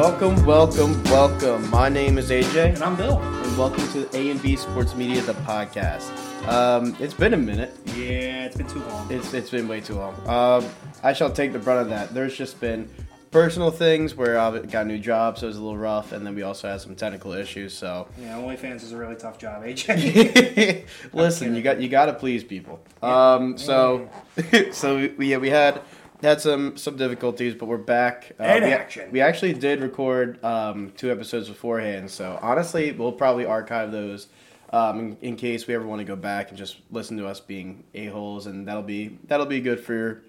Welcome, 0.00 0.46
welcome, 0.46 1.04
welcome. 1.04 1.68
My 1.68 1.90
name 1.90 2.16
is 2.16 2.30
AJ, 2.30 2.72
And 2.72 2.82
I'm 2.82 2.96
Bill. 2.96 3.18
and 3.20 3.58
welcome 3.58 3.86
to 3.92 4.08
A 4.16 4.30
and 4.30 4.40
B 4.40 4.56
Sports 4.56 4.94
Media, 4.94 5.20
the 5.20 5.34
podcast. 5.34 6.08
Um, 6.48 6.96
it's 6.98 7.12
been 7.12 7.34
a 7.34 7.36
minute. 7.36 7.76
Yeah, 7.84 8.46
it's 8.46 8.56
been 8.56 8.66
too 8.66 8.78
long. 8.78 9.12
It's 9.12 9.34
it's 9.34 9.50
been 9.50 9.68
way 9.68 9.82
too 9.82 9.96
long. 9.96 10.14
Um, 10.26 10.66
I 11.02 11.12
shall 11.12 11.30
take 11.30 11.52
the 11.52 11.58
brunt 11.58 11.82
of 11.82 11.90
that. 11.90 12.14
There's 12.14 12.34
just 12.34 12.58
been 12.60 12.88
personal 13.30 13.70
things 13.70 14.14
where 14.14 14.38
I 14.38 14.60
got 14.60 14.86
a 14.86 14.88
new 14.88 14.98
job, 14.98 15.36
so 15.36 15.44
it 15.44 15.48
was 15.48 15.58
a 15.58 15.62
little 15.62 15.76
rough, 15.76 16.12
and 16.12 16.26
then 16.26 16.34
we 16.34 16.44
also 16.44 16.70
had 16.70 16.80
some 16.80 16.94
technical 16.94 17.34
issues. 17.34 17.74
So 17.74 18.08
Yeah, 18.18 18.38
OnlyFans 18.38 18.82
is 18.82 18.92
a 18.92 18.96
really 18.96 19.16
tough 19.16 19.36
job, 19.36 19.64
AJ. 19.64 20.86
listen, 21.12 21.54
you 21.54 21.60
got 21.60 21.78
you 21.78 21.90
got 21.90 22.06
to 22.06 22.14
please 22.14 22.42
people. 22.42 22.80
Um, 23.02 23.58
so 23.58 24.08
so 24.72 25.10
we, 25.18 25.26
yeah, 25.26 25.36
we 25.36 25.50
had 25.50 25.82
had 26.22 26.40
some 26.40 26.76
some 26.76 26.96
difficulties, 26.96 27.54
but 27.54 27.66
we're 27.66 27.76
back. 27.78 28.32
Uh, 28.38 28.44
In 28.44 28.64
we, 28.64 28.72
action. 28.72 29.10
We 29.10 29.20
actually 29.20 29.54
did 29.54 29.80
record 29.80 30.42
um, 30.44 30.92
two 30.96 31.10
episodes 31.10 31.48
beforehand, 31.48 32.10
so 32.10 32.38
honestly, 32.42 32.92
we'll 32.92 33.12
probably 33.12 33.44
archive 33.46 33.92
those. 33.92 34.28
Um, 34.72 35.00
in, 35.00 35.16
in 35.20 35.36
case 35.36 35.66
we 35.66 35.74
ever 35.74 35.84
want 35.84 35.98
to 35.98 36.04
go 36.04 36.14
back 36.14 36.50
and 36.50 36.56
just 36.56 36.76
listen 36.92 37.16
to 37.16 37.26
us 37.26 37.40
being 37.40 37.82
a 37.92 38.06
holes, 38.06 38.46
and 38.46 38.68
that'll 38.68 38.82
be 38.84 39.18
that'll 39.26 39.46
be 39.46 39.60
good 39.60 39.80
for 39.80 40.22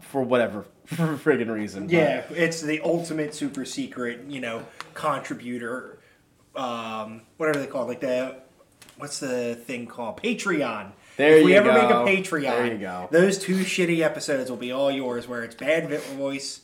for 0.00 0.22
whatever 0.22 0.64
for 0.86 1.16
friggin' 1.16 1.48
reason. 1.48 1.84
but- 1.86 1.92
yeah, 1.92 2.24
it's 2.30 2.60
the 2.60 2.80
ultimate 2.80 3.32
super 3.34 3.64
secret, 3.64 4.24
you 4.28 4.40
know, 4.40 4.64
contributor. 4.94 5.98
Um, 6.56 7.22
whatever 7.36 7.60
they 7.60 7.66
call 7.66 7.84
it, 7.84 7.88
like 7.88 8.00
the 8.00 8.36
what's 8.98 9.20
the 9.20 9.54
thing 9.54 9.86
called 9.86 10.16
Patreon. 10.20 10.90
There 11.16 11.36
if 11.38 11.44
we 11.44 11.54
ever 11.54 11.72
make 11.72 11.90
a 11.90 11.94
Patreon, 12.30 12.42
There 12.42 12.66
you 12.66 12.78
go. 12.78 13.08
those 13.10 13.38
two 13.38 13.58
shitty 13.58 14.00
episodes 14.00 14.50
will 14.50 14.56
be 14.56 14.72
all 14.72 14.90
yours. 14.90 15.28
Where 15.28 15.42
it's 15.44 15.54
bad 15.54 15.88
voice, 16.16 16.60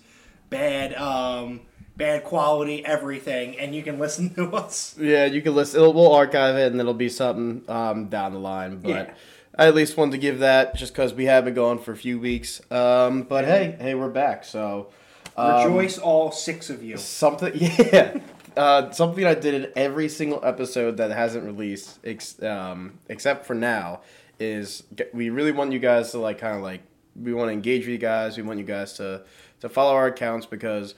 bad, 0.50 0.94
um, 0.94 1.60
bad 1.96 2.24
quality, 2.24 2.84
everything, 2.84 3.58
and 3.58 3.74
you 3.74 3.82
can 3.82 3.98
listen 3.98 4.34
to 4.36 4.54
us. 4.56 4.96
Yeah, 4.98 5.26
you 5.26 5.42
can 5.42 5.54
listen. 5.54 5.80
It'll, 5.80 5.92
we'll 5.92 6.12
archive 6.14 6.56
it, 6.56 6.72
and 6.72 6.80
it'll 6.80 6.94
be 6.94 7.08
something 7.08 7.62
um, 7.68 8.06
down 8.08 8.32
the 8.32 8.38
line. 8.38 8.78
But 8.78 8.88
Yeah. 8.88 9.14
I 9.58 9.66
at 9.66 9.74
least 9.74 9.96
wanted 9.96 10.12
to 10.12 10.18
give 10.18 10.38
that 10.38 10.76
just 10.76 10.92
because 10.92 11.12
we 11.12 11.24
have 11.26 11.44
been 11.44 11.54
gone 11.54 11.78
for 11.80 11.90
a 11.92 11.96
few 11.96 12.20
weeks. 12.20 12.60
Um, 12.70 13.22
but 13.24 13.44
hey, 13.44 13.76
hey, 13.80 13.94
we're 13.96 14.08
back. 14.08 14.44
So 14.44 14.88
um, 15.36 15.64
Rejoice, 15.74 15.98
all 15.98 16.30
six 16.30 16.70
of 16.70 16.82
you. 16.82 16.96
something, 16.96 17.52
yeah, 17.56 18.18
uh, 18.56 18.90
something 18.92 19.24
I 19.24 19.34
did 19.34 19.54
in 19.54 19.72
every 19.74 20.08
single 20.08 20.40
episode 20.44 20.96
that 20.98 21.10
hasn't 21.10 21.44
released, 21.44 21.98
ex- 22.04 22.40
um, 22.42 23.00
except 23.08 23.46
for 23.46 23.54
now, 23.54 24.00
is 24.40 24.84
get, 24.94 25.14
we 25.14 25.30
really 25.30 25.52
want 25.52 25.72
you 25.72 25.78
guys 25.78 26.12
to 26.12 26.18
like 26.18 26.38
kind 26.38 26.56
of 26.56 26.62
like 26.62 26.82
we 27.16 27.34
want 27.34 27.48
to 27.48 27.52
engage 27.52 27.82
with 27.82 27.90
you 27.90 27.98
guys. 27.98 28.36
We 28.36 28.42
want 28.42 28.58
you 28.58 28.64
guys 28.64 28.94
to 28.94 29.22
to 29.60 29.68
follow 29.68 29.94
our 29.94 30.06
accounts 30.06 30.46
because 30.46 30.94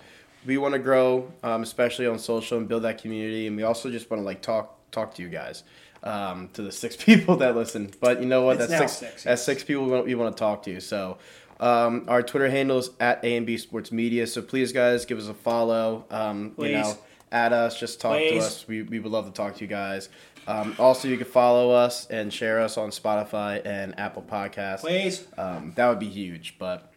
we 0.47 0.59
want 0.59 0.73
to 0.73 0.79
grow, 0.79 1.31
um, 1.43 1.63
especially 1.63 2.07
on 2.07 2.19
social 2.19 2.59
and 2.59 2.69
build 2.69 2.83
that 2.85 3.01
community. 3.01 3.47
And 3.47 3.57
we 3.57 3.63
also 3.63 3.91
just 3.91 4.11
want 4.11 4.21
to 4.21 4.25
like 4.25 4.43
talk 4.43 4.91
talk 4.91 5.15
to 5.15 5.23
you 5.23 5.29
guys. 5.29 5.65
Um, 6.03 6.49
to 6.55 6.63
the 6.63 6.73
six 6.85 6.97
people 6.97 7.37
that 7.37 7.55
listen, 7.55 7.91
but 8.01 8.21
you 8.21 8.27
know 8.27 8.43
what? 8.43 8.59
It's 8.59 8.69
that's 8.71 8.93
six. 8.97 9.13
six, 9.13 9.25
That's 9.25 9.43
six 9.43 9.63
people 9.63 9.85
we 9.85 9.91
want, 9.93 10.07
we 10.07 10.15
want 10.15 10.35
to 10.35 10.41
talk 10.41 10.63
to. 10.63 10.81
So, 10.81 11.19
um, 11.61 12.07
our 12.09 12.23
Twitter 12.23 12.49
handle 12.49 12.79
is 12.79 12.91
at 13.01 13.23
A 13.23 13.37
and 13.37 13.45
B 13.47 13.59
Sports 13.59 13.93
Media. 13.93 14.27
So 14.27 14.41
please, 14.41 14.73
guys, 14.73 15.05
give 15.05 15.19
us 15.19 15.29
a 15.29 15.35
follow. 15.35 16.07
Um, 16.11 16.55
you 16.57 16.73
know, 16.73 16.83
Please. 16.85 16.97
at 17.33 17.53
us, 17.53 17.79
just 17.79 18.01
talk 18.01 18.19
to 18.19 18.39
us. 18.39 18.67
We, 18.67 18.81
we 18.81 18.99
would 18.99 19.13
love 19.13 19.27
to 19.27 19.33
talk 19.33 19.57
to 19.57 19.61
you 19.61 19.67
guys. 19.67 20.09
Um, 20.51 20.75
also, 20.79 21.07
you 21.09 21.17
can 21.17 21.27
follow 21.27 21.71
us 21.71 22.07
and 22.09 22.33
share 22.33 22.61
us 22.61 22.77
on 22.77 22.91
Spotify 22.91 23.61
and 23.65 23.99
Apple 23.99 24.23
Podcasts. 24.23 24.81
Please. 24.81 25.27
Um, 25.39 25.73
that 25.77 25.89
would 25.89 25.99
be 26.01 26.09
huge. 26.09 26.57
But 26.59 26.93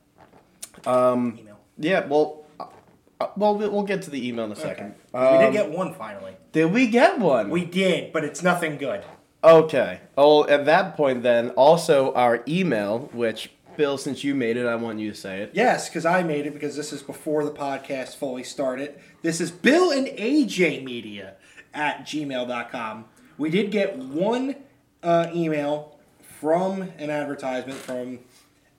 um, 0.85 1.37
Email. 1.39 1.59
yeah, 1.77 2.05
well, 2.07 2.45
uh, 2.59 3.27
well, 3.37 3.55
we'll 3.57 3.69
we'll 3.71 3.83
get 3.83 4.01
to 4.03 4.09
the 4.09 4.27
email 4.27 4.45
in 4.45 4.51
a 4.51 4.55
second. 4.55 4.95
we 5.13 5.19
Um, 5.19 5.39
did 5.41 5.53
get 5.53 5.69
one 5.71 5.93
finally. 5.93 6.33
did 6.51 6.71
we 6.73 6.87
get 6.87 7.19
one? 7.19 7.49
We 7.49 7.65
did, 7.65 8.11
but 8.11 8.23
it's 8.23 8.41
nothing 8.43 8.77
good. 8.77 9.03
Okay. 9.43 9.99
Oh, 10.17 10.47
at 10.47 10.65
that 10.65 10.95
point, 10.95 11.21
then 11.21 11.49
also 11.51 12.13
our 12.13 12.43
email, 12.47 13.09
which 13.13 13.51
Bill, 13.75 13.97
since 13.97 14.23
you 14.23 14.35
made 14.35 14.55
it, 14.55 14.65
I 14.65 14.75
want 14.75 14.99
you 14.99 15.11
to 15.11 15.17
say 15.17 15.41
it. 15.41 15.51
Yes, 15.53 15.89
because 15.89 16.05
I 16.05 16.23
made 16.23 16.45
it 16.45 16.53
because 16.53 16.75
this 16.75 16.93
is 16.93 17.01
before 17.01 17.43
the 17.43 17.51
podcast 17.51 18.15
fully 18.15 18.43
started. 18.43 18.99
This 19.21 19.41
is 19.41 19.51
Bill 19.51 19.91
and 19.91 20.07
AJ 20.07 20.83
Media 20.83 21.33
at 21.73 22.05
gmail.com. 22.05 23.05
We 23.43 23.49
did 23.49 23.71
get 23.71 23.97
one 23.97 24.55
uh, 25.03 25.27
email 25.35 25.99
from 26.39 26.83
an 26.97 27.09
advertisement 27.09 27.77
from 27.77 28.19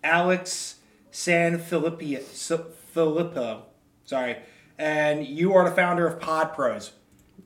Alex 0.02 0.76
Sanfilippo. 1.12 2.22
Sorry. 4.06 4.36
And 4.78 5.26
you 5.26 5.52
are 5.52 5.68
the 5.68 5.76
founder 5.76 6.06
of 6.06 6.18
Pod 6.18 6.54
Pros. 6.54 6.92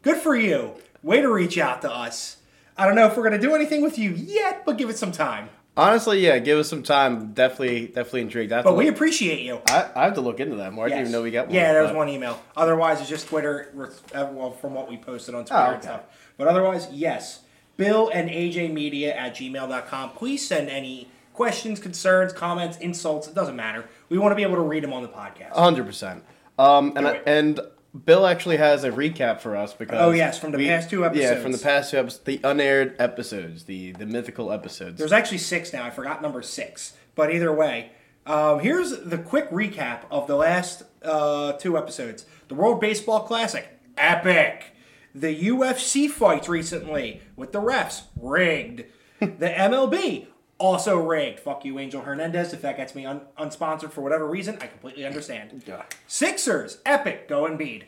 Good 0.03 0.19
for 0.19 0.37
you. 0.37 0.75
Way 1.03 1.21
to 1.21 1.29
reach 1.29 1.59
out 1.59 1.83
to 1.83 1.93
us. 1.93 2.37
I 2.77 2.87
don't 2.87 2.95
know 2.95 3.07
if 3.07 3.17
we're 3.17 3.29
going 3.29 3.41
to 3.41 3.45
do 3.45 3.57
anything 3.57 3.83
with 3.83 3.99
you 3.99 4.13
yet, 4.13 4.65
but 4.65 4.79
give 4.79 4.89
it 4.89 4.97
some 4.97 5.11
time. 5.11 5.49
Honestly, 5.79 6.19
yeah, 6.21 6.39
give 6.41 6.59
us 6.59 6.69
some 6.69 6.83
time. 6.83 7.33
Definitely, 7.35 7.87
definitely 7.87 8.23
intrigued. 8.23 8.53
I 8.53 8.63
But 8.63 8.77
we 8.77 8.87
look, 8.87 8.95
appreciate 8.97 9.41
you. 9.43 9.61
I, 9.69 9.89
I 9.95 10.05
have 10.07 10.15
to 10.15 10.21
look 10.21 10.41
into 10.41 10.57
that 10.57 10.73
more. 10.73 10.87
I 10.87 10.89
didn't 10.89 11.03
even 11.03 11.13
know 11.13 11.23
we 11.23 11.31
got 11.31 11.47
one. 11.47 11.55
Yeah, 11.55 11.73
there 11.73 11.85
was 11.85 11.93
one 11.93 12.09
email. 12.09 12.41
Otherwise, 12.57 13.01
it's 13.01 13.09
just 13.09 13.29
Twitter. 13.29 13.73
uh, 14.15 14.29
Well, 14.33 14.51
from 14.51 14.75
what 14.75 14.89
we 14.89 14.97
posted 14.97 15.35
on 15.37 15.45
Twitter 15.45 15.63
Oh, 15.69 15.75
and 15.75 15.83
stuff. 15.83 16.01
But 16.37 16.49
otherwise, 16.49 16.89
yes. 16.93 17.41
Bill 17.77 18.11
and 18.13 18.29
AJ 18.29 18.73
Media 18.73 19.15
at 19.15 19.37
gmail.com. 19.37 20.11
Please 20.11 20.47
send 20.47 20.69
any 20.69 21.09
questions, 21.33 21.79
concerns, 21.79 22.33
comments, 22.33 22.77
insults. 22.79 23.29
It 23.29 23.35
doesn't 23.35 23.55
matter. 23.55 23.85
We 24.09 24.19
want 24.19 24.33
to 24.33 24.37
be 24.37 24.43
able 24.43 24.57
to 24.57 24.63
read 24.63 24.83
them 24.83 24.93
on 24.93 25.03
the 25.03 25.09
podcast. 25.09 25.53
hundred 25.53 25.87
percent. 25.87 26.25
Um, 26.59 26.93
and 26.97 27.07
I, 27.07 27.21
and 27.25 27.61
Bill 28.05 28.27
actually 28.27 28.59
has 28.59 28.85
a 28.85 28.91
recap 28.91 29.41
for 29.41 29.57
us 29.57 29.73
because 29.73 29.99
Oh, 30.01 30.11
yes, 30.11 30.39
from 30.39 30.53
the 30.53 30.67
past 30.67 30.91
two 30.91 31.05
episodes. 31.05 31.31
Yeah, 31.31 31.41
from 31.43 31.53
the 31.53 31.59
past 31.59 31.91
two 31.91 31.97
episodes, 31.99 32.25
the 32.25 32.41
unaired 32.45 32.95
episodes, 32.99 33.65
the 33.65 33.93
the 33.93 34.07
mythical 34.07 34.53
episodes. 34.53 34.99
There's 34.99 35.13
actually 35.13 35.39
six 35.39 35.73
now. 35.73 35.85
I 35.85 35.91
forgot 35.91 36.21
number 36.23 36.43
six. 36.43 36.95
But 37.15 37.35
either 37.35 37.53
way, 37.53 37.91
um, 38.27 38.61
here's 38.61 38.91
the 39.01 39.19
quick 39.19 39.51
recap 39.51 40.03
of 40.11 40.27
the 40.27 40.37
last 40.37 40.83
uh, 41.03 41.53
two 41.55 41.77
episodes. 41.79 42.27
The 42.49 42.55
World 42.55 42.81
Baseball 42.81 43.21
Classic, 43.21 43.67
epic. 43.97 44.73
The 45.15 45.35
UFC 45.49 46.09
fights 46.09 46.49
recently 46.49 47.23
with 47.35 47.53
the 47.53 47.61
refs, 47.61 48.03
rigged. 48.21 48.85
the 49.19 49.49
MLB, 49.49 50.27
also 50.59 50.97
rigged. 50.99 51.41
Fuck 51.41 51.65
you, 51.65 51.79
Angel 51.79 52.03
Hernandez. 52.03 52.53
If 52.53 52.63
that 52.63 52.77
gets 52.77 52.95
me 52.95 53.07
un- 53.07 53.23
unsponsored 53.39 53.91
for 53.93 54.01
whatever 54.03 54.27
reason, 54.27 54.59
I 54.61 54.67
completely 54.67 55.07
understand. 55.07 55.63
Yeah. 55.67 55.83
Sixers, 56.07 56.79
epic, 56.85 57.29
go 57.29 57.45
Embiid. 57.45 57.85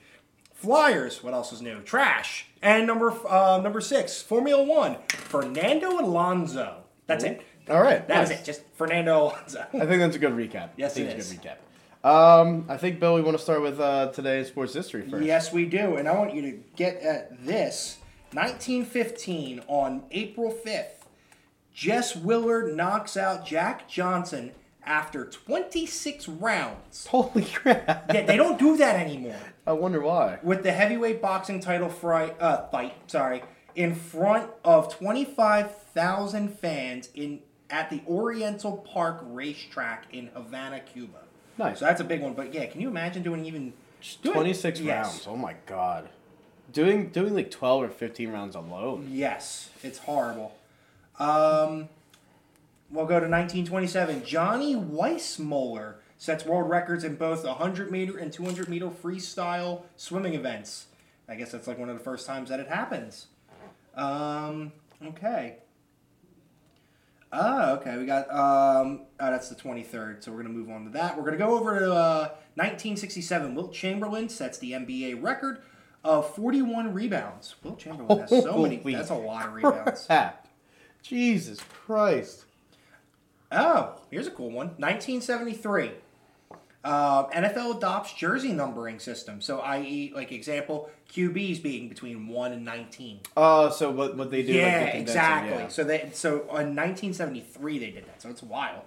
Flyers, 0.55 1.23
what 1.23 1.33
else 1.33 1.53
is 1.53 1.63
new? 1.63 1.81
Trash. 1.81 2.47
And 2.63 2.87
number 2.87 3.13
uh, 3.29 3.61
number 3.63 3.81
six, 3.81 4.21
Formula 4.23 4.63
One, 4.63 4.97
Fernando 5.09 5.99
Alonso. 6.01 6.85
That's 7.07 7.25
it. 7.25 7.43
All 7.69 7.81
right, 7.83 8.07
That 8.09 8.21
was 8.21 8.31
nice. 8.31 8.41
it. 8.41 8.45
Just 8.45 8.63
Fernando 8.75 9.23
Alonso. 9.25 9.61
I 9.75 9.87
think 9.87 10.01
that's 10.01 10.17
a 10.17 10.19
good 10.19 10.33
recap. 10.33 10.71
Yes, 10.77 10.93
I 10.93 10.95
think 10.95 11.11
it 11.11 11.19
is. 11.19 11.33
a 11.33 11.37
good 11.37 11.43
recap. 12.03 12.09
Um, 12.09 12.65
I 12.69 12.77
think 12.77 12.99
Bill, 13.01 13.15
we 13.15 13.21
want 13.23 13.37
to 13.37 13.43
start 13.43 13.63
with 13.63 13.79
uh, 13.81 14.09
today's 14.13 14.49
sports 14.49 14.73
history 14.75 15.03
first. 15.09 15.25
yes, 15.25 15.53
we 15.53 15.67
do. 15.67 15.97
And 15.97 16.09
I 16.09 16.17
want 16.17 16.35
you 16.35 16.43
to 16.43 16.53
get 16.77 17.01
at 17.03 17.45
this. 17.45 17.99
1915 18.33 19.63
on 19.67 20.03
April 20.11 20.53
5th, 20.65 21.00
Jess 21.81 22.15
Willard 22.15 22.77
knocks 22.77 23.17
out 23.17 23.47
Jack 23.47 23.89
Johnson 23.89 24.51
after 24.85 25.25
26 25.25 26.29
rounds. 26.29 27.07
Holy 27.07 27.47
crap! 27.47 28.13
Yeah, 28.13 28.27
they 28.27 28.37
don't 28.37 28.59
do 28.59 28.77
that 28.77 28.97
anymore. 28.97 29.39
I 29.67 29.73
wonder 29.73 30.03
why. 30.03 30.41
with 30.43 30.63
the 30.63 30.73
heavyweight 30.73 31.23
boxing 31.23 31.59
title 31.59 31.89
fri- 31.89 32.33
uh, 32.39 32.67
fight, 32.69 32.93
sorry, 33.07 33.43
in 33.75 33.95
front 33.95 34.51
of 34.63 34.95
25,000 34.95 36.51
fans 36.59 37.09
in 37.15 37.41
at 37.71 37.89
the 37.89 38.03
Oriental 38.07 38.77
Park 38.77 39.21
racetrack 39.25 40.05
in 40.13 40.27
Havana, 40.35 40.81
Cuba. 40.81 41.21
Nice. 41.57 41.79
So 41.79 41.87
that's 41.87 42.03
a 42.03 42.05
big 42.05 42.21
one. 42.21 42.35
But 42.35 42.53
yeah, 42.53 42.67
can 42.67 42.83
you 42.83 42.89
imagine 42.89 43.23
doing 43.23 43.47
even 43.47 43.73
doing- 44.21 44.35
Twenty 44.35 44.53
six 44.53 44.81
yes. 44.81 45.07
rounds. 45.07 45.27
Oh 45.27 45.37
my 45.37 45.55
god. 45.65 46.11
Doing 46.75 47.09
doing 47.09 47.33
like 47.35 47.51
twelve 47.51 47.83
or 47.83 47.89
fifteen 47.89 48.33
rounds 48.33 48.55
alone. 48.55 49.09
Yes, 49.11 49.71
it's 49.83 49.97
horrible. 50.01 50.57
Um, 51.21 51.89
we'll 52.91 53.07
go 53.07 53.21
to 53.21 53.29
1927. 53.29 54.25
Johnny 54.25 54.75
Weissmuller 54.75 55.97
sets 56.17 56.45
world 56.45 56.69
records 56.69 57.05
in 57.05 57.17
both 57.17 57.45
100 57.45 57.91
meter 57.91 58.19
and 58.19 58.33
200 58.33 58.69
meter 58.69 58.89
freestyle 58.89 59.83
swimming 59.97 60.35
events. 60.35 60.87
I 61.29 61.37
guess 61.37 61.53
that's 61.53 61.69
like 61.69 61.79
one 61.79 61.89
of 61.89 61.97
the 61.97 62.03
first 62.03 62.27
times 62.27 62.49
that 62.49 62.59
it 62.59 62.69
happens. 62.69 63.27
Um, 63.95 64.73
okay. 65.05 65.59
Oh, 67.33 67.75
okay. 67.75 67.97
We 67.99 68.07
got 68.07 68.29
um. 68.31 69.03
Oh, 69.21 69.31
that's 69.31 69.49
the 69.49 69.55
23rd. 69.55 70.25
So 70.25 70.33
we're 70.33 70.43
gonna 70.43 70.49
move 70.55 70.71
on 70.71 70.85
to 70.85 70.91
that. 70.91 71.17
We're 71.17 71.25
gonna 71.25 71.37
go 71.37 71.57
over 71.57 71.79
to 71.79 71.93
uh, 71.93 72.29
1967. 72.55 73.55
Wilt 73.55 73.73
Chamberlain 73.73 74.29
sets 74.29 74.59
the 74.59 74.73
NBA 74.73 75.23
record 75.23 75.63
of 76.03 76.35
41 76.35 76.93
rebounds. 76.93 77.55
Wilt 77.63 77.79
Chamberlain 77.79 78.21
has 78.21 78.31
so 78.31 78.59
many. 78.59 78.79
That's 78.79 79.11
a 79.11 79.15
lot 79.15 79.47
of 79.47 79.53
rebounds. 79.55 80.07
Jesus 81.03 81.61
Christ. 81.61 82.45
Oh, 83.53 83.95
here's 84.11 84.27
a 84.27 84.31
cool 84.31 84.51
one. 84.51 84.69
1973. 84.79 85.91
Um, 86.83 87.27
NFL 87.27 87.77
adopts 87.77 88.15
jersey 88.15 88.53
numbering 88.53 89.01
system. 89.01 89.43
So, 89.43 89.61
i.e., 89.61 90.13
like 90.15 90.33
example, 90.33 90.89
QBs 91.13 91.63
being 91.63 91.89
between 91.89 92.29
one 92.29 92.53
and 92.53 92.65
nineteen. 92.65 93.21
Oh, 93.37 93.71
so 93.71 93.91
what 93.91 94.17
what 94.17 94.31
they 94.31 94.43
do? 94.43 94.53
yeah, 94.53 94.85
like 94.87 94.95
exactly. 94.95 95.59
yeah. 95.59 95.69
So 95.69 95.85
they 95.85 96.11
so 96.15 96.37
in 96.41 96.75
1973 96.75 97.79
they 97.79 97.91
did 97.91 98.07
that. 98.07 98.23
So 98.23 98.31
it's 98.31 98.43
wild. 98.43 98.83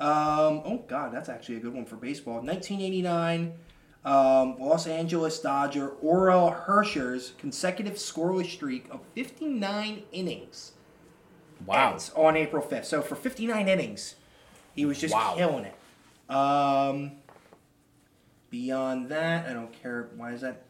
Um, 0.00 0.62
oh, 0.64 0.84
God, 0.88 1.14
that's 1.14 1.28
actually 1.28 1.56
a 1.56 1.60
good 1.60 1.74
one 1.74 1.84
for 1.84 1.94
baseball. 1.94 2.42
1989, 2.42 3.52
um, 4.04 4.56
Los 4.58 4.88
Angeles 4.88 5.38
Dodger 5.38 5.90
Orel 6.02 6.64
Hersher's 6.64 7.34
consecutive 7.38 7.94
scoreless 7.94 8.50
streak 8.50 8.86
of 8.90 8.98
59 9.14 10.02
innings 10.10 10.72
Wow. 11.64 11.92
ends 11.92 12.10
on 12.16 12.36
April 12.36 12.66
5th. 12.66 12.86
So 12.86 13.02
for 13.02 13.14
59 13.14 13.68
innings, 13.68 14.16
he 14.74 14.84
was 14.84 14.98
just 15.00 15.14
Wow. 15.14 15.34
killing 15.36 15.64
it. 15.66 16.34
Um, 16.34 17.12
beyond 18.50 19.08
that, 19.10 19.46
I 19.48 19.52
don't 19.52 19.72
care. 19.72 20.10
Why 20.16 20.32
is 20.32 20.40
that? 20.42 20.62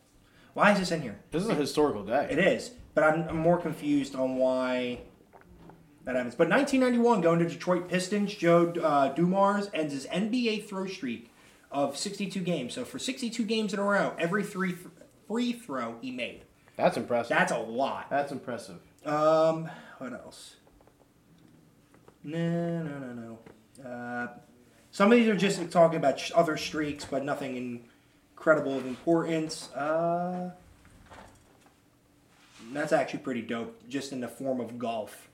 Why 0.54 0.72
is 0.72 0.78
this 0.78 0.90
in 0.90 1.02
here? 1.02 1.18
This 1.30 1.42
is 1.42 1.48
a 1.48 1.54
historical 1.54 2.04
day. 2.04 2.28
It 2.30 2.38
is, 2.38 2.72
but 2.94 3.04
I'm, 3.04 3.28
I'm 3.28 3.36
more 3.38 3.58
confused 3.58 4.14
on 4.14 4.36
why 4.36 5.00
that 6.04 6.14
happens. 6.14 6.34
But 6.34 6.48
1991, 6.50 7.20
going 7.22 7.38
to 7.38 7.48
Detroit 7.48 7.88
Pistons, 7.88 8.34
Joe 8.34 8.72
uh, 8.82 9.08
Dumars 9.08 9.70
ends 9.72 9.94
his 9.94 10.06
NBA 10.06 10.68
throw 10.68 10.86
streak 10.86 11.30
of 11.70 11.96
62 11.96 12.40
games. 12.40 12.74
So 12.74 12.84
for 12.84 12.98
62 12.98 13.44
games 13.44 13.72
in 13.72 13.78
a 13.80 13.82
row, 13.84 14.14
every 14.18 14.42
three 14.44 14.72
th- 14.72 14.88
free 15.26 15.52
throw 15.54 15.96
he 16.02 16.10
made. 16.10 16.42
That's 16.76 16.96
impressive. 16.98 17.30
That's 17.30 17.52
a 17.52 17.58
lot. 17.58 18.10
That's 18.10 18.30
impressive. 18.32 18.78
Um, 19.06 19.70
what 19.98 20.12
else? 20.12 20.56
No, 22.24 22.82
no, 22.82 22.98
no, 22.98 23.12
no. 23.14 23.38
Uh, 23.84 24.28
some 24.90 25.10
of 25.10 25.18
these 25.18 25.28
are 25.28 25.36
just 25.36 25.70
talking 25.70 25.96
about 25.96 26.18
sh- 26.18 26.32
other 26.34 26.56
streaks, 26.56 27.04
but 27.04 27.24
nothing 27.24 27.82
incredible 28.36 28.76
of 28.76 28.86
importance. 28.86 29.72
Uh, 29.72 30.50
that's 32.72 32.92
actually 32.92 33.20
pretty 33.20 33.42
dope, 33.42 33.88
just 33.88 34.12
in 34.12 34.20
the 34.20 34.28
form 34.28 34.60
of 34.60 34.78
golf. 34.78 35.28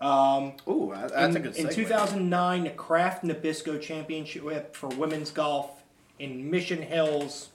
Um, 0.00 0.52
Ooh, 0.68 0.92
that's 0.94 1.12
in, 1.12 1.36
a 1.36 1.40
good 1.40 1.56
in 1.56 1.68
2009, 1.68 2.64
the 2.64 2.70
Kraft 2.70 3.24
Nabisco 3.24 3.80
Championship 3.80 4.76
for 4.76 4.88
women's 4.90 5.30
golf 5.30 5.82
in 6.18 6.50
Mission 6.50 6.82
Hills, 6.82 7.48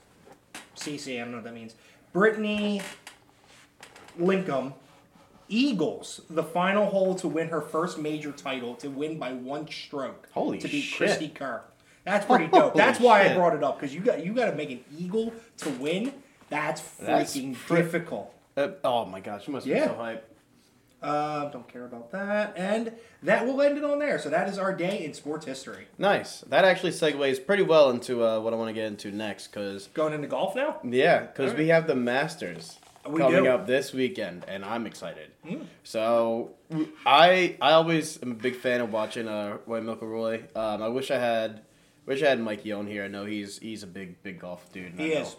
CC. 0.76 1.16
I 1.16 1.20
don't 1.20 1.30
know 1.30 1.38
what 1.38 1.44
that 1.44 1.54
means. 1.54 1.74
Brittany 2.12 2.82
Lincoln 4.18 4.74
Eagles 5.48 6.20
the 6.30 6.42
final 6.42 6.86
hole 6.86 7.14
to 7.16 7.28
win 7.28 7.48
her 7.48 7.60
first 7.60 7.98
major 7.98 8.32
title 8.32 8.74
to 8.76 8.88
win 8.88 9.18
by 9.18 9.32
one 9.32 9.68
stroke. 9.68 10.28
Holy 10.32 10.58
to 10.58 10.68
beat 10.68 10.80
shit. 10.82 11.10
Cristie 11.10 11.34
Kerr. 11.34 11.62
That's 12.04 12.26
pretty 12.26 12.48
dope. 12.48 12.74
That's 12.74 12.98
Holy 12.98 13.08
why 13.08 13.28
I 13.30 13.34
brought 13.34 13.54
it 13.54 13.62
up 13.64 13.78
because 13.80 13.94
you 13.94 14.00
got 14.00 14.24
you 14.24 14.32
got 14.34 14.50
to 14.50 14.56
make 14.56 14.70
an 14.70 14.84
eagle 14.98 15.32
to 15.58 15.70
win. 15.70 16.12
That's 16.50 16.80
That's 16.98 17.36
freaking 17.36 17.54
pri- 17.54 17.82
difficult. 17.82 18.32
Uh, 18.56 18.68
oh 18.84 19.04
my 19.06 19.20
gosh, 19.20 19.46
you 19.46 19.52
must 19.52 19.66
be 19.66 19.78
so 19.78 19.94
hype. 19.94 20.30
Uh, 21.02 21.50
don't 21.50 21.68
care 21.68 21.84
about 21.84 22.10
that. 22.12 22.54
And 22.56 22.92
that 23.22 23.46
will 23.46 23.60
end 23.60 23.76
it 23.76 23.84
on 23.84 23.98
there. 23.98 24.18
So 24.18 24.30
that 24.30 24.48
is 24.48 24.56
our 24.56 24.74
day 24.74 25.04
in 25.04 25.12
sports 25.12 25.44
history. 25.44 25.86
Nice. 25.98 26.40
That 26.42 26.64
actually 26.64 26.92
segues 26.92 27.44
pretty 27.44 27.62
well 27.62 27.90
into 27.90 28.24
uh, 28.24 28.40
what 28.40 28.54
I 28.54 28.56
want 28.56 28.68
to 28.70 28.72
get 28.72 28.86
into 28.86 29.10
next, 29.10 29.48
because 29.48 29.88
Going 29.88 30.14
into 30.14 30.28
golf 30.28 30.54
now? 30.56 30.78
yeah, 30.82 31.20
because 31.20 31.50
Alright. 31.50 31.58
we 31.58 31.68
have 31.68 31.86
the 31.86 31.94
Masters 31.94 32.78
We 33.08 33.20
coming 33.20 33.44
do. 33.44 33.50
up 33.50 33.66
this 33.66 33.92
weekend, 33.92 34.44
and 34.48 34.64
I'm 34.64 34.86
excited. 34.86 35.30
Mm. 35.46 35.66
So 35.82 36.52
I 37.06 37.56
I 37.60 37.72
always 37.72 38.22
am 38.22 38.32
a 38.32 38.34
big 38.34 38.56
fan 38.56 38.80
of 38.80 38.92
watching 38.92 39.28
uh, 39.28 39.58
Roy 39.66 39.80
McIlroy. 39.80 40.56
Um, 40.56 40.82
I 40.82 40.88
wish 40.88 41.10
I 41.10 41.18
had 41.18 41.62
wish 42.06 42.22
I 42.22 42.28
had 42.30 42.40
Mikey 42.40 42.72
on 42.72 42.86
here. 42.86 43.04
I 43.04 43.08
know 43.08 43.24
he's 43.24 43.58
he's 43.58 43.82
a 43.82 43.86
big 43.86 44.22
big 44.22 44.40
golf 44.40 44.72
dude. 44.72 44.94
He 44.98 45.08
know 45.14 45.20
is. 45.20 45.36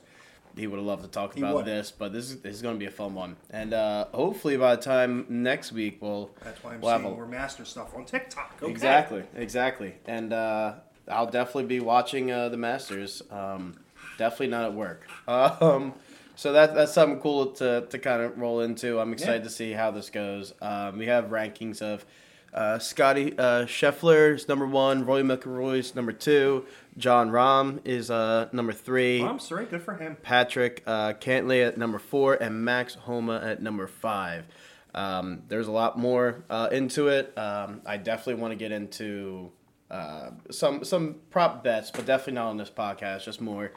He 0.55 0.67
would 0.67 0.77
have 0.77 0.85
loved 0.85 1.03
to 1.03 1.09
talk 1.09 1.33
He 1.33 1.41
about 1.41 1.55
would. 1.55 1.65
this, 1.65 1.91
but 1.91 2.13
this 2.13 2.29
is 2.31 2.39
this 2.41 2.55
is 2.55 2.61
going 2.61 2.75
to 2.75 2.79
be 2.79 2.85
a 2.85 2.91
fun 2.91 3.13
one, 3.13 3.35
and 3.49 3.73
uh, 3.73 4.05
hopefully 4.13 4.55
by 4.55 4.75
the 4.77 4.81
time 4.81 5.25
next 5.27 5.73
week 5.73 5.97
we'll 6.01 6.31
That's 6.43 6.63
why 6.63 6.75
I'm 6.75 6.81
we'll 6.81 6.97
seeing 6.97 7.11
a- 7.11 7.15
more 7.15 7.27
master 7.27 7.65
stuff 7.65 7.93
on 7.93 8.05
TikTok. 8.05 8.59
Okay. 8.61 8.71
Exactly, 8.71 9.23
exactly. 9.35 9.95
And 10.05 10.31
uh, 10.31 10.75
I'll 11.09 11.29
definitely 11.29 11.65
be 11.65 11.81
watching 11.81 12.31
uh, 12.31 12.47
the 12.47 12.55
Masters. 12.57 13.21
Um, 13.29 13.75
definitely 14.17 14.47
not 14.47 14.63
at 14.65 14.73
work. 14.73 15.07
Um, 15.27 15.93
so 16.35 16.53
that 16.53 16.75
that's 16.75 16.93
something 16.93 17.19
cool 17.19 17.47
to, 17.53 17.85
to 17.89 17.99
kind 17.99 18.21
of 18.21 18.37
roll 18.37 18.61
into. 18.61 18.99
I'm 18.99 19.13
excited 19.13 19.41
Yeah. 19.41 19.47
to 19.47 19.49
see 19.49 19.71
how 19.71 19.91
this 19.91 20.09
goes. 20.09 20.53
Um, 20.61 20.97
we 20.97 21.07
have 21.07 21.25
rankings 21.25 21.81
of 21.81 22.05
uh, 22.53 22.79
Scottie 22.79 23.37
uh, 23.37 23.65
Scheffler's 23.65 24.47
number 24.47 24.65
one, 24.65 25.05
Roy 25.05 25.21
McIlroy's 25.23 25.93
number 25.93 26.13
two, 26.13 26.65
Jon 26.97 27.29
Rahm 27.29 27.81
is 27.83 28.09
uh, 28.09 28.47
number 28.53 28.71
three. 28.71 29.21
I'm 29.21 29.39
sorry. 29.39 29.65
Good 29.65 29.81
for 29.81 29.95
him. 29.95 30.15
Patrick 30.21 30.81
uh, 30.87 31.13
Cantlay 31.13 31.67
at 31.67 31.77
number 31.77 31.99
four, 31.99 32.35
and 32.35 32.63
Max 32.63 32.95
Homa 32.95 33.41
at 33.43 33.61
number 33.61 33.87
five. 33.87 34.45
Um, 34.93 35.43
there's 35.49 35.67
a 35.67 35.71
lot 35.73 35.99
more 35.99 36.45
uh, 36.49 36.69
into 36.71 37.09
it. 37.09 37.37
Um, 37.37 37.81
I 37.85 37.97
definitely 37.97 38.41
want 38.41 38.53
to 38.53 38.55
get 38.55 38.71
into 38.71 39.51
uh, 39.91 40.29
some 40.49 40.85
some 40.85 41.17
prop 41.31 41.61
bets, 41.65 41.91
but 41.91 42.05
definitely 42.05 42.33
not 42.35 42.47
on 42.47 42.55
this 42.57 42.69
podcast. 42.69 43.25
Just 43.25 43.41
more 43.41 43.73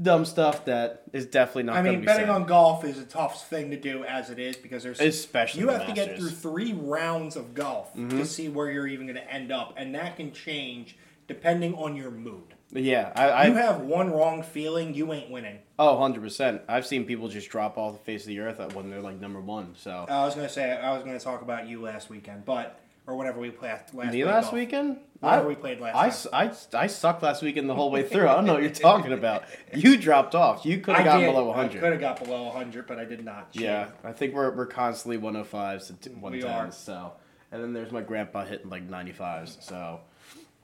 dumb 0.00 0.24
stuff 0.24 0.64
that 0.66 1.02
is 1.12 1.26
definitely 1.26 1.64
not. 1.64 1.76
I 1.76 1.78
gonna 1.78 1.90
mean, 1.92 2.00
be 2.00 2.06
betting 2.06 2.26
said. 2.26 2.30
on 2.34 2.44
golf 2.44 2.84
is 2.84 2.98
a 2.98 3.04
tough 3.04 3.48
thing 3.48 3.70
to 3.70 3.76
do 3.80 4.04
as 4.04 4.30
it 4.30 4.38
is 4.38 4.56
because 4.56 4.82
there's 4.82 5.00
Especially 5.00 5.60
you 5.60 5.66
the 5.66 5.78
have 5.78 5.86
to 5.86 5.92
get 5.92 6.18
through 6.18 6.30
three 6.30 6.72
rounds 6.74 7.36
of 7.36 7.54
golf 7.54 7.92
Mm-hmm. 7.94 8.18
to 8.18 8.26
see 8.26 8.48
where 8.48 8.70
you're 8.70 8.86
even 8.86 9.06
going 9.06 9.16
to 9.16 9.32
end 9.32 9.50
up, 9.52 9.74
and 9.76 9.94
that 9.94 10.16
can 10.16 10.32
change 10.32 10.96
depending 11.28 11.74
on 11.74 11.96
your 11.96 12.10
mood. 12.10 12.54
Yeah, 12.72 13.12
I, 13.14 13.28
I 13.28 13.46
you 13.46 13.54
have 13.54 13.80
one 13.80 14.10
wrong 14.10 14.42
feeling, 14.42 14.92
you 14.94 15.12
ain't 15.12 15.30
winning. 15.30 15.58
oh, 15.78 15.94
100 15.94 16.20
percent. 16.20 16.62
I've 16.68 16.84
seen 16.84 17.04
people 17.04 17.28
just 17.28 17.48
drop 17.48 17.78
off 17.78 17.92
the 17.92 18.04
face 18.04 18.22
of 18.22 18.28
the 18.28 18.40
earth 18.40 18.74
when 18.74 18.90
they're 18.90 19.00
like 19.00 19.20
number 19.20 19.40
one. 19.40 19.74
So 19.76 20.04
I 20.08 20.24
was 20.24 20.34
going 20.34 20.46
to 20.48 20.52
say 20.52 20.72
I 20.72 20.92
was 20.92 21.02
going 21.04 21.16
to 21.16 21.24
talk 21.24 21.42
about 21.42 21.68
you 21.68 21.80
last 21.80 22.10
weekend, 22.10 22.44
but 22.44 22.80
or 23.06 23.16
whenever 23.16 23.38
we 23.40 23.50
played 23.50 23.70
last. 23.92 23.94
last 23.94 24.14
golf. 24.44 24.52
weekend, 24.52 24.98
Whenever 25.20 25.44
I- 25.44 25.48
we 25.48 25.54
played 25.54 25.80
last 25.80 26.26
I, 26.32 26.44
I, 26.46 26.52
I 26.82 26.86
sucked 26.88 27.22
last 27.22 27.42
weekend 27.42 27.68
the 27.70 27.74
whole 27.74 27.90
way 27.90 28.02
through. 28.02 28.28
I 28.28 28.34
don't 28.34 28.44
know 28.46 28.54
what 28.54 28.62
you're 28.62 28.70
talking 28.90 29.12
about. 29.12 29.44
You 29.74 29.96
dropped 29.96 30.34
off. 30.34 30.64
You 30.66 30.78
could 30.80 30.96
have 30.96 31.04
gotten 31.04 31.22
did. 31.22 31.32
below 31.32 31.52
I 31.52 31.68
could 31.68 31.82
have 31.92 32.00
got 32.00 32.22
below 32.22 32.44
100, 32.44 32.86
but 32.86 32.98
I 32.98 33.04
did 33.04 33.24
not. 33.24 33.48
Yeah, 33.52 33.88
I 34.04 34.12
think 34.12 34.34
we're, 34.34 34.50
we're 34.54 34.66
constantly 34.66 35.18
105s 35.18 35.86
to 35.88 35.92
t- 35.94 36.10
We 36.20 36.42
110s. 36.42 36.52
are. 36.54 36.70
So, 36.72 37.12
and 37.52 37.62
then 37.62 37.72
there's 37.72 37.92
my 37.92 38.02
grandpa 38.02 38.44
hitting 38.44 38.68
like 38.70 38.88
95s. 38.88 39.62
So, 39.62 40.00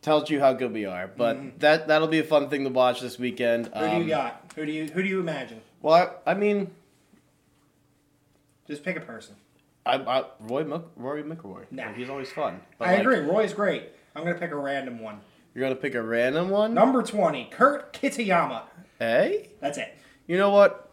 tells 0.03 0.29
you 0.29 0.41
how 0.41 0.53
good 0.53 0.73
we 0.73 0.85
are. 0.85 1.07
But 1.07 1.61
that 1.61 1.87
that'll 1.89 2.09
be 2.09 2.19
a 2.19 2.25
fun 2.25 2.49
thing 2.51 2.65
to 2.65 2.71
watch 2.71 3.01
this 3.01 3.19
weekend. 3.21 3.67
Mm-hmm. 3.71 3.79
Who 3.79 3.87
do 3.89 3.95
Um, 3.97 4.03
you 4.03 4.09
got? 4.09 4.53
Who 4.57 4.67
do 4.67 4.73
you 4.73 4.87
who 4.89 5.03
do 5.03 5.09
you 5.09 5.21
imagine? 5.21 5.61
Well, 5.81 6.13
I, 6.27 6.33
I 6.33 6.35
mean, 6.35 6.71
Just 8.67 8.83
pick 8.85 8.97
a 8.97 9.01
person. 9.01 9.37
I, 9.85 9.97
I 9.97 10.25
Roy 10.41 10.65
Mc, 10.65 10.83
Rory 10.97 11.23
McIlroy. 11.23 11.65
Nah. 11.71 11.87
Like, 11.87 11.97
he's 11.97 12.09
always 12.11 12.31
fun. 12.31 12.61
But 12.79 12.89
I 12.89 12.93
like, 12.93 13.01
agree. 13.01 13.19
Roy's 13.21 13.53
great. 13.53 13.85
I'm 14.15 14.25
gonna 14.25 14.39
pick 14.39 14.51
a 14.53 14.57
random 14.57 15.01
one. 15.01 15.21
You're 15.55 15.63
gonna 15.65 15.75
pick 15.81 15.95
a 15.95 16.03
random 16.03 16.51
one. 16.51 16.73
Number 16.75 17.03
20, 17.03 17.47
Kurt 17.51 17.93
Kitayama. 17.93 18.63
Hey, 18.99 19.51
That's 19.61 19.79
it. 19.79 19.97
you 20.27 20.39
know 20.39 20.51
what? 20.51 20.91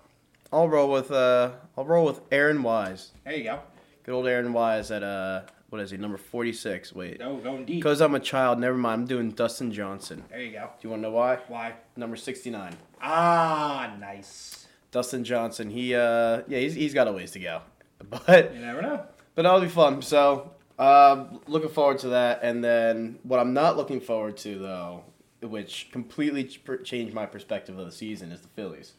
I'll 0.52 0.68
roll 0.68 0.90
with 0.92 1.12
uh, 1.12 1.52
I'll 1.78 1.86
roll 1.86 2.06
with 2.06 2.22
Aaron 2.32 2.64
Wise. 2.64 3.12
There 3.24 3.34
you 3.36 3.44
go. 3.44 3.60
Good 4.04 4.14
old 4.16 4.26
Aaron 4.28 4.52
Wise 4.54 4.90
at 4.90 5.04
uh, 5.04 5.42
what 5.70 5.80
is 5.82 5.92
he? 5.92 5.98
Number 5.98 6.18
forty 6.18 6.52
six. 6.54 6.92
Wait, 6.92 7.22
Oh, 7.24 7.38
going 7.38 7.66
deep. 7.66 7.76
because 7.78 8.02
I'm 8.02 8.16
a 8.16 8.20
child. 8.20 8.58
Never 8.60 8.76
mind. 8.78 9.02
I'm 9.02 9.08
doing 9.08 9.30
Dustin 9.32 9.72
Johnson. 9.72 10.24
There 10.30 10.42
you 10.42 10.52
go. 10.54 10.70
Do 10.82 10.88
you 10.88 10.90
want 10.90 11.04
to 11.04 11.10
know 11.10 11.14
why? 11.16 11.38
Why? 11.48 11.74
Number 11.96 12.16
sixty 12.16 12.50
nine. 12.50 12.76
Ah, 13.00 13.94
nice. 14.00 14.68
Dustin 14.92 15.24
Johnson. 15.24 15.70
He 15.70 15.94
uh, 15.94 16.42
yeah, 16.48 16.58
he's 16.60 16.74
he's 16.74 16.94
got 16.96 17.08
a 17.08 17.12
ways 17.12 17.30
to 17.32 17.40
go, 17.40 17.62
but 18.28 18.54
You 18.54 18.62
never 18.62 18.82
know. 18.82 19.04
but 19.36 19.44
that'll 19.44 19.62
be 19.62 19.68
fun. 19.68 20.02
So 20.02 20.52
uh, 20.78 21.26
looking 21.48 21.70
forward 21.70 22.00
to 22.00 22.10
that. 22.10 22.40
And 22.44 22.64
then 22.64 23.20
what 23.24 23.40
I'm 23.40 23.54
not 23.54 23.78
looking 23.78 24.00
forward 24.02 24.38
to 24.38 24.58
though, 24.60 25.04
which 25.42 25.90
completely 25.92 26.44
changed 26.84 27.14
my 27.14 27.26
perspective 27.26 27.78
of 27.78 27.86
the 27.86 27.92
season, 27.92 28.32
is 28.32 28.42
the 28.42 28.48
Phillies. 28.50 28.94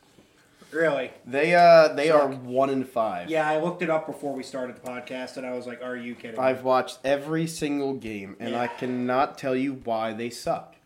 Really? 0.72 1.10
They 1.26 1.54
uh 1.56 1.88
they 1.94 2.10
are 2.10 2.28
one 2.28 2.70
in 2.70 2.84
five. 2.84 3.28
Yeah, 3.28 3.48
I 3.48 3.60
looked 3.60 3.82
it 3.82 3.90
up 3.90 4.06
before 4.06 4.32
we 4.32 4.44
started 4.44 4.76
the 4.76 4.80
podcast, 4.88 5.36
and 5.36 5.44
I 5.44 5.52
was 5.54 5.66
like, 5.66 5.82
"Are 5.82 5.96
you 5.96 6.14
kidding?" 6.14 6.36
me? 6.40 6.46
I've 6.46 6.62
watched 6.62 7.00
every 7.02 7.48
single 7.48 7.94
game, 7.94 8.36
and 8.38 8.54
I 8.54 8.68
cannot 8.68 9.36
tell 9.36 9.56
you 9.56 9.80
why 9.82 10.12
they 10.12 10.30
suck. 10.30 10.76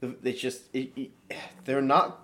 It's 0.00 0.40
just 0.40 0.62
it, 0.72 0.92
it- 0.96 1.10
they're 1.64 1.82
not. 1.82 2.21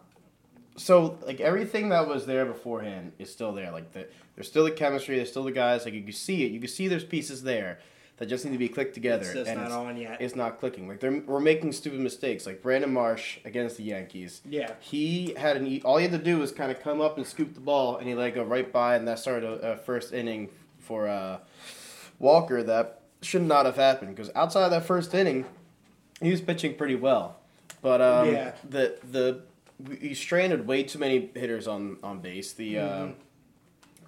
So 0.79 1.19
like 1.27 1.41
everything 1.41 1.91
that 1.91 2.07
was 2.09 2.27
there 2.27 2.45
beforehand 2.45 3.13
is 3.19 3.31
still 3.31 3.53
there. 3.53 3.71
Like 3.71 3.93
the, 3.93 4.07
there's 4.35 4.49
still 4.49 4.65
the 4.65 4.71
chemistry. 4.71 5.17
There's 5.17 5.31
still 5.31 5.45
the 5.45 5.53
guys. 5.53 5.85
Like 5.85 5.95
you 5.95 6.03
can 6.03 6.13
see 6.13 6.45
it. 6.45 6.53
You 6.53 6.61
can 6.61 6.69
see 6.69 6.89
there's 6.89 7.05
pieces 7.05 7.43
there 7.43 7.81
that 8.19 8.27
just 8.27 8.45
need 8.45 8.53
to 8.53 8.59
be 8.59 8.69
clicked 8.69 8.95
together. 8.95 9.25
It's 9.25 9.33
just 9.33 9.51
and 9.51 9.61
not 9.61 9.67
it's, 9.67 9.75
on 9.75 9.97
yet. 9.97 10.21
It's 10.21 10.37
not 10.37 10.59
clicking. 10.61 10.89
Like 10.89 11.01
they're 11.01 11.23
we're 11.27 11.41
making 11.41 11.73
stupid 11.73 12.01
mistakes. 12.01 12.47
Like 12.47 12.63
Brandon 12.63 12.93
Marsh 12.93 13.39
against 13.45 13.77
the 13.77 13.85
Yankees. 13.85 14.41
Yeah. 14.49 14.73
He 14.81 15.35
had 15.37 15.57
an 15.57 15.81
all 15.85 15.99
he 15.99 16.05
had 16.05 16.13
to 16.13 16.25
do 16.25 16.39
was 16.39 16.53
kind 16.53 16.71
of 16.71 16.81
come 16.81 17.01
up 17.01 17.17
and 17.17 17.27
scoop 17.27 17.55
the 17.55 17.61
ball, 17.61 17.97
and 17.97 18.09
he 18.09 18.15
let 18.15 18.29
it 18.29 18.35
go 18.35 18.45
right 18.45 18.73
by, 18.73 18.97
and 18.97 19.07
that 19.09 19.19
started 19.19 19.45
a, 19.45 19.73
a 19.73 19.77
first 19.77 20.13
inning 20.13 20.49
for 20.79 21.07
uh, 21.09 21.39
Walker 22.19 22.63
that 22.63 23.03
should 23.21 23.43
not 23.43 23.67
have 23.67 23.77
happened 23.77 24.15
because 24.15 24.31
outside 24.35 24.65
of 24.65 24.71
that 24.71 24.85
first 24.85 25.13
inning, 25.15 25.45
he 26.21 26.31
was 26.31 26.41
pitching 26.41 26.75
pretty 26.75 26.95
well, 26.95 27.37
but 27.83 28.01
um, 28.01 28.33
Yeah. 28.33 28.53
the 28.69 28.99
the 29.11 29.43
he 30.01 30.15
stranded 30.15 30.67
way 30.67 30.83
too 30.83 30.99
many 30.99 31.31
hitters 31.35 31.67
on 31.69 31.99
on 32.03 32.21
base. 32.21 32.53
The 32.53 32.75
Mm-hmm. 32.75 33.11
uh, 33.11 33.15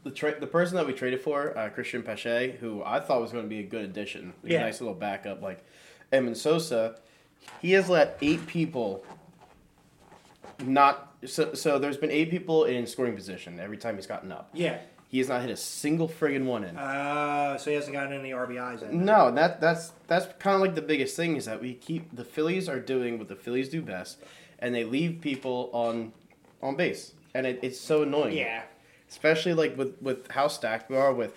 the 0.02 0.10
tra- 0.10 0.40
the 0.40 0.46
person 0.46 0.76
that 0.76 0.86
we 0.86 0.94
traded 0.94 1.20
for, 1.20 1.56
uh, 1.58 1.68
Cristian 1.68 2.02
Pache, 2.04 2.56
who 2.60 2.82
I 2.82 3.00
thought 3.00 3.20
was 3.20 3.32
going 3.32 3.44
to 3.44 3.48
be 3.50 3.58
a 3.58 3.62
good 3.64 3.84
addition, 3.84 4.32
like 4.42 4.52
Yeah. 4.52 4.60
a 4.60 4.64
nice 4.64 4.80
little 4.80 4.94
backup 4.94 5.42
like 5.42 5.62
Emin 6.10 6.34
Sosa, 6.34 6.96
he 7.60 7.72
has 7.72 7.88
let 7.90 8.16
eight 8.22 8.46
people 8.46 9.04
not 10.64 11.14
so 11.26 11.54
so 11.54 11.78
there's 11.78 11.96
been 11.96 12.10
eight 12.10 12.30
people 12.30 12.64
in 12.64 12.86
scoring 12.86 13.14
position 13.14 13.58
every 13.60 13.76
time 13.76 13.96
he's 13.96 14.06
gotten 14.06 14.32
up. 14.32 14.50
yeah. 14.54 14.78
He 15.08 15.18
has 15.18 15.28
not 15.28 15.40
hit 15.40 15.50
a 15.50 15.56
single 15.56 16.08
friggin' 16.08 16.44
one 16.44 16.62
in. 16.62 16.76
Uh, 16.76 17.58
so 17.58 17.68
he 17.70 17.74
hasn't 17.74 17.94
gotten 17.94 18.12
any 18.12 18.30
RBIs 18.30 18.88
in. 18.88 19.04
No, 19.04 19.32
that 19.32 19.60
that's 19.60 19.90
that's 20.06 20.26
kind 20.38 20.54
of 20.54 20.60
like 20.60 20.76
the 20.76 20.82
biggest 20.82 21.16
thing 21.16 21.34
is 21.34 21.46
that 21.46 21.60
we 21.60 21.74
keep 21.74 22.14
the 22.14 22.24
Phillies 22.24 22.68
are 22.68 22.78
doing 22.78 23.18
what 23.18 23.26
the 23.26 23.34
Phillies 23.34 23.68
do 23.68 23.82
best, 23.82 24.22
and 24.60 24.74
they 24.74 24.84
leave 24.84 25.20
people 25.20 25.70
on 25.72 26.12
on 26.62 26.76
base, 26.76 27.12
and 27.34 27.46
it, 27.46 27.60
it's 27.62 27.80
so 27.80 28.02
annoying. 28.02 28.36
Yeah. 28.36 28.62
especially 29.08 29.54
like 29.54 29.76
with 29.76 29.96
with 30.00 30.30
how 30.30 30.48
stacked 30.48 30.90
we 30.90 30.96
are 30.96 31.12
with 31.12 31.34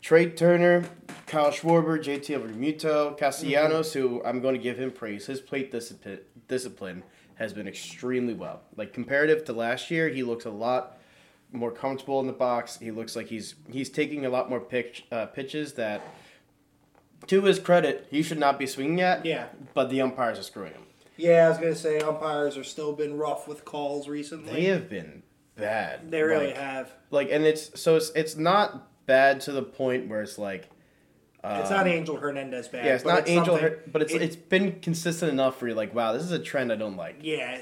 Trea 0.00 0.30
Turner, 0.30 0.84
Kyle 1.26 1.50
Schwarber, 1.52 2.02
JT 2.02 2.26
Realmuto, 2.42 3.16
Castellanos, 3.16 3.92
who 3.92 4.22
I'm 4.24 4.40
going 4.40 4.54
to 4.54 4.60
give 4.60 4.78
him 4.78 4.90
praise. 4.90 5.26
His 5.26 5.40
plate 5.40 5.70
discipline 5.70 6.20
discipline 6.48 7.02
has 7.36 7.52
been 7.52 7.66
extremely 7.68 8.34
well. 8.34 8.60
Like 8.76 8.92
comparative 8.92 9.44
to 9.46 9.52
last 9.52 9.90
year, 9.90 10.08
he 10.08 10.22
looks 10.22 10.44
a 10.44 10.50
lot 10.50 10.98
more 11.52 11.70
comfortable 11.70 12.18
in 12.20 12.26
the 12.26 12.32
box. 12.32 12.78
He 12.78 12.90
looks 12.90 13.14
like 13.14 13.26
he's 13.28 13.54
he's 13.70 13.90
taking 13.90 14.24
a 14.26 14.30
lot 14.30 14.48
more 14.50 14.60
pitch, 14.60 15.04
uh, 15.12 15.26
pitches 15.26 15.74
that, 15.74 16.02
to 17.26 17.42
his 17.42 17.58
credit, 17.58 18.06
he 18.10 18.22
should 18.22 18.38
not 18.38 18.58
be 18.58 18.66
swinging 18.66 19.00
at. 19.00 19.24
Yeah. 19.24 19.46
But 19.74 19.90
the 19.90 20.00
umpires 20.00 20.38
are 20.38 20.42
screwing 20.42 20.72
him. 20.72 20.82
Yeah, 21.16 21.46
I 21.46 21.48
was 21.50 21.58
gonna 21.58 21.74
say 21.74 22.00
umpires 22.00 22.56
are 22.56 22.64
still 22.64 22.92
been 22.92 23.16
rough 23.18 23.46
with 23.48 23.64
calls 23.64 24.08
recently. 24.08 24.52
They 24.52 24.64
have 24.64 24.88
been 24.88 25.22
bad. 25.56 26.10
They 26.10 26.22
really 26.22 26.48
Like- 26.48 26.56
have. 26.56 26.92
Like, 27.10 27.30
and 27.30 27.44
it's 27.44 27.78
so 27.80 27.96
it's 27.96 28.10
it's 28.10 28.36
not 28.36 28.88
bad 29.06 29.40
to 29.42 29.52
the 29.52 29.62
point 29.62 30.08
where 30.08 30.22
it's 30.22 30.38
like. 30.38 30.68
It's 31.44 31.70
um, 31.72 31.76
not 31.76 31.88
Angel 31.88 32.16
Hernandez 32.16 32.68
bad. 32.68 32.84
Yeah, 32.86 32.94
it's 32.94 33.04
not 33.04 33.28
Angel, 33.28 33.56
Her- 33.56 33.82
but 33.90 34.00
it's 34.02 34.12
it- 34.14 34.22
it's 34.22 34.36
been 34.36 34.78
consistent 34.80 35.32
enough 35.32 35.58
for 35.58 35.66
you're 35.66 35.76
like, 35.76 35.92
wow, 35.94 36.12
this 36.12 36.22
is 36.22 36.30
a 36.30 36.38
trend 36.38 36.70
I 36.72 36.76
don't 36.76 36.96
like. 36.96 37.16
yeah, 37.20 37.58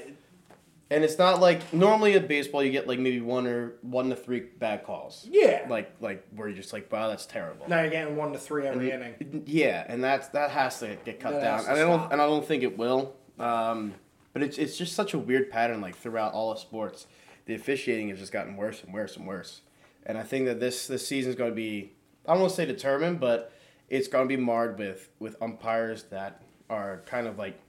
And 0.91 1.03
it's 1.03 1.17
not 1.17 1.39
like 1.41 1.73
normally 1.73 2.13
in 2.13 2.27
baseball 2.27 2.63
you 2.63 2.71
get 2.71 2.87
like 2.87 2.99
maybe 2.99 3.21
one 3.21 3.47
or 3.47 3.73
one 3.81 4.09
to 4.09 4.15
three 4.15 4.41
bad 4.41 4.83
calls. 4.85 5.25
yeah. 5.31 5.65
Like 5.67 5.91
like 5.99 6.23
where 6.35 6.47
you're 6.47 6.55
just 6.57 6.73
like, 6.73 6.91
wow, 6.91 7.09
that's 7.09 7.25
terrible. 7.25 7.67
now 7.67 7.81
you're 7.81 7.89
getting 7.89 8.15
one 8.15 8.33
to 8.33 8.39
three 8.39 8.67
every 8.67 8.91
And- 8.91 9.03
inning. 9.19 9.43
Yeah, 9.47 9.83
and 9.87 10.03
that's 10.03 10.27
that 10.29 10.51
has 10.51 10.79
to 10.81 10.95
get 11.03 11.19
cut 11.19 11.33
That 11.33 11.41
down, 11.41 11.59
and 11.61 11.69
I 11.79 11.79
don't 11.83 12.11
and 12.13 12.21
I 12.21 12.25
don't 12.27 12.45
think 12.45 12.61
it 12.63 12.77
will. 12.77 13.15
Um, 13.41 13.93
but 14.33 14.43
it's 14.43 14.57
it's 14.57 14.77
just 14.77 14.93
such 14.93 15.13
a 15.13 15.19
weird 15.19 15.49
pattern 15.49 15.81
like 15.81 15.95
throughout 15.95 16.33
all 16.33 16.51
of 16.51 16.59
sports. 16.59 17.07
The 17.45 17.55
officiating 17.55 18.09
has 18.09 18.19
just 18.19 18.31
gotten 18.31 18.55
worse 18.55 18.83
and 18.83 18.93
worse 18.93 19.17
and 19.17 19.27
worse, 19.27 19.61
and 20.05 20.17
I 20.17 20.23
think 20.23 20.45
that 20.45 20.59
this 20.59 20.87
this 20.87 21.05
season 21.07 21.29
is 21.31 21.35
going 21.35 21.51
to 21.51 21.55
be 21.55 21.91
I 22.27 22.33
don't 22.33 22.41
want 22.41 22.51
to 22.51 22.55
say 22.55 22.65
determined, 22.65 23.19
but 23.19 23.51
it's 23.89 24.07
going 24.07 24.27
to 24.27 24.37
be 24.37 24.41
marred 24.41 24.77
with 24.79 25.09
with 25.19 25.35
umpires 25.41 26.03
that 26.11 26.41
are 26.69 27.01
kind 27.05 27.27
of 27.27 27.37
like 27.37 27.59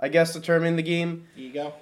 I 0.00 0.08
guess 0.08 0.32
determining 0.32 0.76
the 0.76 0.82
game. 0.82 1.26
Ego. 1.36 1.74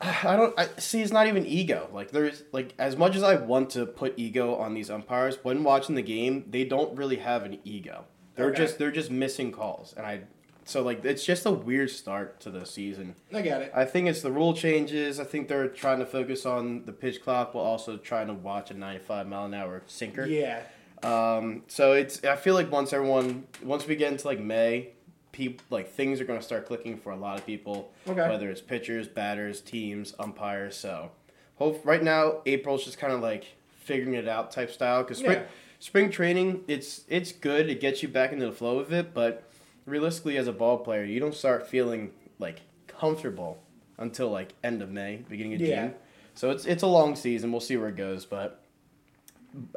I 0.00 0.36
don't 0.36 0.54
I 0.58 0.68
see 0.78 1.00
it's 1.02 1.10
not 1.12 1.26
even 1.26 1.44
ego. 1.46 1.88
Like 1.92 2.10
there's 2.12 2.44
like 2.52 2.74
as 2.78 2.96
much 2.96 3.16
as 3.16 3.22
I 3.22 3.34
want 3.36 3.70
to 3.70 3.84
put 3.86 4.14
ego 4.16 4.54
on 4.56 4.74
these 4.74 4.90
umpires, 4.90 5.38
when 5.42 5.64
watching 5.64 5.94
the 5.96 6.02
game, 6.02 6.44
they 6.50 6.64
don't 6.64 6.96
really 6.96 7.16
have 7.16 7.44
an 7.44 7.58
ego. 7.64 8.04
They're 8.36 8.46
Okay. 8.50 8.58
just 8.58 8.78
they're 8.78 8.92
just 8.92 9.10
missing 9.10 9.50
calls. 9.50 9.94
And 9.96 10.06
I 10.06 10.20
so 10.68 10.82
like 10.82 11.02
it's 11.04 11.24
just 11.24 11.46
a 11.46 11.50
weird 11.50 11.90
start 11.90 12.40
to 12.40 12.50
the 12.50 12.64
season. 12.66 13.14
I 13.32 13.40
get 13.40 13.62
it. 13.62 13.72
I 13.74 13.84
think 13.86 14.06
it's 14.08 14.20
the 14.20 14.30
rule 14.30 14.52
changes. 14.54 15.18
I 15.18 15.24
think 15.24 15.48
they're 15.48 15.68
trying 15.68 15.98
to 16.00 16.06
focus 16.06 16.44
on 16.44 16.84
the 16.84 16.92
pitch 16.92 17.22
clock 17.22 17.54
while 17.54 17.64
also 17.64 17.96
trying 17.96 18.26
to 18.26 18.34
watch 18.34 18.70
a 18.70 18.74
95 18.74 19.26
mile 19.28 19.46
an 19.46 19.54
hour 19.54 19.82
sinker. 19.86 20.26
Yeah. 20.26 20.60
Um, 21.02 21.62
so 21.68 21.92
it's 21.92 22.22
I 22.24 22.36
feel 22.36 22.54
like 22.54 22.70
once 22.70 22.92
everyone 22.92 23.46
once 23.62 23.86
we 23.86 23.96
get 23.96 24.12
into 24.12 24.26
like 24.26 24.40
May, 24.40 24.90
people 25.32 25.64
like 25.70 25.90
things 25.92 26.20
are 26.20 26.24
going 26.24 26.38
to 26.38 26.44
start 26.44 26.66
clicking 26.66 26.98
for 26.98 27.12
a 27.12 27.16
lot 27.16 27.38
of 27.38 27.46
people. 27.46 27.92
Okay. 28.06 28.28
Whether 28.28 28.50
it's 28.50 28.60
pitchers, 28.60 29.08
batters, 29.08 29.60
teams, 29.60 30.14
umpires. 30.18 30.76
So, 30.76 31.10
hope 31.56 31.80
right 31.86 32.02
now 32.02 32.42
April's 32.46 32.84
just 32.84 32.98
kind 32.98 33.12
of 33.12 33.20
like 33.20 33.44
figuring 33.80 34.14
it 34.14 34.28
out 34.28 34.50
type 34.50 34.70
style 34.70 35.02
because 35.02 35.18
spring 35.18 35.38
Yeah. 35.38 35.44
spring 35.78 36.10
training 36.10 36.62
it's 36.68 37.02
it's 37.08 37.32
good 37.32 37.70
it 37.70 37.80
gets 37.80 38.02
you 38.02 38.08
back 38.08 38.32
into 38.32 38.44
the 38.44 38.52
flow 38.52 38.80
of 38.80 38.92
it, 38.92 39.14
but 39.14 39.44
realistically 39.88 40.36
as 40.36 40.46
a 40.46 40.52
ball 40.52 40.78
player 40.78 41.04
you 41.04 41.18
don't 41.20 41.34
start 41.34 41.66
feeling 41.66 42.10
like 42.38 42.60
comfortable 42.86 43.62
until 43.96 44.30
like 44.30 44.54
end 44.62 44.82
of 44.82 44.90
May, 44.90 45.24
beginning 45.28 45.54
of 45.54 45.60
Yeah. 45.60 45.86
June. 45.86 45.94
So 46.34 46.50
it's 46.50 46.64
it's 46.66 46.82
a 46.82 46.86
long 46.86 47.16
season. 47.16 47.50
We'll 47.50 47.60
see 47.60 47.76
where 47.76 47.88
it 47.88 47.96
goes, 47.96 48.24
but. 48.26 48.62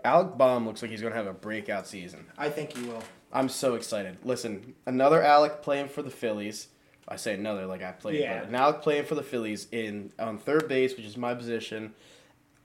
Alec 0.03 0.37
Bohm 0.37 0.67
looks 0.67 0.81
like 0.81 0.91
he's 0.91 0.99
going 1.01 1.13
to 1.13 1.17
have 1.17 1.27
a 1.27 1.33
breakout 1.33 1.87
season. 1.87 2.25
I 2.37 2.49
think 2.49 2.75
he 2.75 2.83
will. 2.83 3.01
I'm 3.31 3.47
so 3.47 3.75
excited. 3.75 4.17
Listen, 4.23 4.75
another 4.85 5.23
Alec 5.23 5.61
playing 5.61 5.87
for 5.87 6.01
the 6.03 6.09
Phillies. 6.09 6.67
I 7.07 7.15
say 7.15 7.33
another 7.33 7.65
like 7.65 7.81
I 7.81 7.91
played, 7.93 8.19
Yeah. 8.19 8.39
but 8.41 8.49
an 8.49 8.55
Alec 8.55 8.81
playing 8.81 9.05
for 9.05 9.15
the 9.15 9.23
Phillies 9.23 9.67
in 9.71 10.11
on 10.19 10.37
third 10.37 10.67
base, 10.67 10.95
which 10.97 11.05
is 11.05 11.15
my 11.17 11.33
position. 11.33 11.93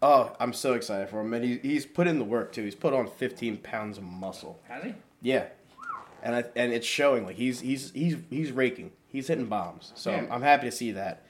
Oh, 0.03 0.35
I'm 0.41 0.53
so 0.53 0.75
excited 0.75 1.09
for 1.09 1.21
him, 1.21 1.33
and 1.33 1.45
he, 1.45 1.59
he's 1.59 1.87
put 1.87 2.07
in 2.09 2.19
the 2.19 2.25
work 2.25 2.53
too. 2.53 2.65
He's 2.65 2.75
put 2.75 2.93
on 2.93 3.07
15 3.09 3.59
pounds 3.59 3.99
of 3.99 4.05
muscle. 4.05 4.61
Has 4.69 4.83
he? 4.83 4.95
Yeah, 5.23 5.47
and 6.27 6.35
I, 6.35 6.45
and 6.57 6.73
it's 6.73 6.87
showing. 6.87 7.25
Like 7.25 7.37
he's 7.37 7.61
he's 7.61 7.93
he's 7.93 8.17
he's 8.29 8.53
raking. 8.53 8.91
He's 9.09 9.29
hitting 9.29 9.47
bombs. 9.47 9.93
So 9.95 10.13
I'm, 10.13 10.25
Yeah. 10.27 10.35
I'm 10.35 10.43
happy 10.43 10.67
to 10.67 10.73
see 10.77 10.93
that. 10.93 11.23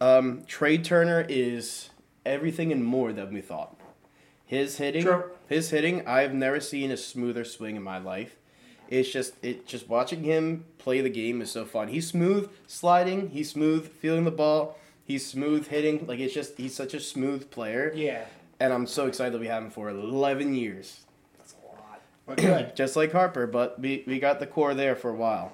Um, 0.00 0.42
Trea 0.46 0.78
Turner 0.78 1.24
is 1.28 1.90
everything 2.26 2.72
and 2.72 2.84
more 2.84 3.12
than 3.12 3.32
we 3.32 3.40
thought. 3.40 3.76
His 4.44 4.76
hitting, 4.76 5.02
True. 5.04 5.30
his 5.48 5.70
hitting. 5.70 6.06
I've 6.06 6.34
never 6.34 6.60
seen 6.60 6.90
a 6.90 6.96
smoother 6.96 7.44
swing 7.44 7.76
in 7.76 7.82
my 7.82 7.98
life. 7.98 8.36
It's 8.88 9.08
just 9.10 9.34
it 9.42 9.66
just 9.66 9.88
watching 9.88 10.24
him 10.24 10.64
play 10.78 11.00
the 11.00 11.08
game 11.08 11.40
is 11.40 11.50
so 11.50 11.64
fun. 11.64 11.88
He's 11.88 12.08
smooth 12.08 12.50
sliding. 12.66 13.30
He's 13.30 13.50
smooth 13.50 13.88
feeling 13.88 14.24
the 14.24 14.30
ball. 14.30 14.76
He's 15.04 15.24
smooth 15.26 15.68
hitting. 15.68 16.06
Like 16.06 16.18
it's 16.18 16.34
just 16.34 16.58
he's 16.58 16.74
such 16.74 16.92
a 16.94 17.00
smooth 17.00 17.50
player. 17.50 17.92
Yeah. 17.94 18.24
And 18.60 18.72
I'm 18.72 18.86
so 18.86 19.06
excited 19.06 19.32
that 19.32 19.40
we 19.40 19.46
have 19.46 19.62
him 19.62 19.70
for 19.70 19.88
11 19.88 20.54
years. 20.54 21.00
That's 22.36 22.44
a 22.44 22.50
lot. 22.50 22.56
But 22.58 22.66
good. 22.68 22.76
just 22.76 22.96
like 22.96 23.12
Harper, 23.12 23.46
but 23.46 23.80
we, 23.80 24.04
we 24.06 24.18
got 24.18 24.40
the 24.40 24.46
core 24.46 24.74
there 24.74 24.96
for 24.96 25.10
a 25.10 25.14
while. 25.14 25.52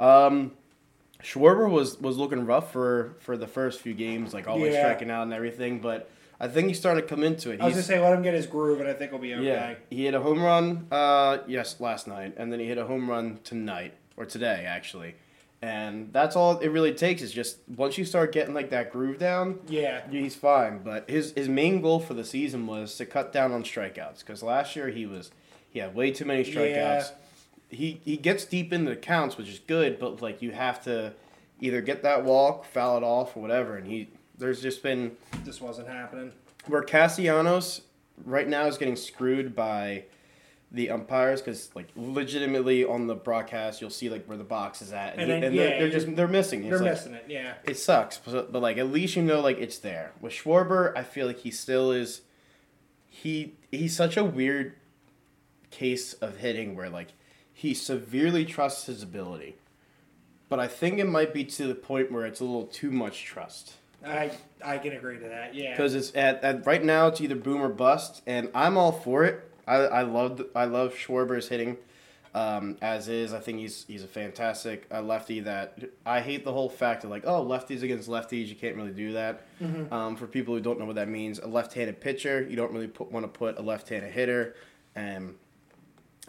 Um, 0.00 0.52
Schwarber 1.22 1.68
was, 1.68 1.98
was 2.00 2.16
looking 2.16 2.46
rough 2.46 2.72
for, 2.72 3.14
for 3.20 3.36
the 3.36 3.46
first 3.48 3.80
few 3.80 3.94
games, 3.94 4.32
like 4.32 4.46
always 4.46 4.72
Yeah. 4.74 4.80
striking 4.82 5.10
out 5.10 5.22
and 5.22 5.32
everything, 5.32 5.80
but 5.80 6.08
I 6.40 6.46
think 6.46 6.68
he's 6.68 6.78
starting 6.78 7.02
to 7.02 7.08
come 7.08 7.24
into 7.24 7.50
it. 7.50 7.60
I 7.60 7.64
was 7.64 7.74
gonna 7.74 7.82
say 7.82 7.98
let 7.98 8.12
him 8.12 8.22
get 8.22 8.34
his 8.34 8.46
groove, 8.46 8.78
and 8.78 8.88
I 8.88 8.92
think 8.92 9.10
he'll 9.10 9.18
be 9.20 9.34
okay. 9.34 9.44
yeah, 9.44 9.74
he 9.90 10.04
hit 10.04 10.14
a 10.14 10.20
home 10.20 10.40
run, 10.40 10.86
uh, 10.92 11.38
yes, 11.48 11.80
last 11.80 12.06
night, 12.06 12.34
and 12.36 12.52
then 12.52 12.60
he 12.60 12.66
hit 12.66 12.78
a 12.78 12.84
home 12.84 13.10
run 13.10 13.40
tonight 13.42 13.94
or 14.16 14.24
today 14.24 14.64
actually, 14.64 15.16
and 15.62 16.12
that's 16.12 16.36
all 16.36 16.58
it 16.60 16.68
really 16.68 16.94
takes 16.94 17.20
is 17.22 17.32
just 17.32 17.58
once 17.76 17.98
you 17.98 18.04
start 18.04 18.30
getting 18.30 18.54
like 18.54 18.70
that 18.70 18.92
groove 18.92 19.18
down, 19.18 19.58
Yeah. 19.66 20.02
he's 20.08 20.36
fine. 20.36 20.78
But 20.84 21.10
his 21.10 21.32
his 21.32 21.48
main 21.48 21.80
goal 21.80 21.98
for 21.98 22.14
the 22.14 22.24
season 22.24 22.68
was 22.68 22.94
to 22.98 23.06
cut 23.06 23.32
down 23.32 23.50
on 23.50 23.64
strikeouts 23.64 24.20
because 24.20 24.40
last 24.40 24.76
year 24.76 24.90
he 24.90 25.04
was 25.06 25.32
he 25.70 25.78
had 25.80 25.94
way 25.94 26.10
too 26.10 26.24
many 26.24 26.44
strikeouts. 26.44 26.74
Yeah. 26.74 27.10
He 27.70 28.00
he 28.04 28.16
gets 28.16 28.44
deep 28.44 28.72
into 28.72 28.90
the 28.90 28.96
counts, 28.96 29.36
which 29.36 29.48
is 29.48 29.58
good, 29.58 29.98
but 29.98 30.22
like 30.22 30.40
you 30.42 30.52
have 30.52 30.82
to 30.84 31.12
either 31.60 31.80
get 31.80 32.02
that 32.02 32.24
walk, 32.24 32.64
foul 32.64 32.96
it 32.96 33.02
off, 33.02 33.36
or 33.36 33.40
whatever. 33.40 33.76
And 33.76 33.86
he 33.86 34.08
there's 34.38 34.62
just 34.62 34.82
been 34.82 35.16
This 35.44 35.60
wasn't 35.60 35.88
happening. 35.88 36.32
where 36.66 36.82
Castellanos 36.82 37.82
right 38.24 38.48
now 38.48 38.66
is 38.66 38.78
getting 38.78 38.96
screwed 38.96 39.54
by 39.54 40.04
the 40.70 40.90
umpires 40.90 41.40
because 41.40 41.70
like 41.74 41.88
legitimately 41.96 42.84
on 42.84 43.06
the 43.06 43.14
broadcast 43.14 43.80
you'll 43.80 43.88
see 43.88 44.10
like 44.10 44.26
where 44.26 44.36
the 44.36 44.44
box 44.44 44.82
is 44.82 44.92
at 44.92 45.14
and, 45.14 45.22
And 45.22 45.30
he- 45.32 45.32
then, 45.32 45.44
and 45.44 45.54
yeah, 45.54 45.62
they're, 45.62 45.68
they're 45.70 45.78
you're- 45.88 45.90
just 45.92 46.16
they're 46.16 46.28
missing 46.28 46.60
It's 46.64 46.70
They're 46.70 46.78
like- 46.80 46.90
missing 46.92 47.14
it. 47.14 47.24
Yeah. 47.28 47.54
it 47.64 47.78
sucks 47.78 48.18
but, 48.18 48.52
but 48.52 48.60
like 48.60 48.76
at 48.76 48.88
least 48.92 49.16
you 49.16 49.22
know 49.22 49.40
like 49.40 49.56
it's 49.58 49.78
there 49.78 50.12
with 50.20 50.32
Schwarber 50.34 50.94
I 50.96 51.04
feel 51.04 51.26
like 51.26 51.38
he 51.38 51.50
still 51.50 51.90
is 51.90 52.20
he 53.08 53.54
he's 53.70 53.96
such 53.96 54.16
a 54.18 54.24
weird 54.24 54.74
case 55.70 56.14
of 56.14 56.38
hitting 56.38 56.74
where 56.74 56.90
like 56.90 57.08
he 57.52 57.74
severely 57.74 58.44
trusts 58.44 58.86
his 58.86 59.02
ability 59.02 59.56
but 60.48 60.58
I 60.58 60.66
think 60.66 60.98
it 60.98 61.06
might 61.06 61.34
be 61.34 61.44
to 61.44 61.66
the 61.66 61.74
point 61.74 62.10
where 62.10 62.24
it's 62.24 62.40
a 62.40 62.44
little 62.44 62.66
too 62.66 62.90
much 62.90 63.24
trust 63.24 63.74
I 64.04 64.30
I 64.64 64.78
can 64.78 64.92
agree 64.92 65.18
to 65.18 65.28
that. 65.28 65.54
Yeah. 65.54 65.70
because 65.72 65.94
it's 65.94 66.14
at, 66.14 66.42
at 66.44 66.66
right 66.66 66.82
now 66.84 67.08
it's 67.08 67.20
either 67.20 67.34
boom 67.34 67.60
or 67.60 67.68
bust, 67.68 68.22
and 68.26 68.50
I'm 68.54 68.76
all 68.76 68.92
for 68.92 69.24
it. 69.24 69.50
I 69.66 69.76
I 69.76 70.02
love 70.02 70.44
I 70.54 70.64
love 70.66 70.94
Schwarber's 70.94 71.48
hitting, 71.48 71.76
um, 72.34 72.76
as 72.80 73.08
is. 73.08 73.32
I 73.32 73.40
think 73.40 73.58
he's 73.58 73.84
he's 73.88 74.04
a 74.04 74.08
fantastic 74.08 74.86
uh, 74.92 75.02
lefty. 75.02 75.40
That 75.40 75.78
I 76.06 76.20
hate 76.20 76.44
the 76.44 76.52
whole 76.52 76.68
fact 76.68 77.04
of 77.04 77.10
like 77.10 77.24
oh 77.26 77.44
lefties 77.44 77.82
against 77.82 78.08
lefties. 78.08 78.46
You 78.46 78.54
can't 78.54 78.76
really 78.76 78.92
do 78.92 79.12
that. 79.12 79.46
Um, 79.90 80.16
for 80.16 80.26
people 80.26 80.54
who 80.54 80.60
don't 80.60 80.78
know 80.78 80.84
what 80.86 80.96
that 80.96 81.08
means, 81.08 81.40
a 81.40 81.48
left-handed 81.48 82.00
pitcher 82.00 82.46
you 82.48 82.54
don't 82.54 82.72
really 82.72 82.86
put, 82.86 83.10
want 83.10 83.24
to 83.24 83.28
put 83.28 83.58
a 83.58 83.62
left-handed 83.62 84.12
hitter, 84.12 84.54
and 84.94 85.34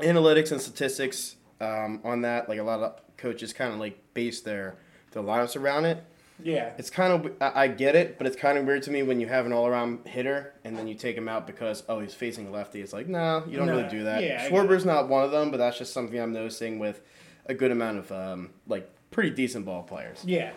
analytics 0.02 0.52
and 0.52 0.62
statistics 0.62 1.36
um, 1.62 2.02
on 2.04 2.22
that. 2.22 2.50
Like 2.50 2.60
a 2.60 2.64
lot 2.64 2.80
of 2.80 3.18
coaches 3.18 3.54
kind 3.54 3.74
of 3.74 3.80
like 3.80 3.98
base 4.14 4.42
their 4.42 4.76
their 5.12 5.24
lineups 5.24 5.56
around 5.60 5.86
it. 5.86 6.04
yeah. 6.42 6.72
It's 6.78 6.90
kind 6.90 7.12
of 7.26 7.32
I 7.42 7.64
I 7.64 7.68
get 7.68 7.96
it, 7.96 8.18
but 8.18 8.28
it's 8.28 8.36
kind 8.36 8.58
of 8.58 8.66
weird 8.66 8.84
to 8.84 8.92
me 8.92 9.04
when 9.04 9.20
you 9.20 9.28
have 9.28 9.46
an 9.46 9.54
all 9.54 9.68
around 9.68 10.08
hitter 10.08 10.54
and 10.64 10.78
then 10.78 10.88
you 10.88 10.96
take 10.96 11.16
him 11.18 11.28
out 11.28 11.46
because 11.48 11.84
oh 11.90 12.00
he's 12.00 12.14
facing 12.14 12.48
a 12.48 12.52
lefty. 12.52 12.82
It's 12.82 12.94
like 12.94 13.08
no, 13.08 13.44
you 13.48 13.58
don't 13.58 13.68
No, 13.68 13.78
really 13.78 13.90
do 13.90 14.04
that. 14.06 14.24
yeah, 14.24 14.48
Schwarber's 14.50 14.86
not 14.86 15.10
one 15.10 15.24
of 15.24 15.32
them, 15.32 15.52
but 15.52 15.58
that's 15.58 15.78
just 15.78 15.94
something 15.94 16.20
I'm 16.20 16.32
noticing 16.34 16.80
with 16.80 17.02
a 17.48 17.54
good 17.54 17.72
amount 17.72 17.98
of 17.98 18.12
um, 18.12 18.52
like 18.68 18.90
pretty 19.12 19.32
decent 19.32 19.66
ball 19.66 19.84
players. 19.84 20.24
Yeah. 20.26 20.52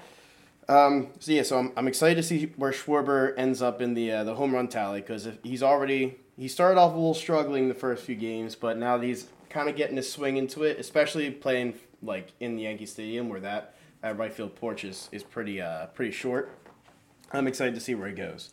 Um, 0.69 1.09
so 1.19 1.33
yeah, 1.33 1.43
so 1.43 1.59
I'm, 1.59 1.73
I'm 1.77 1.89
excited 1.89 2.15
to 2.17 2.23
see 2.23 2.53
where 2.57 2.71
Schwarber 2.71 3.35
ends 3.37 3.61
up 3.61 3.81
in 3.83 3.95
the 3.95 4.13
uh, 4.13 4.25
the 4.25 4.35
home 4.37 4.55
run 4.55 4.69
tally 4.69 5.01
because 5.01 5.27
if 5.27 5.39
he's 5.43 5.63
already 5.63 6.17
he 6.37 6.49
started 6.49 6.79
off 6.79 6.93
a 6.93 6.97
little 6.97 7.15
struggling 7.15 7.69
the 7.69 7.75
first 7.75 8.05
few 8.05 8.15
games, 8.15 8.55
but 8.55 8.79
now 8.79 8.97
that 8.97 9.07
he's 9.07 9.27
kind 9.49 9.69
of 9.69 9.77
getting 9.77 9.97
his 9.97 10.11
swing 10.11 10.37
into 10.37 10.63
it, 10.63 10.79
especially 10.79 11.31
playing 11.31 11.75
like 12.03 12.33
in 12.41 12.57
the 12.57 12.63
Yankee 12.63 12.87
Stadium 12.87 13.29
where 13.29 13.41
that, 13.41 13.75
right 14.03 14.33
field 14.33 14.57
porch 14.57 14.85
is, 14.85 15.09
is 15.13 15.23
pretty 15.23 15.61
uh, 15.61 15.87
pretty 15.87 16.13
short. 16.13 16.51
I'm 17.33 17.47
excited 17.47 17.75
to 17.75 17.81
see 17.81 17.95
where 17.95 18.09
he 18.09 18.15
goes. 18.15 18.51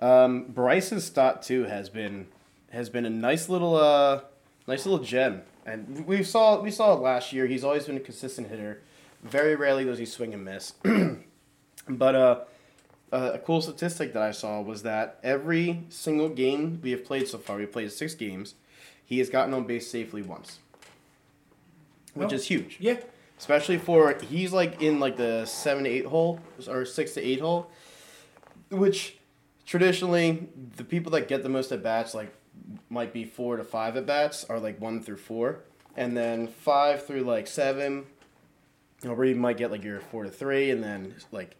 Um, 0.00 0.46
Bryson 0.48 1.00
Stott 1.00 1.42
too 1.42 1.64
has 1.64 1.88
been 1.88 2.26
has 2.70 2.88
been 2.88 3.06
a 3.06 3.10
nice 3.10 3.48
little 3.48 3.76
uh, 3.76 4.22
nice 4.66 4.84
little 4.84 5.04
gem, 5.04 5.42
and 5.64 6.06
we 6.06 6.22
saw 6.22 6.60
we 6.60 6.70
saw 6.70 6.94
it 6.94 7.00
last 7.00 7.32
year. 7.32 7.46
He's 7.46 7.64
always 7.64 7.86
been 7.86 7.96
a 7.96 8.00
consistent 8.00 8.48
hitter. 8.48 8.82
Very 9.22 9.56
rarely 9.56 9.84
does 9.84 9.98
he 9.98 10.04
swing 10.04 10.34
and 10.34 10.44
miss. 10.44 10.74
But 11.88 12.14
uh, 12.14 12.40
uh, 13.14 13.32
a 13.34 13.38
cool 13.38 13.60
statistic 13.60 14.12
that 14.12 14.22
I 14.22 14.32
saw 14.32 14.60
was 14.60 14.82
that 14.82 15.18
every 15.22 15.84
single 15.88 16.28
game 16.28 16.80
we 16.82 16.90
have 16.90 17.04
played 17.04 17.28
so 17.28 17.38
far, 17.38 17.56
we 17.56 17.66
played 17.66 17.92
six 17.92 18.14
games, 18.14 18.54
he 19.04 19.18
has 19.20 19.28
gotten 19.30 19.54
on 19.54 19.64
base 19.66 19.90
safely 19.90 20.22
once, 20.22 20.58
which 22.14 22.32
Oh. 22.32 22.34
is 22.34 22.46
huge. 22.46 22.76
Yeah. 22.80 22.98
Especially 23.38 23.78
for 23.78 24.16
he's 24.30 24.52
like 24.52 24.80
in 24.82 25.00
like 25.00 25.16
the 25.16 25.44
seven 25.44 25.84
to 25.84 25.90
eight 25.90 26.06
hole 26.06 26.40
or 26.68 26.84
six 26.84 27.12
to 27.14 27.20
eight 27.20 27.40
hole, 27.40 27.70
which 28.70 29.18
traditionally 29.66 30.48
the 30.76 30.84
people 30.84 31.10
that 31.12 31.28
get 31.28 31.42
the 31.42 31.48
most 31.48 31.72
at 31.72 31.82
bats 31.82 32.14
like 32.14 32.32
might 32.88 33.12
be 33.12 33.24
four 33.24 33.56
to 33.56 33.64
five 33.64 33.96
at 33.96 34.06
bats 34.06 34.44
are 34.44 34.58
like 34.60 34.80
one 34.80 35.02
through 35.02 35.16
four, 35.16 35.60
and 35.96 36.16
then 36.16 36.46
five 36.46 37.04
through 37.06 37.22
like 37.22 37.46
seven, 37.46 38.06
or 39.06 39.24
you 39.24 39.34
might 39.34 39.56
get 39.56 39.70
like 39.70 39.82
your 39.84 40.00
four 40.00 40.22
to 40.24 40.30
three, 40.30 40.70
and 40.70 40.82
then 40.82 41.14
like 41.32 41.56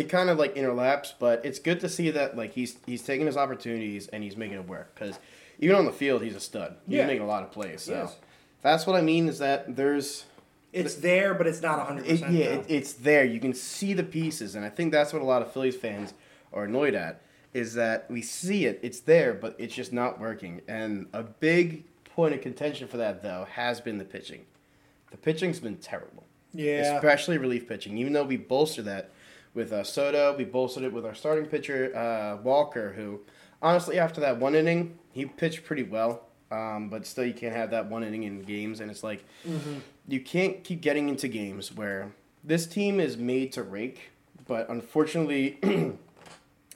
it 0.00 0.08
kind 0.08 0.30
of 0.30 0.38
like 0.38 0.54
interlaps. 0.54 1.12
But 1.18 1.44
it's 1.44 1.58
good 1.58 1.80
to 1.80 1.88
see 1.88 2.10
that 2.10 2.36
like 2.36 2.52
he's 2.52 2.76
he's 2.86 3.02
taking 3.02 3.26
his 3.26 3.36
opportunities 3.36 4.08
and 4.08 4.22
he's 4.24 4.36
making 4.36 4.56
it 4.58 4.66
work 4.68 4.94
because 4.94 5.18
even 5.58 5.76
on 5.76 5.84
the 5.84 5.92
field 5.92 6.22
he's 6.22 6.36
a 6.36 6.40
stud. 6.40 6.76
He's 6.86 6.96
Yeah. 6.96 7.06
making 7.06 7.22
a 7.22 7.26
lot 7.26 7.42
of 7.42 7.52
plays. 7.52 7.82
So 7.82 7.92
Yes. 7.92 8.16
that's 8.62 8.86
what 8.86 8.96
I 8.96 9.02
mean 9.02 9.28
is 9.28 9.38
that 9.38 9.76
there's 9.76 10.24
It's 10.72 10.94
there, 10.96 11.34
but 11.34 11.46
it's 11.46 11.60
not 11.62 11.84
hundred 11.86 12.06
it, 12.06 12.10
percent. 12.10 12.32
yeah, 12.32 12.44
it, 12.46 12.66
it's 12.68 12.92
there. 12.94 13.24
You 13.24 13.40
can 13.40 13.54
see 13.54 13.92
the 13.92 14.04
pieces, 14.04 14.54
and 14.54 14.64
I 14.64 14.68
think 14.70 14.92
that's 14.92 15.12
what 15.12 15.20
a 15.22 15.24
lot 15.24 15.42
of 15.42 15.52
Phillies 15.52 15.76
fans 15.76 16.14
are 16.52 16.64
annoyed 16.64 16.94
at. 16.94 17.20
Is 17.52 17.74
that 17.74 18.08
we 18.08 18.22
see 18.22 18.64
it, 18.66 18.78
it's 18.80 19.00
there, 19.00 19.34
but 19.34 19.56
it's 19.58 19.74
just 19.74 19.92
not 19.92 20.20
working. 20.20 20.60
And 20.68 21.08
a 21.12 21.24
big 21.24 21.82
point 22.04 22.32
of 22.32 22.40
contention 22.42 22.86
for 22.86 22.96
that, 22.98 23.22
though, 23.24 23.48
has 23.50 23.80
been 23.80 23.98
the 23.98 24.04
pitching. 24.04 24.42
The 25.10 25.16
pitching's 25.16 25.58
been 25.58 25.76
terrible, 25.78 26.22
yeah. 26.54 26.94
especially 26.94 27.38
relief 27.38 27.66
pitching. 27.68 27.98
Even 27.98 28.12
though 28.12 28.22
we 28.22 28.36
bolster 28.36 28.82
that 28.82 29.10
with 29.54 29.72
uh, 29.72 29.84
Soto, 29.84 30.36
we 30.36 30.44
bolstered 30.44 30.84
it 30.84 30.92
with 30.92 31.04
our 31.04 31.14
starting 31.14 31.46
pitcher 31.46 31.94
uh, 31.96 32.40
Walker, 32.42 32.92
who 32.92 33.20
honestly 33.60 33.98
after 33.98 34.20
that 34.20 34.38
one 34.38 34.54
inning, 34.54 34.98
he 35.12 35.24
pitched 35.26 35.64
pretty 35.64 35.82
well. 35.82 36.22
Um, 36.52 36.88
but 36.88 37.06
still, 37.06 37.24
you 37.24 37.32
can't 37.34 37.54
have 37.54 37.70
that 37.70 37.86
one 37.88 38.02
inning 38.02 38.24
in 38.24 38.42
games, 38.42 38.80
and 38.80 38.90
it's 38.90 39.04
like 39.04 39.24
you 40.08 40.20
can't 40.20 40.64
keep 40.64 40.80
getting 40.80 41.08
into 41.08 41.28
games 41.28 41.72
where 41.72 42.10
this 42.42 42.66
team 42.66 42.98
is 42.98 43.16
made 43.16 43.52
to 43.52 43.62
rake, 43.62 44.10
but 44.48 44.68
unfortunately, 44.68 45.58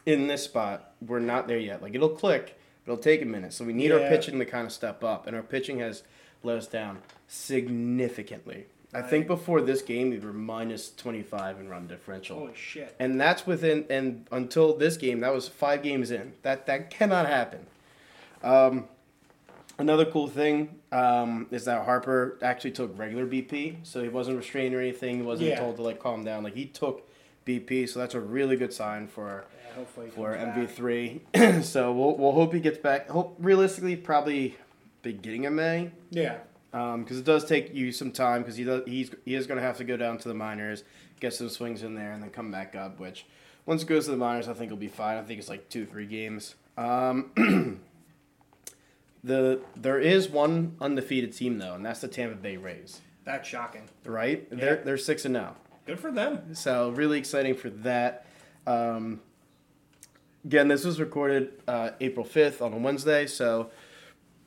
in 0.06 0.26
this 0.28 0.44
spot, 0.44 0.92
we're 1.04 1.18
not 1.18 1.48
there 1.48 1.58
yet. 1.58 1.82
Like 1.82 1.94
it'll 1.96 2.08
click, 2.10 2.56
but 2.84 2.92
it'll 2.92 3.02
take 3.02 3.20
a 3.20 3.24
minute. 3.24 3.52
So 3.52 3.64
we 3.64 3.72
need 3.72 3.90
our 3.90 3.98
pitching 4.08 4.38
to 4.38 4.44
kind 4.44 4.64
of 4.66 4.72
step 4.72 5.02
up, 5.02 5.26
and 5.26 5.34
our 5.34 5.42
pitching 5.42 5.80
has 5.80 6.04
let 6.44 6.56
us 6.56 6.68
down 6.68 6.98
significantly. 7.26 8.66
I 8.94 9.02
think 9.02 9.26
before 9.26 9.60
this 9.60 9.82
game 9.82 10.10
we 10.10 10.18
were 10.18 10.32
minus 10.32 10.90
twenty 10.90 11.22
five 11.22 11.58
in 11.60 11.68
run 11.68 11.86
differential. 11.86 12.38
Holy 12.38 12.54
shit. 12.54 12.94
And 12.98 13.20
that's 13.20 13.46
within 13.46 13.84
and 13.90 14.26
until 14.30 14.76
this 14.76 14.96
game, 14.96 15.20
that 15.20 15.34
was 15.34 15.48
five 15.48 15.82
games 15.82 16.10
in. 16.10 16.32
That 16.42 16.66
that 16.66 16.90
cannot 16.90 17.26
happen. 17.26 17.66
Um, 18.42 18.84
another 19.78 20.04
cool 20.04 20.28
thing 20.28 20.76
um, 20.92 21.46
is 21.50 21.64
that 21.64 21.84
Harper 21.84 22.38
actually 22.42 22.70
took 22.72 22.96
regular 22.98 23.26
BP, 23.26 23.76
so 23.82 24.02
he 24.02 24.08
wasn't 24.08 24.36
restrained 24.36 24.74
or 24.74 24.80
anything. 24.80 25.16
He 25.16 25.22
wasn't 25.22 25.50
Yeah. 25.50 25.58
told 25.60 25.76
to 25.76 25.82
like 25.82 25.98
calm 25.98 26.24
down. 26.24 26.44
Like 26.44 26.54
he 26.54 26.66
took 26.66 27.08
BP, 27.46 27.88
so 27.88 27.98
that's 27.98 28.14
a 28.14 28.20
really 28.20 28.56
good 28.56 28.72
sign 28.72 29.08
for 29.08 29.44
Yeah, 29.76 29.84
for 30.14 30.36
MV 30.36 30.70
three. 30.70 31.22
so 31.62 31.92
we'll 31.92 32.16
we'll 32.16 32.32
hope 32.32 32.54
he 32.54 32.60
gets 32.60 32.78
back. 32.78 33.08
Hope 33.08 33.34
realistically 33.38 33.96
probably 33.96 34.56
beginning 35.02 35.46
of 35.46 35.52
May 35.52 35.90
Yeah. 36.10 36.36
Because 36.74 37.18
it 37.18 37.24
does 37.24 37.44
take 37.44 37.72
you 37.72 37.92
some 37.92 38.10
time 38.10 38.42
because 38.42 38.56
he 38.56 38.64
does 38.64 38.82
he's 38.84 39.10
he 39.24 39.36
is 39.36 39.46
going 39.46 39.58
to 39.58 39.62
have 39.62 39.76
to 39.76 39.84
go 39.84 39.96
down 39.96 40.18
to 40.18 40.28
the 40.28 40.34
minors, 40.34 40.82
get 41.20 41.32
some 41.32 41.48
swings 41.48 41.84
in 41.84 41.94
there, 41.94 42.12
and 42.12 42.20
then 42.22 42.30
come 42.30 42.50
back 42.50 42.74
up. 42.74 42.98
Which 42.98 43.26
once 43.64 43.82
it 43.82 43.86
goes 43.86 44.06
to 44.06 44.10
the 44.10 44.16
minors, 44.16 44.48
I 44.48 44.54
think 44.54 44.70
he'll 44.70 44.76
be 44.76 44.88
fine. 44.88 45.16
I 45.16 45.22
think 45.22 45.38
it's 45.38 45.48
like 45.48 45.68
two 45.68 45.86
three 45.86 46.06
games. 46.06 46.56
Um, 46.76 47.30
the 49.22 49.60
there 49.76 50.00
is 50.00 50.28
one 50.28 50.76
undefeated 50.80 51.32
team 51.32 51.58
though, 51.58 51.74
and 51.74 51.86
that's 51.86 52.00
the 52.00 52.08
Tampa 52.08 52.34
Bay 52.34 52.56
Rays. 52.56 53.00
That's 53.24 53.48
shocking. 53.48 53.88
Right? 54.04 54.48
They're 54.50 54.82
they're 54.84 54.98
six 54.98 55.24
and 55.24 55.32
now. 55.32 55.54
Good 55.86 56.00
for 56.00 56.10
them. 56.10 56.56
So 56.56 56.90
really 56.90 57.18
exciting 57.18 57.54
for 57.54 57.70
that. 57.70 58.26
Um, 58.66 59.20
again, 60.44 60.66
this 60.66 60.84
was 60.84 60.98
recorded 60.98 61.52
uh, 61.68 61.90
April 62.00 62.26
fifth 62.26 62.60
on 62.60 62.72
a 62.72 62.78
Wednesday, 62.78 63.26
so 63.26 63.70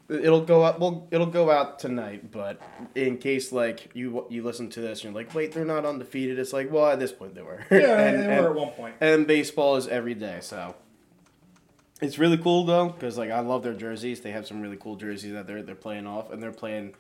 it'll 0.10 0.42
go 0.46 0.64
out. 0.64 0.80
Well, 0.80 1.08
it'll 1.12 1.26
go 1.28 1.50
out 1.52 1.80
tonight. 1.80 2.32
But 2.32 2.62
in 2.96 3.18
case 3.18 3.52
like 3.52 3.90
you 3.94 4.26
you 4.30 4.44
listen 4.44 4.70
to 4.72 4.82
this 4.82 5.04
and 5.04 5.14
you're 5.14 5.24
like, 5.24 5.34
wait, 5.36 5.52
they're 5.52 5.66
not 5.66 5.86
undefeated. 5.86 6.40
It's 6.40 6.54
like, 6.54 6.72
well, 6.72 6.88
at 6.88 7.00
this 7.00 7.12
point 7.12 7.36
they 7.36 7.42
were. 7.42 7.66
Yeah, 7.72 7.78
and, 8.00 8.24
they 8.24 8.42
were 8.42 8.50
at 8.50 8.56
one 8.56 8.70
point. 8.72 8.96
and 9.02 9.28
baseball 9.28 9.76
is 9.76 9.88
every 9.88 10.14
day, 10.16 10.40
so 10.42 10.76
it's 12.02 12.20
really 12.20 12.38
cool 12.38 12.64
though 12.66 12.90
because 12.90 13.18
like 13.18 13.32
I 13.32 13.40
love 13.40 13.64
their 13.64 13.74
jerseys. 13.74 14.22
They 14.22 14.32
have 14.32 14.46
some 14.48 14.62
really 14.62 14.78
cool 14.78 14.96
jerseys 14.96 15.34
that 15.34 15.48
they're 15.48 15.64
they're 15.64 15.76
playing 15.76 16.08
off, 16.08 16.32
and 16.32 16.42
they're 16.42 16.52
playing 16.52 16.94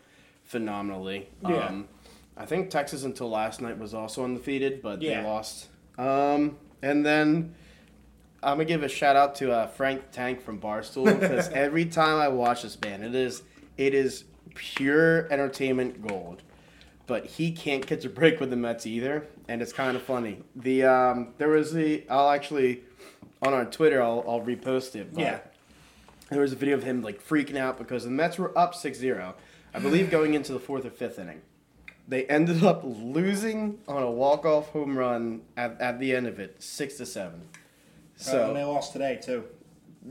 phenomenally. 0.44 1.30
Yeah. 1.48 1.68
Um, 1.68 1.88
I 2.36 2.46
think 2.46 2.70
Texas 2.70 3.04
until 3.04 3.30
last 3.30 3.62
night 3.62 3.78
was 3.80 3.94
also 3.94 4.24
undefeated, 4.24 4.82
but 4.82 5.02
Yeah. 5.02 5.22
they 5.22 5.28
lost. 5.28 5.68
Um, 5.98 6.58
and 6.84 7.06
then 7.06 7.56
I'm 8.44 8.58
gonna 8.58 8.66
give 8.66 8.84
a 8.84 8.90
shout 8.90 9.16
out 9.16 9.36
to 9.36 9.52
uh, 9.52 9.68
Frank 9.68 10.12
Tank 10.12 10.42
from 10.42 10.60
Barstool 10.60 11.06
because 11.20 11.50
every 11.50 11.86
time 11.86 12.18
I 12.20 12.28
watch 12.28 12.62
this 12.64 12.76
band, 12.76 13.04
it 13.04 13.16
is 13.16 13.44
it 13.78 13.94
is 13.94 14.24
pure 14.56 15.32
entertainment 15.32 16.06
gold. 16.08 16.42
but 17.06 17.26
he 17.26 17.52
can't 17.52 17.86
catch 17.86 18.04
a 18.06 18.10
break 18.10 18.40
with 18.40 18.50
the 18.50 18.56
Mets 18.56 18.86
either, 18.86 19.28
and 19.48 19.62
it's 19.62 19.72
kind 19.74 19.96
of 19.96 20.04
funny. 20.04 20.44
The 20.56 20.84
um, 20.84 21.34
there 21.38 21.50
was 21.50 21.74
the 21.74 22.04
I'll 22.10 22.30
actually 22.30 22.84
on 23.42 23.54
our 23.54 23.66
Twitter 23.66 24.02
I'll, 24.02 24.24
I'll 24.28 24.42
repost 24.42 24.96
it. 24.96 25.14
But 25.14 25.22
Yeah. 25.22 25.40
There 26.30 26.42
was 26.42 26.52
a 26.52 26.58
video 26.58 26.76
of 26.76 26.84
him 26.84 27.02
like 27.04 27.26
freaking 27.26 27.56
out 27.58 27.78
because 27.78 28.04
the 28.04 28.10
Mets 28.10 28.38
were 28.38 28.56
up 28.58 28.74
6-0, 28.76 29.34
I 29.74 29.80
believe 29.80 30.10
going 30.12 30.34
into 30.34 30.52
the 30.52 30.60
fourth 30.60 30.84
or 30.86 30.90
fifth 30.90 31.18
inning. 31.20 31.42
They 32.06 32.26
ended 32.26 32.64
up 32.66 32.82
losing 32.84 33.78
on 33.88 34.04
a 34.04 34.12
walk-off 34.12 34.70
home 34.72 34.98
run 34.98 35.44
at, 35.56 35.80
at 35.80 36.00
the 36.02 36.14
end 36.14 36.28
of 36.28 36.38
it, 36.38 36.62
six 36.62 36.96
to 36.96 37.06
seven. 37.06 37.44
So 38.18 38.44
Uh, 38.44 38.48
and 38.48 38.56
they 38.58 38.64
lost 38.64 38.92
today 38.94 39.20
too. 39.22 39.46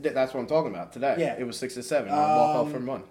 th- 0.01 0.13
that's 0.15 0.33
what 0.33 0.39
I'm 0.41 0.47
talking 0.47 0.71
about 0.73 0.91
today. 0.93 1.15
Yeah. 1.19 1.35
it 1.37 1.45
was 1.45 1.57
six 1.57 1.73
to 1.75 1.83
seven, 1.83 2.09
on 2.11 2.17
a 2.17 2.21
walk-off 2.37 2.65
Um, 2.67 2.73
home 2.73 2.85
run. 2.89 3.03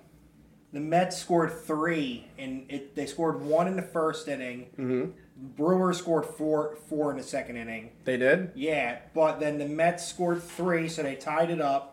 The 0.72 0.80
Mets 0.80 1.16
scored 1.16 1.52
three, 1.52 2.26
and 2.38 2.66
it, 2.68 2.94
they 2.96 3.06
scored 3.06 3.40
one 3.40 3.66
in 3.68 3.76
the 3.76 3.82
first 3.82 4.26
inning. 4.28 4.66
Mm-hmm. 4.78 5.10
Brewers 5.56 5.98
scored 5.98 6.24
four 6.26 6.76
four 6.88 7.10
in 7.12 7.18
the 7.18 7.22
second 7.22 7.56
inning. 7.56 7.90
They 8.04 8.16
did. 8.16 8.50
Yeah, 8.54 8.98
but 9.14 9.38
then 9.38 9.58
the 9.58 9.66
Mets 9.66 10.04
scored 10.06 10.42
three, 10.42 10.88
so 10.88 11.02
they 11.02 11.14
tied 11.14 11.50
it 11.50 11.60
up. 11.60 11.92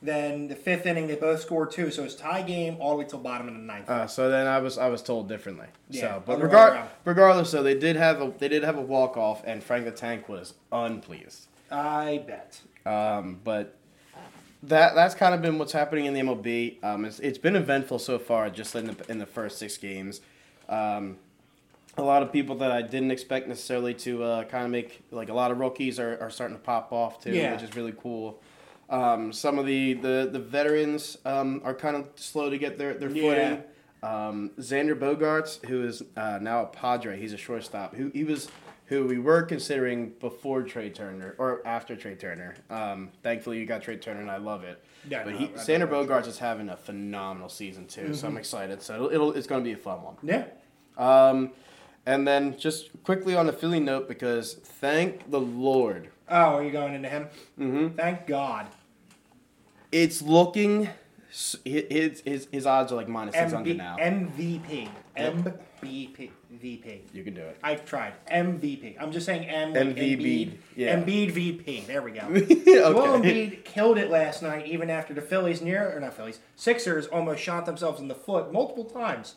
Then 0.00 0.48
the 0.48 0.56
fifth 0.56 0.84
inning, 0.86 1.06
they 1.06 1.14
both 1.14 1.40
scored 1.40 1.70
two, 1.70 1.92
so 1.92 2.02
it's 2.02 2.16
tie 2.16 2.42
game 2.42 2.76
all 2.80 2.90
the 2.90 2.96
way 2.96 3.04
till 3.04 3.20
bottom 3.20 3.46
of 3.46 3.54
the 3.54 3.60
ninth. 3.60 3.88
Uh, 3.88 4.06
so 4.08 4.28
then 4.28 4.48
I 4.48 4.58
was 4.58 4.78
I 4.78 4.88
was 4.88 5.00
told 5.02 5.28
differently. 5.28 5.66
Yeah, 5.90 6.00
so, 6.00 6.22
but 6.26 6.40
regard, 6.42 6.80
regardless, 7.04 7.52
though, 7.52 7.62
they 7.62 7.78
did 7.78 7.94
have 7.96 8.20
a 8.20 8.32
they 8.38 8.48
did 8.48 8.64
have 8.64 8.76
a 8.78 8.80
walk 8.80 9.16
off, 9.16 9.42
and 9.44 9.62
Frank 9.62 9.84
the 9.84 9.92
Tank 9.92 10.28
was 10.28 10.54
unpleased. 10.72 11.46
I 11.72 12.22
bet. 12.26 12.60
Um, 12.84 13.40
but 13.42 13.76
that 14.64 14.94
that's 14.94 15.14
kind 15.14 15.34
of 15.34 15.42
been 15.42 15.58
what's 15.58 15.72
happening 15.72 16.04
in 16.04 16.14
the 16.14 16.20
MLB. 16.20 16.82
Um, 16.84 17.04
it's, 17.04 17.18
it's 17.20 17.38
been 17.38 17.56
eventful 17.56 17.98
so 17.98 18.18
far, 18.18 18.48
just 18.50 18.74
in 18.74 18.86
the 18.86 18.96
in 19.08 19.18
the 19.18 19.26
first 19.26 19.58
six 19.58 19.76
games. 19.76 20.20
Um, 20.68 21.16
a 21.98 22.02
lot 22.02 22.22
of 22.22 22.32
people 22.32 22.54
that 22.56 22.70
I 22.70 22.80
didn't 22.80 23.10
expect 23.10 23.48
necessarily 23.48 23.92
to 23.94 24.22
uh, 24.22 24.44
kind 24.44 24.64
of 24.64 24.70
make 24.70 25.02
like 25.10 25.28
a 25.28 25.34
lot 25.34 25.50
of 25.50 25.58
rookies 25.58 25.98
are, 25.98 26.18
are 26.20 26.30
starting 26.30 26.56
to 26.56 26.62
pop 26.62 26.92
off 26.92 27.22
too, 27.22 27.32
Yeah. 27.32 27.52
which 27.52 27.62
is 27.62 27.76
really 27.76 27.92
cool. 28.00 28.40
Um, 28.88 29.32
some 29.32 29.58
of 29.58 29.66
the 29.66 29.94
the, 29.94 30.28
the 30.32 30.38
veterans 30.38 31.18
um, 31.24 31.60
are 31.64 31.74
kind 31.74 31.96
of 31.96 32.06
slow 32.16 32.48
to 32.50 32.56
get 32.58 32.78
their, 32.78 32.94
their 32.94 33.10
Yeah. 33.10 33.22
footing. 33.56 33.64
Um, 34.04 34.50
Xander 34.58 34.98
Bogaerts, 34.98 35.64
who 35.66 35.84
is 35.84 36.02
uh, 36.16 36.38
now 36.42 36.62
a 36.62 36.66
Padre, 36.66 37.20
he's 37.20 37.32
a 37.32 37.36
shortstop. 37.36 37.94
Who 37.94 38.10
he 38.12 38.24
was, 38.24 38.48
who 38.92 39.06
we 39.06 39.18
were 39.18 39.42
considering 39.42 40.10
before 40.20 40.62
Trea 40.62 40.90
Turner 40.90 41.34
or 41.38 41.66
after 41.66 41.96
Trea 41.96 42.14
Turner. 42.14 42.54
Um, 42.68 43.08
thankfully, 43.22 43.58
you 43.58 43.64
got 43.64 43.82
Trea 43.82 43.96
Turner, 43.96 44.20
and 44.20 44.30
I 44.30 44.36
love 44.36 44.64
it. 44.64 44.84
Yeah, 45.08 45.24
but 45.24 45.32
no, 45.32 45.38
he, 45.38 45.46
I- 45.46 45.48
I 45.50 45.86
Bogaerts 45.86 46.26
is 46.26 46.38
having 46.38 46.68
a 46.68 46.76
phenomenal 46.76 47.48
season 47.48 47.86
too, 47.86 48.02
Mm-hmm. 48.02 48.12
so 48.14 48.28
I'm 48.28 48.36
excited. 48.36 48.82
So 48.82 48.94
it'll, 48.94 49.10
it'll 49.10 49.32
it's 49.32 49.46
going 49.46 49.62
to 49.62 49.64
be 49.64 49.72
a 49.72 49.76
fun 49.78 50.02
one. 50.02 50.16
Yeah. 50.22 50.44
Um, 50.98 51.52
and 52.04 52.28
then 52.28 52.58
just 52.58 52.90
quickly 53.02 53.34
on 53.34 53.46
the 53.46 53.52
Philly 53.52 53.80
note, 53.80 54.08
because 54.08 54.54
thank 54.54 55.30
the 55.30 55.40
Lord, 55.40 56.10
Oh, 56.28 56.56
are 56.56 56.62
you 56.62 56.70
going 56.70 56.94
into 56.94 57.08
him? 57.08 57.28
mm-hmm. 57.58 57.96
Thank 57.96 58.26
God. 58.26 58.66
it's 59.90 60.20
looking. 60.22 60.88
His, 61.64 62.20
his, 62.26 62.46
his 62.52 62.66
odds 62.66 62.92
are 62.92 62.96
like 62.96 63.08
minus 63.08 63.34
600 63.34 63.74
MV, 63.74 63.76
now. 63.78 63.96
MVP. 63.96 64.88
MVP. 65.16 66.30
VP. 66.52 67.02
you 67.12 67.24
can 67.24 67.34
do 67.34 67.40
it. 67.40 67.58
I've 67.62 67.84
tried. 67.84 68.14
MVP. 68.30 68.96
I'm 69.00 69.12
just 69.12 69.26
saying 69.26 69.48
M. 69.48 69.72
like 69.72 69.96
MVB, 69.96 70.20
Embiid. 70.20 70.52
yeah. 70.76 70.96
Embiid 70.96 71.32
VP. 71.32 71.80
There 71.86 72.02
we 72.02 72.12
go. 72.12 72.20
Joel 72.20 72.36
okay. 73.16 73.48
Embiid 73.50 73.64
killed 73.64 73.98
it 73.98 74.10
last 74.10 74.42
night, 74.42 74.66
even 74.66 74.90
after 74.90 75.12
the 75.12 75.20
Phillies 75.20 75.60
near 75.60 75.94
or 75.94 76.00
not 76.00 76.14
Phillies 76.14 76.38
Sixers 76.56 77.06
almost 77.08 77.42
shot 77.42 77.66
themselves 77.66 78.00
in 78.00 78.08
the 78.08 78.14
foot 78.14 78.52
multiple 78.52 78.84
times. 78.84 79.34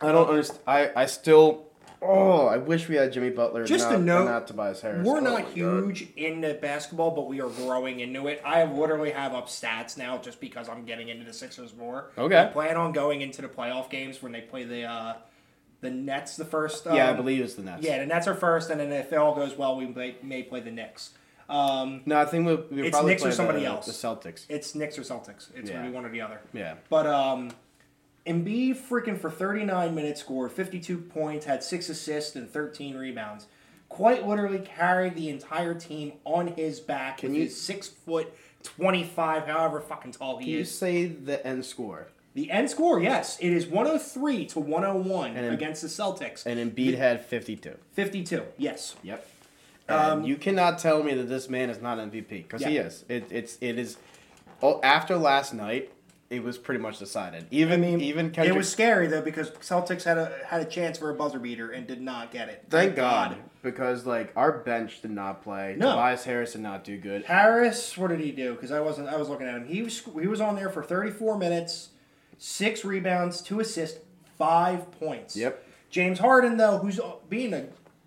I 0.00 0.12
don't 0.12 0.28
understand. 0.28 0.60
I, 0.66 0.90
I 0.94 1.06
still. 1.06 1.65
Oh, 2.08 2.46
I 2.46 2.56
wish 2.56 2.88
we 2.88 2.96
had 2.96 3.12
Jimmy 3.12 3.30
Butler. 3.30 3.64
Just 3.64 3.90
not, 3.90 4.00
a 4.00 4.02
note, 4.02 4.24
not 4.26 4.46
Tobias 4.46 4.80
Harris. 4.80 5.06
We're 5.06 5.18
Oh 5.18 5.20
not 5.20 5.32
my 5.34 5.42
God. 5.42 5.52
huge 5.52 6.08
into 6.16 6.54
basketball, 6.54 7.10
but 7.12 7.26
we 7.26 7.40
are 7.40 7.48
growing 7.48 8.00
into 8.00 8.26
it. 8.28 8.40
I 8.44 8.64
literally 8.64 9.10
have 9.10 9.34
up 9.34 9.48
stats 9.48 9.96
now 9.98 10.18
just 10.18 10.40
because 10.40 10.68
I'm 10.68 10.84
getting 10.84 11.08
into 11.08 11.24
the 11.24 11.32
Sixers 11.32 11.74
more. 11.76 12.10
Okay. 12.16 12.38
I 12.38 12.44
plan 12.46 12.76
on 12.76 12.92
going 12.92 13.20
into 13.20 13.42
the 13.42 13.48
playoff 13.48 13.90
games 13.90 14.22
when 14.22 14.32
they 14.32 14.40
play 14.40 14.64
the 14.64 14.84
uh, 14.84 15.14
the 15.80 15.90
Nets 15.90 16.36
the 16.36 16.44
first. 16.44 16.86
Um, 16.86 16.96
Yeah, 16.96 17.10
I 17.10 17.12
believe 17.12 17.42
it's 17.42 17.54
the 17.54 17.62
Nets. 17.62 17.82
Yeah, 17.84 17.98
the 17.98 18.06
Nets 18.06 18.26
are 18.26 18.34
first, 18.34 18.70
and 18.70 18.80
then 18.80 18.92
if 18.92 19.12
it 19.12 19.16
all 19.16 19.34
goes 19.34 19.56
well, 19.56 19.76
we 19.76 19.86
may, 19.86 20.16
may 20.22 20.42
play 20.42 20.60
the 20.60 20.70
Knicks. 20.70 21.10
Um, 21.48 22.00
No, 22.06 22.18
I 22.18 22.24
think 22.24 22.44
we'll, 22.46 22.64
we'll 22.70 22.86
It's 22.86 22.90
probably 22.90 23.12
Knicks 23.12 23.24
or 23.24 23.30
somebody 23.32 23.60
the, 23.60 23.66
else. 23.66 23.86
The 23.86 23.92
Celtics. 23.92 24.46
it's 24.48 24.74
Knicks 24.74 24.98
or 24.98 25.02
Celtics. 25.02 25.48
It's 25.54 25.68
Yeah. 25.70 25.76
gonna 25.76 25.88
be 25.90 25.94
one 25.94 26.04
or 26.04 26.08
the 26.10 26.22
other. 26.22 26.40
Yeah. 26.52 26.74
But 26.88 27.06
um, 27.06 27.50
Embiid 28.26 28.76
freaking 28.76 29.18
for 29.18 29.30
39 29.30 29.94
minutes 29.94 30.20
scored 30.20 30.52
52 30.52 30.98
points, 30.98 31.46
had 31.46 31.62
six 31.62 31.88
assists 31.88 32.34
and 32.36 32.50
13 32.50 32.96
rebounds. 32.96 33.46
Quite 33.88 34.26
literally 34.26 34.58
carried 34.58 35.14
the 35.14 35.28
entire 35.28 35.74
team 35.74 36.14
on 36.24 36.48
his 36.48 36.80
back 36.80 37.18
Can 37.18 37.30
with 37.30 37.36
you- 37.38 37.44
his 37.44 37.60
six 37.60 37.86
foot 37.86 38.32
25, 38.64 39.46
however 39.46 39.80
fucking 39.80 40.12
tall 40.12 40.38
he 40.38 40.44
Can 40.46 40.54
you 40.54 40.60
is. 40.60 40.76
say 40.76 41.06
the 41.06 41.44
end 41.46 41.64
score? 41.64 42.08
The 42.34 42.50
end 42.50 42.68
score, 42.68 43.00
yes, 43.00 43.38
it 43.40 43.52
is 43.52 43.66
103 43.66 44.44
to 44.46 44.60
101 44.60 45.36
And 45.36 45.54
against 45.54 45.80
the 45.82 45.88
Celtics. 45.88 46.44
And 46.44 46.58
Embiid 46.60 46.98
had 46.98 47.24
52. 47.24 47.76
52, 47.92 48.42
yes. 48.58 48.96
Yep. 49.02 49.26
Um, 49.88 50.18
And 50.18 50.26
you 50.28 50.36
cannot 50.36 50.78
tell 50.80 51.02
me 51.04 51.14
that 51.14 51.28
this 51.28 51.48
man 51.48 51.70
is 51.70 51.80
not 51.80 51.98
MVP 51.98 52.42
because 52.42 52.64
he 52.64 52.74
Yeah. 52.74 52.82
is. 52.82 53.04
It, 53.08 53.26
it's 53.30 53.56
it 53.60 53.78
is. 53.78 53.96
Oh, 54.60 54.80
after 54.82 55.16
last 55.16 55.54
night, 55.54 55.90
it 56.28 56.42
was 56.42 56.58
pretty 56.58 56.80
much 56.80 56.98
decided. 56.98 57.46
Even 57.50 57.84
I 57.84 57.86
mean, 57.86 58.00
even 58.00 58.34
it 58.36 58.54
was 58.54 58.68
scary 58.68 59.06
though 59.06 59.22
because 59.22 59.50
Celtics 59.50 60.02
had 60.02 60.18
a 60.18 60.32
had 60.46 60.60
a 60.60 60.64
chance 60.64 60.98
for 60.98 61.10
a 61.10 61.14
buzzer 61.14 61.38
beater 61.38 61.70
and 61.70 61.86
did 61.86 62.00
not 62.00 62.32
get 62.32 62.48
it. 62.48 62.64
Thank 62.68 62.96
God, 62.96 63.36
because 63.62 64.06
like 64.06 64.32
our 64.34 64.58
bench 64.58 65.02
did 65.02 65.12
not 65.12 65.42
play. 65.42 65.76
No. 65.78 65.90
Tobias 65.90 66.24
Harris 66.24 66.52
did 66.52 66.62
not 66.62 66.82
do 66.82 66.98
good. 66.98 67.24
Harris, 67.24 67.96
what 67.96 68.08
did 68.08 68.20
he 68.20 68.32
do? 68.32 68.54
Because 68.54 68.72
I 68.72 68.80
wasn't. 68.80 69.08
I 69.08 69.16
was 69.16 69.28
looking 69.28 69.46
at 69.46 69.54
him. 69.54 69.66
He 69.66 69.82
was 69.82 70.00
he 70.00 70.26
was 70.26 70.40
on 70.40 70.56
there 70.56 70.68
for 70.68 70.82
34 70.82 71.38
minutes, 71.38 71.90
six 72.38 72.84
rebounds, 72.84 73.40
two 73.40 73.60
assists, 73.60 74.00
five 74.36 74.90
points. 74.92 75.36
Yep. 75.36 75.64
James 75.90 76.18
Harden 76.18 76.56
though, 76.56 76.78
who's 76.78 76.98
uh, 76.98 77.12
being 77.28 77.54
a 77.54 77.66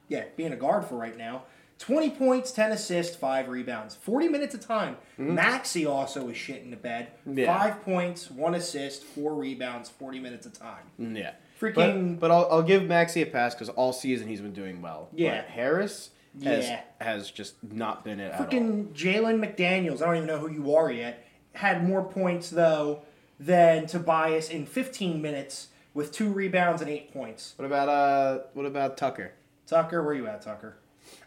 yeah 0.10 0.26
being 0.36 0.52
a 0.52 0.58
guard 0.58 0.84
for 0.86 0.96
right 0.96 1.18
now, 1.18 1.44
20 1.80 2.12
points, 2.12 2.52
10 2.52 2.72
assists, 2.74 3.16
five 3.16 3.48
rebounds, 3.48 3.96
40 3.96 4.28
minutes 4.28 4.54
of 4.54 4.60
time. 4.62 4.98
Maxey 5.18 5.86
also 5.86 6.26
was 6.26 6.38
shit 6.38 6.62
in 6.62 6.72
the 6.72 6.78
bed. 6.78 7.08
Mm-hmm. 7.22 7.40
Yeah. 7.40 7.58
Five 7.58 7.82
points, 7.84 8.30
one 8.30 8.54
assist, 8.56 9.04
four 9.04 9.34
rebounds, 9.34 9.90
40 9.90 10.20
minutes 10.20 10.46
of 10.46 10.54
time. 10.58 10.84
Yeah. 10.98 11.32
Freaking- 11.60 12.20
But, 12.20 12.20
but 12.20 12.32
I'll, 12.32 12.48
I'll 12.52 12.64
give 12.64 12.84
Maxey 12.84 13.22
a 13.22 13.26
pass 13.26 13.54
because 13.56 13.70
all 13.70 13.94
season 13.94 14.28
he's 14.28 14.42
been 14.42 14.54
doing 14.54 14.82
well. 14.82 15.10
Yeah. 15.14 15.42
But 15.42 15.50
Harris 15.52 16.10
has 16.44 16.66
Yeah. 16.68 16.82
has 17.02 17.32
just 17.32 17.56
not 17.64 18.04
been 18.04 18.20
it 18.20 18.32
at 18.34 18.40
all. 18.40 18.46
Freaking 18.46 18.94
Jalen 18.94 19.40
McDaniels, 19.44 20.02
I 20.02 20.06
don't 20.06 20.16
even 20.18 20.28
know 20.28 20.38
who 20.38 20.50
you 20.52 20.76
are 20.76 20.92
yet, 20.92 21.26
had 21.54 21.84
more 21.88 22.04
points 22.04 22.50
though 22.50 23.02
than 23.40 23.88
Tobias 23.88 24.50
in 24.50 24.66
15 24.66 25.22
minutes 25.22 25.70
with 25.94 26.12
two 26.12 26.32
rebounds 26.32 26.82
and 26.82 26.92
eight 26.92 27.12
points. 27.14 27.54
What 27.58 27.66
about 27.66 27.90
uh? 27.90 28.40
What 28.54 28.66
about 28.66 28.96
Tucker? 28.98 29.32
Tucker, 29.66 30.04
where 30.04 30.14
you 30.14 30.28
at, 30.28 30.42
Tucker? 30.42 30.78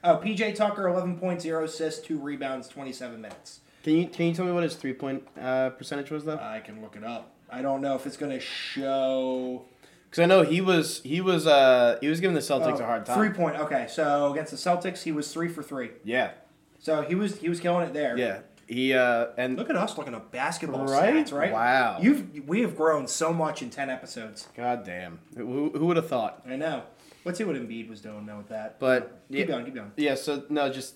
Oh, 0.05 0.17
PJ 0.17 0.55
Tucker, 0.57 0.89
11 0.89 1.19
points, 1.19 1.43
zero 1.45 1.65
assists, 1.65 2.05
two 2.05 2.19
rebounds, 2.19 2.69
27 2.69 3.21
minutes. 3.21 3.61
Can 3.85 3.95
you 3.97 4.07
can 4.09 4.27
you 4.27 4.35
tell 4.35 4.45
me 4.45 4.53
what 4.53 4.63
his 4.63 4.75
three 4.77 4.93
point 4.93 5.27
uh, 5.41 5.71
percentage 5.71 6.11
was 6.11 6.25
though? 6.25 6.39
I 6.39 6.61
can 6.61 6.81
look 6.83 6.95
it 6.97 7.03
up. 7.05 7.33
I 7.51 7.63
don't 7.63 7.81
know 7.83 7.95
if 7.97 8.07
it's 8.07 8.17
going 8.17 8.33
to 8.33 8.41
show. 8.41 9.65
Because 10.09 10.23
I 10.23 10.27
know 10.27 10.43
he 10.43 10.61
was 10.61 11.01
he 11.03 11.21
was 11.21 11.47
uh 11.47 11.99
he 12.01 12.09
was 12.09 12.21
giving 12.21 12.35
the 12.35 12.41
Celtics 12.41 12.79
Oh, 12.81 12.83
a 12.83 12.87
hard 12.87 13.07
time. 13.07 13.17
Three 13.17 13.31
point. 13.31 13.57
Okay, 13.59 13.87
so 13.89 14.31
against 14.33 14.51
the 14.53 14.57
Celtics, 14.59 15.03
he 15.03 15.11
was 15.13 15.33
three 15.33 15.49
for 15.49 15.63
three. 15.63 15.91
Yeah. 16.05 16.33
So 16.79 17.03
he 17.03 17.15
was 17.15 17.39
he 17.39 17.49
was 17.49 17.61
killing 17.61 17.87
it 17.87 17.93
there. 17.95 18.17
Yeah. 18.19 18.41
He 18.69 18.93
uh 18.93 19.29
and 19.37 19.57
Look 19.57 19.71
at 19.71 19.77
us 19.77 19.97
looking 19.99 20.15
at 20.15 20.31
basketball 20.31 20.85
Right? 20.87 21.15
stats, 21.27 21.33
right? 21.33 21.51
Wow. 21.53 21.99
You've 22.01 22.47
we 22.47 22.61
have 22.61 22.77
grown 22.77 23.07
so 23.09 23.33
much 23.33 23.63
in 23.63 23.71
ten 23.71 23.89
episodes. 23.91 24.49
God 24.57 24.85
damn. 24.85 25.19
Who, 25.37 25.71
who 25.71 25.87
would 25.87 25.97
have 25.97 26.09
thought? 26.09 26.43
I 26.47 26.57
know. 26.57 26.83
Let's 27.25 27.39
see 27.39 27.45
what 27.45 27.57
Embiid 27.57 27.89
was 27.89 28.01
doing 28.01 28.27
now 28.27 28.39
with 28.39 28.49
that. 28.49 28.79
But 28.81 29.23
keep 29.31 29.39
yeah, 29.41 29.45
going, 29.45 29.65
keep 29.65 29.75
going. 29.75 29.93
yeah. 29.97 30.15
So 30.17 30.45
no, 30.49 30.71
just 30.73 30.95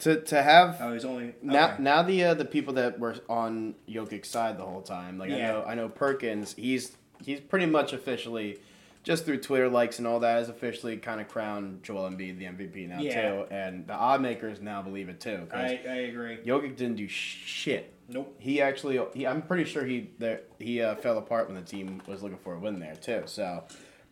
to 0.00 0.20
to 0.20 0.42
have 0.42 0.78
Oh, 0.80 0.92
he's 0.92 1.04
only 1.04 1.34
now 1.42 1.72
okay. 1.74 1.82
now 1.82 2.02
the 2.02 2.24
uh, 2.24 2.34
the 2.34 2.44
people 2.44 2.74
that 2.74 2.98
were 2.98 3.16
on 3.28 3.74
Jokic's 3.88 4.28
side 4.28 4.58
the 4.58 4.64
whole 4.64 4.82
time. 4.82 5.18
Like 5.18 5.30
I 5.32 5.38
know 5.38 5.64
I 5.66 5.74
know 5.74 5.88
Perkins. 5.88 6.54
He's 6.54 6.96
he's 7.24 7.40
pretty 7.40 7.66
much 7.66 7.92
officially. 7.92 8.58
Just 9.04 9.24
through 9.24 9.38
Twitter 9.40 9.68
likes 9.70 9.98
and 9.98 10.06
all 10.06 10.20
that, 10.20 10.38
has 10.38 10.48
officially 10.50 10.98
kind 10.98 11.18
of 11.20 11.28
crowned 11.28 11.82
Joel 11.82 12.10
Embiid 12.10 12.36
the 12.38 12.44
MVP 12.44 12.88
now 12.88 13.00
Yeah. 13.00 13.30
too, 13.30 13.44
and 13.50 13.86
the 13.86 13.94
odd 13.94 14.20
makers 14.20 14.60
now 14.60 14.82
believe 14.82 15.08
it 15.08 15.18
too. 15.18 15.46
I, 15.54 15.80
I 15.88 15.94
agree. 16.10 16.36
Jokic 16.38 16.76
didn't 16.76 16.96
do 16.96 17.08
shit. 17.08 17.94
Nope. 18.10 18.34
He 18.38 18.60
actually, 18.60 19.00
he, 19.14 19.26
I'm 19.26 19.40
pretty 19.40 19.64
sure 19.64 19.84
he 19.86 20.10
there 20.18 20.40
he 20.58 20.82
uh, 20.82 20.96
fell 20.96 21.16
apart 21.16 21.46
when 21.46 21.54
the 21.56 21.62
team 21.62 22.02
was 22.06 22.22
looking 22.22 22.38
for 22.38 22.54
a 22.54 22.58
win 22.58 22.80
there 22.80 22.96
too. 22.96 23.22
So, 23.26 23.64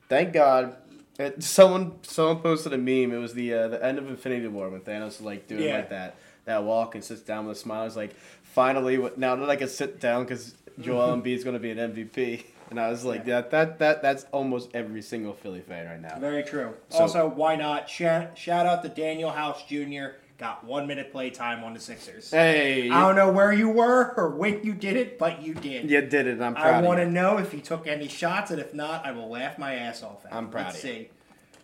thank 0.08 0.32
God. 0.32 0.76
It, 1.18 1.42
someone 1.56 1.92
someone 2.02 2.40
posted 2.40 2.72
a 2.72 2.78
meme. 2.78 3.12
It 3.12 3.18
was 3.18 3.34
the 3.34 3.52
uh, 3.54 3.68
the 3.68 3.84
end 3.84 3.98
of 3.98 4.08
Infinity 4.08 4.48
War 4.48 4.68
when 4.68 4.80
Thanos 4.82 5.04
was 5.06 5.20
like 5.22 5.46
doing 5.48 5.62
Yeah. 5.64 5.76
like 5.76 5.90
that 5.90 6.16
that 6.44 6.64
walk 6.64 6.94
and 6.94 7.02
sits 7.02 7.22
down 7.22 7.46
with 7.46 7.56
a 7.56 7.60
smile. 7.60 7.86
It's 7.86 7.96
like 7.96 8.14
finally 8.42 8.98
what- 8.98 9.18
now 9.18 9.34
that 9.36 9.50
I 9.50 9.56
can 9.56 9.68
sit 9.68 9.98
down 10.00 10.24
because 10.24 10.54
Joel 10.80 11.16
Embiid 11.16 11.34
is 11.36 11.44
going 11.44 11.54
to 11.54 11.60
be 11.60 11.70
an 11.70 11.78
MVP. 11.78 12.44
And 12.68 12.80
I 12.80 12.88
was 12.90 13.04
like, 13.04 13.20
Yeah. 13.26 13.40
that 13.42 13.50
that 13.52 13.78
that 13.78 14.02
that's 14.02 14.26
almost 14.32 14.70
every 14.74 15.00
single 15.02 15.32
Philly 15.32 15.60
fan 15.60 15.86
right 15.86 16.00
now. 16.00 16.18
Very 16.18 16.42
true. 16.42 16.74
So- 16.90 16.98
also, 17.00 17.28
why 17.28 17.56
not? 17.56 17.88
Shout, 17.88 18.36
shout 18.36 18.66
out 18.66 18.82
to 18.82 18.88
Danuel 18.88 19.34
House 19.34 19.62
Jr. 19.68 20.16
Got 20.38 20.64
one 20.64 20.86
minute 20.86 21.12
play 21.12 21.30
time 21.30 21.64
on 21.64 21.72
the 21.72 21.80
Sixers. 21.80 22.30
Hey, 22.30 22.90
I 22.90 23.00
don't 23.00 23.16
know 23.16 23.32
where 23.32 23.54
you 23.54 23.70
were 23.70 24.12
or 24.18 24.28
when 24.30 24.62
you 24.62 24.74
did 24.74 24.96
it, 24.96 25.18
but 25.18 25.42
you 25.42 25.54
did. 25.54 25.90
you 25.90 26.02
did 26.02 26.26
it. 26.26 26.42
I'm 26.42 26.54
proud. 26.54 26.84
I 26.84 26.86
want 26.86 26.98
to 26.98 27.10
know 27.10 27.38
if 27.38 27.54
you 27.54 27.60
took 27.60 27.86
any 27.86 28.06
shots, 28.06 28.50
and 28.50 28.60
if 28.60 28.74
not, 28.74 29.06
I 29.06 29.12
will 29.12 29.30
laugh 29.30 29.58
my 29.58 29.74
ass 29.74 30.02
off 30.02 30.26
at. 30.26 30.34
I'm 30.34 30.50
proud 30.50 30.66
Let's 30.66 30.84
of 30.84 30.90
you. 30.90 30.94
see. 30.94 31.10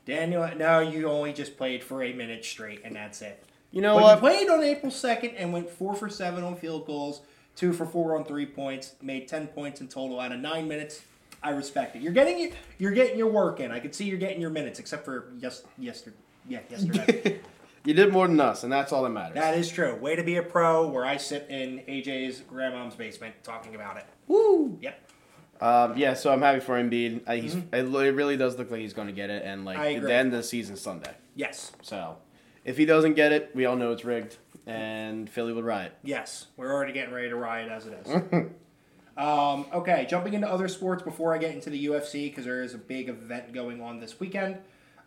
Danuel, 0.06 0.56
no, 0.56 0.80
you 0.80 1.08
only 1.08 1.34
just 1.34 1.58
played 1.58 1.84
for 1.84 2.02
a 2.02 2.14
minute 2.14 2.46
straight, 2.46 2.80
and 2.82 2.96
that's 2.96 3.20
it. 3.20 3.44
You 3.72 3.82
know 3.82 3.94
but 3.94 4.02
what? 4.02 4.14
you 4.14 4.46
played 4.46 4.48
on 4.48 4.64
April 4.64 4.90
2nd 4.90 5.34
and 5.36 5.52
went 5.52 5.68
4 5.68 5.94
for 5.94 6.08
7 6.08 6.42
on 6.42 6.56
field 6.56 6.86
goals, 6.86 7.20
2 7.56 7.74
for 7.74 7.84
4 7.84 8.16
on 8.16 8.24
three 8.24 8.46
points, 8.46 8.94
made 9.02 9.28
10 9.28 9.48
points 9.48 9.82
in 9.82 9.88
total 9.88 10.18
out 10.18 10.32
of 10.32 10.40
9 10.40 10.66
minutes. 10.66 11.02
I 11.42 11.50
respect 11.50 11.96
it. 11.96 12.02
You're 12.02 12.12
getting 12.12 12.40
it. 12.40 12.54
You're 12.78 12.92
getting 12.92 13.18
your 13.18 13.30
work 13.30 13.60
in. 13.60 13.70
I 13.70 13.80
can 13.80 13.92
see 13.92 14.04
you're 14.04 14.18
getting 14.18 14.40
your 14.40 14.50
minutes, 14.50 14.78
except 14.78 15.04
for 15.04 15.28
yes, 15.38 15.62
yesterday. 15.78 16.16
Yeah, 16.48 16.60
yesterday. 16.70 17.40
You 17.84 17.94
did 17.94 18.12
more 18.12 18.28
than 18.28 18.38
us, 18.40 18.62
and 18.62 18.72
that's 18.72 18.92
all 18.92 19.02
that 19.02 19.10
matters. 19.10 19.34
that 19.34 19.56
is 19.58 19.68
true. 19.70 19.96
Way 19.96 20.14
to 20.16 20.22
be 20.22 20.36
a 20.36 20.42
pro. 20.42 20.86
Where 20.86 21.04
I 21.04 21.16
sit 21.16 21.46
in 21.50 21.78
AJ's 21.88 22.40
grandmom's 22.40 22.94
basement 22.94 23.34
talking 23.42 23.74
about 23.74 23.96
it. 23.96 24.04
Woo! 24.28 24.78
Yep. 24.80 25.10
Um, 25.60 25.96
yeah, 25.96 26.14
so 26.14 26.32
I'm 26.32 26.42
happy 26.42 26.60
for 26.60 26.74
Embiid. 26.80 27.22
Uh, 27.26 27.32
he's, 27.34 27.54
it 27.54 27.82
li- 27.88 28.08
it 28.08 28.14
really 28.14 28.36
does 28.36 28.58
look 28.58 28.70
like 28.70 28.80
he's 28.80 28.92
going 28.94 29.06
to 29.08 29.12
get 29.12 29.30
it, 29.30 29.44
and 29.44 29.64
like 29.64 29.76
Mm-hmm. 29.76 29.84
I 29.86 29.90
agree. 29.90 30.08
the 30.08 30.14
end 30.14 30.32
of 30.32 30.38
the 30.38 30.42
season 30.42 30.76
Sunday. 30.76 31.12
Yes. 31.34 31.72
So 31.82 32.16
if 32.64 32.76
he 32.76 32.84
doesn't 32.84 33.14
get 33.14 33.32
it, 33.32 33.50
we 33.54 33.64
all 33.64 33.76
know 33.76 33.92
it's 33.92 34.04
rigged, 34.04 34.38
and 34.66 35.28
Philly 35.30 35.52
will 35.52 35.62
riot. 35.62 35.92
Yes, 36.02 36.46
we're 36.56 36.72
already 36.72 36.92
getting 36.92 37.14
ready 37.14 37.28
to 37.30 37.36
riot 37.36 37.70
as 37.70 37.86
it 37.86 37.94
is. 38.04 38.08
um, 39.16 39.66
okay, 39.72 40.06
jumping 40.08 40.34
into 40.34 40.48
other 40.48 40.68
sports 40.68 41.02
before 41.02 41.34
I 41.34 41.38
get 41.38 41.54
into 41.54 41.70
the 41.70 41.86
UFC 41.86 42.28
because 42.30 42.44
there 42.44 42.62
is 42.62 42.74
a 42.74 42.78
big 42.78 43.08
event 43.08 43.52
going 43.52 43.80
on 43.82 44.00
this 44.00 44.18
weekend. 44.18 44.58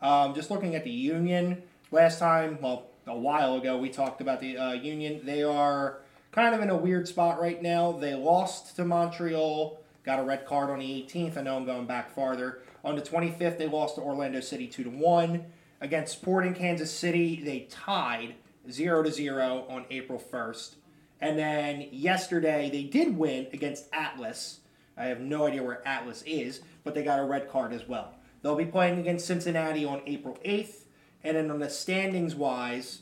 Um, 0.02 0.34
just 0.36 0.52
looking 0.52 0.76
at 0.76 0.84
the 0.84 0.92
Union. 0.92 1.64
Last 1.96 2.20
time, 2.20 2.58
well, 2.62 2.88
a 3.08 3.18
while 3.18 3.56
ago, 3.56 3.78
we 3.78 3.90
talked 3.90 4.20
about 4.20 4.42
the 4.42 4.58
uh, 4.58 4.74
Union. 4.74 5.22
They 5.24 5.44
are 5.44 6.00
kind 6.34 6.54
of 6.54 6.60
in 6.60 6.70
a 6.70 6.76
weird 6.76 7.08
spot 7.08 7.40
right 7.40 7.62
now. 7.62 7.94
They 7.94 8.14
lost 8.14 8.76
to 8.76 8.84
Montreal, 8.84 9.80
got 10.04 10.20
a 10.20 10.24
red 10.24 10.46
card 10.46 10.70
on 10.72 10.80
the 10.80 10.86
18th. 10.86 11.38
I 11.38 11.42
know 11.44 11.56
I'm 11.56 11.66
going 11.66 11.86
back 11.86 12.14
farther. 12.14 12.64
On 12.84 12.98
the 12.98 13.02
25th, 13.02 13.58
they 13.58 13.70
lost 13.70 13.96
to 13.96 14.02
Orlando 14.02 14.42
City 14.42 14.68
2 14.68 14.84
to 14.84 14.90
1. 14.90 15.46
Against 15.80 16.12
Sporting 16.12 16.54
Kansas 16.54 16.92
City, 16.92 17.42
they 17.42 17.60
tied 17.70 18.36
0 18.70 19.04
to 19.04 19.10
0 19.10 19.66
on 19.70 19.86
April 19.90 20.20
1st. 20.20 20.76
And 21.22 21.40
then 21.40 21.88
yesterday, 21.94 22.70
they 22.70 22.84
did 22.84 23.16
win 23.16 23.48
against 23.54 23.86
Atlas. 23.94 24.60
I 24.98 25.06
have 25.06 25.22
no 25.22 25.48
idea 25.48 25.64
where 25.64 25.88
Atlas 25.88 26.24
is, 26.24 26.60
but 26.84 26.94
they 26.94 27.04
got 27.04 27.20
a 27.20 27.24
red 27.24 27.50
card 27.50 27.72
as 27.72 27.88
well. 27.88 28.16
They'll 28.42 28.58
be 28.58 28.66
playing 28.66 29.00
against 29.00 29.26
Cincinnati 29.26 29.86
on 29.86 30.02
April 30.06 30.38
8th. 30.44 30.82
And 31.26 31.36
then 31.36 31.50
on 31.50 31.60
the 31.60 31.70
standings 31.72 32.36
wise, 32.36 33.00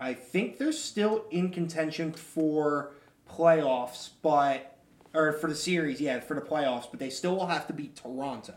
I 0.00 0.14
think 0.14 0.56
they're 0.58 0.72
still 0.72 1.26
in 1.30 1.50
contention 1.50 2.12
for 2.12 2.92
playoffs, 3.30 4.08
but 4.22 4.78
or 5.12 5.32
for 5.34 5.48
the 5.48 5.54
series, 5.54 6.00
yeah, 6.00 6.20
for 6.20 6.34
the 6.34 6.40
playoffs, 6.40 6.86
but 6.90 6.98
they 6.98 7.10
still 7.10 7.36
will 7.36 7.46
have 7.46 7.66
to 7.66 7.72
beat 7.74 7.94
Toronto. 7.94 8.54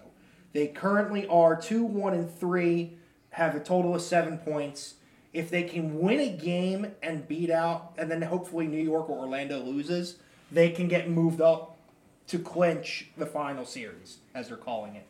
They 0.54 0.67
currently 0.67 1.28
are 1.28 1.60
two, 1.60 1.84
one, 1.84 2.13
and 2.13 2.34
three, 2.34 2.93
have 3.32 3.56
a 3.56 3.60
total 3.60 3.93
of 3.93 4.02
seven 4.02 4.38
points. 4.38 4.95
If 5.34 5.50
they 5.52 5.63
can 5.63 6.00
win 6.00 6.21
a 6.21 6.30
game 6.30 6.93
and 7.04 7.28
beat 7.28 7.52
out, 7.52 7.93
and 7.97 8.10
then 8.10 8.21
hopefully 8.21 8.67
New 8.67 8.82
York 8.82 9.10
or 9.10 9.19
Orlando 9.19 9.60
loses, 9.60 10.15
they 10.50 10.69
can 10.69 10.88
get 10.88 11.10
moved 11.10 11.41
up 11.41 11.78
to 12.28 12.39
clinch 12.39 13.10
the 13.17 13.26
final 13.26 13.65
series, 13.65 14.19
as 14.34 14.47
they're 14.47 14.58
calling 14.58 14.95
it. 14.95 15.08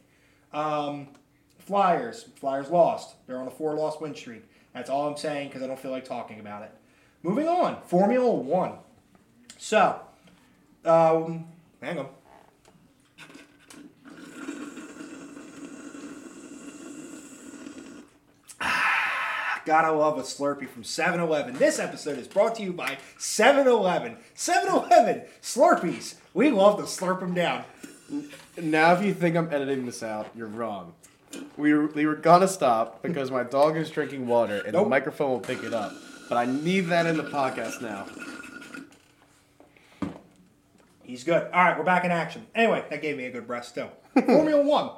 Um, 0.51 1.09
Flyers. 1.67 2.29
Flyers 2.37 2.69
lost. 2.69 3.15
They're 3.27 3.37
on 3.37 3.47
a 3.47 3.51
four 3.51 3.73
loss 3.75 3.99
win 3.99 4.15
streak. 4.15 4.43
That's 4.73 4.89
all 4.89 5.05
I'm 5.09 5.17
saying 5.17 5.49
because 5.49 5.61
I 5.61 5.67
don't 5.67 5.77
feel 5.77 5.91
like 5.91 6.05
talking 6.05 6.39
about 6.39 6.63
it. 6.63 6.71
Moving 7.23 7.47
on. 7.47 7.81
Formula 7.81 8.31
One. 8.31 8.73
So, 9.57 9.99
um, 10.85 11.45
hang 11.81 11.99
on. 11.99 12.07
Gotta 19.65 19.91
love 19.91 20.17
a 20.17 20.21
Slurpee 20.21 20.69
from 20.69 20.85
7 20.85 21.19
Eleven. 21.19 21.57
This 21.57 21.77
episode 21.79 22.17
is 22.17 22.25
brought 22.29 22.55
to 22.55 22.63
you 22.63 22.71
by 22.71 22.97
7 23.17 23.67
Eleven. 23.67 24.15
7 24.33 24.69
Eleven 24.73 25.23
Slurpees. 25.41 26.15
We 26.33 26.49
love 26.49 26.77
to 26.77 26.83
slurp 26.83 27.19
them 27.19 27.33
down. 27.33 27.65
Now, 28.55 28.93
if 28.93 29.03
you 29.03 29.13
think 29.13 29.35
I'm 29.35 29.53
editing 29.53 29.85
this 29.85 30.01
out, 30.01 30.29
you're 30.33 30.47
wrong. 30.47 30.93
We 31.57 31.73
were, 31.73 31.87
we 31.87 32.05
were 32.05 32.15
gonna 32.15 32.47
stop 32.47 33.01
because 33.01 33.31
my 33.31 33.43
dog 33.43 33.75
is 33.77 33.89
drinking 33.89 34.27
water 34.27 34.61
and 34.63 34.73
Nope. 34.73 34.85
the 34.85 34.89
microphone 34.89 35.31
will 35.31 35.39
pick 35.39 35.63
it 35.63 35.73
up. 35.73 35.93
But 36.29 36.37
I 36.37 36.45
need 36.45 36.81
that 36.87 37.05
in 37.05 37.17
the 37.17 37.23
podcast 37.23 37.81
now. 37.81 38.05
He's 41.03 41.23
good. 41.23 41.43
All 41.53 41.63
right, 41.63 41.77
we're 41.77 41.85
back 41.85 42.03
in 42.03 42.11
action. 42.11 42.45
Anyway, 42.53 42.83
that 42.89 43.01
gave 43.01 43.17
me 43.17 43.25
a 43.25 43.31
good 43.31 43.47
breath 43.47 43.65
still. 43.65 43.91
Formula 44.25 44.61
One. 44.61 44.91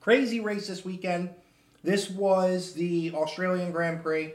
Crazy 0.00 0.40
race 0.40 0.68
this 0.68 0.84
weekend. 0.84 1.30
This 1.82 2.10
was 2.10 2.74
the 2.74 3.12
Australian 3.14 3.72
Grand 3.72 4.02
Prix. 4.02 4.34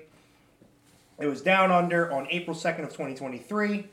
It 1.19 1.27
was 1.27 1.41
down 1.41 1.71
under 1.71 2.11
on 2.11 2.27
April 2.31 2.55
2nd 2.55 2.79
of 2.83 2.89
2023. 2.89 3.87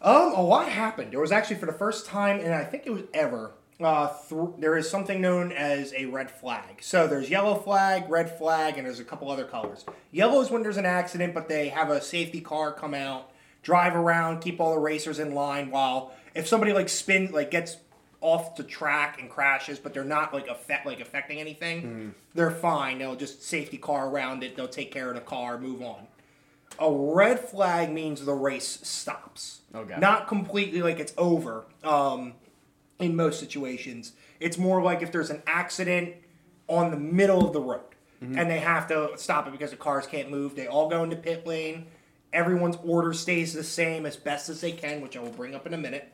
Um, 0.00 0.32
a 0.34 0.42
lot 0.42 0.68
happened. 0.68 1.12
It 1.14 1.18
was 1.18 1.32
actually 1.32 1.56
for 1.56 1.66
the 1.66 1.72
first 1.72 2.06
time, 2.06 2.38
and 2.40 2.54
I 2.54 2.64
think 2.64 2.84
it 2.86 2.90
was 2.90 3.02
ever, 3.14 3.52
uh, 3.82 4.08
th- 4.28 4.50
there 4.58 4.76
is 4.76 4.90
something 4.90 5.20
known 5.20 5.52
as 5.52 5.92
a 5.94 6.06
red 6.06 6.30
flag. 6.30 6.78
So 6.82 7.06
there's 7.06 7.30
yellow 7.30 7.54
flag, 7.54 8.08
red 8.10 8.36
flag, 8.36 8.76
and 8.76 8.86
there's 8.86 9.00
a 9.00 9.04
couple 9.04 9.30
other 9.30 9.44
colors. 9.44 9.84
Yellow 10.10 10.40
is 10.40 10.50
when 10.50 10.62
there's 10.62 10.76
an 10.76 10.86
accident, 10.86 11.34
but 11.34 11.48
they 11.48 11.68
have 11.68 11.90
a 11.90 12.00
safety 12.00 12.40
car 12.40 12.72
come 12.72 12.94
out, 12.94 13.30
drive 13.62 13.94
around, 13.94 14.40
keep 14.40 14.60
all 14.60 14.72
the 14.74 14.80
racers 14.80 15.18
in 15.18 15.32
line. 15.34 15.70
While 15.70 16.12
if 16.34 16.48
somebody 16.48 16.72
like 16.72 16.88
spin, 16.88 17.30
like 17.30 17.50
gets 17.50 17.76
off 18.20 18.56
the 18.56 18.64
track 18.64 19.20
and 19.20 19.30
crashes, 19.30 19.78
but 19.78 19.94
they're 19.94 20.02
not 20.04 20.34
like 20.34 20.48
affect 20.48 20.84
like 20.84 20.98
affecting 21.00 21.38
anything, 21.38 22.14
they're 22.34 22.50
fine. 22.50 22.98
They'll 22.98 23.14
just 23.14 23.44
safety 23.44 23.78
car 23.78 24.08
around 24.08 24.42
it. 24.42 24.56
They'll 24.56 24.66
take 24.66 24.90
care 24.90 25.08
of 25.08 25.14
the 25.14 25.20
car, 25.20 25.56
move 25.56 25.82
on. 25.82 26.08
A 26.80 26.90
red 26.90 27.40
flag 27.40 27.92
means 27.92 28.24
the 28.24 28.34
race 28.34 28.80
stops. 28.82 29.60
Okay. 29.74 29.98
Not 29.98 30.26
completely 30.28 30.82
like 30.82 30.98
it's 30.98 31.14
over. 31.16 31.64
Um, 31.84 32.34
in 32.98 33.16
most 33.16 33.40
situations, 33.40 34.12
it's 34.40 34.58
more 34.58 34.82
like 34.82 35.02
if 35.02 35.12
there's 35.12 35.30
an 35.30 35.42
accident 35.46 36.14
on 36.68 36.90
the 36.90 36.96
middle 36.96 37.46
of 37.46 37.52
the 37.52 37.60
road 37.60 37.80
and 38.20 38.50
they 38.50 38.58
have 38.58 38.88
to 38.88 39.10
stop 39.16 39.46
it 39.46 39.52
because 39.52 39.70
the 39.70 39.76
cars 39.76 40.06
can't 40.06 40.30
move. 40.30 40.56
They 40.56 40.66
all 40.66 40.88
go 40.88 41.04
into 41.04 41.16
pit 41.16 41.46
lane. 41.46 41.86
Everyone's 42.32 42.76
order 42.84 43.12
stays 43.12 43.54
the 43.54 43.62
same 43.62 44.04
as 44.06 44.16
best 44.16 44.48
as 44.48 44.60
they 44.60 44.72
can, 44.72 45.00
which 45.00 45.16
I 45.16 45.20
will 45.20 45.30
bring 45.30 45.54
up 45.54 45.66
in 45.66 45.74
a 45.74 45.78
minute. 45.78 46.12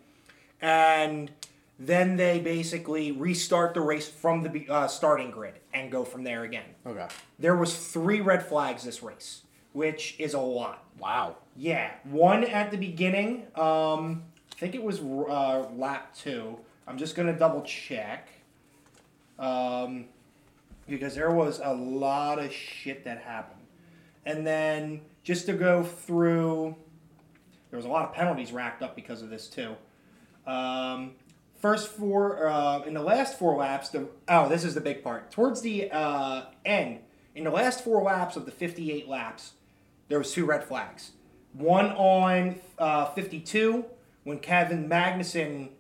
And 0.61 1.31
then 1.79 2.17
they 2.17 2.39
basically 2.41 3.11
restart 3.11 3.75
the 3.75 3.81
race 3.81 4.09
from 4.09 4.43
the 4.43 4.69
uh, 4.69 4.87
starting 4.87 5.31
grid 5.31 5.55
and 5.73 5.91
go 5.91 6.05
from 6.05 6.25
there 6.25 6.45
again. 6.45 6.67
Okay. 6.87 7.09
There 7.39 7.57
was 7.57 7.77
three 7.77 8.21
red 8.21 8.47
flags 8.47 8.85
this 8.85 9.03
race, 9.03 9.43
which 9.73 10.15
is 10.19 10.35
a 10.35 10.41
lot. 10.41 10.85
Wow. 10.99 11.37
Yeah, 11.57 11.91
one 12.05 12.45
at 12.45 12.71
the 12.71 12.77
beginning. 12.77 13.47
Um, 13.57 14.25
I 14.53 14.57
think 14.59 14.75
it 14.75 14.83
was 14.83 15.01
uh, 15.01 15.69
lap 15.75 16.15
two. 16.15 16.59
I'm 16.87 16.99
just 16.99 17.17
gonna 17.17 17.37
double 17.37 17.63
check. 17.63 18.29
Um, 19.39 20.07
because 20.87 21.15
there 21.15 21.31
was 21.31 21.61
a 21.63 21.73
lot 21.73 22.39
of 22.39 22.53
shit 22.53 23.05
that 23.05 23.23
happened, 23.23 23.67
and 24.27 24.47
then 24.47 25.01
just 25.23 25.47
to 25.47 25.55
go 25.55 25.83
through, 25.83 26.77
there 27.71 27.79
was 27.79 27.87
a 27.87 27.89
lot 27.89 28.05
of 28.05 28.13
penalties 28.15 28.53
racked 28.53 28.83
up 28.83 28.95
because 28.95 29.23
of 29.23 29.31
this 29.31 29.49
too. 29.49 29.75
Um, 30.47 31.13
first 31.59 31.89
four 31.89 32.47
uh, 32.47 32.83
in 32.83 32.93
the 32.93 33.03
last 33.03 33.39
four 33.39 33.57
laps. 33.57 33.89
The 33.89 34.07
oh, 34.29 34.49
this 34.49 34.65
is 34.65 34.75
the 34.75 34.81
big 34.81 35.03
part. 35.03 35.31
Towards 35.31 35.63
the 35.63 35.91
uh, 35.91 36.45
end, 36.65 37.01
in 37.35 37.45
the 37.45 37.51
last 37.51 37.83
four 37.83 38.03
laps 38.03 38.37
of 38.37 38.45
the 38.45 38.53
58 38.53 39.09
laps, 39.09 39.53
there 40.09 40.19
was 40.19 40.33
two 40.33 40.45
red 40.45 40.65
flags. 40.65 41.13
One 41.55 41.87
on 41.93 42.61
uh, 42.79 43.07
52 43.07 43.87
when 44.25 44.39
Kevin 44.41 44.89
Magnussen, 44.89 45.71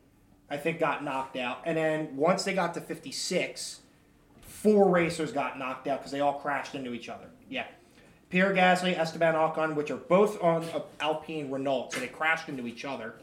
I 0.50 0.56
think, 0.56 0.78
got 0.78 1.02
knocked 1.02 1.36
out, 1.36 1.60
and 1.64 1.76
then 1.76 2.16
once 2.16 2.44
they 2.44 2.54
got 2.54 2.74
to 2.74 2.80
56, 2.80 3.80
four 4.42 4.88
racers 4.88 5.32
got 5.32 5.58
knocked 5.58 5.86
out 5.88 6.00
because 6.00 6.12
they 6.12 6.20
all 6.20 6.34
crashed 6.34 6.74
into 6.74 6.92
each 6.92 7.08
other. 7.08 7.26
Yeah. 7.48 7.66
Pierre 8.30 8.52
Gasly, 8.54 8.98
Esteban 8.98 9.34
Ocon, 9.34 9.74
which 9.74 9.90
are 9.90 9.96
both 9.96 10.42
on 10.42 10.64
Alpine 11.00 11.50
Renault, 11.50 11.90
so 11.92 12.00
they 12.00 12.08
crashed 12.08 12.48
into 12.48 12.66
each 12.66 12.84
other. 12.84 13.14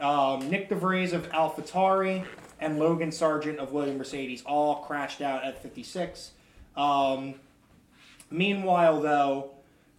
Um, 0.00 0.42
Nyck 0.50 0.68
de 0.68 0.74
Vries 0.74 1.12
of 1.12 1.28
AlphaTauri 1.30 2.24
and 2.60 2.78
Logan 2.78 3.10
Sargeant 3.10 3.56
of 3.58 3.72
William 3.72 3.98
Mercedes 3.98 4.42
all 4.46 4.76
crashed 4.76 5.20
out 5.20 5.44
at 5.44 5.62
56. 5.62 6.32
Um, 6.76 7.34
meanwhile, 8.30 9.00
though, 9.00 9.50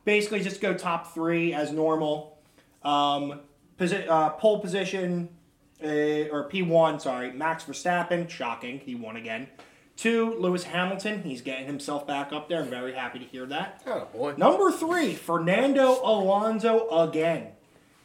basically 0.04 0.42
just 0.42 0.62
go 0.62 0.74
top 0.74 1.14
three 1.14 1.54
as 1.54 1.72
normal. 1.72 2.38
Um, 2.84 3.42
posi- 3.80 4.08
uh, 4.08 4.32
pole 4.32 4.60
position, 4.60 5.30
uh, 5.84 5.88
or 6.32 6.50
P1, 6.50 7.02
sorry, 7.02 7.32
Max 7.32 7.64
Verstappen, 7.64 8.30
shocking, 8.30 8.80
he 8.80 8.96
won 8.96 9.16
again. 9.16 9.48
Two, 9.98 10.36
Lewis 10.40 10.66
Hamilton, 10.66 11.24
he's 11.24 11.42
getting 11.42 11.66
himself 11.66 12.06
back 12.06 12.34
up 12.34 12.50
there. 12.50 12.62
I'm 12.62 12.70
very 12.70 12.94
happy 12.94 13.20
to 13.20 13.26
hear 13.26 13.46
that. 13.46 13.82
Oh 13.88 14.08
boy. 14.14 14.34
Number 14.38 14.72
three, 14.72 15.14
Fernando 15.14 16.00
Alonso 16.04 16.90
again. 16.90 17.50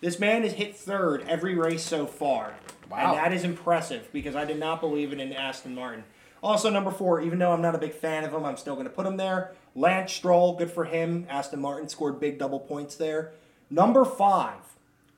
This 0.01 0.19
man 0.19 0.43
has 0.43 0.53
hit 0.53 0.77
third 0.77 1.25
every 1.29 1.55
race 1.57 1.83
so 1.83 2.07
far. 2.07 2.55
Wow. 2.89 3.11
And 3.11 3.19
that 3.19 3.33
is 3.33 3.45
impressive 3.45 4.09
because 4.13 4.37
I 4.37 4.45
did 4.45 4.59
not 4.59 4.81
believe 4.81 5.13
it 5.13 5.21
in 5.21 5.33
Aston 5.33 5.75
Martin. 5.75 6.05
Also, 6.43 6.71
number 6.71 6.91
four, 6.91 7.21
even 7.21 7.39
though 7.39 7.53
I'm 7.53 7.61
not 7.61 7.75
a 7.75 7.79
big 7.79 7.93
fan 7.93 8.25
of 8.25 8.33
him, 8.33 8.45
I'm 8.45 8.57
still 8.57 8.75
going 8.75 8.87
to 8.87 8.93
put 8.93 9.07
him 9.07 9.17
there. 9.17 9.53
Lance 9.75 10.13
Stroll, 10.13 10.57
good 10.57 10.71
for 10.71 10.85
him. 10.87 11.27
Aston 11.29 11.61
Martin 11.61 11.89
scored 11.89 12.19
big 12.19 12.39
double 12.39 12.61
points 12.61 12.95
there. 12.97 13.33
Number 13.69 14.05
five, 14.05 14.61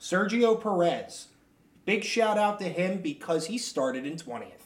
Sergio 0.01 0.61
Perez. 0.61 1.29
Big 1.85 2.05
shout 2.05 2.38
out 2.38 2.59
to 2.61 2.66
him 2.66 3.01
because 3.01 3.47
he 3.47 3.59
started 3.59 4.07
in 4.07 4.16
20th. 4.16 4.62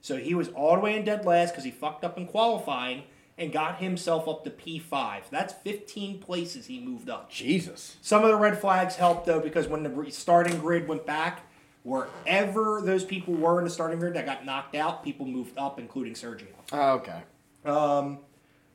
So 0.00 0.16
he 0.16 0.34
was 0.34 0.48
all 0.48 0.74
the 0.74 0.80
way 0.80 0.96
in 0.96 1.04
dead 1.04 1.24
last 1.24 1.50
because 1.50 1.64
he 1.64 1.70
fucked 1.70 2.04
up 2.04 2.16
in 2.16 2.26
qualifying 2.26 3.04
and 3.38 3.52
got 3.52 3.78
himself 3.78 4.28
up 4.28 4.44
to 4.44 4.50
P5. 4.50 5.22
That's 5.30 5.54
15 5.54 6.18
places 6.18 6.66
he 6.66 6.78
moved 6.80 7.08
up. 7.08 7.30
Jesus. 7.30 7.96
Some 8.02 8.22
of 8.22 8.28
the 8.28 8.36
red 8.36 8.58
flags 8.58 8.96
helped 8.96 9.26
though 9.26 9.40
because 9.40 9.66
when 9.66 9.82
the 9.82 10.10
starting 10.10 10.58
grid 10.58 10.86
went 10.88 11.06
back, 11.06 11.46
wherever 11.82 12.82
those 12.82 13.04
people 13.04 13.34
were 13.34 13.58
in 13.58 13.64
the 13.64 13.70
starting 13.70 13.98
grid 13.98 14.14
that 14.14 14.26
got 14.26 14.44
knocked 14.44 14.74
out, 14.74 15.02
people 15.02 15.26
moved 15.26 15.56
up, 15.56 15.78
including 15.78 16.14
Sergio. 16.14 16.48
Oh, 16.72 16.92
okay. 16.92 17.22
Um, 17.64 18.18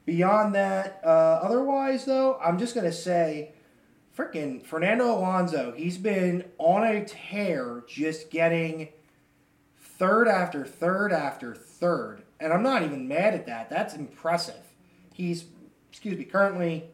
beyond 0.06 0.56
that, 0.56 1.00
uh, 1.04 1.40
otherwise 1.44 2.06
though, 2.06 2.40
I'm 2.44 2.58
just 2.58 2.74
gonna 2.74 2.92
say, 2.92 3.52
freaking 4.16 4.66
Fernando 4.66 5.12
Alonso. 5.12 5.74
He's 5.76 5.98
been 5.98 6.46
on 6.58 6.84
a 6.84 7.04
tear, 7.04 7.84
just 7.88 8.30
getting 8.30 8.90
third 9.78 10.28
after 10.28 10.66
third 10.66 11.12
after 11.12 11.56
third, 11.56 12.24
and 12.40 12.54
I'm 12.54 12.64
not 12.64 12.84
even 12.84 13.08
mad 13.08 13.34
at 13.34 13.46
that. 13.48 13.70
That's 13.70 13.94
impressive. 13.94 14.74
He's, 15.14 15.46
excuse 15.90 16.18
me, 16.18 16.26
currently 16.26 16.86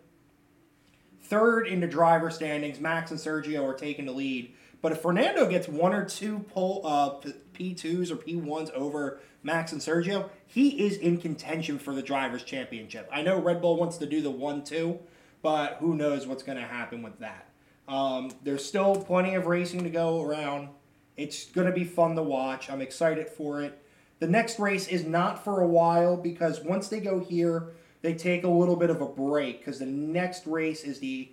third 1.24 1.68
in 1.68 1.80
the 1.80 1.88
driver 1.88 2.30
standings. 2.30 2.80
Max 2.80 3.12
and 3.12 3.20
Sergio 3.20 3.64
are 3.64 3.74
taking 3.74 4.06
the 4.06 4.12
lead. 4.12 4.54
But 4.82 4.92
if 4.92 5.02
Fernando 5.02 5.48
gets 5.48 5.68
one 5.68 5.94
or 5.94 6.06
two 6.06 6.40
pole 6.40 6.82
uh, 6.84 7.10
P 7.54 7.74
twos 7.74 8.12
or 8.12 8.16
P 8.16 8.36
ones 8.36 8.72
over 8.74 9.20
Max 9.44 9.72
and 9.72 9.82
Sergio, 9.82 10.30
he 10.46 10.86
is 10.86 10.98
in 10.98 11.18
contention 11.18 11.78
for 11.78 11.94
the 11.94 12.02
drivers' 12.02 12.44
championship. 12.44 13.08
I 13.14 13.22
know 13.22 13.40
Red 13.40 13.62
Bull 13.62 13.78
wants 13.78 13.98
to 13.98 14.06
do 14.08 14.22
the 14.22 14.32
one 14.32 14.64
two, 14.64 15.00
but 15.42 15.78
who 15.80 15.96
knows 15.96 16.28
what's 16.28 16.44
going 16.44 16.58
to 16.58 16.64
happen 16.64 17.02
with 17.02 17.20
that. 17.20 17.48
Um, 17.88 18.32
there's 18.44 18.64
still 18.64 18.96
plenty 18.96 19.36
of 19.36 19.48
racing 19.48 19.84
to 19.84 19.90
go 19.90 20.22
around. 20.22 20.70
It's 21.18 21.46
going 21.46 21.68
to 21.68 21.74
be 21.74 21.84
fun 21.84 22.16
to 22.16 22.24
watch. 22.24 22.70
I'm 22.70 22.82
excited 22.82 23.30
for 23.30 23.62
it. 23.62 23.82
The 24.20 24.28
next 24.28 24.60
race 24.60 24.88
is 24.88 25.04
not 25.04 25.44
for 25.44 25.62
a 25.62 25.68
while 25.68 26.16
because 26.16 26.62
once 26.62 26.88
they 26.88 27.00
go 27.00 27.20
here, 27.20 27.74
they 28.02 28.14
take 28.14 28.44
a 28.44 28.48
little 28.48 28.76
bit 28.76 28.90
of 28.90 29.02
a 29.02 29.06
break 29.06 29.60
because 29.60 29.80
the 29.80 29.86
next 29.86 30.46
race 30.46 30.84
is 30.84 31.00
the 31.00 31.32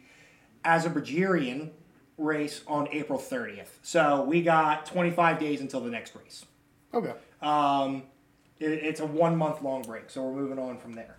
Azerbaijani 0.65 1.71
race 2.17 2.63
on 2.67 2.89
April 2.91 3.19
30th. 3.19 3.69
So 3.83 4.23
we 4.25 4.43
got 4.43 4.87
25 4.87 5.39
days 5.39 5.61
until 5.61 5.81
the 5.81 5.91
next 5.91 6.15
race. 6.17 6.45
Okay. 6.93 7.13
Um, 7.41 8.03
it, 8.59 8.71
it's 8.71 9.01
a 9.01 9.07
one 9.07 9.37
month 9.37 9.63
long 9.63 9.83
break, 9.83 10.11
so 10.11 10.23
we're 10.23 10.41
moving 10.41 10.59
on 10.59 10.79
from 10.79 10.95
there. 10.95 11.17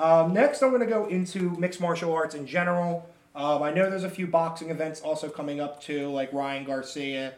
Um, 0.00 0.32
next, 0.32 0.62
I'm 0.62 0.70
going 0.70 0.80
to 0.80 0.86
go 0.86 1.04
into 1.06 1.50
mixed 1.58 1.78
martial 1.78 2.14
arts 2.14 2.34
in 2.34 2.46
general. 2.46 3.06
Um, 3.34 3.62
I 3.62 3.70
know 3.70 3.90
there's 3.90 4.02
a 4.02 4.10
few 4.10 4.26
boxing 4.26 4.70
events 4.70 5.02
also 5.02 5.28
coming 5.28 5.60
up 5.60 5.82
too, 5.82 6.08
like 6.08 6.32
Ryan 6.32 6.64
Garcia 6.64 7.34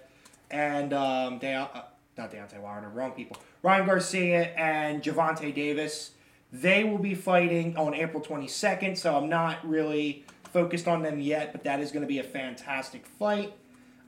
and 0.48 0.92
um, 0.92 1.38
De- 1.38 1.53
uh, 1.53 1.83
not 2.16 2.31
Deontay 2.31 2.61
Wilder, 2.61 2.88
wrong 2.88 3.11
people. 3.12 3.37
Ryan 3.64 3.87
Garcia 3.87 4.55
and 4.57 5.03
Gervonta 5.03 5.53
Davis. 5.53 6.12
They 6.53 6.85
will 6.85 6.98
be 6.98 7.16
fighting 7.16 7.77
on 7.77 7.94
April 7.94 8.22
22nd, 8.22 8.96
so 8.96 9.16
I'm 9.16 9.29
not 9.29 9.66
really 9.68 10.25
focused 10.53 10.87
on 10.87 11.03
them 11.03 11.20
yet, 11.20 11.51
but 11.51 11.64
that 11.64 11.81
is 11.81 11.90
going 11.90 12.03
to 12.03 12.09
be 12.09 12.20
a 12.20 12.25
fantastic 12.25 13.07
fight. 13.07 13.55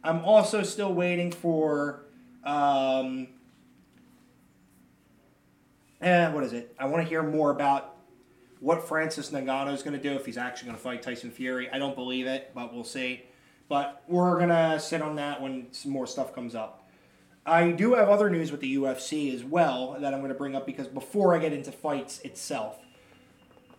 I'm 0.04 0.24
also 0.24 0.62
still 0.62 0.94
waiting 0.94 1.32
for. 1.32 2.04
Um, 2.44 3.28
eh, 6.00 6.30
what 6.30 6.44
is 6.44 6.52
it? 6.52 6.72
I 6.78 6.84
want 6.84 7.02
to 7.02 7.08
hear 7.08 7.22
more 7.22 7.50
about 7.50 7.93
what 8.64 8.88
Francis 8.88 9.30
Ngannou 9.30 9.74
is 9.74 9.82
going 9.82 9.94
to 9.94 10.02
do 10.02 10.16
if 10.16 10.24
he's 10.24 10.38
actually 10.38 10.68
going 10.68 10.78
to 10.78 10.82
fight 10.82 11.02
Tyson 11.02 11.30
Fury. 11.30 11.68
I 11.70 11.78
don't 11.78 11.94
believe 11.94 12.26
it, 12.26 12.50
but 12.54 12.72
we'll 12.72 12.82
see. 12.82 13.22
But 13.68 14.02
we're 14.08 14.36
going 14.38 14.48
to 14.48 14.80
sit 14.80 15.02
on 15.02 15.16
that 15.16 15.42
when 15.42 15.66
some 15.72 15.92
more 15.92 16.06
stuff 16.06 16.34
comes 16.34 16.54
up. 16.54 16.88
I 17.44 17.72
do 17.72 17.92
have 17.92 18.08
other 18.08 18.30
news 18.30 18.50
with 18.50 18.62
the 18.62 18.76
UFC 18.76 19.34
as 19.34 19.44
well 19.44 19.98
that 20.00 20.14
I'm 20.14 20.20
going 20.20 20.32
to 20.32 20.38
bring 20.38 20.56
up 20.56 20.64
because 20.64 20.86
before 20.86 21.34
I 21.34 21.40
get 21.40 21.52
into 21.52 21.72
fights 21.72 22.20
itself, 22.20 22.78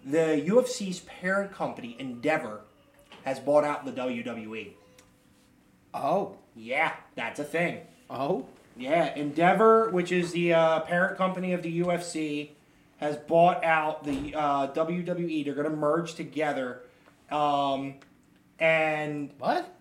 the 0.06 0.43
UFC's 0.45 1.00
parent 1.00 1.52
company, 1.52 1.95
Endeavor, 1.98 2.62
has 3.24 3.39
bought 3.39 3.63
out 3.63 3.86
the 3.86 3.91
WWE. 3.91 4.74
Oh. 5.95 6.38
Yeah, 6.56 6.93
that's 7.15 7.39
a 7.39 7.43
thing. 7.43 7.80
Oh. 8.08 8.45
Yeah, 8.78 9.15
Endeavor, 9.15 9.89
which 9.89 10.12
is 10.12 10.32
the 10.32 10.54
uh, 10.54 10.82
parent 10.82 11.17
company 11.17 11.54
of 11.54 11.63
the 11.63 11.82
UFC, 11.82 12.52
has 13.06 13.18
bought 13.18 13.63
out 13.63 14.04
the 14.04 14.34
uh, 14.36 14.68
WWE. 14.74 15.46
They're 15.46 15.54
going 15.56 15.70
to 15.70 15.76
merge 15.76 16.15
together, 16.15 16.82
um, 17.32 17.96
and 18.60 19.32
What? 19.39 19.72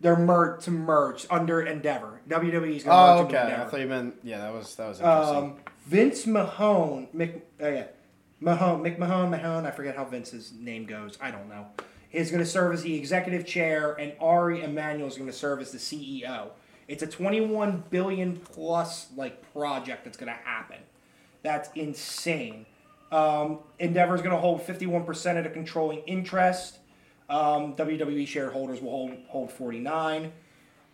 they're 0.00 0.16
merged 0.16 0.64
to 0.64 0.70
merge 0.70 1.26
under 1.30 1.62
Endeavor. 1.62 2.20
WWE 2.28 2.76
is 2.76 2.84
going 2.84 2.84
to 2.84 2.90
Oh, 2.92 3.22
merge 3.24 3.34
okay. 3.34 3.42
into 3.52 3.60
I 3.62 3.64
thought 3.66 3.80
you 3.80 3.86
meant. 3.86 4.14
Yeah, 4.22 4.38
that 4.38 4.52
was 4.52 4.74
that 4.76 4.88
was 4.88 4.98
interesting. 5.00 5.36
Um, 5.36 5.56
Vince 5.86 6.26
Mahone, 6.26 7.08
Mc, 7.12 7.46
uh, 7.62 7.68
yeah, 7.68 7.86
Mahone, 8.40 8.82
McMahon, 8.82 9.30
Mahone. 9.30 9.66
I 9.66 9.70
forget 9.70 9.96
how 9.96 10.04
Vince's 10.04 10.52
name 10.52 10.86
goes. 10.86 11.18
I 11.20 11.30
don't 11.30 11.48
know. 11.48 11.66
Is 12.12 12.30
going 12.30 12.42
to 12.42 12.48
serve 12.48 12.72
as 12.74 12.82
the 12.82 12.94
executive 12.94 13.44
chair, 13.44 13.92
and 13.94 14.12
Ari 14.20 14.62
Emanuel 14.62 15.08
is 15.08 15.16
going 15.16 15.28
to 15.28 15.36
serve 15.36 15.60
as 15.60 15.72
the 15.72 15.78
CEO. 15.78 16.50
It's 16.86 17.02
a 17.02 17.06
21 17.06 17.84
billion 17.90 18.36
plus 18.36 19.08
like 19.16 19.52
project 19.52 20.04
that's 20.04 20.16
going 20.16 20.30
to 20.32 20.38
happen. 20.44 20.78
That's 21.44 21.68
insane. 21.76 22.66
Um, 23.12 23.60
Endeavor 23.78 24.16
is 24.16 24.22
going 24.22 24.34
to 24.34 24.40
hold 24.40 24.66
51% 24.66 25.38
of 25.38 25.44
the 25.44 25.50
controlling 25.50 26.00
interest. 26.00 26.78
Um, 27.30 27.76
WWE 27.76 28.26
shareholders 28.26 28.80
will 28.80 28.90
hold, 28.90 29.12
hold 29.28 29.52
49. 29.52 30.32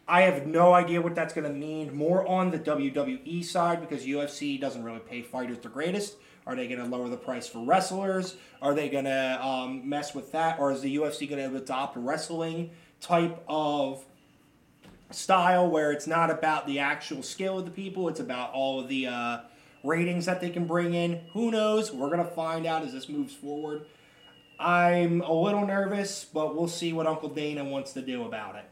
I 0.07 0.23
have 0.23 0.47
no 0.47 0.75
idea 0.75 1.01
what 1.01 1.15
that's 1.15 1.33
going 1.33 1.51
to 1.51 1.57
mean. 1.57 1.97
More 1.97 2.27
on 2.27 2.51
the 2.51 2.59
WWE 2.59 3.45
side 3.45 3.81
because 3.81 4.05
UFC 4.05 4.61
doesn't 4.61 4.83
really 4.83 4.99
pay 4.99 5.23
fighters 5.23 5.59
the 5.59 5.69
greatest. 5.69 6.17
Are 6.47 6.57
they 6.57 6.67
going 6.67 6.81
to 6.81 6.87
lower 6.87 7.09
the 7.09 7.17
price 7.17 7.47
for 7.47 7.65
wrestlers? 7.65 8.37
Are 8.61 8.75
they 8.75 8.89
going 8.89 9.05
to 9.05 9.47
um, 9.47 9.89
mess 9.89 10.15
with 10.15 10.33
that? 10.33 10.59
Or 10.59 10.73
is 10.73 10.81
the 10.81 10.97
UFC 10.97 11.29
going 11.31 11.49
to 11.49 11.57
adopt 11.57 11.97
a 11.97 12.01
wrestling 12.01 12.71
type 13.01 13.43
of 13.49 14.05
style 15.13 15.71
where 15.71 15.93
it's 15.93 16.07
not 16.07 16.31
about 16.31 16.67
the 16.67 16.81
actual 16.81 17.23
skill 17.23 17.59
of 17.59 17.65
the 17.65 17.71
people, 17.71 18.09
it's 18.09 18.21
about 18.21 18.53
all 18.53 18.81
of 18.81 18.89
the 18.89 19.07
uh, 19.07 19.39
ratings 19.83 20.27
that 20.27 20.41
they 20.41 20.51
can 20.51 20.67
bring 20.67 20.95
in? 20.95 21.21
Who 21.33 21.51
knows? 21.51 21.93
We're 21.93 22.11
going 22.11 22.25
to 22.25 22.31
find 22.33 22.67
out 22.67 22.83
as 22.83 22.93
this 22.93 23.09
moves 23.09 23.35
forward. 23.35 23.87
I'm 24.59 25.23
a 25.23 25.33
little 25.33 25.67
nervous, 25.67 26.25
but 26.25 26.55
we'll 26.55 26.69
see 26.69 26.93
what 26.93 27.07
Uncle 27.07 27.31
Dana 27.31 27.65
wants 27.65 27.95
to 27.95 28.03
do 28.03 28.25
about 28.25 28.57
it. 28.57 28.65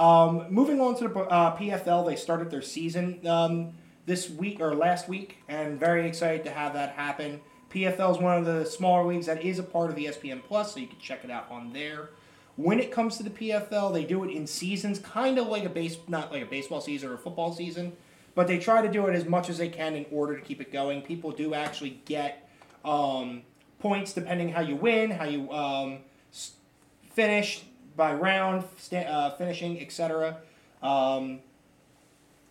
Um, 0.00 0.46
moving 0.50 0.80
on 0.80 0.96
to 0.96 1.08
the 1.08 1.14
uh, 1.14 1.56
PFL, 1.56 2.06
they 2.06 2.16
started 2.16 2.50
their 2.50 2.62
season 2.62 3.26
um, 3.26 3.74
this 4.06 4.28
week 4.30 4.60
or 4.60 4.74
last 4.74 5.08
week, 5.08 5.38
and 5.48 5.78
very 5.78 6.08
excited 6.08 6.44
to 6.44 6.50
have 6.50 6.72
that 6.72 6.90
happen. 6.90 7.40
PFL 7.70 8.12
is 8.12 8.18
one 8.18 8.38
of 8.38 8.44
the 8.44 8.64
smaller 8.64 9.06
leagues 9.06 9.26
that 9.26 9.44
is 9.44 9.58
a 9.58 9.62
part 9.62 9.90
of 9.90 9.96
ESPN 9.96 10.42
Plus, 10.42 10.74
so 10.74 10.80
you 10.80 10.88
can 10.88 10.98
check 10.98 11.22
it 11.22 11.30
out 11.30 11.48
on 11.50 11.72
there. 11.72 12.10
When 12.56 12.80
it 12.80 12.90
comes 12.90 13.16
to 13.18 13.22
the 13.22 13.30
PFL, 13.30 13.92
they 13.92 14.04
do 14.04 14.24
it 14.24 14.30
in 14.30 14.46
seasons, 14.46 14.98
kind 14.98 15.38
of 15.38 15.46
like 15.46 15.64
a 15.64 15.68
base, 15.68 15.98
not 16.08 16.32
like 16.32 16.42
a 16.42 16.46
baseball 16.46 16.80
season 16.80 17.10
or 17.10 17.14
a 17.14 17.18
football 17.18 17.52
season, 17.52 17.92
but 18.40 18.46
they 18.46 18.58
try 18.58 18.80
to 18.80 18.88
do 18.90 19.06
it 19.06 19.14
as 19.14 19.26
much 19.26 19.50
as 19.50 19.58
they 19.58 19.68
can 19.68 19.94
in 19.94 20.06
order 20.10 20.34
to 20.34 20.40
keep 20.40 20.62
it 20.62 20.72
going. 20.72 21.02
People 21.02 21.30
do 21.30 21.52
actually 21.52 22.00
get 22.06 22.48
um, 22.86 23.42
points 23.80 24.14
depending 24.14 24.48
how 24.48 24.62
you 24.62 24.74
win, 24.76 25.10
how 25.10 25.26
you 25.26 25.52
um, 25.52 25.98
s- 26.32 26.52
finish 27.12 27.60
by 27.98 28.14
round, 28.14 28.64
sta- 28.78 29.04
uh, 29.04 29.36
finishing, 29.36 29.78
etc. 29.78 30.38
Um, 30.82 31.40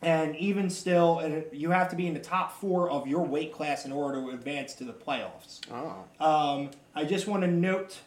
and 0.03 0.35
even 0.35 0.69
still, 0.69 1.43
you 1.51 1.71
have 1.71 1.89
to 1.89 1.95
be 1.95 2.05
in 2.05 2.13
the 2.13 2.19
top 2.19 2.61
four 2.61 2.87
of 2.91 3.07
your 3.07 3.25
weight 3.25 3.51
class 3.51 3.83
in 3.83 3.91
order 3.91 4.21
to 4.21 4.29
advance 4.29 4.75
to 4.75 4.83
the 4.83 4.93
playoffs. 4.93 5.59
oh. 5.71 6.03
Um, 6.23 6.69
I 6.93 7.03
just 7.03 7.25
want 7.25 7.41
to 7.41 7.47
note 7.47 7.97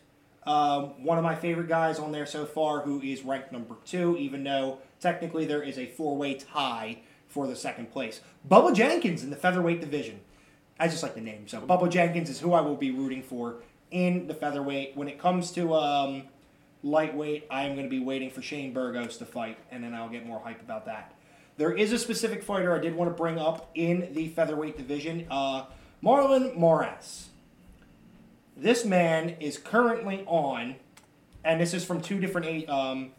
um, 0.46 1.02
one 1.04 1.18
of 1.18 1.24
my 1.24 1.34
favorite 1.34 1.66
guys 1.68 1.98
on 1.98 2.12
there 2.12 2.26
so 2.26 2.46
far 2.46 2.82
who 2.82 3.00
is 3.02 3.22
ranked 3.24 3.50
number 3.50 3.74
two, 3.84 4.16
even 4.18 4.44
though 4.44 4.78
technically 5.00 5.46
there 5.46 5.64
is 5.64 5.78
a 5.78 5.86
four 5.86 6.16
way 6.16 6.34
tie 6.34 7.00
for 7.32 7.46
the 7.46 7.56
second 7.56 7.90
place. 7.90 8.20
Bubba 8.48 8.74
Jenkins 8.74 9.24
in 9.24 9.30
the 9.30 9.36
featherweight 9.36 9.80
division. 9.80 10.20
I 10.78 10.88
just 10.88 11.02
like 11.02 11.14
the 11.14 11.20
name. 11.20 11.48
So 11.48 11.60
Bubba 11.62 11.88
Jenkins 11.88 12.28
is 12.28 12.40
who 12.40 12.52
I 12.52 12.60
will 12.60 12.76
be 12.76 12.90
rooting 12.90 13.22
for 13.22 13.56
in 13.90 14.26
the 14.26 14.34
featherweight. 14.34 14.96
When 14.96 15.08
it 15.08 15.18
comes 15.18 15.50
to 15.52 15.74
um, 15.74 16.24
lightweight, 16.82 17.46
I 17.50 17.62
am 17.62 17.74
going 17.74 17.86
to 17.86 17.90
be 17.90 18.00
waiting 18.00 18.30
for 18.30 18.42
Shane 18.42 18.74
Burgos 18.74 19.16
to 19.18 19.24
fight, 19.24 19.58
and 19.70 19.82
then 19.82 19.94
I'll 19.94 20.10
get 20.10 20.26
more 20.26 20.40
hype 20.40 20.60
about 20.60 20.84
that. 20.86 21.14
There 21.56 21.72
is 21.72 21.92
a 21.92 21.98
specific 21.98 22.42
fighter 22.42 22.74
I 22.74 22.78
did 22.78 22.94
want 22.94 23.10
to 23.10 23.16
bring 23.16 23.38
up 23.38 23.70
in 23.74 24.12
the 24.12 24.28
featherweight 24.28 24.76
division, 24.76 25.26
uh, 25.30 25.66
Marlon 26.02 26.58
Moraes. 26.58 27.26
This 28.56 28.84
man 28.84 29.36
is 29.40 29.56
currently 29.56 30.24
on, 30.26 30.76
and 31.44 31.60
this 31.60 31.72
is 31.72 31.84
from 31.84 32.02
two 32.02 32.20
different 32.20 32.68
um, 32.68 33.12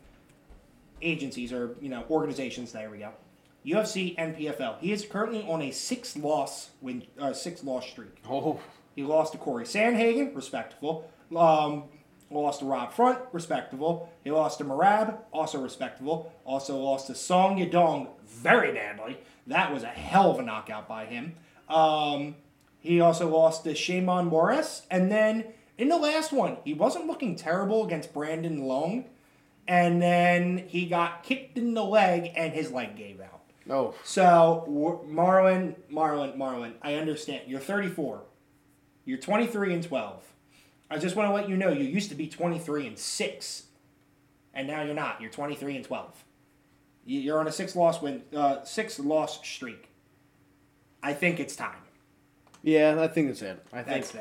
agencies 1.02 1.52
or 1.52 1.76
you 1.82 1.90
know 1.90 2.04
organizations. 2.10 2.72
There 2.72 2.90
we 2.90 3.00
go. 3.00 3.12
UFC 3.66 4.16
and 4.18 4.36
PFL. 4.36 4.80
He 4.80 4.92
is 4.92 5.06
currently 5.06 5.44
on 5.48 5.62
a 5.62 5.72
six 5.72 6.18
loss 6.18 6.72
win, 6.82 7.04
uh, 7.20 7.34
six 7.34 7.64
loss 7.64 7.88
streak. 7.90 8.22
Oh, 8.30 8.60
He 8.96 9.04
lost 9.04 9.32
to 9.32 9.38
Cory 9.38 9.66
Sandhagen, 9.66 10.36
respectable. 10.36 11.10
Um, 11.36 11.86
lost 12.30 12.60
to 12.60 12.66
Rob 12.66 12.94
Font, 12.94 13.20
respectable. 13.32 14.10
He 14.24 14.32
lost 14.32 14.58
to 14.60 14.66
Merab, 14.66 15.18
also 15.32 15.62
respectable. 15.62 16.32
Also 16.46 16.78
lost 16.78 17.08
to 17.08 17.16
Song 17.16 17.58
Yadong 17.58 18.10
very 18.28 18.72
badly. 18.74 19.20
That 19.48 19.74
was 19.74 19.84
a 19.84 19.88
hell 19.88 20.32
of 20.32 20.40
a 20.40 20.44
knockout 20.44 20.88
by 20.88 21.06
him. 21.06 21.36
Um, 21.70 22.36
he 22.80 23.00
also 23.00 23.30
lost 23.30 23.64
to 23.64 23.72
Sheymon 23.72 24.30
Moraes. 24.30 24.84
And 24.92 25.12
then 25.12 25.46
in 25.78 25.90
the 25.90 25.98
last 25.98 26.32
one, 26.32 26.58
he 26.64 26.74
wasn't 26.74 27.08
looking 27.08 27.36
terrible 27.36 27.86
against 27.86 28.14
Brandon 28.14 28.64
Long. 28.64 29.06
And 29.68 30.02
then 30.02 30.58
he 30.68 30.88
got 30.88 31.24
kicked 31.24 31.58
in 31.58 31.74
the 31.74 31.84
leg 31.84 32.32
and 32.36 32.54
his 32.54 32.72
leg 32.72 32.98
gave 32.98 33.22
out. 33.22 33.43
No. 33.66 33.94
So, 34.04 34.64
War- 34.68 35.02
Marlon, 35.08 35.76
Marlon, 35.92 36.38
Marlon, 36.38 36.74
I 36.82 36.96
understand. 36.96 37.44
You're 37.48 37.60
34. 37.60 38.22
You're 39.06 39.18
23 39.18 39.74
and 39.74 39.84
12. 39.84 40.24
I 40.90 40.98
just 40.98 41.16
want 41.16 41.30
to 41.30 41.34
let 41.34 41.50
you 41.50 41.58
know 41.58 41.70
you 41.70 41.84
used 41.84 42.10
to 42.10 42.16
be 42.16 42.28
23 42.28 42.88
and 42.88 42.98
6. 42.98 43.64
And 44.54 44.68
now 44.68 44.82
you're 44.84 44.94
not. 44.94 45.20
You're 45.22 45.32
23 45.32 45.76
and 45.78 45.86
12. 45.86 46.24
You- 47.06 47.20
You're 47.20 47.40
on 47.40 47.48
a 47.48 47.52
six 47.52 47.76
loss 47.76 48.02
win, 48.02 48.24
uh, 48.36 48.64
six 48.64 49.00
loss 49.00 49.46
streak. 49.46 49.90
I 51.02 51.14
think 51.14 51.40
it's 51.40 51.56
time. 51.56 51.76
Yeah, 52.62 52.96
I 53.00 53.08
think 53.08 53.30
it's 53.30 53.42
it. 53.42 53.62
I 53.74 53.84
think 53.84 53.88
That's 54.06 54.16
it. 54.16 54.18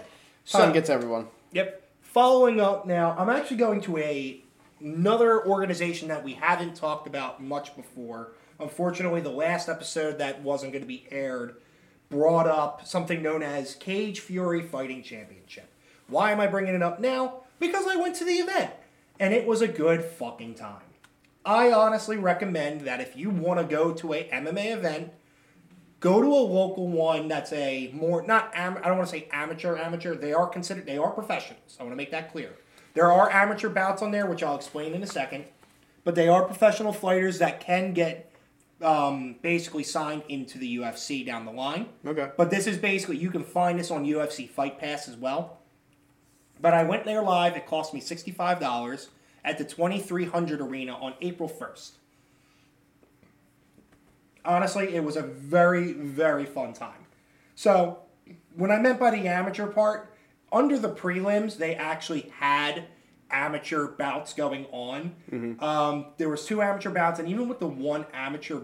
time 0.50 0.68
So, 0.68 0.72
gets 0.72 0.90
everyone. 0.90 1.28
Yep. 1.52 1.80
Following 2.00 2.60
up 2.60 2.86
now, 2.86 3.14
I'm 3.16 3.28
actually 3.30 3.58
going 3.58 3.80
to 3.82 3.98
a 3.98 4.42
another 4.80 5.46
organization 5.46 6.08
that 6.08 6.24
we 6.24 6.32
haven't 6.32 6.74
talked 6.74 7.06
about 7.06 7.40
much 7.40 7.76
before. 7.76 8.32
Unfortunately, 8.62 9.20
the 9.20 9.30
last 9.30 9.68
episode 9.68 10.18
that 10.18 10.40
wasn't 10.42 10.72
going 10.72 10.82
to 10.82 10.88
be 10.88 11.06
aired 11.10 11.56
brought 12.08 12.46
up 12.46 12.86
something 12.86 13.20
known 13.22 13.42
as 13.42 13.74
Cage 13.74 14.20
Fury 14.20 14.62
Fighting 14.62 15.02
Championship. 15.02 15.68
Why 16.06 16.30
am 16.30 16.40
I 16.40 16.46
bringing 16.46 16.74
it 16.74 16.82
up 16.82 17.00
now? 17.00 17.40
Because 17.58 17.86
I 17.88 17.96
went 17.96 18.14
to 18.16 18.24
the 18.24 18.34
event 18.34 18.70
and 19.18 19.34
it 19.34 19.46
was 19.46 19.62
a 19.62 19.68
good 19.68 20.04
fucking 20.04 20.54
time. 20.54 20.82
I 21.44 21.72
honestly 21.72 22.16
recommend 22.16 22.82
that 22.82 23.00
if 23.00 23.16
you 23.16 23.30
want 23.30 23.58
to 23.58 23.64
go 23.64 23.92
to 23.94 24.12
a 24.12 24.28
MMA 24.28 24.76
event, 24.76 25.12
go 25.98 26.22
to 26.22 26.28
a 26.28 26.46
local 26.46 26.86
one 26.86 27.26
that's 27.26 27.52
a 27.52 27.90
more 27.92 28.24
not 28.24 28.52
am, 28.54 28.78
I 28.78 28.88
don't 28.88 28.98
want 28.98 29.10
to 29.10 29.16
say 29.16 29.28
amateur 29.32 29.76
amateur. 29.76 30.14
They 30.14 30.32
are 30.32 30.46
considered 30.46 30.86
they 30.86 30.98
are 30.98 31.10
professionals. 31.10 31.76
I 31.80 31.82
want 31.82 31.92
to 31.92 31.96
make 31.96 32.12
that 32.12 32.30
clear. 32.30 32.54
There 32.94 33.10
are 33.10 33.28
amateur 33.30 33.70
bouts 33.70 34.02
on 34.02 34.12
there, 34.12 34.26
which 34.26 34.42
I'll 34.42 34.54
explain 34.54 34.94
in 34.94 35.02
a 35.02 35.06
second, 35.06 35.46
but 36.04 36.14
they 36.14 36.28
are 36.28 36.44
professional 36.44 36.92
fighters 36.92 37.38
that 37.38 37.58
can 37.58 37.92
get 37.92 38.31
um, 38.82 39.36
basically 39.42 39.82
signed 39.82 40.22
into 40.28 40.58
the 40.58 40.76
UFC 40.78 41.24
down 41.24 41.44
the 41.44 41.52
line. 41.52 41.86
Okay. 42.06 42.30
But 42.36 42.50
this 42.50 42.66
is 42.66 42.78
basically 42.78 43.16
you 43.16 43.30
can 43.30 43.44
find 43.44 43.78
this 43.78 43.90
on 43.90 44.04
UFC 44.04 44.48
Fight 44.48 44.78
Pass 44.78 45.08
as 45.08 45.16
well. 45.16 45.58
But 46.60 46.74
I 46.74 46.84
went 46.84 47.04
there 47.04 47.22
live. 47.22 47.56
It 47.56 47.66
cost 47.66 47.92
me 47.92 48.00
sixty 48.00 48.30
five 48.30 48.60
dollars 48.60 49.08
at 49.44 49.58
the 49.58 49.64
twenty 49.64 49.98
three 49.98 50.26
hundred 50.26 50.60
arena 50.60 50.94
on 50.94 51.14
April 51.20 51.48
first. 51.48 51.96
Honestly, 54.44 54.94
it 54.94 55.04
was 55.04 55.16
a 55.16 55.22
very 55.22 55.92
very 55.92 56.44
fun 56.44 56.72
time. 56.72 57.06
So 57.54 58.00
when 58.56 58.70
I 58.70 58.78
meant 58.78 58.98
by 58.98 59.10
the 59.10 59.28
amateur 59.28 59.66
part, 59.66 60.14
under 60.52 60.78
the 60.78 60.90
prelims, 60.90 61.56
they 61.56 61.74
actually 61.74 62.32
had 62.38 62.84
amateur 63.30 63.88
bouts 63.88 64.34
going 64.34 64.66
on. 64.66 65.14
Um, 65.60 66.06
there 66.18 66.28
was 66.28 66.44
two 66.44 66.60
amateur 66.60 66.90
bouts, 66.90 67.18
and 67.18 67.28
even 67.28 67.48
with 67.48 67.58
the 67.58 67.66
one 67.66 68.04
amateur, 68.12 68.60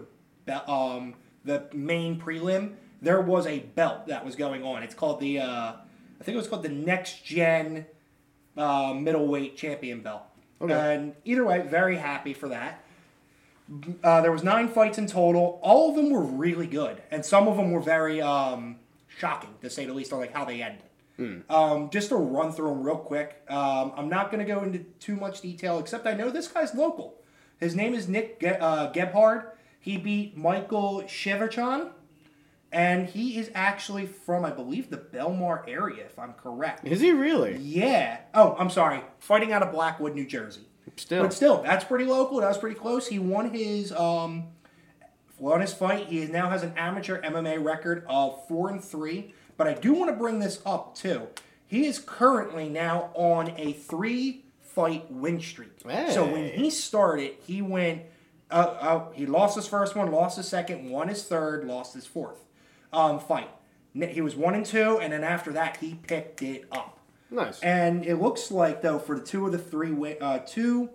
be- 0.49 0.71
um, 0.71 1.15
the 1.45 1.65
main 1.73 2.19
prelim, 2.19 2.73
there 3.01 3.21
was 3.21 3.45
a 3.47 3.59
belt 3.59 4.07
that 4.07 4.25
was 4.25 4.35
going 4.35 4.63
on. 4.63 4.83
It's 4.83 4.95
called 4.95 5.19
the, 5.19 5.39
uh, 5.39 5.73
I 6.19 6.23
think 6.23 6.33
it 6.35 6.37
was 6.37 6.47
called 6.47 6.63
the 6.63 6.69
Next 6.69 7.23
Gen 7.23 7.85
uh, 8.57 8.93
Middleweight 8.93 9.55
Champion 9.55 10.01
Belt. 10.01 10.23
Okay. 10.61 10.73
And 10.95 11.15
either 11.23 11.45
way, 11.45 11.61
very 11.61 11.95
happy 11.95 12.33
for 12.33 12.49
that. 12.49 12.83
Uh, 14.03 14.19
there 14.21 14.31
was 14.31 14.43
nine 14.43 14.67
fights 14.67 14.97
in 14.97 15.05
total. 15.07 15.59
All 15.61 15.89
of 15.89 15.95
them 15.95 16.09
were 16.09 16.23
really 16.23 16.67
good, 16.67 17.01
and 17.11 17.23
some 17.23 17.47
of 17.47 17.55
them 17.55 17.71
were 17.71 17.79
very 17.79 18.19
um, 18.21 18.77
shocking, 19.07 19.51
to 19.61 19.69
say 19.69 19.85
the 19.85 19.93
least, 19.93 20.11
on 20.11 20.19
like 20.19 20.33
how 20.33 20.43
they 20.43 20.61
ended. 20.61 20.83
Um, 21.49 21.89
just 21.89 22.09
to 22.09 22.15
run 22.15 22.51
through 22.53 22.69
them 22.69 22.81
real 22.83 22.95
quick. 22.95 23.41
Um, 23.49 23.91
I'm 23.95 24.07
not 24.09 24.31
going 24.31 24.39
to 24.45 24.51
go 24.51 24.63
into 24.63 24.79
too 25.01 25.15
much 25.17 25.41
detail, 25.41 25.77
except 25.77 26.07
I 26.07 26.13
know 26.13 26.29
this 26.29 26.47
guy's 26.47 26.73
local. 26.73 27.15
His 27.59 27.75
name 27.75 27.93
is 27.93 28.07
Nick 28.07 28.39
Ge- 28.39 28.57
uh, 28.59 28.91
Gebhard. 28.93 29.51
He 29.89 29.97
beat 29.97 30.37
Michael 30.37 31.01
Shiverchan, 31.07 31.89
and 32.71 33.09
he 33.09 33.39
is 33.39 33.49
actually 33.55 34.05
from, 34.05 34.45
I 34.45 34.51
believe, 34.51 34.91
the 34.91 34.97
Belmar 34.97 35.67
area, 35.67 36.05
if 36.05 36.19
I'm 36.19 36.33
correct. 36.33 36.87
Is 36.87 37.01
he 37.01 37.11
really? 37.11 37.57
Yeah. 37.57 38.19
Oh, 38.35 38.55
I'm 38.59 38.69
sorry. 38.69 39.01
Fighting 39.17 39.51
out 39.51 39.63
of 39.63 39.71
Blackwood, 39.71 40.13
New 40.13 40.27
Jersey. 40.27 40.67
Still. 40.95 41.23
But 41.23 41.33
still, 41.33 41.63
that's 41.63 41.83
pretty 41.83 42.05
local. 42.05 42.39
That 42.39 42.49
was 42.49 42.59
pretty 42.59 42.75
close. 42.75 43.07
He 43.07 43.17
won 43.17 43.51
his 43.51 43.91
um, 43.93 44.49
won 45.39 45.61
his 45.61 45.73
fight. 45.73 46.05
He 46.05 46.23
now 46.27 46.51
has 46.51 46.61
an 46.61 46.73
amateur 46.77 47.19
MMA 47.23 47.63
record 47.63 48.05
of 48.07 48.47
four 48.47 48.69
and 48.69 48.83
three. 48.83 49.33
But 49.57 49.65
I 49.65 49.73
do 49.73 49.93
want 49.93 50.11
to 50.11 50.15
bring 50.15 50.37
this 50.37 50.61
up 50.67 50.93
too. 50.93 51.29
He 51.65 51.87
is 51.87 51.97
currently 51.97 52.69
now 52.69 53.09
on 53.15 53.55
a 53.57 53.73
three 53.73 54.45
fight 54.61 55.11
win 55.11 55.41
streak. 55.41 55.81
So 56.13 56.25
when 56.31 56.51
he 56.51 56.69
started, 56.69 57.37
he 57.47 57.63
went. 57.63 58.03
Uh, 58.51 58.53
uh, 58.53 59.11
he 59.13 59.25
lost 59.25 59.55
his 59.55 59.67
first 59.67 59.95
one, 59.95 60.11
lost 60.11 60.37
his 60.37 60.47
second, 60.47 60.89
won 60.89 61.07
his 61.07 61.23
third, 61.23 61.65
lost 61.65 61.93
his 61.93 62.05
fourth 62.05 62.45
um, 62.91 63.19
fight. 63.19 63.49
He 63.93 64.21
was 64.21 64.35
one 64.35 64.55
and 64.55 64.65
two, 64.65 64.99
and 64.99 65.13
then 65.13 65.23
after 65.23 65.51
that, 65.53 65.77
he 65.77 65.95
picked 65.95 66.41
it 66.41 66.65
up. 66.71 66.99
Nice. 67.31 67.59
And 67.59 68.05
it 68.05 68.15
looks 68.15 68.51
like 68.51 68.81
though 68.81 68.99
for 68.99 69.19
the 69.19 69.25
two 69.25 69.45
of 69.45 69.51
the 69.51 69.57
three 69.57 69.91
win, 69.91 70.17
uh, 70.19 70.39
two, 70.39 70.89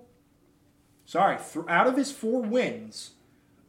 sorry, 1.05 1.39
th- 1.39 1.65
out 1.69 1.87
of 1.87 1.97
his 1.97 2.11
four 2.11 2.43
wins, 2.43 3.13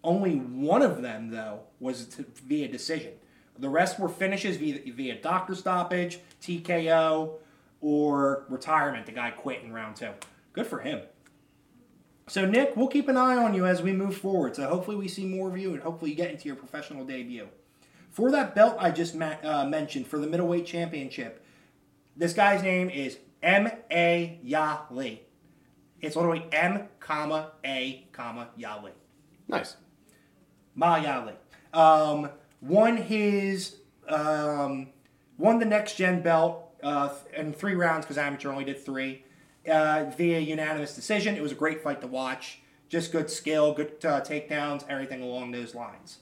only 0.03 0.35
one 0.35 0.81
of 0.81 1.01
them 1.01 1.29
though 1.29 1.61
was 1.79 2.05
via 2.45 2.67
decision. 2.67 3.13
The 3.57 3.69
rest 3.69 3.99
were 3.99 4.09
finishes 4.09 4.57
via, 4.57 4.79
via 4.93 5.21
doctor 5.21 5.55
stoppage, 5.55 6.19
TKO, 6.41 7.35
or 7.81 8.45
retirement. 8.49 9.05
The 9.05 9.11
guy 9.11 9.31
quit 9.31 9.63
in 9.63 9.71
round 9.71 9.95
two. 9.95 10.11
Good 10.53 10.67
for 10.67 10.79
him. 10.79 11.01
So 12.27 12.45
Nick, 12.45 12.75
we'll 12.75 12.87
keep 12.87 13.07
an 13.07 13.17
eye 13.17 13.37
on 13.37 13.53
you 13.53 13.65
as 13.65 13.81
we 13.81 13.91
move 13.93 14.17
forward. 14.17 14.55
So 14.55 14.67
hopefully 14.67 14.97
we 14.97 15.07
see 15.07 15.25
more 15.25 15.47
of 15.49 15.57
you, 15.57 15.73
and 15.73 15.81
hopefully 15.81 16.11
you 16.11 16.17
get 16.17 16.31
into 16.31 16.47
your 16.47 16.55
professional 16.55 17.05
debut. 17.05 17.47
For 18.09 18.31
that 18.31 18.55
belt 18.55 18.77
I 18.79 18.91
just 18.91 19.13
ma- 19.13 19.35
uh, 19.43 19.65
mentioned 19.65 20.07
for 20.07 20.17
the 20.17 20.25
middleweight 20.27 20.65
championship, 20.65 21.45
this 22.17 22.33
guy's 22.33 22.63
name 22.63 22.89
is 22.89 23.17
M 23.43 23.69
A 23.91 24.39
Yali. 24.43 25.19
It's 26.01 26.15
literally 26.15 26.45
M 26.51 26.87
comma 26.99 27.51
A 27.63 28.07
comma 28.11 28.49
Yali. 28.57 28.91
nice. 29.47 29.75
Ma 30.73 30.97
Yali. 30.99 31.33
Um, 31.73 32.29
won 32.61 32.97
his 32.97 33.75
um, 34.07 34.87
won 35.37 35.59
the 35.59 35.65
next 35.65 35.95
gen 35.95 36.21
belt 36.21 36.73
uh, 36.81 37.09
in 37.35 37.53
three 37.53 37.75
rounds 37.75 38.05
because 38.05 38.17
amateur 38.17 38.49
only 38.49 38.63
did 38.63 38.83
three 38.83 39.24
uh, 39.69 40.11
via 40.17 40.39
unanimous 40.39 40.95
decision. 40.95 41.35
It 41.35 41.41
was 41.41 41.51
a 41.51 41.55
great 41.55 41.83
fight 41.83 42.01
to 42.01 42.07
watch. 42.07 42.59
Just 42.89 43.11
good 43.11 43.29
skill, 43.29 43.73
good 43.73 43.93
uh, 44.03 44.21
takedowns, 44.21 44.85
everything 44.87 45.21
along 45.21 45.51
those 45.51 45.73
lines. 45.73 46.19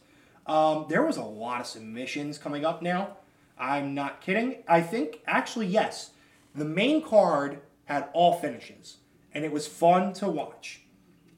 Um, 0.48 0.86
there 0.90 1.04
was 1.04 1.18
a 1.18 1.24
lot 1.24 1.62
of 1.62 1.68
submissions 1.68 2.38
coming 2.38 2.66
up 2.66 2.82
now. 2.82 3.18
I'm 3.58 3.94
not 3.94 4.22
kidding. 4.22 4.64
I 4.68 4.82
think 4.82 5.22
actually 5.26 5.68
yes, 5.68 6.12
the 6.56 6.66
main 6.66 7.02
card 7.02 7.62
had 7.86 8.10
all 8.14 8.34
finishes, 8.34 8.98
and 9.34 9.44
it 9.46 9.52
was 9.52 9.68
fun 9.68 10.14
to 10.14 10.28
watch. 10.28 10.82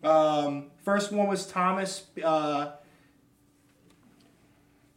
Um, 0.04 0.68
first 0.84 1.12
one 1.12 1.28
was 1.28 1.48
Thomas 1.48 2.04
uh, 2.24 2.74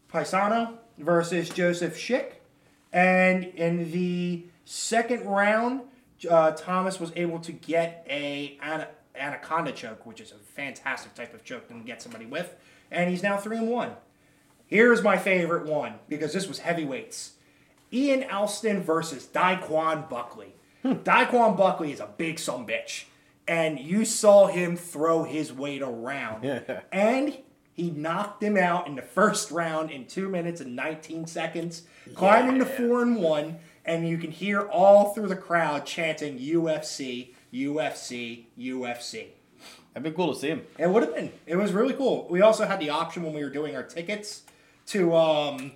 Paisano 0.08 0.78
versus 0.98 1.48
Joseph 1.48 1.96
Schick. 1.96 2.32
And 2.92 3.44
in 3.44 3.90
the 3.90 4.46
second 4.64 5.24
round, 5.24 5.82
uh, 6.28 6.52
Thomas 6.52 6.98
was 7.00 7.12
able 7.16 7.38
to 7.40 7.52
get 7.52 8.06
a 8.08 8.58
ana- 8.62 8.88
anaconda 9.14 9.72
choke, 9.72 10.06
which 10.06 10.20
is 10.20 10.32
a 10.32 10.36
fantastic 10.36 11.14
type 11.14 11.34
of 11.34 11.44
choke 11.44 11.68
to 11.68 11.74
get 11.80 12.00
somebody 12.02 12.26
with. 12.26 12.54
And 12.90 13.10
he's 13.10 13.22
now 13.22 13.36
3 13.36 13.58
and 13.58 13.68
1. 13.68 13.90
Here's 14.66 15.02
my 15.02 15.16
favorite 15.16 15.66
one 15.66 15.94
because 16.08 16.32
this 16.32 16.46
was 16.46 16.58
heavyweights. 16.58 17.32
Ian 17.92 18.24
Alston 18.30 18.82
versus 18.82 19.26
Daquan 19.26 20.08
Buckley. 20.10 20.54
Daquan 20.84 21.56
Buckley 21.56 21.92
is 21.92 22.00
a 22.00 22.06
big 22.18 22.38
some 22.38 22.66
bitch. 22.66 23.04
And 23.46 23.78
you 23.80 24.04
saw 24.04 24.46
him 24.46 24.76
throw 24.76 25.24
his 25.24 25.52
weight 25.52 25.80
around. 25.80 26.44
Yeah. 26.44 26.80
And 26.92 27.38
He 27.72 27.90
knocked 27.90 28.42
him 28.42 28.56
out 28.58 28.86
in 28.86 28.96
the 28.96 29.02
first 29.02 29.50
round 29.50 29.90
in 29.90 30.04
two 30.04 30.28
minutes 30.28 30.60
and 30.60 30.74
19 30.76 31.26
seconds, 31.26 31.82
climbing 32.14 32.58
to 32.58 32.66
four 32.66 33.02
and 33.02 33.16
one. 33.16 33.58
And 33.88 34.06
you 34.06 34.18
can 34.18 34.30
hear 34.30 34.68
all 34.68 35.14
through 35.14 35.28
the 35.28 35.36
crowd 35.36 35.86
chanting 35.86 36.38
UFC, 36.38 37.32
UFC, 37.52 38.44
UFC. 38.58 39.28
That'd 39.94 40.12
be 40.12 40.14
cool 40.14 40.34
to 40.34 40.38
see 40.38 40.48
him. 40.48 40.62
It 40.78 40.90
would 40.90 41.02
have 41.02 41.14
been. 41.14 41.32
It 41.46 41.56
was 41.56 41.72
really 41.72 41.94
cool. 41.94 42.28
We 42.28 42.42
also 42.42 42.66
had 42.66 42.80
the 42.80 42.90
option 42.90 43.22
when 43.22 43.32
we 43.32 43.42
were 43.42 43.48
doing 43.48 43.74
our 43.74 43.82
tickets 43.82 44.42
to 44.88 45.16
um, 45.16 45.72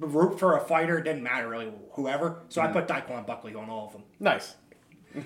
root 0.00 0.40
for 0.40 0.56
a 0.56 0.60
fighter. 0.60 0.98
It 0.98 1.04
didn't 1.04 1.22
matter 1.22 1.48
really 1.48 1.72
whoever. 1.92 2.40
So 2.48 2.60
I 2.60 2.66
put 2.66 2.88
Daquan 2.88 3.24
Buckley 3.24 3.54
on 3.54 3.70
all 3.70 3.86
of 3.86 3.92
them. 3.92 4.02
Nice. 4.18 4.56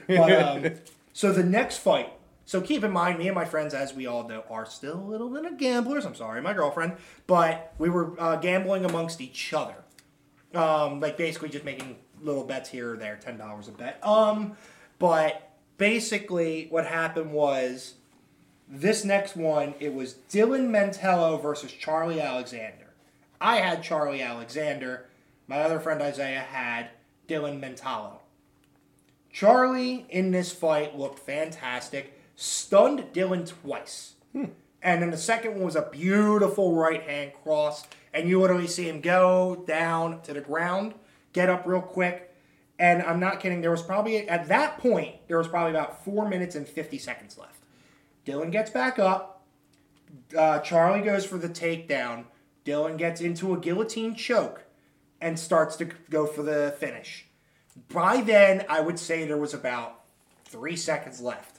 But, 0.07 0.33
um, 0.33 0.71
so 1.15 1.33
the 1.33 1.43
next 1.43 1.79
fight. 1.79 2.13
So 2.45 2.61
keep 2.61 2.85
in 2.85 2.91
mind, 2.91 3.19
me 3.19 3.29
and 3.29 3.35
my 3.35 3.45
friends, 3.45 3.75
as 3.75 3.95
we 3.95 4.07
all 4.07 4.29
know, 4.29 4.45
are 4.51 4.67
still 4.67 4.99
a 4.99 5.09
little 5.09 5.31
bit 5.31 5.45
of 5.45 5.57
gamblers. 5.57 6.05
I'm 6.05 6.15
sorry, 6.17 6.43
my 6.43 6.53
girlfriend, 6.53 6.95
but 7.27 7.73
we 7.79 7.89
were 7.89 8.21
uh, 8.21 8.37
gambling 8.37 8.85
amongst 8.85 9.21
each 9.21 9.53
other, 9.53 9.77
um, 10.55 11.01
like 11.01 11.17
basically 11.17 11.49
just 11.49 11.65
making 11.65 11.97
little 12.21 12.45
bets 12.45 12.69
here 12.69 12.95
or 12.95 12.97
there, 12.97 13.17
ten 13.17 13.37
dollars 13.37 13.69
a 13.69 13.73
bet. 13.73 14.05
Um, 14.07 14.57
but 14.99 15.51
basically, 15.79 16.67
what 16.71 16.87
happened 16.87 17.33
was 17.33 17.95
this 18.69 19.05
next 19.05 19.37
one. 19.37 19.75
It 19.81 19.95
was 19.95 20.15
Dylan 20.31 20.69
Mentello 20.69 21.41
versus 21.41 21.73
Charlie 21.73 22.21
Alexander. 22.21 22.93
I 23.41 23.57
had 23.57 23.83
Charlie 23.83 24.23
Alexander. 24.23 25.07
My 25.47 25.61
other 25.61 25.81
friend 25.81 26.01
Isaiah 26.03 26.41
had 26.41 26.91
Dylan 27.29 27.61
Mentello. 27.61 28.19
Charlie 29.33 30.07
in 30.11 30.31
this 30.31 30.53
fight 30.53 30.99
looked 30.99 31.21
fantastic, 31.21 32.19
stunned 32.37 33.13
Dylan 33.13 33.49
twice. 33.49 34.15
And 34.83 35.03
then 35.03 35.11
the 35.11 35.19
second 35.19 35.55
one 35.55 35.65
was 35.65 35.77
a 35.77 35.89
beautiful 35.91 36.75
right 36.75 37.03
hand 37.03 37.33
cross. 37.43 37.87
And 38.13 38.29
you 38.29 38.41
literally 38.41 38.67
see 38.67 38.89
him 38.89 39.01
go 39.01 39.65
down 39.67 40.23
to 40.23 40.33
the 40.33 40.41
ground, 40.41 40.95
get 41.33 41.49
up 41.49 41.67
real 41.67 41.81
quick. 41.81 42.35
And 42.79 43.03
I'm 43.03 43.21
not 43.21 43.41
kidding, 43.41 43.61
there 43.61 43.71
was 43.71 43.83
probably, 43.83 44.29
at 44.29 44.49
that 44.49 44.79
point, 44.79 45.17
there 45.29 45.39
was 45.39 45.49
probably 45.49 45.71
about 45.71 46.05
four 46.05 46.29
minutes 46.29 46.57
and 46.57 46.67
50 46.67 46.99
seconds 46.99 47.37
left. 47.39 47.63
Dylan 48.25 48.51
gets 48.51 48.71
back 48.71 48.99
up. 48.99 49.45
Uh, 50.37 50.59
Charlie 50.61 51.03
goes 51.03 51.25
for 51.25 51.39
the 51.39 51.49
takedown. 51.49 52.25
Dylan 52.65 52.97
gets 52.97 53.21
into 53.21 53.55
a 53.55 53.59
guillotine 53.59 54.15
choke 54.15 54.65
and 55.21 55.39
starts 55.39 55.77
to 55.77 55.87
go 56.09 56.27
for 56.27 56.43
the 56.43 56.75
finish. 56.79 57.27
By 57.89 58.21
then, 58.21 58.65
I 58.69 58.81
would 58.81 58.99
say 58.99 59.27
there 59.27 59.37
was 59.37 59.55
about 59.55 60.01
three 60.45 60.77
seconds 60.77 61.21
left. 61.21 61.59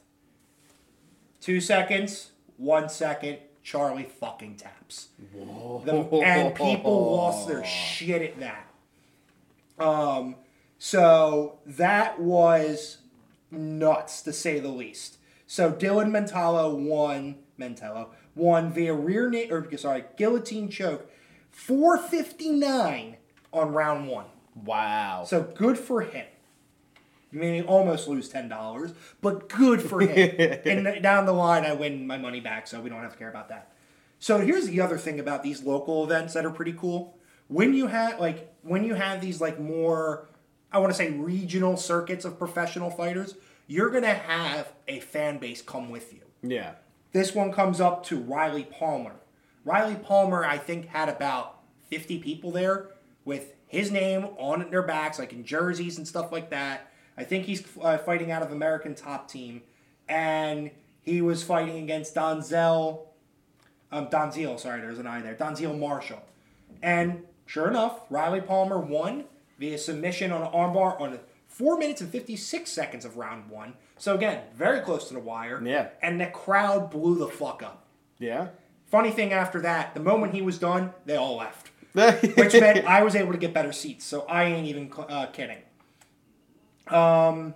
Two 1.40 1.62
seconds, 1.62 2.32
one 2.58 2.90
second, 2.90 3.40
Charlie 3.64 4.04
fucking 4.20 4.56
taps. 4.56 5.10
The- 5.34 6.20
and 6.24 6.56
people 6.56 7.16
lost 7.16 7.48
their 7.48 7.64
shit 7.66 8.22
at 8.22 8.40
that. 8.40 8.68
Um, 9.80 10.36
so 10.78 11.60
that 11.66 12.20
was 12.20 12.98
nuts 13.52 14.22
to 14.24 14.34
say 14.34 14.60
the 14.60 14.70
least. 14.70 15.18
So 15.48 15.72
Dylan 15.72 16.12
Mentallo 16.12 16.74
won 16.76 17.36
Mentallo 17.60 18.10
won 18.36 18.72
via 18.72 18.94
rear 18.94 19.30
na- 19.30 19.54
or 19.54 19.78
sorry 19.78 20.06
guillotine 20.18 20.70
choke, 20.70 21.10
four 21.50 21.98
fifty 21.98 22.50
nine 22.50 23.18
on 23.52 23.74
round 23.74 24.08
one. 24.08 24.26
Wow. 24.56 25.24
So 25.26 25.44
good 25.44 25.78
for 25.78 26.02
him. 26.02 26.26
Meaning 27.32 27.64
almost 27.64 28.08
lose 28.08 28.28
ten 28.28 28.50
dollars, 28.50 28.94
but 29.22 29.48
good 29.48 29.82
for 29.82 30.02
him. 30.02 30.60
and 30.66 31.02
down 31.02 31.26
the 31.26 31.32
line, 31.32 31.66
I 31.66 31.74
win 31.74 32.06
my 32.06 32.18
money 32.18 32.42
back, 32.42 32.68
so 32.68 32.82
we 32.82 32.90
don't 32.90 33.02
have 33.02 33.14
to 33.14 33.18
care 33.18 33.30
about 33.30 33.50
that. 33.50 33.72
So 34.20 34.40
here's 34.40 34.68
the 34.68 34.82
other 34.82 34.98
thing 34.98 35.20
about 35.20 35.42
these 35.42 35.64
local 35.64 36.04
events 36.04 36.34
that 36.34 36.46
are 36.46 36.52
pretty 36.52 36.74
cool. 36.74 37.18
When 37.48 37.74
you 37.74 37.88
have 37.88 38.20
like 38.20 38.54
when 38.64 38.84
you 38.84 38.96
have 38.96 39.22
these 39.22 39.40
like 39.40 39.60
more, 39.60 40.30
I 40.72 40.80
want 40.80 40.92
to 40.92 40.98
say 40.98 41.12
regional 41.12 41.78
circuits 41.78 42.26
of 42.26 42.38
professional 42.38 42.90
fighters, 42.92 43.36
you're 43.68 43.90
gonna 43.90 44.14
have 44.14 44.74
a 44.88 45.00
fan 45.00 45.38
base 45.38 45.62
come 45.62 45.90
with 45.90 46.14
you. 46.14 46.22
yeah. 46.42 46.74
This 47.14 47.36
one 47.36 47.52
comes 47.52 47.82
up 47.82 48.06
to 48.06 48.18
Riley 48.20 48.64
Palmer. 48.64 49.16
Riley 49.66 49.96
Palmer, 49.96 50.46
I 50.46 50.58
think, 50.58 50.88
had 50.88 51.10
about 51.10 51.60
50 51.90 52.20
people 52.20 52.52
there 52.52 52.88
with 53.26 53.54
his 53.68 53.92
name 53.92 54.28
on 54.38 54.70
their 54.72 54.82
backs, 54.82 55.20
like 55.20 55.34
in 55.34 55.44
jerseys 55.44 55.98
and 55.98 56.08
stuff 56.08 56.32
like 56.32 56.50
that. 56.52 56.91
I 57.22 57.24
think 57.24 57.46
he's 57.46 57.64
uh, 57.80 58.00
fighting 58.00 58.32
out 58.32 58.42
of 58.42 58.52
American 58.52 58.96
Top 58.96 59.30
Team. 59.30 59.62
And 60.10 60.72
he 61.04 61.22
was 61.22 61.44
fighting 61.44 61.78
against 61.84 62.16
Donzel. 62.16 63.02
Um, 63.92 64.08
Donziel, 64.08 64.60
sorry, 64.60 64.82
there's 64.82 64.98
an 64.98 65.06
I 65.06 65.22
there. 65.22 65.36
Donziel 65.36 65.78
Marshall. 65.78 66.24
And 66.82 67.24
sure 67.46 67.68
enough, 67.68 68.00
Riley 68.10 68.42
Palmer 68.42 68.80
won 68.80 69.26
via 69.60 69.78
submission 69.78 70.32
on 70.32 70.42
an 70.42 70.52
armbar 70.52 71.00
on 71.00 71.20
4 71.48 71.78
minutes 71.78 72.02
and 72.02 72.10
56 72.10 72.72
seconds 72.72 73.06
of 73.06 73.18
round 73.18 73.52
one. 73.52 73.76
So 74.00 74.16
again, 74.16 74.42
very 74.56 74.80
close 74.80 75.08
to 75.10 75.14
the 75.14 75.20
wire. 75.20 75.62
Yeah. 75.64 75.90
And 76.02 76.20
the 76.20 76.26
crowd 76.26 76.90
blew 76.90 77.20
the 77.20 77.28
fuck 77.28 77.62
up. 77.62 77.86
Yeah. 78.18 78.48
Funny 78.88 79.12
thing 79.12 79.32
after 79.32 79.62
that, 79.62 79.94
the 79.94 80.00
moment 80.00 80.34
he 80.34 80.42
was 80.42 80.58
done, 80.58 80.92
they 81.06 81.18
all 81.18 81.38
left. 81.38 81.70
Which 81.94 82.54
meant 82.54 82.88
I 82.88 83.04
was 83.04 83.16
able 83.16 83.32
to 83.32 83.38
get 83.38 83.54
better 83.54 83.72
seats, 83.72 84.06
so 84.06 84.22
I 84.24 84.46
ain't 84.46 84.66
even 84.66 84.92
uh, 84.98 85.28
kidding. 85.28 85.58
Um, 86.92 87.54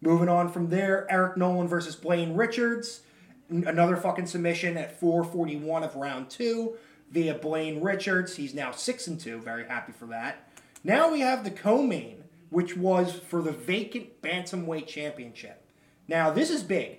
moving 0.00 0.28
on 0.28 0.48
from 0.50 0.68
there, 0.70 1.06
Eric 1.10 1.36
Nolan 1.36 1.68
versus 1.68 1.96
Blaine 1.96 2.34
Richards. 2.34 3.02
N- 3.50 3.64
Another 3.66 3.96
fucking 3.96 4.26
submission 4.26 4.76
at 4.76 4.98
441 4.98 5.82
of 5.82 5.96
round 5.96 6.30
two 6.30 6.76
via 7.10 7.34
Blaine 7.34 7.80
Richards. 7.80 8.36
He's 8.36 8.54
now 8.54 8.70
6 8.72 9.06
and 9.06 9.20
2. 9.20 9.40
Very 9.40 9.66
happy 9.66 9.92
for 9.92 10.06
that. 10.06 10.48
Now 10.84 11.10
we 11.12 11.20
have 11.20 11.44
the 11.44 11.50
co 11.50 11.82
main, 11.82 12.24
which 12.50 12.76
was 12.76 13.12
for 13.12 13.42
the 13.42 13.52
vacant 13.52 14.22
Bantamweight 14.22 14.86
Championship. 14.86 15.64
Now, 16.08 16.30
this 16.30 16.50
is 16.50 16.62
big. 16.62 16.98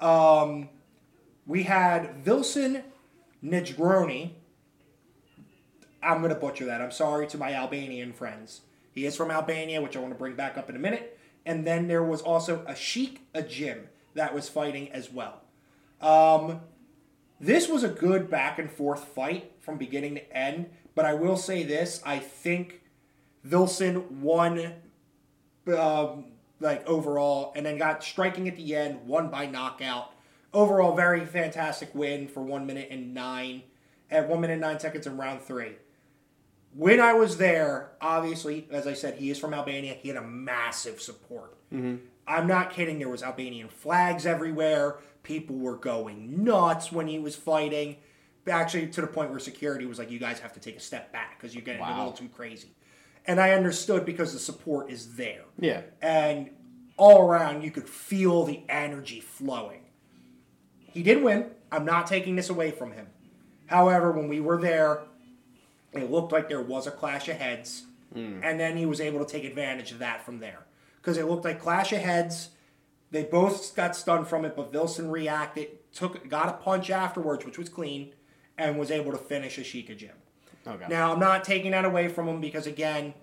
Um, 0.00 0.68
we 1.46 1.62
had 1.64 2.24
Vilson 2.24 2.82
Negroni. 3.42 4.32
I'm 6.02 6.18
going 6.18 6.28
to 6.34 6.38
butcher 6.38 6.66
that. 6.66 6.82
I'm 6.82 6.90
sorry 6.90 7.26
to 7.28 7.38
my 7.38 7.54
Albanian 7.54 8.12
friends. 8.12 8.60
He 8.94 9.06
is 9.06 9.16
from 9.16 9.30
Albania, 9.30 9.82
which 9.82 9.96
I 9.96 10.00
want 10.00 10.12
to 10.12 10.18
bring 10.18 10.34
back 10.34 10.56
up 10.56 10.70
in 10.70 10.76
a 10.76 10.78
minute. 10.78 11.18
And 11.44 11.66
then 11.66 11.88
there 11.88 12.02
was 12.02 12.22
also 12.22 12.64
a 12.66 12.74
Sheik, 12.74 13.20
a 13.34 13.42
Jim, 13.42 13.88
that 14.14 14.34
was 14.34 14.48
fighting 14.48 14.90
as 14.92 15.12
well. 15.12 15.42
Um, 16.00 16.60
this 17.40 17.68
was 17.68 17.82
a 17.82 17.88
good 17.88 18.30
back 18.30 18.58
and 18.58 18.70
forth 18.70 19.04
fight 19.04 19.52
from 19.60 19.76
beginning 19.76 20.14
to 20.14 20.36
end. 20.36 20.70
But 20.94 21.04
I 21.04 21.14
will 21.14 21.36
say 21.36 21.64
this 21.64 22.00
I 22.06 22.18
think 22.18 22.82
Vilson 23.46 24.08
won 24.20 24.74
um, 25.66 26.26
like 26.60 26.86
overall, 26.86 27.52
and 27.56 27.64
then 27.64 27.78
got 27.78 28.02
striking 28.02 28.48
at 28.48 28.56
the 28.56 28.74
end, 28.74 29.06
won 29.06 29.28
by 29.28 29.46
knockout. 29.46 30.12
Overall, 30.52 30.94
very 30.94 31.24
fantastic 31.26 31.94
win 31.94 32.28
for 32.28 32.42
one 32.42 32.64
minute 32.66 32.88
and 32.90 33.12
nine, 33.12 33.62
at 34.10 34.28
one 34.28 34.40
minute 34.40 34.54
and 34.54 34.62
nine 34.62 34.78
seconds 34.78 35.06
in 35.06 35.16
round 35.16 35.42
three. 35.42 35.72
When 36.76 37.00
I 37.00 37.12
was 37.12 37.36
there, 37.36 37.92
obviously, 38.00 38.66
as 38.70 38.86
I 38.86 38.94
said, 38.94 39.14
he 39.14 39.30
is 39.30 39.38
from 39.38 39.54
Albania. 39.54 39.94
He 39.94 40.08
had 40.08 40.16
a 40.16 40.22
massive 40.26 41.00
support. 41.00 41.56
Mm-hmm. 41.72 41.96
I'm 42.26 42.46
not 42.46 42.72
kidding. 42.72 42.98
There 42.98 43.08
was 43.08 43.22
Albanian 43.22 43.68
flags 43.68 44.26
everywhere. 44.26 44.96
People 45.22 45.56
were 45.56 45.76
going 45.76 46.42
nuts 46.44 46.90
when 46.90 47.06
he 47.06 47.18
was 47.18 47.36
fighting. 47.36 47.96
Actually, 48.46 48.88
to 48.88 49.00
the 49.00 49.06
point 49.06 49.30
where 49.30 49.38
security 49.38 49.86
was 49.86 49.98
like, 49.98 50.10
"You 50.10 50.18
guys 50.18 50.38
have 50.40 50.52
to 50.54 50.60
take 50.60 50.76
a 50.76 50.80
step 50.80 51.12
back 51.12 51.38
because 51.38 51.54
you're 51.54 51.64
getting 51.64 51.80
a 51.82 51.96
little 51.96 52.12
too 52.12 52.28
crazy." 52.28 52.74
And 53.26 53.40
I 53.40 53.52
understood 53.52 54.04
because 54.04 54.32
the 54.34 54.38
support 54.38 54.90
is 54.90 55.16
there 55.16 55.44
Yeah. 55.58 55.80
and 56.02 56.50
all 56.98 57.22
around 57.22 57.62
you 57.62 57.70
could 57.70 57.88
feel 57.88 58.44
the 58.44 58.62
energy 58.68 59.20
flowing. 59.20 59.80
He 60.78 61.02
did 61.02 61.22
win. 61.22 61.46
I'm 61.72 61.86
not 61.86 62.06
taking 62.06 62.36
this 62.36 62.50
away 62.50 62.70
from 62.70 62.92
him. 62.92 63.06
However, 63.66 64.12
when 64.12 64.28
we 64.28 64.40
were 64.40 64.60
there, 64.60 65.04
it 65.96 66.10
looked 66.10 66.32
like 66.32 66.48
there 66.48 66.60
was 66.60 66.86
a 66.86 66.90
clash 66.90 67.28
of 67.28 67.36
heads, 67.36 67.84
and 68.14 68.60
then 68.60 68.76
he 68.76 68.86
was 68.86 69.00
able 69.00 69.24
to 69.24 69.30
take 69.30 69.44
advantage 69.44 69.90
of 69.90 69.98
that 69.98 70.24
from 70.24 70.38
there 70.38 70.60
because 71.00 71.16
it 71.16 71.26
looked 71.26 71.44
like 71.44 71.60
clash 71.60 71.92
of 71.92 71.98
heads. 72.00 72.50
They 73.10 73.24
both 73.24 73.74
got 73.76 73.94
stunned 73.96 74.26
from 74.28 74.44
it, 74.44 74.54
but 74.56 74.72
Vilson 74.72 75.10
reacted, 75.10 75.68
took 75.92 76.28
got 76.28 76.48
a 76.48 76.52
punch 76.52 76.90
afterwards, 76.90 77.44
which 77.44 77.58
was 77.58 77.68
clean, 77.68 78.12
and 78.58 78.78
was 78.78 78.90
able 78.90 79.12
to 79.12 79.18
finish 79.18 79.56
Ashika 79.58 79.96
Jim. 79.96 80.14
Okay. 80.66 80.86
Now 80.88 81.12
I'm 81.12 81.20
not 81.20 81.44
taking 81.44 81.72
that 81.72 81.84
away 81.84 82.08
from 82.08 82.28
him 82.28 82.40
because 82.40 82.66
again, 82.66 83.14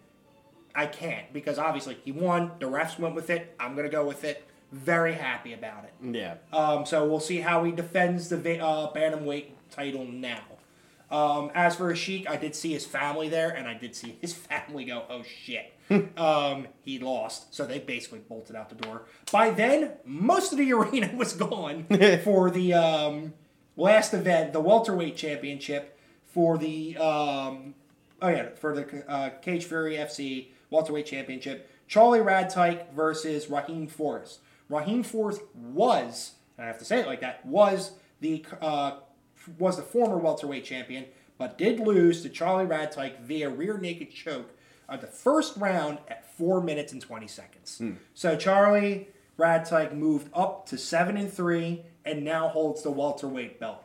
I 0.75 0.85
can't 0.85 1.31
because 1.33 1.57
obviously 1.57 1.97
he 2.03 2.11
won. 2.11 2.51
The 2.59 2.67
refs 2.67 2.99
went 2.99 3.15
with 3.15 3.29
it. 3.29 3.55
I'm 3.59 3.75
gonna 3.75 3.89
go 3.89 4.05
with 4.05 4.23
it. 4.23 4.45
Very 4.71 5.13
happy 5.13 5.53
about 5.53 5.83
it. 5.85 6.15
yeah. 6.15 6.35
Um, 6.53 6.85
so 6.85 7.05
we'll 7.05 7.19
see 7.19 7.39
how 7.41 7.63
he 7.65 7.71
defends 7.73 8.29
the 8.29 8.37
uh, 8.59 8.91
bantamweight 8.93 9.47
title 9.69 10.05
now. 10.05 10.39
Um, 11.11 11.51
as 11.53 11.75
for 11.75 11.93
Sheik, 11.93 12.29
I 12.29 12.37
did 12.37 12.55
see 12.55 12.71
his 12.71 12.85
family 12.85 13.27
there, 13.27 13.49
and 13.49 13.67
I 13.67 13.73
did 13.73 13.95
see 13.95 14.17
his 14.21 14.33
family 14.33 14.85
go, 14.85 15.03
"Oh 15.09 15.23
shit." 15.23 15.73
um, 16.17 16.67
he 16.83 16.99
lost, 16.99 17.53
so 17.53 17.65
they 17.65 17.79
basically 17.79 18.19
bolted 18.19 18.55
out 18.55 18.69
the 18.69 18.75
door. 18.75 19.03
By 19.31 19.49
then, 19.49 19.91
most 20.05 20.53
of 20.53 20.57
the 20.57 20.71
arena 20.73 21.11
was 21.15 21.33
gone 21.33 21.85
for 22.23 22.49
the 22.49 22.73
um, 22.73 23.33
last 23.75 24.13
event, 24.13 24.53
the 24.53 24.61
welterweight 24.61 25.17
championship 25.17 25.99
for 26.25 26.57
the 26.57 26.95
um, 26.97 27.75
oh 28.21 28.29
yeah 28.29 28.49
for 28.55 28.73
the 28.73 29.11
uh, 29.11 29.29
Cage 29.41 29.65
Fury 29.65 29.95
FC 29.95 30.47
welterweight 30.69 31.05
championship. 31.05 31.69
Charlie 31.87 32.19
Radtke 32.19 32.89
versus 32.93 33.49
Raheem 33.49 33.85
Forrest. 33.85 34.39
Raheem 34.69 35.03
Forrest 35.03 35.41
was, 35.53 36.35
I 36.57 36.63
have 36.63 36.77
to 36.77 36.85
say 36.85 37.01
it 37.01 37.05
like 37.05 37.19
that, 37.19 37.45
was 37.45 37.91
the 38.21 38.45
uh, 38.61 38.91
was 39.57 39.77
the 39.77 39.83
former 39.83 40.17
welterweight 40.17 40.65
champion, 40.65 41.05
but 41.37 41.57
did 41.57 41.79
lose 41.79 42.21
to 42.21 42.29
Charlie 42.29 42.65
Radtke 42.65 43.19
via 43.21 43.49
rear 43.49 43.77
naked 43.77 44.11
choke 44.11 44.51
of 44.87 45.01
the 45.01 45.07
first 45.07 45.57
round 45.57 45.99
at 46.07 46.35
four 46.35 46.61
minutes 46.61 46.91
and 46.93 47.01
twenty 47.01 47.27
seconds. 47.27 47.81
So 48.13 48.35
Charlie 48.35 49.07
Radtke 49.37 49.93
moved 49.93 50.29
up 50.33 50.65
to 50.67 50.77
seven 50.77 51.17
and 51.17 51.31
three 51.31 51.83
and 52.05 52.23
now 52.23 52.47
holds 52.49 52.83
the 52.83 52.91
welterweight 52.91 53.59
belt. 53.59 53.83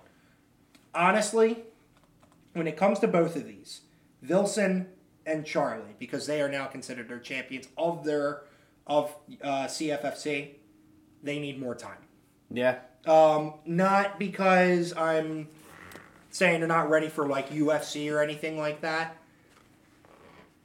Honestly, 0.94 1.64
when 2.54 2.66
it 2.66 2.76
comes 2.76 2.98
to 3.00 3.08
both 3.08 3.36
of 3.36 3.46
these, 3.46 3.82
Vilson 4.24 4.86
and 5.26 5.44
Charlie, 5.44 5.94
because 5.98 6.26
they 6.26 6.40
are 6.40 6.48
now 6.48 6.66
considered 6.66 7.08
their 7.08 7.18
champions 7.18 7.68
of 7.76 8.04
their 8.04 8.42
of 8.86 9.14
uh, 9.42 9.66
CFFC, 9.66 10.50
they 11.22 11.38
need 11.38 11.60
more 11.60 11.74
time. 11.74 11.98
Yeah. 12.50 12.78
Um, 13.06 13.54
not 13.64 14.18
because 14.18 14.92
I'm 14.96 15.48
saying 16.30 16.60
they're 16.60 16.68
not 16.68 16.90
ready 16.90 17.08
for 17.08 17.26
like 17.26 17.50
UFC 17.50 18.12
or 18.12 18.20
anything 18.20 18.58
like 18.58 18.80
that. 18.80 19.16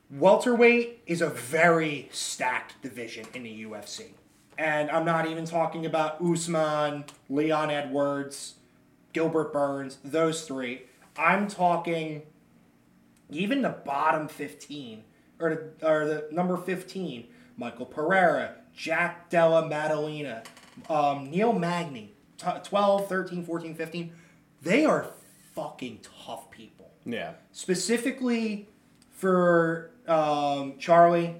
Welterweight 0.09 1.03
is 1.05 1.21
a 1.21 1.29
very 1.29 2.09
stacked 2.11 2.81
division 2.81 3.25
in 3.33 3.43
the 3.43 3.63
UFC. 3.63 4.07
And 4.57 4.91
I'm 4.91 5.05
not 5.05 5.27
even 5.27 5.45
talking 5.45 5.85
about 5.85 6.21
Usman, 6.21 7.05
Leon 7.29 7.71
Edwards, 7.71 8.55
Gilbert 9.13 9.53
Burns, 9.53 9.99
those 10.03 10.43
three. 10.43 10.83
I'm 11.17 11.47
talking 11.47 12.23
even 13.29 13.61
the 13.61 13.69
bottom 13.69 14.27
15 14.27 15.03
or 15.39 15.73
the, 15.79 15.87
or 15.87 16.05
the 16.05 16.27
number 16.31 16.57
15 16.57 17.27
michel 17.57 17.85
pereira 17.85 18.55
jack 18.75 19.29
della 19.29 19.67
maddalena 19.67 20.43
um, 20.89 21.29
neil 21.29 21.53
magny 21.53 22.13
12 22.41 23.07
13 23.07 23.43
14 23.43 23.75
15 23.75 24.11
they 24.61 24.85
are 24.85 25.07
fucking 25.55 25.99
tough 26.25 26.49
people 26.51 26.91
Yeah. 27.05 27.33
specifically 27.51 28.67
for 29.11 29.91
um, 30.07 30.77
charlie 30.79 31.35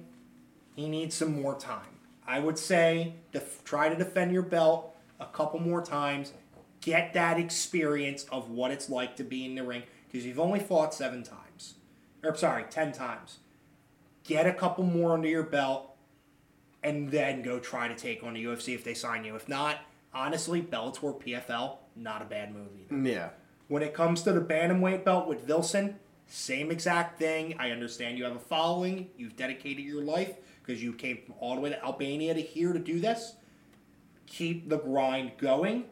he 0.76 0.88
needs 0.88 1.14
some 1.14 1.40
more 1.40 1.54
time 1.58 1.98
i 2.26 2.38
would 2.38 2.58
say 2.58 3.14
def- 3.32 3.62
try 3.64 3.88
to 3.88 3.96
defend 3.96 4.32
your 4.32 4.42
belt 4.42 4.94
a 5.20 5.26
couple 5.26 5.60
more 5.60 5.82
times 5.82 6.32
get 6.80 7.12
that 7.14 7.38
experience 7.38 8.24
of 8.32 8.50
what 8.50 8.70
it's 8.70 8.88
like 8.90 9.16
to 9.16 9.24
be 9.24 9.44
in 9.44 9.54
the 9.54 9.62
ring 9.62 9.82
because 10.10 10.26
you've 10.26 10.40
only 10.40 10.60
fought 10.60 10.92
seven 10.94 11.22
times 11.22 11.74
or 12.24 12.36
sorry, 12.36 12.64
ten 12.70 12.92
times. 12.92 13.38
Get 14.22 14.46
a 14.46 14.52
couple 14.52 14.84
more 14.84 15.12
under 15.14 15.26
your 15.26 15.42
belt, 15.42 15.96
and 16.82 17.10
then 17.10 17.42
go 17.42 17.58
try 17.58 17.88
to 17.88 17.96
take 17.96 18.22
on 18.22 18.34
the 18.34 18.44
UFC 18.44 18.74
if 18.76 18.84
they 18.84 18.94
sign 18.94 19.24
you. 19.24 19.34
If 19.34 19.48
not, 19.48 19.78
honestly, 20.14 20.62
Bellator 20.62 21.20
PFL 21.22 21.78
not 21.96 22.22
a 22.22 22.24
bad 22.24 22.54
move 22.54 22.68
either. 22.76 23.08
Yeah. 23.08 23.30
When 23.68 23.82
it 23.82 23.94
comes 23.94 24.22
to 24.22 24.32
the 24.32 24.40
bantamweight 24.40 25.04
belt 25.04 25.28
with 25.28 25.46
Vilson, 25.46 25.94
same 26.26 26.70
exact 26.70 27.18
thing. 27.18 27.56
I 27.58 27.70
understand 27.70 28.18
you 28.18 28.24
have 28.24 28.36
a 28.36 28.40
following. 28.40 29.08
You've 29.16 29.36
dedicated 29.36 29.84
your 29.84 30.02
life 30.02 30.36
because 30.64 30.82
you 30.82 30.92
came 30.92 31.18
from 31.24 31.34
all 31.38 31.54
the 31.54 31.60
way 31.60 31.70
to 31.70 31.84
Albania 31.84 32.34
to 32.34 32.40
here 32.40 32.72
to 32.72 32.78
do 32.78 33.00
this. 33.00 33.34
Keep 34.26 34.68
the 34.68 34.78
grind 34.78 35.32
going. 35.38 35.84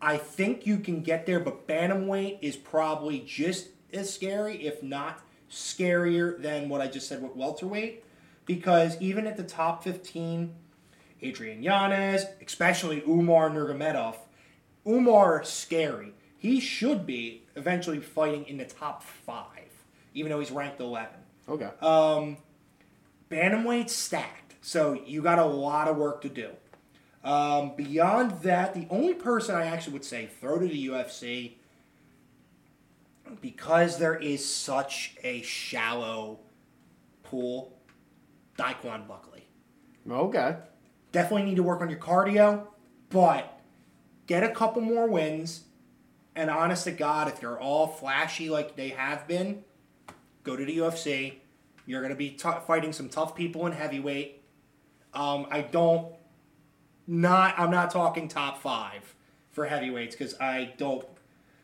I 0.00 0.16
think 0.16 0.66
you 0.66 0.78
can 0.78 1.02
get 1.02 1.26
there, 1.26 1.38
but 1.38 1.68
bantamweight 1.68 2.38
is 2.42 2.56
probably 2.56 3.20
just 3.20 3.68
as 3.92 4.12
scary, 4.12 4.66
if 4.66 4.82
not 4.82 5.22
scarier 5.50 6.40
than 6.40 6.68
what 6.68 6.80
I 6.80 6.88
just 6.88 7.08
said 7.08 7.22
with 7.22 7.36
welterweight, 7.36 8.04
because 8.46 9.00
even 9.00 9.26
at 9.26 9.36
the 9.36 9.44
top 9.44 9.84
15, 9.84 10.52
Adrian 11.22 11.62
Yanez, 11.62 12.26
especially 12.44 13.02
Umar 13.06 13.50
Nurmagomedov, 13.50 14.16
Umar 14.86 15.44
scary. 15.44 16.12
He 16.36 16.58
should 16.60 17.06
be 17.06 17.44
eventually 17.54 18.00
fighting 18.00 18.44
in 18.48 18.56
the 18.56 18.64
top 18.64 19.02
five, 19.02 19.70
even 20.14 20.30
though 20.30 20.40
he's 20.40 20.50
ranked 20.50 20.80
11. 20.80 21.10
Okay. 21.48 21.70
Um, 21.80 22.36
bantamweight's 23.30 23.94
stacked, 23.94 24.56
so 24.60 25.00
you 25.06 25.22
got 25.22 25.38
a 25.38 25.44
lot 25.44 25.88
of 25.88 25.96
work 25.96 26.20
to 26.22 26.28
do. 26.28 26.50
Um, 27.24 27.74
beyond 27.76 28.42
that, 28.42 28.74
the 28.74 28.86
only 28.90 29.14
person 29.14 29.54
I 29.54 29.66
actually 29.66 29.92
would 29.92 30.04
say 30.04 30.26
throw 30.26 30.58
to 30.58 30.66
the 30.66 30.88
UFC 30.88 31.52
because 33.40 33.98
there 33.98 34.16
is 34.16 34.44
such 34.44 35.16
a 35.22 35.42
shallow 35.42 36.40
pool, 37.22 37.72
Daquan 38.58 39.06
Buckley. 39.06 39.46
okay. 40.10 40.56
Definitely 41.12 41.44
need 41.44 41.56
to 41.56 41.62
work 41.62 41.82
on 41.82 41.90
your 41.90 41.98
cardio, 41.98 42.66
but 43.10 43.60
get 44.26 44.42
a 44.42 44.48
couple 44.48 44.82
more 44.82 45.06
wins. 45.06 45.64
And 46.34 46.48
honest 46.48 46.84
to 46.84 46.92
God, 46.92 47.28
if 47.28 47.42
you're 47.42 47.60
all 47.60 47.86
flashy 47.86 48.48
like 48.48 48.74
they 48.74 48.88
have 48.88 49.28
been, 49.28 49.64
go 50.42 50.56
to 50.56 50.64
the 50.64 50.78
UFC. 50.78 51.34
You're 51.84 52.00
going 52.00 52.12
to 52.12 52.16
be 52.16 52.30
t- 52.30 52.48
fighting 52.66 52.92
some 52.92 53.10
tough 53.10 53.36
people 53.36 53.66
in 53.66 53.72
heavyweight. 53.72 54.42
Um, 55.12 55.46
I 55.50 55.60
don't, 55.60 56.14
not, 57.06 57.58
I'm 57.58 57.70
not 57.70 57.90
talking 57.90 58.28
top 58.28 58.62
five 58.62 59.14
for 59.50 59.66
heavyweights 59.66 60.16
because 60.16 60.40
I 60.40 60.72
don't. 60.78 61.04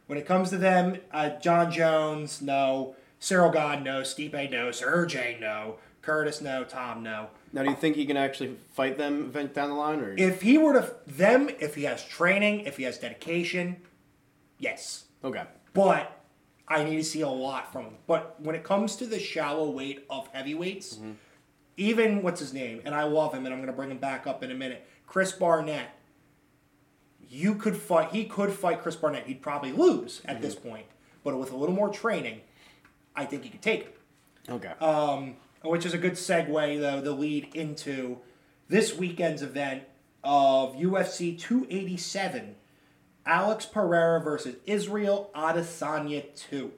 When 0.06 0.18
it 0.18 0.26
comes 0.26 0.50
to 0.50 0.58
them, 0.58 0.98
uh, 1.12 1.30
Jon 1.40 1.72
Jones, 1.72 2.42
no. 2.42 2.94
Ciryl 3.20 3.52
Gane, 3.52 3.82
no. 3.82 4.02
Stipe, 4.02 4.50
no. 4.50 4.70
Sergey, 4.70 5.38
no. 5.40 5.76
Curtis, 6.02 6.42
no. 6.42 6.64
Tom, 6.64 7.02
no. 7.02 7.28
Now, 7.52 7.62
do 7.62 7.70
you 7.70 7.76
think 7.76 7.96
he 7.96 8.04
can 8.06 8.16
actually 8.16 8.56
fight 8.74 8.98
them 8.98 9.30
down 9.30 9.70
the 9.70 9.74
line, 9.74 10.00
or 10.00 10.14
If 10.16 10.42
he 10.42 10.58
were 10.58 10.74
to 10.74 10.94
them, 11.06 11.48
if 11.60 11.74
he 11.74 11.84
has 11.84 12.04
training, 12.04 12.60
if 12.60 12.76
he 12.76 12.82
has 12.84 12.98
dedication, 12.98 13.76
yes. 14.58 15.04
okay? 15.24 15.44
But 15.72 16.20
I 16.66 16.84
need 16.84 16.96
to 16.96 17.04
see 17.04 17.22
a 17.22 17.28
lot 17.28 17.72
from 17.72 17.86
him. 17.86 17.94
But 18.06 18.36
when 18.40 18.54
it 18.54 18.64
comes 18.64 18.96
to 18.96 19.06
the 19.06 19.18
shallow 19.18 19.70
weight 19.70 20.04
of 20.10 20.28
heavyweights, 20.32 20.98
even 21.76 22.22
what's 22.22 22.40
his 22.40 22.52
name, 22.52 22.82
and 22.84 22.94
I 22.94 23.04
love 23.04 23.32
him, 23.32 23.46
and 23.46 23.54
I'm 23.54 23.60
going 23.60 23.68
to 23.68 23.76
bring 23.76 23.90
him 23.90 23.98
back 23.98 24.26
up 24.26 24.42
in 24.42 24.50
a 24.50 24.54
minute. 24.54 24.86
Chris 25.06 25.32
Barnett. 25.32 25.88
You 27.30 27.54
could 27.56 27.76
fight. 27.76 28.10
He 28.12 28.24
could 28.24 28.52
fight 28.52 28.82
Chris 28.82 28.96
Barnett. 28.96 29.26
He'd 29.26 29.42
probably 29.42 29.72
lose 29.72 30.22
at 30.24 30.40
this 30.40 30.54
point, 30.54 30.86
but 31.24 31.38
with 31.38 31.52
a 31.52 31.56
little 31.56 31.74
more 31.74 31.90
training, 31.90 32.40
I 33.14 33.26
think 33.26 33.42
he 33.44 33.50
could 33.50 33.60
take 33.62 33.80
it 33.80 33.98
Okay. 34.48 34.72
um, 34.80 35.36
which 35.62 35.84
is 35.84 35.94
a 35.94 35.98
good 35.98 36.12
segue 36.12 36.80
though 36.80 37.02
to 37.02 37.12
lead 37.12 37.54
into 37.54 38.18
this 38.68 38.96
weekend's 38.96 39.42
event 39.42 39.84
of 40.22 40.74
UFC 40.76 41.38
287, 41.38 42.54
Alex 43.24 43.66
Pereira 43.66 44.20
versus 44.20 44.56
Israel 44.66 45.30
Adesanya 45.34 46.24
2. 46.34 46.72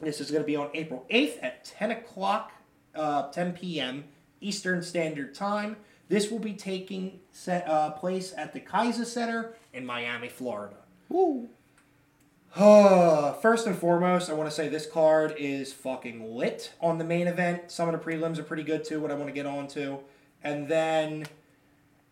This 0.00 0.20
is 0.20 0.30
going 0.30 0.42
to 0.42 0.46
be 0.46 0.56
on 0.56 0.70
April 0.74 1.06
8th 1.10 1.38
at 1.42 1.64
10 1.64 1.90
o'clock, 1.90 2.52
uh, 2.94 3.30
10 3.30 3.52
p.m. 3.52 4.04
Eastern 4.40 4.82
Standard 4.82 5.34
Time. 5.34 5.76
This 6.08 6.30
will 6.30 6.38
be 6.38 6.52
taking 6.52 7.20
set, 7.32 7.68
uh, 7.68 7.90
place 7.90 8.32
at 8.36 8.52
the 8.52 8.60
Kaseya 8.60 9.06
Center 9.06 9.54
in 9.72 9.84
Miami, 9.84 10.28
Florida. 10.28 10.76
Woo. 11.08 11.48
First 13.42 13.66
and 13.66 13.76
foremost, 13.76 14.30
I 14.30 14.32
want 14.32 14.48
to 14.48 14.54
say 14.54 14.68
this 14.68 14.86
card 14.86 15.34
is 15.36 15.74
fucking 15.74 16.34
lit 16.34 16.72
on 16.80 16.96
the 16.96 17.04
main 17.04 17.26
event. 17.26 17.70
Some 17.70 17.86
of 17.86 17.92
the 17.92 18.10
prelims 18.10 18.38
are 18.38 18.44
pretty 18.44 18.62
good 18.62 18.82
too, 18.82 18.98
what 18.98 19.10
I 19.10 19.14
want 19.14 19.26
to 19.26 19.34
get 19.34 19.44
on 19.44 19.68
to. 19.68 19.98
And 20.42 20.66
then 20.66 21.26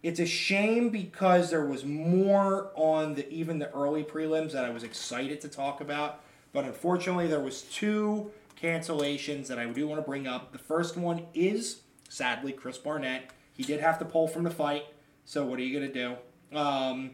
it's 0.02 0.20
a 0.20 0.26
shame 0.26 0.90
because 0.90 1.48
there 1.48 1.64
was 1.64 1.86
more 1.86 2.70
on 2.74 3.14
the 3.14 3.26
even 3.30 3.58
the 3.58 3.72
early 3.72 4.04
prelims 4.04 4.52
that 4.52 4.66
I 4.66 4.68
was 4.68 4.82
excited 4.82 5.40
to 5.40 5.48
talk 5.48 5.80
about. 5.80 6.20
But 6.52 6.66
unfortunately, 6.66 7.26
there 7.26 7.40
was 7.40 7.62
two 7.62 8.30
cancellations 8.62 9.46
that 9.46 9.58
I 9.58 9.64
do 9.64 9.88
want 9.88 9.98
to 9.98 10.06
bring 10.06 10.26
up. 10.26 10.52
The 10.52 10.58
first 10.58 10.98
one 10.98 11.24
is 11.32 11.80
sadly 12.10 12.52
Chris 12.52 12.76
Barnett. 12.76 13.30
He 13.54 13.62
did 13.62 13.80
have 13.80 13.98
to 13.98 14.04
pull 14.04 14.28
from 14.28 14.42
the 14.42 14.50
fight. 14.50 14.84
So 15.24 15.46
what 15.46 15.58
are 15.58 15.62
you 15.62 15.80
gonna 15.80 15.90
do? 15.90 16.16
Um, 16.54 17.12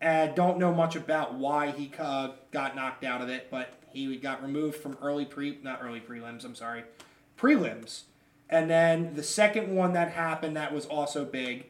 and 0.00 0.34
don't 0.34 0.58
know 0.58 0.72
much 0.72 0.96
about 0.96 1.34
why 1.34 1.70
he 1.70 1.90
uh, 1.98 2.30
got 2.50 2.76
knocked 2.76 3.04
out 3.04 3.20
of 3.22 3.28
it, 3.28 3.48
but 3.50 3.74
he 3.90 4.16
got 4.16 4.42
removed 4.42 4.76
from 4.76 4.96
early 5.00 5.24
pre 5.24 5.58
not 5.62 5.80
early 5.82 6.00
prelims. 6.00 6.44
I'm 6.44 6.54
sorry, 6.54 6.84
prelims. 7.38 8.02
And 8.50 8.68
then 8.68 9.14
the 9.14 9.22
second 9.22 9.74
one 9.74 9.94
that 9.94 10.10
happened 10.12 10.56
that 10.56 10.72
was 10.72 10.84
also 10.86 11.24
big, 11.24 11.66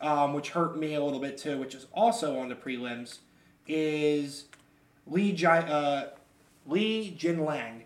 um, 0.00 0.32
which 0.32 0.50
hurt 0.50 0.78
me 0.78 0.94
a 0.94 1.04
little 1.04 1.20
bit 1.20 1.36
too, 1.36 1.58
which 1.58 1.74
is 1.74 1.86
also 1.92 2.38
on 2.38 2.48
the 2.48 2.54
prelims, 2.54 3.18
is 3.66 4.46
Lee 5.06 5.32
Ji- 5.32 5.46
uh, 5.46 6.06
Li 6.66 7.14
Jingliang. 7.18 7.82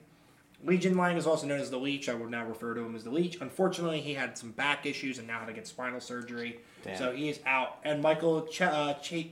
Li 0.65 0.79
Jingliang 0.79 1.17
is 1.17 1.27
also 1.27 1.47
known 1.47 1.61
as 1.61 1.71
the 1.71 1.79
Leech. 1.79 2.09
I 2.09 2.15
would 2.15 2.31
now 2.31 2.45
refer 2.45 2.75
to 2.75 2.81
him 2.83 2.95
as 2.95 3.05
the 3.05 3.11
Leech. 3.11 3.41
Unfortunately, 3.41 4.01
he 4.01 4.15
had 4.15 4.37
some 4.37 4.51
back 4.53 4.85
issues 4.85 5.19
and 5.19 5.27
now 5.27 5.39
had 5.39 5.47
to 5.47 5.53
get 5.53 5.67
spinal 5.67 6.01
surgery, 6.01 6.61
Damn. 6.83 6.97
so 6.99 7.13
he 7.13 7.29
is 7.31 7.41
out. 7.47 7.79
And 7.85 8.03
Michael 8.03 8.43
Ch- 8.43 8.63
uh, 8.63 8.95
Ch- 8.95 9.31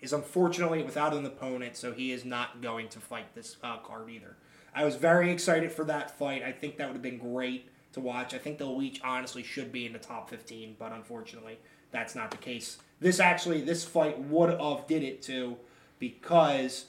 is 0.00 0.12
unfortunately 0.12 0.82
without 0.82 1.14
an 1.14 1.24
opponent, 1.24 1.76
so 1.76 1.92
he 1.92 2.12
is 2.12 2.24
not 2.24 2.60
going 2.60 2.88
to 2.88 3.00
fight 3.00 3.34
this 3.34 3.56
uh, 3.62 3.78
card 3.78 4.10
either. 4.10 4.36
I 4.74 4.84
was 4.84 4.96
very 4.96 5.30
excited 5.30 5.72
for 5.72 5.84
that 5.86 6.16
fight. 6.18 6.42
I 6.42 6.52
think 6.52 6.76
that 6.76 6.86
would 6.88 6.94
have 6.94 7.02
been 7.02 7.18
great 7.18 7.68
to 7.94 8.00
watch. 8.00 8.34
I 8.34 8.38
think 8.38 8.58
the 8.58 8.66
Leech 8.66 9.00
honestly 9.02 9.42
should 9.42 9.72
be 9.72 9.86
in 9.86 9.92
the 9.92 9.98
top 9.98 10.28
15, 10.28 10.76
but 10.78 10.92
unfortunately, 10.92 11.58
that's 11.90 12.14
not 12.14 12.30
the 12.30 12.36
case. 12.36 12.78
This 13.00 13.18
actually, 13.18 13.62
this 13.62 13.84
fight 13.84 14.18
would 14.24 14.50
have 14.60 14.86
did 14.86 15.02
it 15.02 15.22
too, 15.22 15.56
because 15.98 16.86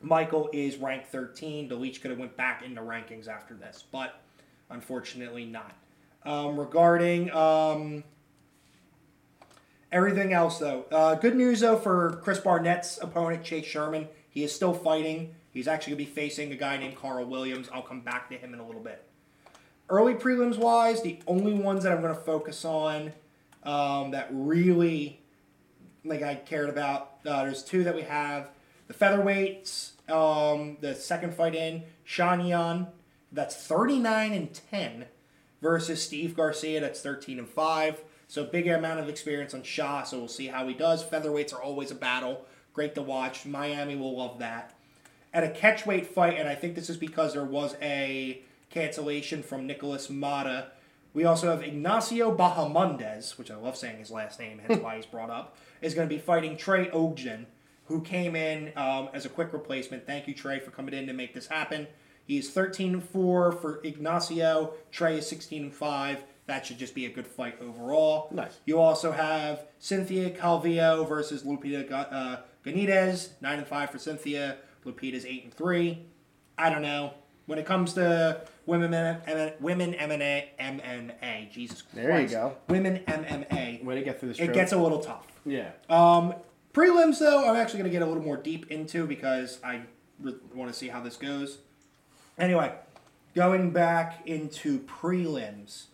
Michael 0.00 0.48
is 0.52 0.76
ranked 0.76 1.08
13. 1.08 1.68
The 1.68 1.74
Leech 1.74 2.00
could 2.00 2.10
have 2.10 2.20
went 2.20 2.36
back 2.36 2.62
into 2.64 2.80
rankings 2.80 3.28
after 3.28 3.54
this, 3.54 3.84
but 3.90 4.20
unfortunately 4.70 5.44
not. 5.44 5.74
Um, 6.24 6.58
regarding 6.58 7.30
um, 7.32 8.04
everything 9.90 10.32
else, 10.32 10.58
though, 10.58 10.84
uh, 10.92 11.14
good 11.14 11.36
news 11.36 11.60
though 11.60 11.76
for 11.76 12.20
Chris 12.22 12.38
Barnett's 12.38 12.98
opponent 13.00 13.44
Chase 13.44 13.66
Sherman. 13.66 14.08
He 14.28 14.44
is 14.44 14.54
still 14.54 14.74
fighting. 14.74 15.34
He's 15.52 15.66
actually 15.66 15.94
going 15.94 16.04
to 16.04 16.10
be 16.10 16.14
facing 16.20 16.52
a 16.52 16.56
guy 16.56 16.76
named 16.76 16.96
Carl 16.96 17.24
Williams. 17.24 17.68
I'll 17.72 17.82
come 17.82 18.00
back 18.00 18.28
to 18.30 18.36
him 18.36 18.54
in 18.54 18.60
a 18.60 18.66
little 18.66 18.82
bit. 18.82 19.04
Early 19.88 20.14
prelims 20.14 20.58
wise, 20.58 21.02
the 21.02 21.18
only 21.26 21.54
ones 21.54 21.82
that 21.82 21.92
I'm 21.92 22.02
going 22.02 22.14
to 22.14 22.20
focus 22.20 22.64
on 22.64 23.12
um, 23.62 24.10
that 24.10 24.28
really 24.30 25.20
like 26.04 26.22
I 26.22 26.34
cared 26.34 26.68
about. 26.68 27.14
Uh, 27.26 27.44
there's 27.44 27.62
two 27.62 27.84
that 27.84 27.94
we 27.94 28.02
have. 28.02 28.50
The 28.88 28.94
featherweights, 28.94 29.92
um, 30.10 30.78
the 30.80 30.94
second 30.94 31.34
fight 31.34 31.54
in, 31.54 31.84
Sean 32.04 32.44
Yan, 32.44 32.88
that's 33.30 33.54
39 33.54 34.32
and 34.32 34.60
10 34.70 35.04
versus 35.60 36.02
Steve 36.02 36.34
Garcia, 36.34 36.80
that's 36.80 37.00
13 37.00 37.38
and 37.38 37.48
5. 37.48 38.02
So 38.26 38.44
big 38.44 38.66
amount 38.66 39.00
of 39.00 39.08
experience 39.08 39.54
on 39.54 39.62
Shaw, 39.62 40.02
so 40.02 40.18
we'll 40.18 40.28
see 40.28 40.48
how 40.48 40.66
he 40.68 40.74
does. 40.74 41.04
Featherweights 41.04 41.54
are 41.54 41.62
always 41.62 41.90
a 41.90 41.94
battle. 41.94 42.44
Great 42.72 42.94
to 42.94 43.02
watch. 43.02 43.46
Miami 43.46 43.96
will 43.96 44.16
love 44.16 44.38
that. 44.38 44.74
At 45.32 45.44
a 45.44 45.48
catchweight 45.48 46.06
fight, 46.06 46.38
and 46.38 46.48
I 46.48 46.54
think 46.54 46.74
this 46.74 46.90
is 46.90 46.96
because 46.96 47.32
there 47.32 47.44
was 47.44 47.76
a 47.82 48.42
cancellation 48.70 49.42
from 49.42 49.66
Nicholas 49.66 50.08
Mata. 50.10 50.68
We 51.14 51.24
also 51.24 51.50
have 51.50 51.62
Ignacio 51.62 52.36
Bahamondes, 52.36 53.36
which 53.38 53.50
I 53.50 53.56
love 53.56 53.76
saying 53.76 53.98
his 53.98 54.10
last 54.10 54.38
name, 54.38 54.60
hence 54.66 54.80
why 54.82 54.96
he's 54.96 55.06
brought 55.06 55.30
up, 55.30 55.56
is 55.80 55.94
going 55.94 56.08
to 56.08 56.14
be 56.14 56.20
fighting 56.20 56.56
Trey 56.56 56.90
Ogden, 56.90 57.46
who 57.88 58.00
came 58.02 58.36
in 58.36 58.72
um, 58.76 59.08
as 59.12 59.24
a 59.24 59.28
quick 59.28 59.52
replacement. 59.52 60.06
Thank 60.06 60.28
you, 60.28 60.34
Trey, 60.34 60.60
for 60.60 60.70
coming 60.70 60.94
in 60.94 61.06
to 61.06 61.12
make 61.12 61.34
this 61.34 61.46
happen. 61.46 61.86
He's 62.26 62.50
13 62.50 62.92
and 62.94 63.02
4 63.02 63.52
for 63.52 63.80
Ignacio. 63.82 64.74
Trey 64.92 65.18
is 65.18 65.26
16 65.28 65.62
and 65.64 65.74
5. 65.74 66.22
That 66.46 66.66
should 66.66 66.78
just 66.78 66.94
be 66.94 67.06
a 67.06 67.10
good 67.10 67.26
fight 67.26 67.60
overall. 67.60 68.28
Nice. 68.32 68.58
You 68.66 68.78
also 68.80 69.12
have 69.12 69.64
Cynthia 69.78 70.30
Calvillo 70.30 71.08
versus 71.08 71.42
Lupita 71.42 71.90
uh, 71.90 72.36
Godinez, 72.64 73.30
9 73.40 73.58
and 73.58 73.66
5 73.66 73.90
for 73.90 73.98
Cynthia. 73.98 74.56
Lupita's 74.84 75.24
8 75.24 75.44
and 75.44 75.54
3. 75.54 75.98
I 76.58 76.70
don't 76.70 76.82
know. 76.82 77.14
When 77.46 77.58
it 77.58 77.64
comes 77.64 77.94
to 77.94 78.42
women, 78.66 78.90
women 79.60 79.94
MMA, 79.94 80.44
MMA, 80.60 81.50
Jesus 81.50 81.80
Christ. 81.80 81.94
There 81.94 82.20
you 82.20 82.28
go. 82.28 82.56
Women 82.68 83.02
MMA. 83.06 83.82
Way 83.84 83.94
to 83.94 84.02
get 84.02 84.20
through 84.20 84.30
this. 84.30 84.38
It 84.38 84.52
gets 84.52 84.72
a 84.72 84.76
little 84.78 85.00
tough. 85.00 85.26
yeah. 85.46 85.70
Um, 85.88 86.34
prelims, 86.78 87.18
though, 87.18 87.48
I'm 87.48 87.56
actually 87.56 87.80
going 87.80 87.90
to 87.90 87.98
get 87.98 88.02
a 88.02 88.06
little 88.06 88.22
more 88.22 88.36
deep 88.36 88.70
into 88.70 89.06
because 89.06 89.58
I 89.64 89.82
re- 90.20 90.36
want 90.54 90.72
to 90.72 90.78
see 90.78 90.88
how 90.88 91.00
this 91.00 91.16
goes. 91.16 91.58
Anyway, 92.38 92.72
going 93.34 93.72
back 93.72 94.26
into 94.26 94.78
prelims. 94.80 95.86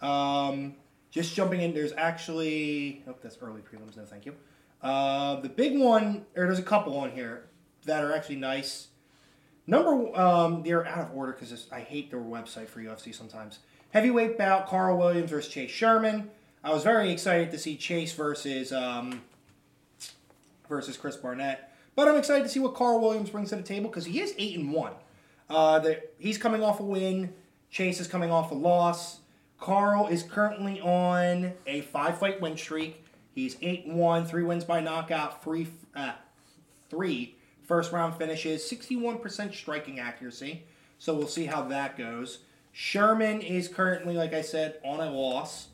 Um, 0.00 0.76
just 1.10 1.34
jumping 1.34 1.60
in, 1.60 1.74
there's 1.74 1.92
actually. 1.92 3.04
Oh, 3.06 3.14
that's 3.22 3.36
early 3.42 3.60
prelims, 3.60 3.98
no 3.98 4.04
thank 4.04 4.24
you. 4.24 4.34
Uh, 4.82 5.40
the 5.40 5.48
big 5.50 5.78
one, 5.78 6.24
or 6.34 6.46
there's 6.46 6.58
a 6.58 6.62
couple 6.62 6.96
on 6.96 7.10
here 7.10 7.48
that 7.84 8.02
are 8.02 8.14
actually 8.14 8.36
nice. 8.36 8.88
Number, 9.66 10.18
um, 10.18 10.62
they're 10.62 10.86
out 10.86 11.10
of 11.10 11.14
order 11.14 11.32
because 11.32 11.66
I 11.70 11.80
hate 11.80 12.10
their 12.10 12.20
website 12.20 12.68
for 12.68 12.80
UFC 12.80 13.14
sometimes. 13.14 13.58
Heavyweight 13.90 14.38
bout: 14.38 14.68
Carl 14.68 14.96
Williams 14.96 15.30
versus 15.30 15.52
Chase 15.52 15.70
Sherman. 15.70 16.30
I 16.64 16.72
was 16.72 16.82
very 16.82 17.10
excited 17.10 17.50
to 17.50 17.58
see 17.58 17.76
Chase 17.76 18.14
versus 18.14 18.72
um, 18.72 19.20
versus 20.70 20.96
Chris 20.96 21.16
Barnett, 21.16 21.70
but 21.94 22.08
I'm 22.08 22.16
excited 22.16 22.44
to 22.44 22.48
see 22.48 22.60
what 22.60 22.74
Carl 22.74 22.98
Williams 23.00 23.28
brings 23.28 23.50
to 23.50 23.56
the 23.56 23.62
table 23.62 23.90
because 23.90 24.06
he 24.06 24.20
is 24.20 24.34
eight 24.38 24.56
and 24.56 24.72
one. 24.72 24.92
Uh, 25.50 25.80
the, 25.80 26.02
he's 26.18 26.38
coming 26.38 26.62
off 26.62 26.80
a 26.80 26.84
win. 26.84 27.34
Chase 27.70 28.00
is 28.00 28.06
coming 28.06 28.30
off 28.30 28.50
a 28.52 28.54
loss. 28.54 29.18
Carl 29.58 30.06
is 30.06 30.22
currently 30.22 30.80
on 30.80 31.52
a 31.66 31.82
five 31.82 32.18
fight 32.18 32.40
win 32.40 32.56
streak. 32.56 33.04
He's 33.34 33.56
eight 33.60 33.84
and 33.84 33.96
one, 33.96 34.24
three 34.24 34.42
wins 34.42 34.64
by 34.64 34.80
knockout, 34.80 35.44
three 35.44 35.68
uh, 35.94 36.12
three 36.88 37.36
first 37.62 37.92
round 37.92 38.14
finishes, 38.16 38.62
61% 38.62 39.54
striking 39.54 40.00
accuracy. 40.00 40.64
So 40.98 41.14
we'll 41.14 41.28
see 41.28 41.46
how 41.46 41.62
that 41.64 41.96
goes. 41.98 42.38
Sherman 42.72 43.40
is 43.40 43.68
currently, 43.68 44.14
like 44.14 44.32
I 44.32 44.42
said, 44.42 44.78
on 44.84 45.00
a 45.00 45.10
loss. 45.10 45.68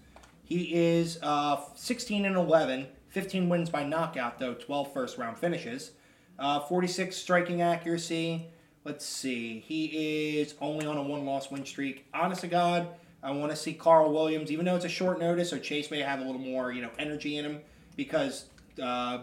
He 0.45 0.75
is 0.75 1.19
uh, 1.23 1.61
16 1.75 2.25
and 2.25 2.37
11, 2.37 2.87
15 3.17 3.49
wins 3.49 3.71
by 3.71 3.83
knockout, 3.83 4.39
though 4.39 4.53
12 4.53 4.93
first 4.93 5.17
round 5.17 5.39
finishes. 5.39 5.93
Uh, 6.39 6.61
46 6.61 7.17
striking 7.17 7.63
accuracy. 7.63 8.49
Let's 8.85 9.07
see. 9.07 9.61
He 9.61 10.39
is 10.39 10.55
only 10.61 10.85
on 10.85 10.99
a 10.99 11.03
one 11.03 11.25
loss 11.25 11.51
win 11.51 11.65
streak. 11.65 12.05
Honest 12.13 12.43
to 12.43 12.47
God, 12.47 12.89
I 13.23 13.31
want 13.31 13.53
to 13.53 13.57
see 13.57 13.73
Carl 13.73 14.13
Williams, 14.13 14.53
even 14.53 14.67
though 14.67 14.77
it's 14.77 14.85
a 14.85 14.91
short 14.91 15.19
notice, 15.19 15.49
so 15.49 15.59
Chase 15.59 15.91
may 15.91 16.01
have 16.01 16.21
a 16.21 16.25
little 16.25 16.43
more, 16.43 16.73
you 16.73 16.83
know, 16.83 16.91
energy 16.99 17.39
in 17.39 17.47
him 17.47 17.61
because 17.97 18.51
uh, 18.83 19.21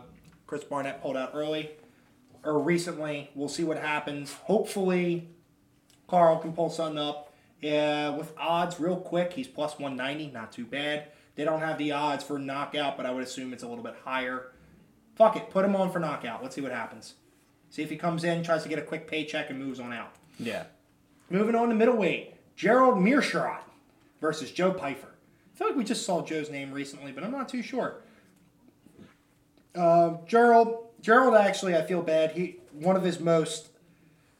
Chris 0.47 0.63
Barnett 0.63 0.99
pulled 1.03 1.15
out 1.15 1.29
early 1.35 1.69
or 2.43 2.57
recently. 2.57 3.29
We'll 3.35 3.47
see 3.47 3.63
what 3.63 3.77
happens. 3.77 4.33
Hopefully, 4.33 5.29
Carl 6.07 6.39
can 6.39 6.53
pull 6.53 6.71
something 6.71 6.97
up. 6.97 7.31
Uh, 7.63 8.15
with 8.17 8.33
odds, 8.39 8.79
real 8.79 8.97
quick, 8.97 9.33
he's 9.33 9.47
plus 9.47 9.77
190, 9.77 10.33
not 10.33 10.51
too 10.51 10.65
bad. 10.65 11.09
They 11.35 11.43
don't 11.43 11.59
have 11.59 11.77
the 11.77 11.91
odds 11.91 12.23
for 12.23 12.37
knockout, 12.37 12.97
but 12.97 13.05
I 13.05 13.11
would 13.11 13.23
assume 13.23 13.53
it's 13.53 13.63
a 13.63 13.67
little 13.67 13.83
bit 13.83 13.95
higher. 14.03 14.51
Fuck 15.15 15.35
it, 15.35 15.49
put 15.49 15.65
him 15.65 15.75
on 15.75 15.91
for 15.91 15.99
knockout. 15.99 16.41
Let's 16.41 16.55
see 16.55 16.61
what 16.61 16.71
happens. 16.71 17.15
See 17.69 17.81
if 17.81 17.89
he 17.89 17.95
comes 17.95 18.23
in, 18.23 18.43
tries 18.43 18.63
to 18.63 18.69
get 18.69 18.79
a 18.79 18.83
quick 18.83 19.07
paycheck, 19.07 19.49
and 19.49 19.59
moves 19.59 19.79
on 19.79 19.91
out. 19.91 20.13
Yeah. 20.37 20.65
Moving 21.29 21.55
on 21.55 21.69
to 21.69 21.75
middleweight, 21.75 22.35
Gerald 22.55 22.97
Meerschaert 22.97 23.61
versus 24.21 24.51
Joe 24.51 24.71
Pyfer. 24.71 25.07
I 25.07 25.57
feel 25.57 25.67
like 25.67 25.77
we 25.77 25.83
just 25.83 26.05
saw 26.05 26.23
Joe's 26.23 26.49
name 26.49 26.71
recently, 26.71 27.11
but 27.11 27.23
I'm 27.23 27.31
not 27.31 27.49
too 27.49 27.61
sure. 27.61 28.01
Uh, 29.75 30.17
Gerald, 30.27 30.87
Gerald 31.01 31.35
actually, 31.35 31.75
I 31.75 31.83
feel 31.83 32.01
bad. 32.01 32.31
He 32.31 32.57
one 32.73 32.95
of 32.95 33.03
his 33.03 33.19
most 33.19 33.69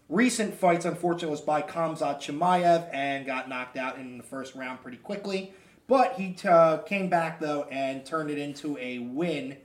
recent 0.09 0.53
fights, 0.53 0.85
unfortunately, 0.85 1.29
was 1.29 1.41
by 1.41 1.61
Khamzat 1.61 2.19
Chimaev 2.19 2.87
and 2.93 3.25
got 3.25 3.49
knocked 3.49 3.77
out 3.77 3.97
in 3.97 4.17
the 4.17 4.23
first 4.23 4.55
round 4.55 4.81
pretty 4.81 4.97
quickly. 4.97 5.53
But 5.87 6.13
he 6.13 6.35
uh, 6.47 6.77
came 6.77 7.09
back 7.09 7.39
though 7.39 7.63
and 7.63 8.05
turned 8.05 8.29
it 8.29 8.37
into 8.37 8.77
a 8.77 8.99
win 8.99 9.57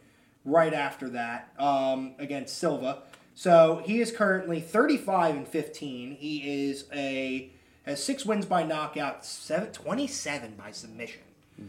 right 0.45 0.75
after 0.75 1.09
that 1.11 1.53
um, 1.59 2.15
against 2.19 2.59
Silva. 2.59 3.03
So 3.35 3.83
he 3.85 4.01
is 4.01 4.11
currently 4.11 4.61
35 4.61 5.37
and 5.37 5.47
15. 5.49 6.17
He 6.17 6.69
is 6.69 6.87
a 6.93 7.51
has 7.87 8.03
six 8.03 8.27
wins 8.27 8.45
by 8.45 8.65
knockout, 8.65 9.25
seven, 9.25 9.73
27 9.73 10.55
by 10.59 10.73
submission, 10.73 11.23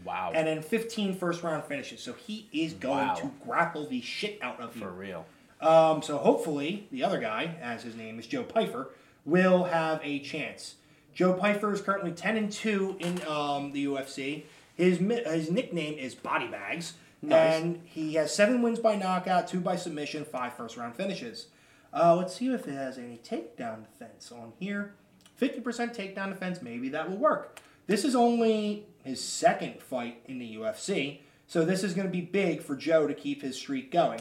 Wow. 0.04 0.32
and 0.34 0.46
then 0.46 0.60
15 0.60 1.14
first 1.14 1.42
round 1.42 1.64
finishes. 1.64 2.02
So 2.02 2.12
he 2.12 2.46
is 2.52 2.74
going 2.74 3.08
Wow. 3.08 3.14
to 3.14 3.30
grapple 3.46 3.86
the 3.88 4.00
shit 4.02 4.38
out 4.42 4.60
of 4.60 4.74
you. 4.76 4.82
For 4.82 4.90
real. 4.90 5.24
Um, 5.60 6.02
so 6.02 6.18
hopefully 6.18 6.88
the 6.90 7.04
other 7.04 7.20
guy, 7.20 7.54
as 7.62 7.82
his 7.84 7.94
name 7.94 8.18
is 8.18 8.26
Joe 8.26 8.42
Pyfer, 8.42 8.90
will 9.24 9.64
have 9.64 10.00
a 10.02 10.18
chance. 10.18 10.74
Joe 11.14 11.34
Pyfer 11.34 11.72
is 11.72 11.80
currently 11.80 12.12
10 12.12 12.36
and 12.36 12.52
2 12.52 12.96
in 13.00 13.22
um, 13.26 13.72
the 13.72 13.86
UFC. 13.86 14.44
His 14.76 14.98
his 14.98 15.50
nickname 15.50 15.98
is 15.98 16.14
Body 16.14 16.46
Bags, 16.46 16.94
Nice. 17.20 17.60
and 17.60 17.80
he 17.84 18.14
has 18.14 18.34
seven 18.34 18.62
wins 18.62 18.78
by 18.78 18.96
knockout, 18.96 19.46
two 19.48 19.60
by 19.60 19.76
submission, 19.76 20.24
five 20.24 20.54
first 20.54 20.76
round 20.76 20.94
finishes. 20.96 21.48
Uh, 21.92 22.14
let's 22.16 22.34
see 22.34 22.48
if 22.52 22.66
it 22.66 22.72
has 22.72 22.96
any 22.96 23.18
takedown 23.18 23.84
defense 23.84 24.32
on 24.32 24.52
here. 24.58 24.94
50% 25.40 25.62
takedown 25.94 26.28
defense, 26.30 26.62
maybe 26.62 26.88
that 26.90 27.10
will 27.10 27.16
work. 27.16 27.60
This 27.86 28.04
is 28.04 28.14
only 28.14 28.86
his 29.02 29.22
second 29.22 29.82
fight 29.82 30.22
in 30.26 30.38
the 30.38 30.56
UFC, 30.56 31.18
so 31.46 31.64
this 31.64 31.82
is 31.82 31.92
going 31.94 32.06
to 32.06 32.12
be 32.12 32.20
big 32.20 32.62
for 32.62 32.76
Joe 32.76 33.06
to 33.06 33.14
keep 33.14 33.42
his 33.42 33.56
streak 33.56 33.90
going. 33.90 34.20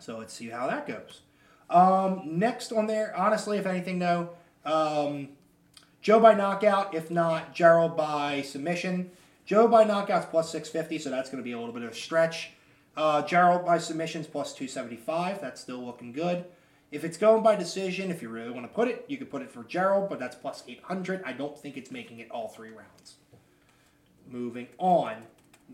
So 0.00 0.18
let's 0.18 0.34
see 0.34 0.48
how 0.48 0.66
that 0.66 0.86
goes. 0.86 1.20
Um, 1.70 2.22
next 2.38 2.72
on 2.72 2.86
there, 2.86 3.16
honestly, 3.16 3.58
if 3.58 3.66
anything, 3.66 3.98
though, 4.00 4.30
um, 4.64 5.28
Joe 6.04 6.20
by 6.20 6.34
knockout. 6.34 6.94
If 6.94 7.10
not, 7.10 7.54
Gerald 7.54 7.96
by 7.96 8.42
submission. 8.42 9.10
Joe 9.46 9.66
by 9.66 9.84
knockout's 9.84 10.26
plus 10.26 10.52
650, 10.52 10.98
so 10.98 11.08
that's 11.08 11.30
going 11.30 11.42
to 11.42 11.44
be 11.44 11.52
a 11.52 11.58
little 11.58 11.72
bit 11.72 11.82
of 11.82 11.92
a 11.92 11.94
stretch. 11.94 12.50
Uh, 12.94 13.22
Gerald 13.22 13.64
by 13.64 13.78
submission's 13.78 14.26
plus 14.26 14.52
275. 14.52 15.40
That's 15.40 15.62
still 15.62 15.82
looking 15.82 16.12
good. 16.12 16.44
If 16.92 17.04
it's 17.04 17.16
going 17.16 17.42
by 17.42 17.56
decision, 17.56 18.10
if 18.10 18.20
you 18.20 18.28
really 18.28 18.50
want 18.50 18.66
to 18.66 18.74
put 18.74 18.86
it, 18.86 19.06
you 19.08 19.16
could 19.16 19.30
put 19.30 19.40
it 19.40 19.50
for 19.50 19.64
Gerald, 19.64 20.10
but 20.10 20.18
that's 20.18 20.36
plus 20.36 20.62
800. 20.68 21.22
I 21.24 21.32
don't 21.32 21.58
think 21.58 21.78
it's 21.78 21.90
making 21.90 22.18
it 22.18 22.30
all 22.30 22.48
three 22.48 22.68
rounds. 22.68 23.14
Moving 24.30 24.68
on. 24.76 25.22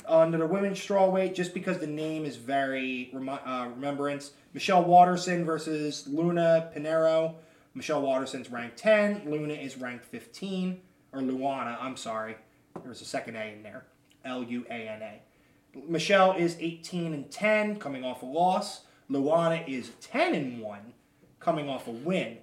Under 0.06 0.38
the 0.38 0.46
women's 0.46 0.78
strawweight, 0.78 1.34
just 1.34 1.52
because 1.52 1.78
the 1.78 1.88
name 1.88 2.24
is 2.24 2.36
very 2.36 3.12
uh, 3.12 3.66
remembrance, 3.74 4.30
Michelle 4.54 4.84
Waterson 4.84 5.44
versus 5.44 6.06
Luna 6.06 6.70
Pinheiro. 6.72 7.34
Michelle 7.74 8.02
Waterson's 8.02 8.50
ranked 8.50 8.76
10. 8.78 9.30
Luna 9.30 9.54
is 9.54 9.78
ranked 9.78 10.04
15. 10.04 10.80
Or 11.12 11.20
Luana, 11.20 11.76
I'm 11.80 11.96
sorry. 11.96 12.36
There's 12.82 13.00
a 13.00 13.04
second 13.04 13.36
A 13.36 13.52
in 13.52 13.62
there. 13.62 13.84
L 14.24 14.42
U 14.42 14.66
A 14.70 14.74
N 14.74 15.02
A. 15.02 15.20
Michelle 15.88 16.32
is 16.32 16.56
18 16.58 17.14
and 17.14 17.30
10, 17.30 17.78
coming 17.78 18.04
off 18.04 18.22
a 18.22 18.26
loss. 18.26 18.82
Luana 19.10 19.66
is 19.68 19.90
10 20.00 20.34
and 20.34 20.60
1, 20.60 20.78
coming 21.38 21.68
off 21.68 21.86
a 21.86 21.92
win. 21.92 22.38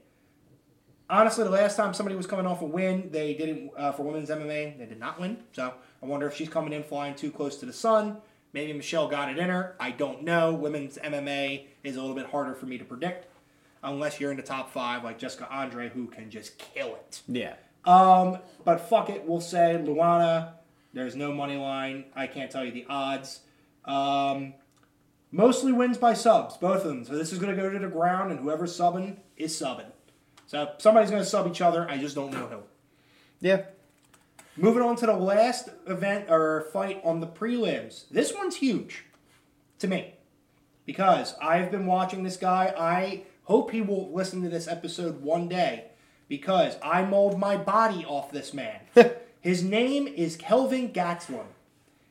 Honestly, 1.09 1.43
the 1.43 1.49
last 1.49 1.77
time 1.77 1.93
somebody 1.93 2.15
was 2.15 2.27
coming 2.27 2.45
off 2.45 2.61
a 2.61 2.65
win, 2.65 3.09
they 3.11 3.33
didn't 3.33 3.71
uh, 3.77 3.91
for 3.93 4.03
women's 4.03 4.29
MMA. 4.29 4.77
They 4.77 4.85
did 4.85 4.99
not 4.99 5.19
win. 5.19 5.37
So 5.53 5.73
I 6.01 6.05
wonder 6.05 6.27
if 6.27 6.35
she's 6.35 6.49
coming 6.49 6.73
in 6.73 6.83
flying 6.83 7.15
too 7.15 7.31
close 7.31 7.57
to 7.57 7.65
the 7.65 7.73
sun. 7.73 8.17
Maybe 8.51 8.73
Michelle 8.73 9.07
got 9.07 9.29
it 9.29 9.37
in 9.37 9.49
her. 9.49 9.75
I 9.79 9.91
don't 9.91 10.23
know. 10.23 10.53
Women's 10.53 10.97
MMA 10.97 11.65
is 11.83 11.95
a 11.95 12.01
little 12.01 12.15
bit 12.15 12.25
harder 12.25 12.53
for 12.55 12.65
me 12.65 12.77
to 12.77 12.83
predict, 12.83 13.27
unless 13.83 14.19
you're 14.19 14.31
in 14.31 14.37
the 14.37 14.43
top 14.43 14.71
five 14.71 15.03
like 15.03 15.19
Jessica 15.19 15.51
Andrade, 15.51 15.91
who 15.91 16.07
can 16.07 16.29
just 16.29 16.57
kill 16.57 16.95
it. 16.95 17.21
Yeah. 17.27 17.55
Um, 17.85 18.39
but 18.65 18.81
fuck 18.89 19.09
it, 19.09 19.25
we'll 19.25 19.41
say 19.41 19.81
Luana. 19.81 20.53
There's 20.93 21.15
no 21.15 21.31
money 21.31 21.57
line. 21.57 22.05
I 22.15 22.27
can't 22.27 22.51
tell 22.51 22.65
you 22.65 22.71
the 22.71 22.85
odds. 22.89 23.41
Um, 23.85 24.53
mostly 25.31 25.71
wins 25.71 25.97
by 25.97 26.13
subs, 26.13 26.57
both 26.57 26.81
of 26.81 26.87
them. 26.87 27.05
So 27.05 27.17
this 27.17 27.31
is 27.31 27.39
going 27.39 27.55
to 27.55 27.61
go 27.61 27.69
to 27.69 27.79
the 27.79 27.87
ground, 27.87 28.31
and 28.31 28.39
whoever's 28.39 28.77
subbing 28.77 29.17
is 29.37 29.53
subbing. 29.53 29.91
So 30.47 30.71
somebody's 30.77 31.11
going 31.11 31.21
to 31.21 31.29
sub 31.29 31.47
each 31.47 31.61
other. 31.61 31.89
I 31.89 31.97
just 31.97 32.15
don't 32.15 32.31
know 32.31 32.47
who. 32.47 32.59
Yeah. 33.41 33.63
Moving 34.55 34.81
on 34.81 34.95
to 34.97 35.05
the 35.05 35.13
last 35.13 35.69
event 35.85 36.29
or 36.29 36.67
fight 36.73 36.99
on 37.03 37.19
the 37.19 37.27
prelims. 37.27 38.09
This 38.09 38.33
one's 38.33 38.55
huge 38.55 39.05
to 39.79 39.87
me 39.87 40.15
because 40.85 41.35
I've 41.39 41.69
been 41.69 41.85
watching 41.85 42.23
this 42.23 42.37
guy. 42.37 42.73
I 42.75 43.23
hope 43.47 43.71
he 43.71 43.79
will 43.79 44.11
listen 44.13 44.41
to 44.41 44.49
this 44.49 44.67
episode 44.67 45.21
one 45.21 45.47
day 45.47 45.85
because 46.27 46.75
I 46.83 47.03
mold 47.03 47.39
my 47.39 47.55
body 47.55 48.03
off 48.03 48.29
this 48.29 48.53
man. 48.53 48.81
His 49.41 49.63
name 49.63 50.05
is 50.05 50.35
Kelvin 50.35 50.91
Gastelum. 50.91 51.45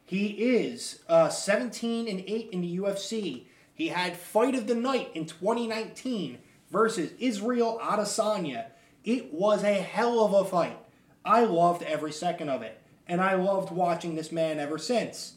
He 0.07 0.29
is 0.29 1.01
uh, 1.11 1.29
17 1.29 2.09
and 2.09 2.21
8 2.27 2.49
in 2.53 2.63
the 2.63 2.79
UFC. 2.79 3.45
He 3.75 3.89
had 3.89 4.17
fight 4.17 4.55
of 4.55 4.67
the 4.67 4.75
night 4.75 5.11
in 5.13 5.27
2019 5.27 6.39
versus 6.71 7.13
Israel 7.19 7.79
Adesanya. 7.83 8.69
It 9.05 9.35
was 9.35 9.63
a 9.63 9.75
hell 9.75 10.25
of 10.25 10.33
a 10.33 10.43
fight. 10.49 10.79
I 11.23 11.45
loved 11.45 11.83
every 11.83 12.13
second 12.13 12.49
of 12.49 12.63
it, 12.63 12.81
and 13.07 13.21
I 13.21 13.35
loved 13.35 13.71
watching 13.71 14.15
this 14.15 14.33
man 14.33 14.59
ever 14.59 14.79
since. 14.79 15.35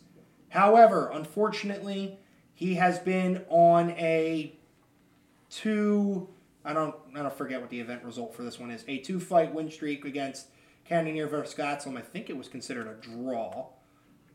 However, 0.47 1.11
unfortunately, 1.11 2.19
he 2.53 2.75
has 2.75 2.99
been 2.99 3.43
on 3.49 3.89
a 3.91 4.55
two. 5.49 6.29
I 6.63 6.73
don't. 6.73 6.95
I 7.15 7.21
don't 7.21 7.33
forget 7.33 7.61
what 7.61 7.69
the 7.69 7.79
event 7.79 8.03
result 8.03 8.35
for 8.35 8.43
this 8.43 8.59
one 8.59 8.71
is. 8.71 8.83
A 8.87 8.97
two 8.99 9.19
fight 9.19 9.53
win 9.53 9.71
streak 9.71 10.05
against 10.05 10.47
Cannonier 10.85 11.27
versus 11.27 11.55
Gastelum. 11.55 11.97
I 11.97 12.01
think 12.01 12.29
it 12.29 12.37
was 12.37 12.47
considered 12.47 12.87
a 12.87 12.93
draw, 12.95 13.67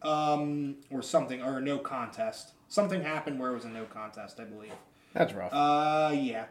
um, 0.02 0.76
or 0.90 1.02
something, 1.02 1.42
or 1.42 1.58
a 1.58 1.60
no 1.60 1.78
contest. 1.78 2.52
Something 2.68 3.02
happened 3.02 3.38
where 3.38 3.50
it 3.50 3.54
was 3.54 3.64
a 3.64 3.68
no 3.68 3.84
contest, 3.84 4.40
I 4.40 4.44
believe. 4.44 4.72
That's 5.12 5.32
rough. 5.32 5.52
Uh, 5.52 6.12
yeah. 6.14 6.46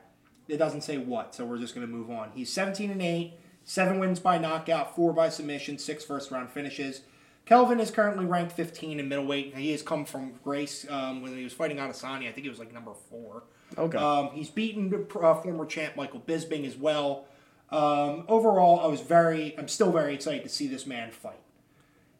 It 0.48 0.58
doesn't 0.58 0.82
say 0.82 0.98
what, 0.98 1.34
so 1.34 1.46
we're 1.46 1.58
just 1.58 1.74
going 1.74 1.88
to 1.88 1.92
move 1.92 2.10
on. 2.10 2.32
He's 2.34 2.52
17 2.52 2.92
and 2.92 3.02
8, 3.02 3.34
7 3.64 3.98
wins 4.00 4.20
by 4.20 4.38
knockout, 4.38 4.96
4 4.96 5.14
by 5.14 5.30
submission, 5.30 5.78
six 5.78 6.04
first 6.04 6.32
round 6.32 6.50
finishes. 6.50 7.02
Kelvin 7.46 7.80
is 7.80 7.92
currently 7.92 8.26
ranked 8.26 8.54
15 8.54 9.00
in 9.00 9.10
middleweight. 9.10 9.56
He 9.56 9.72
has 9.72 9.82
come 9.82 10.06
from 10.06 10.34
grace 10.44 10.86
um, 10.90 11.22
when 11.22 11.36
he 11.36 11.44
was 11.44 11.54
fighting 11.54 11.78
Adesanya. 11.78 12.30
I 12.30 12.32
think 12.32 12.44
he 12.44 12.50
was 12.50 12.60
like 12.60 12.74
number 12.74 12.94
4. 13.10 13.44
Okay. 13.78 13.98
Um, 13.98 14.30
he's 14.34 14.50
beaten 14.50 14.94
uh, 14.94 15.34
former 15.36 15.66
champ 15.66 15.96
Michael 15.96 16.22
Bisping 16.22 16.66
as 16.66 16.76
well. 16.76 17.26
Um, 17.70 18.26
overall, 18.28 18.80
I 18.82 18.88
was 18.88 19.02
very, 19.02 19.58
I'm 19.58 19.68
still 19.68 19.92
very 19.92 20.14
excited 20.14 20.44
to 20.44 20.50
see 20.50 20.68
this 20.68 20.86
man 20.86 21.12
fight. 21.12 21.40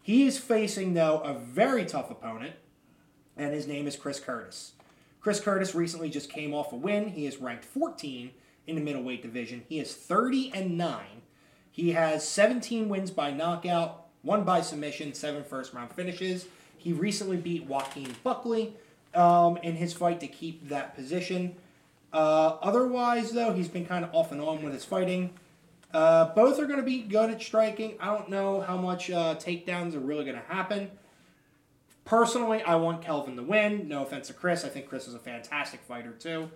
He 0.02 0.26
is 0.26 0.38
facing, 0.38 0.96
though, 0.96 1.20
a 1.20 1.34
very 1.34 1.86
tough 1.86 2.10
opponent, 2.10 2.56
and 3.38 3.54
his 3.54 3.68
name 3.68 3.88
is 3.88 3.96
Chris 3.96 4.20
Curtis. 4.20 4.74
Chris 5.22 5.40
Curtis 5.40 5.74
recently 5.74 6.10
just 6.10 6.30
came 6.30 6.54
off 6.54 6.74
a 6.74 6.76
win. 6.76 7.10
He 7.10 7.26
is 7.26 7.38
ranked 7.38 7.66
14 7.66 8.32
in 8.68 8.76
the 8.76 8.82
middleweight 8.82 9.22
division. 9.22 9.64
He 9.70 9.80
is 9.80 9.94
30 9.94 10.52
and 10.54 10.78
9. 10.78 11.06
He 11.72 11.92
has 11.94 12.28
17 12.28 12.90
wins 12.90 13.12
by 13.12 13.32
knockout, 13.32 14.08
one 14.22 14.44
by 14.44 14.62
submission, 14.62 15.14
seven 15.14 15.44
first 15.44 15.74
round 15.74 15.92
finishes. 15.94 16.48
He 16.78 16.92
recently 16.92 17.38
beat 17.38 17.66
Joaquin 17.66 18.14
Buckley 18.24 18.76
um, 19.16 19.58
in 19.58 19.76
his 19.76 19.94
fight 19.94 20.20
to 20.22 20.28
keep 20.28 20.70
that 20.70 20.96
position. 20.96 21.56
Uh, 22.12 22.58
otherwise, 22.62 23.32
though, 23.32 23.54
he's 23.54 23.68
been 23.68 23.86
kind 23.86 24.06
of 24.06 24.14
off 24.14 24.32
and 24.32 24.40
on 24.42 24.64
with 24.64 24.74
his 24.74 24.86
fighting. 24.86 25.32
Uh, 25.94 26.34
both 26.34 26.60
are 26.60 26.66
going 26.66 26.80
to 26.80 26.86
be 26.86 27.02
good 27.02 27.30
at 27.30 27.42
striking. 27.42 27.96
I 28.00 28.06
don't 28.08 28.30
know 28.30 28.62
how 28.62 28.78
much 28.78 29.10
uh, 29.12 29.36
takedowns 29.36 29.96
are 29.96 30.00
really 30.00 30.24
going 30.26 30.38
to 30.38 30.54
happen. 30.54 30.92
Personally, 32.06 32.62
I 32.64 32.76
want 32.76 33.02
Kelvin 33.02 33.36
to 33.38 33.44
win. 33.44 33.88
No 33.88 34.04
offense 34.04 34.28
to 34.28 34.34
Chris. 34.34 34.66
I 34.66 34.70
think 34.70 34.88
Chris 34.88 35.08
is 35.08 35.14
a 35.14 35.20
fantastic 35.20 35.82
fighter, 35.82 36.12
too. 36.12 36.50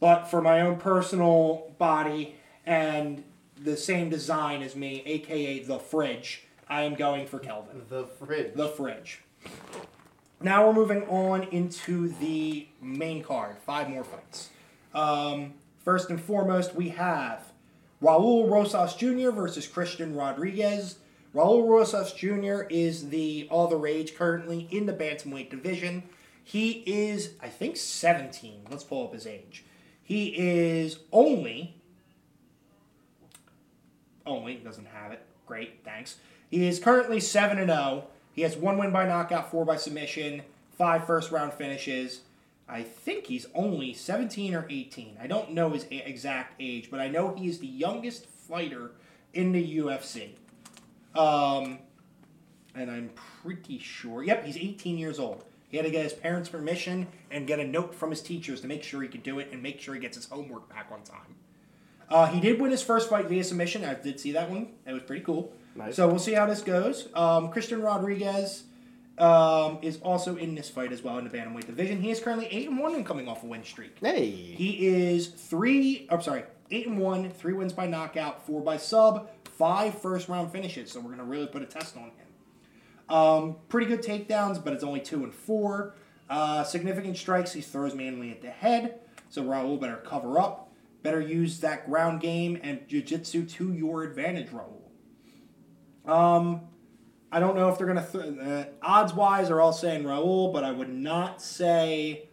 But 0.00 0.24
for 0.24 0.40
my 0.40 0.60
own 0.60 0.78
personal 0.78 1.72
body 1.78 2.36
and 2.64 3.24
the 3.62 3.76
same 3.76 4.08
design 4.10 4.62
as 4.62 4.76
me, 4.76 5.02
aka 5.04 5.60
the 5.62 5.78
fridge, 5.78 6.44
I 6.68 6.82
am 6.82 6.94
going 6.94 7.26
for 7.26 7.38
Kelvin. 7.38 7.82
the 7.88 8.04
fridge. 8.04 8.54
The 8.54 8.68
fridge. 8.68 9.20
Now 10.40 10.66
we're 10.66 10.74
moving 10.74 11.02
on 11.04 11.44
into 11.44 12.08
the 12.08 12.68
main 12.82 13.22
card. 13.22 13.56
Five 13.58 13.88
more 13.88 14.04
fights. 14.04 14.50
Um, 14.92 15.54
first 15.82 16.10
and 16.10 16.20
foremost, 16.20 16.74
we 16.74 16.90
have 16.90 17.52
Raul 18.02 18.50
Rosas 18.50 18.94
Jr. 18.94 19.30
versus 19.30 19.66
Christian 19.66 20.14
Rodriguez. 20.14 20.98
Raul 21.34 21.66
Rosas 21.66 22.12
Jr. 22.12 22.66
is 22.68 23.08
the 23.08 23.46
all 23.50 23.66
the 23.66 23.76
rage 23.76 24.14
currently 24.14 24.68
in 24.70 24.86
the 24.86 24.92
bantamweight 24.92 25.50
division. 25.50 26.02
He 26.44 26.84
is, 26.86 27.32
I 27.42 27.48
think, 27.48 27.76
17. 27.76 28.66
Let's 28.70 28.84
pull 28.84 29.04
up 29.04 29.14
his 29.14 29.26
age. 29.26 29.64
He 30.02 30.28
is 30.36 30.98
only 31.12 31.74
only 34.26 34.56
doesn't 34.56 34.86
have 34.88 35.12
it. 35.12 35.22
Great, 35.46 35.80
thanks. 35.84 36.16
He 36.50 36.66
is 36.66 36.78
currently 36.78 37.20
seven 37.20 37.58
and 37.58 37.70
zero. 37.70 38.04
He 38.36 38.42
has 38.42 38.54
one 38.54 38.76
win 38.76 38.92
by 38.92 39.06
knockout, 39.06 39.50
four 39.50 39.64
by 39.64 39.76
submission, 39.76 40.42
five 40.76 41.06
first 41.06 41.32
round 41.32 41.54
finishes. 41.54 42.20
I 42.68 42.82
think 42.82 43.26
he's 43.26 43.46
only 43.54 43.94
17 43.94 44.54
or 44.54 44.66
18. 44.68 45.16
I 45.20 45.26
don't 45.26 45.52
know 45.52 45.70
his 45.70 45.86
exact 45.90 46.54
age, 46.60 46.90
but 46.90 47.00
I 47.00 47.08
know 47.08 47.34
he 47.34 47.48
is 47.48 47.60
the 47.60 47.66
youngest 47.66 48.26
fighter 48.26 48.92
in 49.32 49.52
the 49.52 49.78
UFC. 49.78 50.30
Um, 51.14 51.78
and 52.74 52.90
I'm 52.90 53.10
pretty 53.42 53.78
sure. 53.78 54.22
Yep, 54.22 54.44
he's 54.44 54.58
18 54.58 54.98
years 54.98 55.18
old. 55.18 55.44
He 55.68 55.78
had 55.78 55.86
to 55.86 55.92
get 55.92 56.04
his 56.04 56.12
parents' 56.12 56.50
permission 56.50 57.06
and 57.30 57.46
get 57.46 57.58
a 57.58 57.66
note 57.66 57.94
from 57.94 58.10
his 58.10 58.20
teachers 58.20 58.60
to 58.60 58.66
make 58.66 58.82
sure 58.82 59.00
he 59.00 59.08
could 59.08 59.22
do 59.22 59.38
it 59.38 59.48
and 59.50 59.62
make 59.62 59.80
sure 59.80 59.94
he 59.94 60.00
gets 60.00 60.16
his 60.16 60.26
homework 60.26 60.68
back 60.68 60.88
on 60.92 61.02
time. 61.02 61.36
Uh, 62.10 62.26
he 62.26 62.40
did 62.40 62.60
win 62.60 62.70
his 62.70 62.82
first 62.82 63.08
fight 63.08 63.28
via 63.28 63.42
submission. 63.42 63.84
I 63.84 63.94
did 63.94 64.20
see 64.20 64.32
that 64.32 64.50
one. 64.50 64.68
It 64.86 64.92
was 64.92 65.02
pretty 65.02 65.24
cool. 65.24 65.52
Nice. 65.76 65.96
So 65.96 66.08
we'll 66.08 66.18
see 66.18 66.32
how 66.32 66.46
this 66.46 66.62
goes. 66.62 67.08
Um, 67.14 67.50
Christian 67.50 67.82
Rodriguez 67.82 68.64
um, 69.18 69.78
is 69.82 69.98
also 69.98 70.36
in 70.36 70.54
this 70.54 70.70
fight 70.70 70.92
as 70.92 71.02
well 71.02 71.18
in 71.18 71.24
the 71.24 71.30
bantamweight 71.30 71.66
division. 71.66 72.00
He 72.00 72.10
is 72.10 72.20
currently 72.20 72.46
eight 72.46 72.68
and 72.68 72.78
one 72.78 72.94
and 72.94 73.04
coming 73.04 73.28
off 73.28 73.42
a 73.42 73.46
win 73.46 73.64
streak. 73.64 73.96
Hey. 74.00 74.30
He 74.30 74.86
is 74.86 75.28
three. 75.28 76.06
I'm 76.10 76.22
sorry, 76.22 76.44
eight 76.70 76.86
and 76.86 76.98
one, 76.98 77.30
three 77.30 77.52
wins 77.52 77.72
by 77.72 77.86
knockout, 77.86 78.46
four 78.46 78.62
by 78.62 78.76
sub, 78.76 79.30
five 79.44 80.00
first 80.00 80.28
round 80.28 80.50
finishes. 80.50 80.90
So 80.92 81.00
we're 81.00 81.10
gonna 81.10 81.24
really 81.24 81.46
put 81.46 81.62
a 81.62 81.66
test 81.66 81.96
on 81.96 82.04
him. 82.04 83.14
Um, 83.14 83.56
pretty 83.68 83.86
good 83.86 84.02
takedowns, 84.02 84.62
but 84.62 84.72
it's 84.72 84.84
only 84.84 85.00
two 85.00 85.24
and 85.24 85.32
four. 85.32 85.94
Uh, 86.28 86.64
significant 86.64 87.16
strikes. 87.16 87.52
He 87.52 87.60
throws 87.60 87.94
mainly 87.94 88.30
at 88.32 88.42
the 88.42 88.50
head. 88.50 89.00
So 89.28 89.44
Raul 89.44 89.80
better 89.80 89.96
cover 89.96 90.38
up. 90.38 90.72
Better 91.02 91.20
use 91.20 91.60
that 91.60 91.88
ground 91.88 92.20
game 92.20 92.58
and 92.62 92.86
jiu-jitsu 92.88 93.46
to 93.46 93.72
your 93.72 94.02
advantage, 94.02 94.48
Raul. 94.48 94.85
Um, 96.06 96.62
I 97.32 97.40
don't 97.40 97.56
know 97.56 97.68
if 97.68 97.78
they're 97.78 97.86
gonna 97.86 98.06
th- 98.06 98.38
uh, 98.38 98.64
odds 98.80 99.12
wise 99.12 99.50
are 99.50 99.60
all 99.60 99.72
saying 99.72 100.04
Raul, 100.04 100.52
but 100.52 100.64
I 100.64 100.70
would 100.70 100.92
not 100.92 101.42
say 101.42 102.28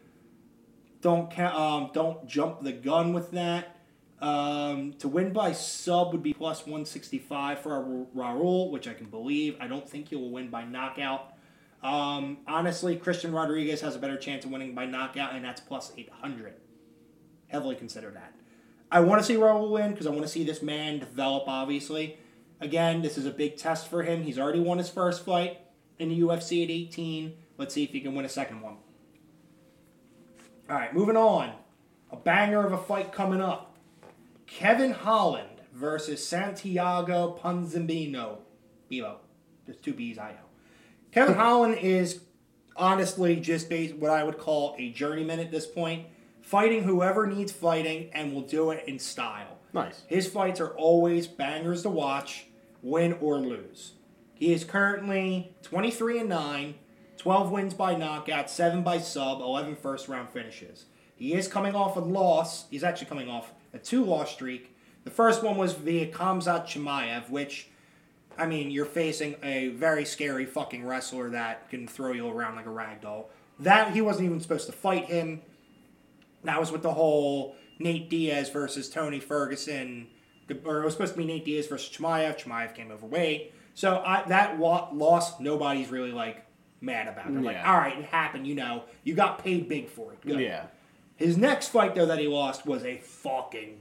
don't 1.02 1.30
ca- 1.34 1.56
um, 1.56 1.92
don't 1.94 2.26
jump 2.28 2.62
the 2.62 2.72
gun 2.72 3.14
with 3.14 3.32
that. 3.32 3.78
Um, 4.22 4.94
to 5.00 5.10
win 5.10 5.34
by 5.34 5.52
sub 5.52 6.14
would 6.14 6.24
be 6.24 6.34
plus 6.34 6.62
165 6.62 7.60
for 7.60 7.82
Ra- 8.14 8.34
Raul, 8.34 8.72
which 8.72 8.88
I 8.88 8.94
can 8.94 9.08
believe. 9.08 9.58
I 9.60 9.68
don't 9.68 9.88
think 9.88 10.10
he 10.10 10.16
will 10.16 10.30
win 10.30 10.50
by 10.50 10.64
knockout. 10.64 11.34
Um, 11.84 12.38
honestly, 12.48 12.96
Christian 12.96 13.34
Rodriguez 13.34 13.82
has 13.82 13.98
a 13.98 14.00
better 14.00 14.16
chance 14.16 14.46
of 14.46 14.52
winning 14.52 14.74
by 14.74 14.86
knockout, 14.86 15.34
and 15.34 15.44
that's 15.44 15.60
plus 15.60 15.92
800. 15.98 16.54
Heavily 17.48 17.76
consider 17.76 18.12
that. 18.12 18.34
I 18.90 19.02
want 19.02 19.20
to 19.20 19.26
see 19.26 19.36
Raul 19.36 19.70
win 19.72 19.92
because 19.92 20.08
I 20.08 20.12
want 20.12 20.22
to 20.22 20.30
see 20.30 20.46
this 20.46 20.62
man 20.62 21.00
develop, 21.00 21.44
obviously. 21.48 22.18
Again, 22.64 23.02
this 23.02 23.18
is 23.18 23.26
a 23.26 23.32
big 23.32 23.58
test 23.58 23.90
for 23.90 24.04
him. 24.04 24.24
He's 24.24 24.40
already 24.40 24.62
won 24.62 24.78
his 24.78 24.90
first 24.90 25.26
fight 25.26 25.60
in 26.00 26.08
the 26.08 26.22
UFC 26.22 26.64
at 26.64 26.72
18. 26.72 27.34
Let's 27.58 27.74
see 27.74 27.84
if 27.84 27.90
he 27.90 28.00
can 28.00 28.16
win 28.16 28.24
a 28.24 28.30
second 28.30 28.62
one. 28.62 28.78
All 30.70 30.78
right, 30.78 30.94
moving 30.94 31.18
on. 31.18 31.52
A 32.10 32.16
banger 32.16 32.66
of 32.66 32.72
a 32.72 32.78
fight 32.78 33.12
coming 33.12 33.42
up. 33.42 33.76
Kevin 34.48 34.92
Holland 34.92 35.50
versus 35.74 36.26
Santiago 36.26 37.38
Ponzinibbio. 37.44 38.38
Bebo. 38.90 39.16
There's 39.66 39.78
two 39.78 39.94
B's 39.94 40.18
I 40.18 40.32
know. 40.32 40.38
Kevin 41.12 41.36
Holland 41.36 41.80
is 41.80 42.22
honestly 42.78 43.36
just 43.36 43.68
based 43.68 43.96
what 43.96 44.10
I 44.10 44.24
would 44.24 44.38
call 44.38 44.74
a 44.80 44.90
journeyman 44.92 45.42
at 45.42 45.52
this 45.52 45.66
point, 45.66 46.08
fighting 46.42 46.84
whoever 46.84 47.28
needs 47.28 47.52
fighting 47.52 48.10
and 48.14 48.34
will 48.34 48.42
do 48.42 48.72
it 48.72 48.86
in 48.88 49.00
style. 49.00 49.58
Nice. 49.74 50.04
His 50.08 50.28
fights 50.28 50.62
are 50.62 50.70
always 50.70 51.28
bangers 51.28 51.82
to 51.82 51.90
watch, 51.90 52.46
win 52.84 53.14
or 53.14 53.40
lose. 53.40 53.94
He 54.36 54.54
is 54.54 54.64
currently 54.64 55.56
23 55.64 56.20
and 56.20 56.30
9, 56.30 56.76
12 57.18 57.52
wins 57.52 57.74
by 57.74 57.96
knockout, 57.96 58.50
7 58.50 58.84
by 58.84 59.00
sub, 59.00 59.40
11 59.40 59.78
first 59.78 60.08
round 60.08 60.30
finishes. 60.30 60.86
He 61.16 61.34
is 61.34 61.48
coming 61.48 61.74
off 61.74 61.96
a 61.96 62.02
loss. 62.02 62.68
He's 62.70 62.84
actually 62.84 63.08
coming 63.08 63.30
off 63.30 63.54
a 63.74 63.78
two 63.78 64.04
loss 64.04 64.34
streak. 64.34 64.76
The 65.06 65.12
first 65.12 65.44
one 65.44 65.58
was 65.58 65.74
via 65.74 66.12
Khamzat 66.12 66.66
Chimaev, 66.66 67.30
which, 67.30 67.70
I 68.38 68.46
mean, 68.46 68.72
you're 68.72 68.86
facing 68.86 69.36
a 69.44 69.70
very 69.70 70.06
scary 70.06 70.46
fucking 70.46 70.86
wrestler 70.86 71.30
that 71.30 71.70
can 71.70 71.88
throw 71.88 72.12
you 72.12 72.28
around 72.28 72.56
like 72.56 72.66
a 72.66 72.72
rag 72.72 73.02
doll. 73.02 73.30
That 73.60 73.94
he 73.94 74.02
wasn't 74.02 74.26
even 74.26 74.40
supposed 74.40 74.66
to 74.66 74.74
fight 74.74 75.06
him. 75.06 75.42
That 76.44 76.60
was 76.60 76.72
with 76.72 76.82
the 76.82 76.94
whole 76.94 77.56
Nate 77.80 78.10
Diaz 78.10 78.50
versus 78.50 78.90
Tony 78.90 79.20
Ferguson, 79.20 80.08
or 80.66 80.82
it 80.82 80.86
was 80.86 80.94
supposed 80.94 81.14
to 81.14 81.18
be 81.18 81.26
Nate 81.26 81.46
Diaz 81.46 81.68
versus 81.68 81.96
Chimaev. 81.96 82.40
Chimaev 82.40 82.76
came 82.76 82.92
overweight, 82.92 83.54
so 83.74 84.04
I, 84.06 84.24
that 84.28 84.58
wa- 84.58 84.90
loss, 84.94 85.40
nobody's 85.40 85.90
really 85.90 86.12
like 86.12 86.46
mad 86.82 87.08
about. 87.08 87.32
They're 87.34 87.42
like, 87.42 87.66
all 87.66 87.78
right, 87.78 87.98
it 87.98 88.06
happened. 88.06 88.46
You 88.46 88.56
know, 88.56 88.84
you 89.04 89.16
got 89.16 89.44
paid 89.44 89.68
big 89.70 89.90
for 89.90 90.14
it. 90.14 90.22
Good. 90.22 90.40
Yeah. 90.40 90.66
His 91.16 91.38
next 91.38 91.70
fight, 91.70 91.96
though, 91.96 92.06
that 92.08 92.20
he 92.20 92.28
lost 92.28 92.66
was 92.66 92.84
a 92.84 92.98
fucking 92.98 93.80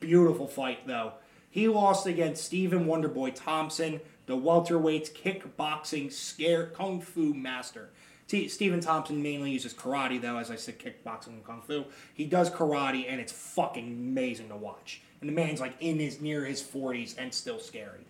beautiful 0.00 0.46
fight, 0.46 0.86
though. 0.86 1.12
He 1.48 1.68
lost 1.68 2.06
against 2.06 2.44
Stephen 2.44 2.86
Wonderboy 2.86 3.34
Thompson, 3.34 4.00
the 4.26 4.36
welterweight's 4.36 5.10
kickboxing 5.10 6.12
scare 6.12 6.66
kung 6.66 7.00
fu 7.00 7.34
master. 7.34 7.90
See, 8.26 8.48
Stephen 8.48 8.80
Thompson 8.80 9.22
mainly 9.22 9.50
uses 9.50 9.74
karate, 9.74 10.20
though, 10.20 10.38
as 10.38 10.50
I 10.50 10.56
said, 10.56 10.78
kickboxing 10.78 11.28
and 11.28 11.44
kung 11.44 11.60
fu. 11.60 11.84
He 12.14 12.24
does 12.24 12.50
karate, 12.50 13.04
and 13.06 13.20
it's 13.20 13.32
fucking 13.32 13.86
amazing 13.86 14.48
to 14.48 14.56
watch. 14.56 15.02
And 15.22 15.30
the 15.30 15.34
man's 15.34 15.60
like 15.60 15.74
in 15.80 16.00
his 16.00 16.20
near 16.20 16.44
his 16.44 16.60
40s 16.60 17.14
and 17.16 17.32
still 17.32 17.60
scary. 17.60 18.00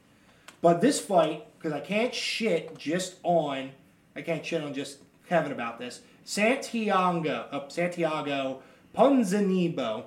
But 0.63 0.81
this 0.81 0.99
fight, 0.99 1.47
because 1.59 1.73
I 1.73 1.81
can't 1.81 2.15
shit 2.15 2.79
just 2.79 3.17
on, 3.23 3.73
I 4.17 4.23
can't 4.23 4.45
shit 4.45 4.65
on 4.65 4.73
just 4.73 4.99
Kevin 5.29 5.53
about 5.53 5.79
this. 5.79 6.01
Santiago, 6.25 7.49
uh, 7.53 7.69
Santiago 7.69 8.63
Ponzinibbio 8.97 10.05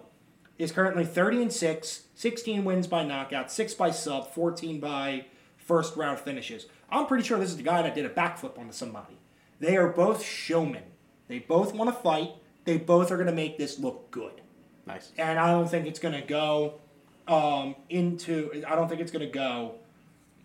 is 0.57 0.71
currently 0.71 1.05
30 1.05 1.43
and 1.43 1.53
6, 1.53 2.03
16 2.15 2.65
wins 2.65 2.87
by 2.87 3.03
knockout, 3.03 3.51
6 3.51 3.75
by 3.75 3.91
sub, 3.91 4.31
14 4.31 4.79
by 4.79 5.25
first 5.57 5.95
round 5.95 6.19
finishes. 6.19 6.65
I'm 6.89 7.05
pretty 7.05 7.23
sure 7.23 7.37
this 7.37 7.49
is 7.51 7.57
the 7.57 7.63
guy 7.63 7.83
that 7.83 7.93
did 7.93 8.05
a 8.05 8.09
backflip 8.09 8.57
onto 8.57 8.71
somebody. 8.71 9.19
They 9.59 9.77
are 9.77 9.89
both 9.89 10.23
showmen. 10.23 10.83
They 11.27 11.39
both 11.39 11.75
want 11.75 11.89
to 11.95 12.01
fight. 12.01 12.31
They 12.63 12.77
both 12.77 13.11
are 13.11 13.15
going 13.17 13.27
to 13.27 13.33
make 13.33 13.59
this 13.59 13.77
look 13.77 14.09
good 14.09 14.41
Nice. 14.87 15.11
and 15.17 15.37
I 15.37 15.51
don't 15.51 15.69
think 15.69 15.85
it's 15.85 15.99
going 15.99 16.19
to 16.19 16.25
go 16.25 16.79
um, 17.27 17.75
into. 17.89 18.63
I 18.67 18.75
don't 18.75 18.87
think 18.87 19.01
it's 19.01 19.11
going 19.11 19.25
to 19.25 19.31
go 19.31 19.75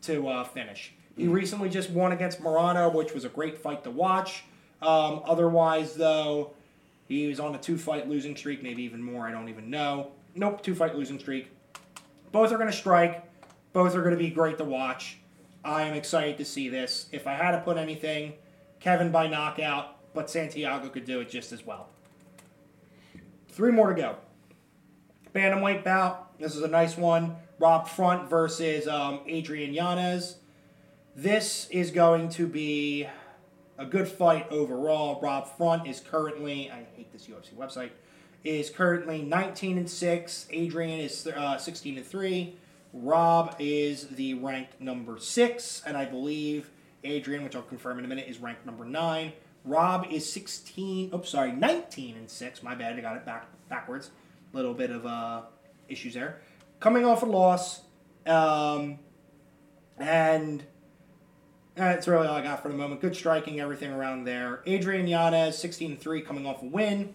to 0.03 0.29
uh, 0.29 0.45
finish. 0.45 0.93
He 1.17 1.29
recently 1.29 1.69
just 1.69 1.91
won 1.91 2.13
against 2.13 2.43
Morono, 2.43 2.93
which 2.95 3.13
was 3.13 3.25
a 3.25 3.29
great 3.29 3.59
fight 3.59 3.85
to 3.85 3.91
watch. 3.91 4.45
Um, 4.81 5.21
otherwise, 5.27 5.95
though, 5.95 6.53
he 7.09 7.27
was 7.27 7.39
on 7.41 7.55
a 7.55 7.59
two-fight 7.59 8.09
losing 8.09 8.37
streak, 8.37 8.63
maybe 8.63 8.83
even 8.85 9.03
more. 9.03 9.27
I 9.27 9.31
don't 9.31 9.49
even 9.49 9.69
know. 9.69 10.13
Nope, 10.35 10.63
two-fight 10.63 10.95
losing 10.95 11.19
streak. 11.19 11.51
Both 12.33 12.53
are 12.53 12.57
going 12.57 12.71
to 12.71 12.77
strike. 12.77 13.25
Both 13.73 13.95
are 13.95 14.01
going 14.01 14.17
to 14.17 14.17
be 14.17 14.31
great 14.31 14.57
to 14.59 14.65
watch. 14.65 15.19
I 15.65 15.83
am 15.83 15.95
excited 15.95 16.39
to 16.39 16.45
see 16.45 16.69
this. 16.69 17.07
If 17.13 17.27
I 17.27 17.35
had 17.35 17.51
to 17.53 17.59
put 17.59 17.77
anything, 17.77 18.35
Kevin 18.79 19.11
by 19.11 19.27
knockout, 19.27 19.97
but 20.15 20.31
Santiago 20.31 20.89
could 20.89 21.05
do 21.05 21.21
it 21.21 21.29
just 21.29 21.53
as 21.53 21.67
well. 21.67 21.89
Three 23.51 23.73
more 23.73 23.93
to 23.93 23.95
go. 23.95 24.17
Bantamweight 25.35 25.85
bout. 25.85 26.30
This 26.41 26.57
is 26.57 26.63
a 26.63 26.69
nice 26.69 26.97
one. 26.97 27.37
Rob 27.59 27.87
Font 27.87 28.31
versus 28.31 28.89
um, 28.89 29.21
Adrian 29.27 29.75
Yanez. 29.75 30.37
This 31.15 31.69
is 31.69 31.91
going 31.91 32.31
to 32.31 32.47
be 32.47 33.07
a 33.77 33.85
good 33.85 34.09
fight 34.09 34.51
overall. 34.51 35.21
Rob 35.21 35.47
Font 35.47 35.87
is 35.87 36.01
currently, 36.01 36.71
I 36.71 36.87
hate 36.97 37.13
this 37.13 37.27
UFC 37.27 37.53
website, 37.55 37.91
is 38.43 38.71
currently 38.71 39.21
19 39.21 39.77
and 39.77 39.91
6. 39.91 40.47
Adrian 40.51 40.99
is 40.99 41.27
uh, 41.27 41.59
16 41.59 41.99
and 41.99 42.07
3. 42.07 42.57
Rob 42.95 43.55
is 43.59 44.09
the 44.09 44.33
ranked 44.33 44.81
number 44.81 45.19
6, 45.19 45.83
and 45.85 45.95
I 45.95 46.07
believe 46.07 46.71
Adrian, 47.05 47.45
which 47.45 47.55
I'll 47.55 47.61
confirm 47.61 47.99
in 47.99 48.07
a 48.07 48.09
minute, 48.09 48.27
is 48.27 48.39
ranked 48.39 48.65
number 48.65 48.87
9. 48.87 49.35
Rob 49.67 50.07
is 50.11 50.33
16, 50.33 51.11
oops, 51.15 51.29
sorry, 51.29 51.53
19 51.53 52.17
and 52.17 52.31
6. 52.31 52.63
My 52.63 52.75
bad, 52.75 52.97
I 52.97 53.03
got 53.03 53.17
it 53.17 53.27
back 53.27 53.47
backwards. 53.69 54.11
A 54.55 54.57
Little 54.57 54.73
bit 54.73 54.91
of 54.91 55.05
uh, 55.05 55.43
issues 55.91 56.15
there. 56.15 56.41
Coming 56.79 57.05
off 57.05 57.23
a 57.23 57.27
loss, 57.27 57.83
um, 58.27 58.99
and 59.99 60.65
that's 61.75 62.09
really 62.09 62.27
all 62.27 62.35
I 62.35 62.43
got 62.43 62.63
for 62.63 62.69
the 62.69 62.75
moment. 62.75 63.01
Good 63.01 63.15
striking, 63.15 63.61
everything 63.61 63.93
around 63.93 64.25
there. 64.25 64.63
Adrian 64.67 65.07
Yanez, 65.07 65.59
16 65.59 65.97
3, 65.97 66.23
coming 66.23 66.47
off 66.47 66.63
a 66.63 66.67
win. 66.67 67.15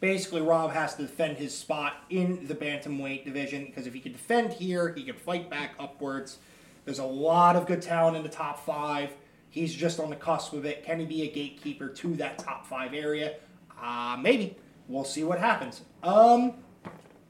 Basically, 0.00 0.42
Rob 0.42 0.72
has 0.72 0.94
to 0.96 1.02
defend 1.02 1.38
his 1.38 1.56
spot 1.56 1.94
in 2.10 2.46
the 2.46 2.54
bantamweight 2.54 3.24
division 3.24 3.64
because 3.64 3.86
if 3.86 3.94
he 3.94 4.00
can 4.00 4.12
defend 4.12 4.52
here, 4.52 4.92
he 4.92 5.04
can 5.04 5.16
fight 5.16 5.48
back 5.48 5.74
upwards. 5.78 6.38
There's 6.84 6.98
a 6.98 7.04
lot 7.04 7.56
of 7.56 7.66
good 7.66 7.80
talent 7.80 8.16
in 8.16 8.22
the 8.22 8.28
top 8.28 8.64
five. 8.64 9.10
He's 9.48 9.74
just 9.74 9.98
on 9.98 10.10
the 10.10 10.16
cusp 10.16 10.52
of 10.52 10.66
it. 10.66 10.84
Can 10.84 11.00
he 11.00 11.06
be 11.06 11.22
a 11.22 11.30
gatekeeper 11.30 11.88
to 11.88 12.14
that 12.16 12.38
top 12.38 12.66
five 12.66 12.92
area? 12.92 13.36
Uh, 13.80 14.16
maybe. 14.20 14.56
We'll 14.86 15.04
see 15.04 15.24
what 15.24 15.38
happens. 15.38 15.80
Um, 16.02 16.54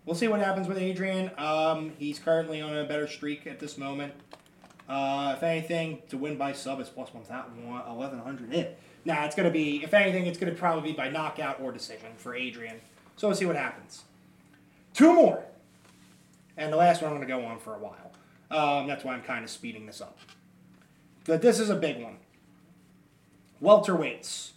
we'll 0.06 0.16
see 0.16 0.28
what 0.28 0.40
happens 0.40 0.68
with 0.68 0.78
Adrian. 0.78 1.30
Um, 1.36 1.92
he's 1.98 2.18
currently 2.18 2.62
on 2.62 2.74
a 2.74 2.84
better 2.84 3.06
streak 3.06 3.46
at 3.46 3.60
this 3.60 3.76
moment. 3.76 4.14
Uh, 4.88 5.34
if 5.36 5.42
anything, 5.42 6.00
to 6.08 6.16
win 6.16 6.38
by 6.38 6.52
sub 6.52 6.80
is 6.80 6.88
plus 6.88 7.12
one 7.12 7.24
1,100 7.24 8.52
hit. 8.52 8.78
Nah, 9.04 9.24
it's 9.24 9.34
going 9.34 9.46
to 9.46 9.52
be, 9.52 9.82
if 9.84 9.92
anything, 9.92 10.26
it's 10.26 10.38
going 10.38 10.52
to 10.52 10.58
probably 10.58 10.92
be 10.92 10.96
by 10.96 11.10
knockout 11.10 11.60
or 11.60 11.72
decision 11.72 12.08
for 12.16 12.34
Adrian. 12.34 12.80
So 13.16 13.28
we'll 13.28 13.36
see 13.36 13.46
what 13.46 13.56
happens. 13.56 14.04
Two 14.94 15.12
more. 15.14 15.44
And 16.56 16.72
the 16.72 16.76
last 16.76 17.02
one 17.02 17.10
I'm 17.10 17.18
going 17.18 17.28
to 17.28 17.34
go 17.34 17.44
on 17.44 17.58
for 17.58 17.74
a 17.74 17.78
while. 17.78 18.12
Um, 18.50 18.86
that's 18.86 19.04
why 19.04 19.14
I'm 19.14 19.22
kind 19.22 19.44
of 19.44 19.50
speeding 19.50 19.86
this 19.86 20.00
up. 20.00 20.16
But 21.24 21.42
this 21.42 21.58
is 21.58 21.68
a 21.68 21.74
big 21.74 22.00
one. 22.00 22.16
Welterweights. 23.62 24.50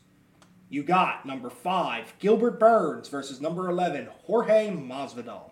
You 0.71 0.83
got 0.83 1.25
number 1.25 1.49
five, 1.49 2.13
Gilbert 2.19 2.59
Burns 2.59 3.09
versus 3.09 3.41
number 3.41 3.67
11, 3.69 4.07
Jorge 4.25 4.69
Masvidal. 4.69 5.49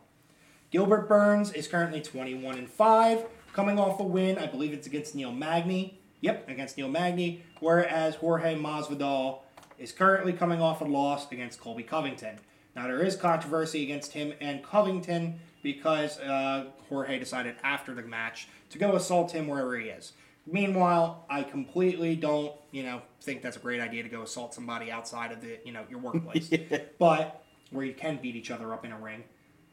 Gilbert 0.69 1.09
Burns 1.09 1.51
is 1.53 1.67
currently 1.67 2.01
21 2.01 2.59
and 2.59 2.69
5, 2.69 3.25
coming 3.51 3.79
off 3.79 3.99
a 3.99 4.03
win. 4.03 4.37
I 4.37 4.45
believe 4.45 4.73
it's 4.73 4.85
against 4.85 5.15
Neil 5.15 5.31
Magny. 5.31 5.99
Yep, 6.21 6.47
against 6.49 6.77
Neil 6.77 6.87
Magny. 6.87 7.43
Whereas 7.59 8.15
Jorge 8.15 8.55
Masvidal 8.55 9.39
is 9.79 9.91
currently 9.91 10.33
coming 10.33 10.61
off 10.61 10.81
a 10.81 10.85
loss 10.85 11.31
against 11.31 11.59
Colby 11.59 11.83
Covington. 11.83 12.37
Now, 12.75 12.85
there 12.85 13.01
is 13.01 13.15
controversy 13.15 13.81
against 13.81 14.11
him 14.11 14.33
and 14.39 14.63
Covington 14.63 15.39
because 15.63 16.19
uh, 16.19 16.65
Jorge 16.89 17.17
decided 17.17 17.55
after 17.63 17.95
the 17.95 18.03
match 18.03 18.49
to 18.69 18.77
go 18.77 18.95
assault 18.95 19.31
him 19.31 19.47
wherever 19.47 19.75
he 19.79 19.87
is. 19.87 20.13
Meanwhile, 20.49 21.25
I 21.29 21.43
completely 21.43 22.15
don't, 22.15 22.53
you 22.71 22.83
know, 22.83 23.01
think 23.21 23.41
that's 23.41 23.57
a 23.57 23.59
great 23.59 23.81
idea 23.81 24.03
to 24.03 24.09
go 24.09 24.21
assault 24.21 24.53
somebody 24.53 24.89
outside 24.89 25.33
of 25.33 25.41
the, 25.41 25.59
you 25.65 25.73
know, 25.73 25.83
your 25.89 25.99
workplace. 25.99 26.49
But 26.99 27.43
where 27.69 27.85
you 27.85 27.93
can 27.93 28.17
beat 28.21 28.35
each 28.35 28.49
other 28.49 28.73
up 28.73 28.85
in 28.85 28.93
a 28.93 28.97
ring. 28.97 29.25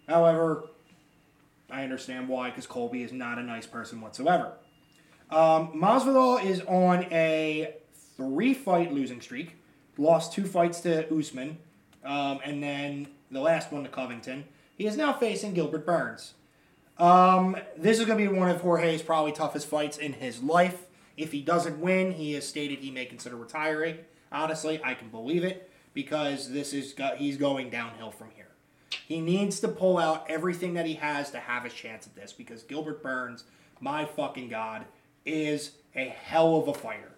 However, 0.09 0.65
I 1.71 1.85
understand 1.85 2.29
why, 2.29 2.51
because 2.51 2.67
Colby 2.67 3.03
is 3.03 3.13
not 3.13 3.39
a 3.39 3.43
nice 3.43 3.67
person 3.67 4.01
whatsoever. 4.01 4.53
Um, 5.31 5.73
Masvidal 5.81 6.45
is 6.45 6.61
on 6.63 7.05
a 7.13 7.77
three-fight 8.17 8.93
losing 8.93 9.21
streak. 9.21 9.57
Lost 9.97 10.33
two 10.33 10.45
fights 10.45 10.81
to 10.81 11.07
Usman, 11.17 11.59
um, 12.05 12.41
and 12.45 12.61
then 12.61 13.07
the 13.31 13.41
last 13.41 13.71
one 13.71 13.85
to 13.85 13.89
Covington. 13.89 14.45
He 14.77 14.87
is 14.87 14.97
now 14.97 15.13
facing 15.13 15.55
Gilbert 15.55 15.87
Burns. 15.87 16.35
Um, 16.99 17.57
this 17.77 17.99
is 17.99 18.07
going 18.07 18.19
to 18.19 18.31
be 18.31 18.37
one 18.37 18.49
of 18.51 18.61
Jorge's 18.61 19.03
probably 19.03 19.33
toughest 19.33 19.67
fights 19.67 19.99
in 19.99 20.13
his 20.15 20.43
life. 20.43 20.87
If 21.17 21.33
he 21.33 21.41
doesn't 21.41 21.81
win, 21.81 22.13
he 22.13 22.33
has 22.35 22.47
stated 22.47 22.81
he 22.81 22.91
may 22.91 23.05
consider 23.05 23.37
retiring. 23.37 23.99
Honestly, 24.31 24.81
I 24.83 24.95
can 24.95 25.09
believe 25.09 25.45
it 25.45 25.71
because 25.93 26.51
this 26.51 26.73
is 26.73 26.95
he's 27.17 27.37
going 27.37 27.71
downhill 27.71 28.11
from 28.11 28.31
here. 28.35 28.49
He 29.07 29.21
needs 29.21 29.61
to 29.61 29.69
pull 29.69 29.99
out 29.99 30.25
everything 30.29 30.75
that 30.75 30.87
he 30.87 30.95
has 30.95 31.31
to 31.33 31.39
have 31.39 31.65
a 31.65 31.69
chance 31.69 32.07
at 32.07 32.15
this 32.15 32.33
because 32.33 32.63
Gilbert 32.63 33.03
Burns, 33.03 33.45
my 33.81 34.05
fucking 34.05 34.49
god, 34.49 34.87
is 35.25 35.73
a 35.95 36.09
hell 36.09 36.57
of 36.57 36.69
a 36.69 36.75
fighter. 36.75 37.13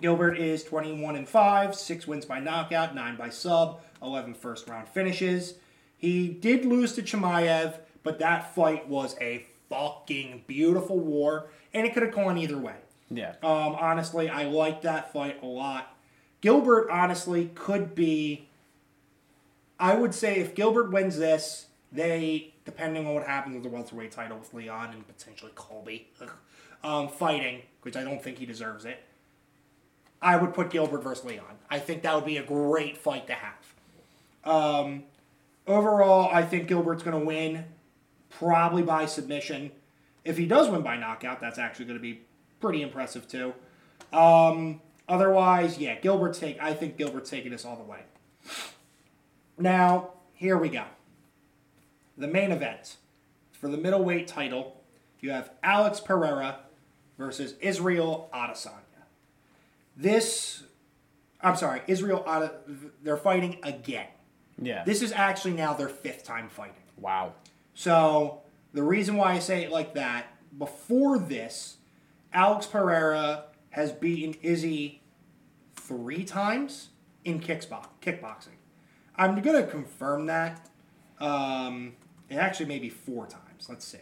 Gilbert 0.00 0.38
is 0.38 0.62
21 0.62 1.16
and 1.16 1.28
5, 1.28 1.74
6 1.74 2.06
wins 2.06 2.26
by 2.26 2.38
knockout, 2.38 2.94
9 2.94 3.16
by 3.16 3.30
sub, 3.30 3.80
11 4.02 4.34
first 4.34 4.68
round 4.68 4.88
finishes. 4.88 5.54
He 5.96 6.28
did 6.28 6.66
lose 6.66 6.92
to 6.94 7.02
Chimaev, 7.02 7.78
but 8.06 8.20
that 8.20 8.54
fight 8.54 8.88
was 8.88 9.16
a 9.20 9.44
fucking 9.68 10.44
beautiful 10.46 10.98
war, 10.98 11.48
and 11.74 11.86
it 11.86 11.92
could 11.92 12.04
have 12.04 12.14
gone 12.14 12.38
either 12.38 12.56
way. 12.56 12.76
Yeah. 13.10 13.34
Um, 13.42 13.76
honestly, 13.78 14.30
I 14.30 14.44
like 14.44 14.82
that 14.82 15.12
fight 15.12 15.42
a 15.42 15.46
lot. 15.46 15.94
Gilbert, 16.40 16.88
honestly, 16.90 17.50
could 17.54 17.94
be. 17.94 18.48
I 19.78 19.94
would 19.94 20.14
say 20.14 20.36
if 20.36 20.54
Gilbert 20.54 20.90
wins 20.90 21.18
this, 21.18 21.66
they, 21.92 22.54
depending 22.64 23.06
on 23.06 23.14
what 23.14 23.26
happens 23.26 23.54
with 23.54 23.64
the 23.64 23.68
welterweight 23.68 24.12
title 24.12 24.38
with 24.38 24.54
Leon 24.54 24.94
and 24.94 25.06
potentially 25.06 25.52
Colby 25.54 26.08
um, 26.82 27.08
fighting, 27.08 27.62
which 27.82 27.96
I 27.96 28.04
don't 28.04 28.22
think 28.22 28.38
he 28.38 28.46
deserves 28.46 28.84
it, 28.84 29.02
I 30.22 30.36
would 30.36 30.54
put 30.54 30.70
Gilbert 30.70 31.02
versus 31.02 31.24
Leon. 31.24 31.44
I 31.68 31.78
think 31.78 32.02
that 32.02 32.14
would 32.14 32.24
be 32.24 32.38
a 32.38 32.42
great 32.42 32.96
fight 32.96 33.26
to 33.26 33.34
have. 33.34 33.74
Um, 34.44 35.04
overall, 35.66 36.30
I 36.32 36.42
think 36.42 36.68
Gilbert's 36.68 37.02
going 37.02 37.18
to 37.18 37.26
win, 37.26 37.64
probably 38.38 38.82
by 38.82 39.06
submission. 39.06 39.70
If 40.24 40.36
he 40.36 40.46
does 40.46 40.68
win 40.68 40.82
by 40.82 40.96
knockout, 40.96 41.40
that's 41.40 41.58
actually 41.58 41.86
going 41.86 41.98
to 41.98 42.02
be 42.02 42.22
pretty 42.60 42.82
impressive 42.82 43.28
too. 43.28 43.54
Um, 44.12 44.80
otherwise, 45.08 45.78
yeah, 45.78 45.98
Gilbert's 46.00 46.38
take. 46.38 46.60
I 46.60 46.74
think 46.74 46.96
Gilbert's 46.96 47.30
taking 47.30 47.52
this 47.52 47.64
all 47.64 47.76
the 47.76 47.84
way. 47.84 48.00
Now, 49.58 50.10
here 50.34 50.58
we 50.58 50.68
go. 50.68 50.84
The 52.18 52.28
main 52.28 52.52
event 52.52 52.96
for 53.52 53.68
the 53.68 53.76
middleweight 53.76 54.26
title, 54.26 54.80
you 55.20 55.30
have 55.30 55.50
Alex 55.62 56.00
Pereira 56.00 56.60
versus 57.18 57.54
Israel 57.60 58.28
Adesanya. 58.34 58.72
This, 59.96 60.62
I'm 61.40 61.56
sorry, 61.56 61.82
Israel 61.86 62.24
Ade, 62.28 62.50
they're 63.02 63.16
fighting 63.16 63.58
again. 63.62 64.08
Yeah. 64.60 64.84
This 64.84 65.02
is 65.02 65.12
actually 65.12 65.54
now 65.54 65.74
their 65.74 65.88
fifth 65.88 66.24
time 66.24 66.48
fighting. 66.48 66.74
wow. 66.98 67.32
So 67.76 68.40
the 68.72 68.82
reason 68.82 69.16
why 69.16 69.34
I 69.34 69.38
say 69.38 69.62
it 69.62 69.70
like 69.70 69.94
that, 69.94 70.26
before 70.58 71.18
this, 71.18 71.76
Alex 72.32 72.66
Pereira 72.66 73.44
has 73.70 73.92
beaten 73.92 74.34
Izzy 74.42 75.02
three 75.76 76.24
times 76.24 76.88
in 77.24 77.38
kickbox, 77.38 77.86
kickboxing. 78.00 78.56
I'm 79.14 79.40
gonna 79.42 79.66
confirm 79.66 80.26
that. 80.26 80.68
Um, 81.20 81.92
it 82.30 82.36
actually 82.36 82.66
may 82.66 82.78
be 82.78 82.88
four 82.88 83.26
times. 83.26 83.68
Let's 83.68 83.86
see. 83.86 83.98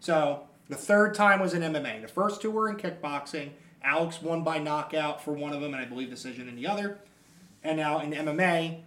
So 0.00 0.48
the 0.68 0.76
third 0.76 1.14
time 1.14 1.38
was 1.40 1.54
in 1.54 1.62
MMA. 1.62 2.02
The 2.02 2.08
first 2.08 2.42
two 2.42 2.50
were 2.50 2.68
in 2.68 2.76
kickboxing. 2.76 3.50
Alex 3.82 4.20
won 4.20 4.42
by 4.42 4.58
knockout 4.58 5.22
for 5.22 5.32
one 5.32 5.52
of 5.52 5.60
them, 5.60 5.74
and 5.74 5.82
I 5.82 5.86
believe 5.86 6.10
decision 6.10 6.48
in 6.48 6.56
the 6.56 6.66
other. 6.66 6.98
And 7.62 7.76
now 7.76 8.00
in 8.00 8.10
MMA, 8.10 8.82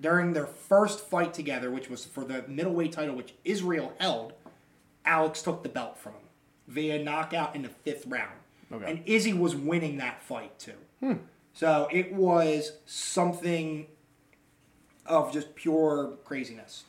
during 0.00 0.32
their 0.32 0.46
first 0.46 1.00
fight 1.00 1.34
together, 1.34 1.70
which 1.70 1.88
was 1.88 2.04
for 2.04 2.24
the 2.24 2.44
middleweight 2.48 2.92
title, 2.92 3.14
which 3.14 3.34
Israel 3.44 3.92
held, 3.98 4.32
Alex 5.04 5.42
took 5.42 5.62
the 5.62 5.68
belt 5.68 5.98
from 5.98 6.12
him 6.12 6.20
via 6.66 7.02
knockout 7.02 7.54
in 7.54 7.62
the 7.62 7.68
fifth 7.68 8.06
round. 8.06 8.38
Okay. 8.72 8.90
And 8.90 9.02
Izzy 9.06 9.32
was 9.32 9.54
winning 9.54 9.98
that 9.98 10.22
fight 10.22 10.58
too. 10.58 10.72
Hmm. 11.00 11.14
So 11.52 11.88
it 11.92 12.12
was 12.12 12.72
something 12.86 13.86
of 15.06 15.32
just 15.32 15.54
pure 15.54 16.16
craziness. 16.24 16.84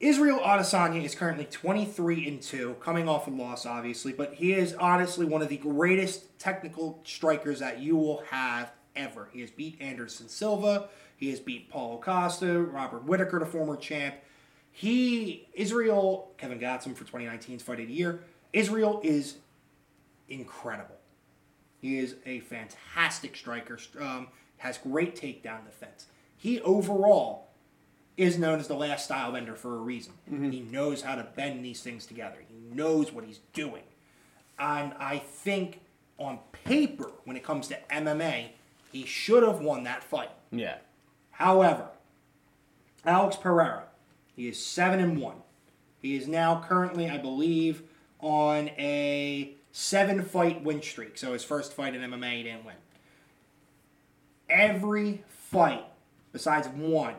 Israel 0.00 0.40
Adesanya 0.40 1.02
is 1.04 1.14
currently 1.14 1.44
23 1.44 2.28
and 2.28 2.42
2, 2.42 2.76
coming 2.80 3.08
off 3.08 3.26
a 3.26 3.30
loss, 3.30 3.64
obviously, 3.64 4.12
but 4.12 4.34
he 4.34 4.52
is 4.52 4.74
honestly 4.74 5.24
one 5.24 5.40
of 5.40 5.48
the 5.48 5.56
greatest 5.56 6.38
technical 6.38 7.00
strikers 7.04 7.60
that 7.60 7.78
you 7.78 7.96
will 7.96 8.22
have 8.30 8.72
ever. 8.96 9.28
He 9.32 9.40
has 9.40 9.50
beat 9.50 9.80
Anderson 9.80 10.28
Silva, 10.28 10.88
he 11.16 11.30
has 11.30 11.40
beat 11.40 11.70
Paulo 11.70 11.98
Costa, 11.98 12.60
Robert 12.60 13.04
Whitaker, 13.04 13.38
the 13.38 13.46
former 13.46 13.76
champ. 13.76 14.16
He, 14.70 15.46
Israel, 15.54 16.32
Kevin 16.36 16.58
Gatson 16.58 16.96
for 16.96 17.04
2019's 17.04 17.62
Fight 17.62 17.80
of 17.80 17.86
the 17.86 17.94
Year. 17.94 18.20
Israel 18.52 19.00
is 19.02 19.36
incredible. 20.28 20.96
He 21.80 21.98
is 21.98 22.16
a 22.26 22.40
fantastic 22.40 23.36
striker, 23.36 23.78
um, 24.00 24.28
has 24.58 24.78
great 24.78 25.14
takedown 25.14 25.64
defense. 25.64 26.06
He 26.36 26.60
overall 26.62 27.48
is 28.16 28.38
known 28.38 28.60
as 28.60 28.68
the 28.68 28.74
last 28.74 29.04
style 29.04 29.32
bender 29.32 29.54
for 29.54 29.74
a 29.74 29.78
reason. 29.78 30.12
He 30.50 30.60
knows 30.60 31.02
how 31.02 31.14
to 31.16 31.24
bend 31.36 31.64
these 31.64 31.82
things 31.82 32.06
together. 32.06 32.36
He 32.48 32.54
knows 32.74 33.12
what 33.12 33.24
he's 33.24 33.40
doing. 33.52 33.82
And 34.58 34.94
I 34.98 35.18
think 35.18 35.80
on 36.18 36.38
paper, 36.52 37.10
when 37.24 37.36
it 37.36 37.42
comes 37.42 37.68
to 37.68 37.78
MMA, 37.90 38.50
he 38.92 39.04
should 39.04 39.42
have 39.42 39.60
won 39.60 39.84
that 39.84 40.04
fight. 40.04 40.30
Yeah. 40.52 40.76
However, 41.34 41.88
Alex 43.04 43.36
Pereira, 43.36 43.84
he 44.34 44.48
is 44.48 44.64
seven 44.64 45.00
and 45.00 45.20
one. 45.20 45.36
He 46.00 46.16
is 46.16 46.28
now 46.28 46.64
currently, 46.66 47.08
I 47.08 47.18
believe, 47.18 47.82
on 48.20 48.68
a 48.70 49.54
seven 49.72 50.22
fight 50.22 50.62
win 50.62 50.82
streak. 50.82 51.18
So 51.18 51.32
his 51.32 51.44
first 51.44 51.72
fight 51.72 51.94
in 51.94 52.02
MMA, 52.02 52.36
he 52.36 52.42
didn't 52.44 52.64
win. 52.64 52.76
Every 54.48 55.24
fight, 55.28 55.84
besides 56.32 56.68
one, 56.68 57.14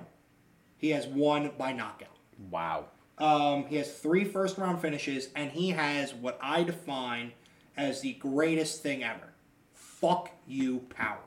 he 0.77 0.91
has 0.91 1.07
won 1.07 1.51
by 1.57 1.73
knockout. 1.73 2.15
Wow. 2.49 2.85
Um, 3.17 3.65
he 3.65 3.77
has 3.77 3.97
three 3.97 4.23
first 4.23 4.57
round 4.57 4.81
finishes, 4.81 5.29
and 5.35 5.51
he 5.51 5.69
has 5.71 6.13
what 6.13 6.37
I 6.41 6.63
define 6.63 7.33
as 7.75 8.01
the 8.01 8.13
greatest 8.13 8.81
thing 8.83 9.03
ever 9.03 9.33
fuck 9.73 10.31
you 10.47 10.79
power. 10.89 11.19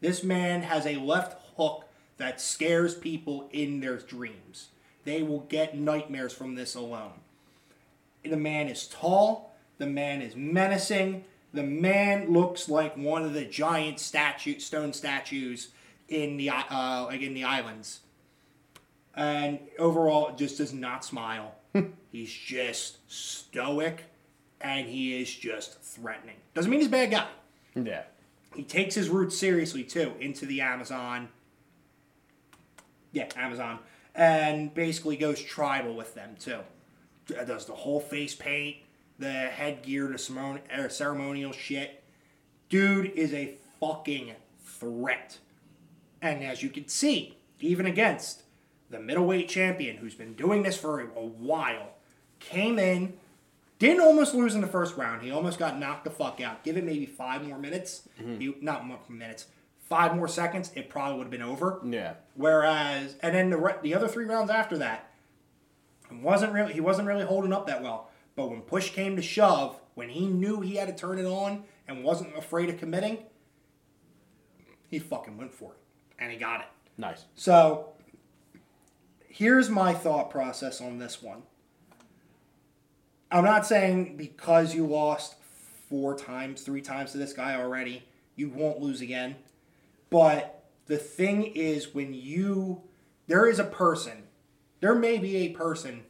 This 0.00 0.22
man 0.22 0.62
has 0.62 0.86
a 0.86 0.96
left 0.96 1.45
hook 1.56 1.84
that 2.18 2.40
scares 2.40 2.94
people 2.94 3.48
in 3.52 3.80
their 3.80 3.96
dreams. 3.96 4.68
They 5.04 5.22
will 5.22 5.40
get 5.40 5.76
nightmares 5.76 6.32
from 6.32 6.54
this 6.54 6.74
alone. 6.74 7.20
The 8.24 8.36
man 8.36 8.68
is 8.68 8.88
tall, 8.88 9.54
the 9.78 9.86
man 9.86 10.22
is 10.22 10.34
menacing, 10.34 11.24
the 11.52 11.62
man 11.62 12.32
looks 12.32 12.68
like 12.68 12.96
one 12.96 13.24
of 13.24 13.34
the 13.34 13.44
giant 13.44 14.00
statue 14.00 14.58
stone 14.58 14.92
statues 14.92 15.68
in 16.08 16.36
the 16.36 16.50
uh, 16.50 17.04
like 17.08 17.20
in 17.22 17.34
the 17.34 17.44
islands 17.44 18.00
and 19.16 19.58
overall 19.78 20.34
just 20.36 20.58
does 20.58 20.72
not 20.72 21.04
smile. 21.04 21.54
he's 22.12 22.32
just 22.32 22.98
stoic 23.10 24.04
and 24.60 24.86
he 24.86 25.20
is 25.20 25.34
just 25.34 25.80
threatening. 25.80 26.36
Doesn't 26.54 26.70
mean 26.70 26.80
he's 26.80 26.88
a 26.88 26.92
bad 26.92 27.10
guy. 27.10 27.26
Yeah. 27.74 28.02
He 28.54 28.62
takes 28.62 28.94
his 28.94 29.08
roots 29.08 29.36
seriously 29.36 29.82
too 29.82 30.12
into 30.20 30.46
the 30.46 30.60
Amazon. 30.60 31.28
Yeah, 33.16 33.28
Amazon. 33.34 33.78
And 34.14 34.74
basically 34.74 35.16
goes 35.16 35.40
tribal 35.40 35.96
with 35.96 36.14
them 36.14 36.36
too. 36.38 36.58
Does 37.26 37.64
the 37.64 37.72
whole 37.72 37.98
face 37.98 38.34
paint, 38.34 38.76
the 39.18 39.30
headgear, 39.30 40.08
the 40.08 40.60
er, 40.78 40.90
ceremonial 40.90 41.52
shit. 41.52 42.04
Dude 42.68 43.06
is 43.12 43.32
a 43.32 43.54
fucking 43.80 44.32
threat. 44.62 45.38
And 46.20 46.44
as 46.44 46.62
you 46.62 46.68
can 46.68 46.88
see, 46.88 47.38
even 47.58 47.86
against 47.86 48.42
the 48.90 49.00
middleweight 49.00 49.48
champion 49.48 49.96
who's 49.96 50.14
been 50.14 50.34
doing 50.34 50.62
this 50.62 50.76
for 50.76 51.00
a 51.00 51.04
while, 51.06 51.94
came 52.38 52.78
in, 52.78 53.14
didn't 53.78 54.02
almost 54.02 54.34
lose 54.34 54.54
in 54.54 54.60
the 54.60 54.66
first 54.66 54.98
round. 54.98 55.22
He 55.22 55.30
almost 55.30 55.58
got 55.58 55.78
knocked 55.78 56.04
the 56.04 56.10
fuck 56.10 56.42
out. 56.42 56.64
Give 56.64 56.76
it 56.76 56.84
maybe 56.84 57.06
five 57.06 57.42
more 57.42 57.58
minutes, 57.58 58.06
he, 58.18 58.54
not 58.60 58.86
more 58.86 58.98
minutes, 59.08 59.46
five 59.88 60.14
more 60.14 60.28
seconds, 60.28 60.70
it 60.74 60.88
probably 60.88 61.18
would 61.18 61.24
have 61.24 61.30
been 61.30 61.42
over. 61.42 61.80
Yeah. 61.84 62.14
Whereas, 62.34 63.16
and 63.20 63.34
then 63.34 63.50
the 63.50 63.56
re- 63.56 63.76
the 63.82 63.94
other 63.94 64.08
three 64.08 64.24
rounds 64.24 64.50
after 64.50 64.78
that, 64.78 65.10
wasn't 66.10 66.52
really 66.52 66.72
he 66.72 66.80
wasn't 66.80 67.08
really 67.08 67.24
holding 67.24 67.52
up 67.52 67.66
that 67.66 67.82
well. 67.82 68.10
But 68.34 68.50
when 68.50 68.60
push 68.62 68.90
came 68.90 69.16
to 69.16 69.22
shove, 69.22 69.80
when 69.94 70.10
he 70.10 70.26
knew 70.26 70.60
he 70.60 70.76
had 70.76 70.88
to 70.88 70.94
turn 70.94 71.18
it 71.18 71.24
on 71.24 71.64
and 71.88 72.04
wasn't 72.04 72.36
afraid 72.36 72.68
of 72.68 72.78
committing, 72.78 73.18
he 74.88 74.98
fucking 74.98 75.36
went 75.36 75.54
for 75.54 75.72
it 75.72 75.78
and 76.18 76.30
he 76.30 76.38
got 76.38 76.60
it. 76.60 76.66
Nice. 76.98 77.24
So 77.34 77.94
here's 79.26 79.70
my 79.70 79.94
thought 79.94 80.30
process 80.30 80.80
on 80.80 80.98
this 80.98 81.22
one. 81.22 81.42
I'm 83.30 83.44
not 83.44 83.66
saying 83.66 84.16
because 84.16 84.74
you 84.74 84.86
lost 84.86 85.36
four 85.88 86.16
times, 86.16 86.62
three 86.62 86.80
times 86.82 87.12
to 87.12 87.18
this 87.18 87.32
guy 87.32 87.56
already, 87.56 88.04
you 88.34 88.50
won't 88.50 88.80
lose 88.80 89.00
again. 89.00 89.36
But 90.16 90.64
the 90.86 90.96
thing 90.96 91.44
is, 91.44 91.92
when 91.94 92.14
you, 92.14 92.80
there 93.26 93.46
is 93.46 93.58
a 93.58 93.64
person, 93.64 94.22
there 94.80 94.94
may 94.94 95.18
be 95.18 95.36
a 95.36 95.48
person 95.50 96.04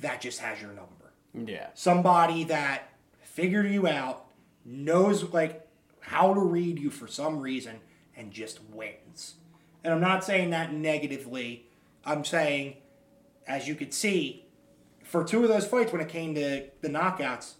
that 0.00 0.20
just 0.20 0.40
has 0.40 0.60
your 0.60 0.72
number 0.72 1.12
Yeah. 1.32 1.68
somebody 1.72 2.42
that 2.42 2.88
figured 3.22 3.70
you 3.70 3.86
out, 3.86 4.26
knows 4.64 5.32
like 5.32 5.68
how 6.00 6.34
to 6.34 6.40
read 6.40 6.80
you 6.80 6.90
for 6.90 7.06
some 7.06 7.38
reason, 7.38 7.76
and 8.16 8.32
just 8.32 8.58
wins. 8.72 9.36
And 9.84 9.94
I'm 9.94 10.00
not 10.00 10.24
saying 10.24 10.50
that 10.50 10.72
negatively. 10.72 11.68
I'm 12.04 12.24
saying, 12.24 12.78
as 13.46 13.68
you 13.68 13.76
could 13.76 13.94
see, 13.94 14.46
for 15.04 15.22
two 15.22 15.44
of 15.44 15.48
those 15.48 15.64
fights 15.64 15.92
when 15.92 16.00
it 16.00 16.08
came 16.08 16.34
to 16.34 16.64
the 16.80 16.88
knockouts, 16.88 17.52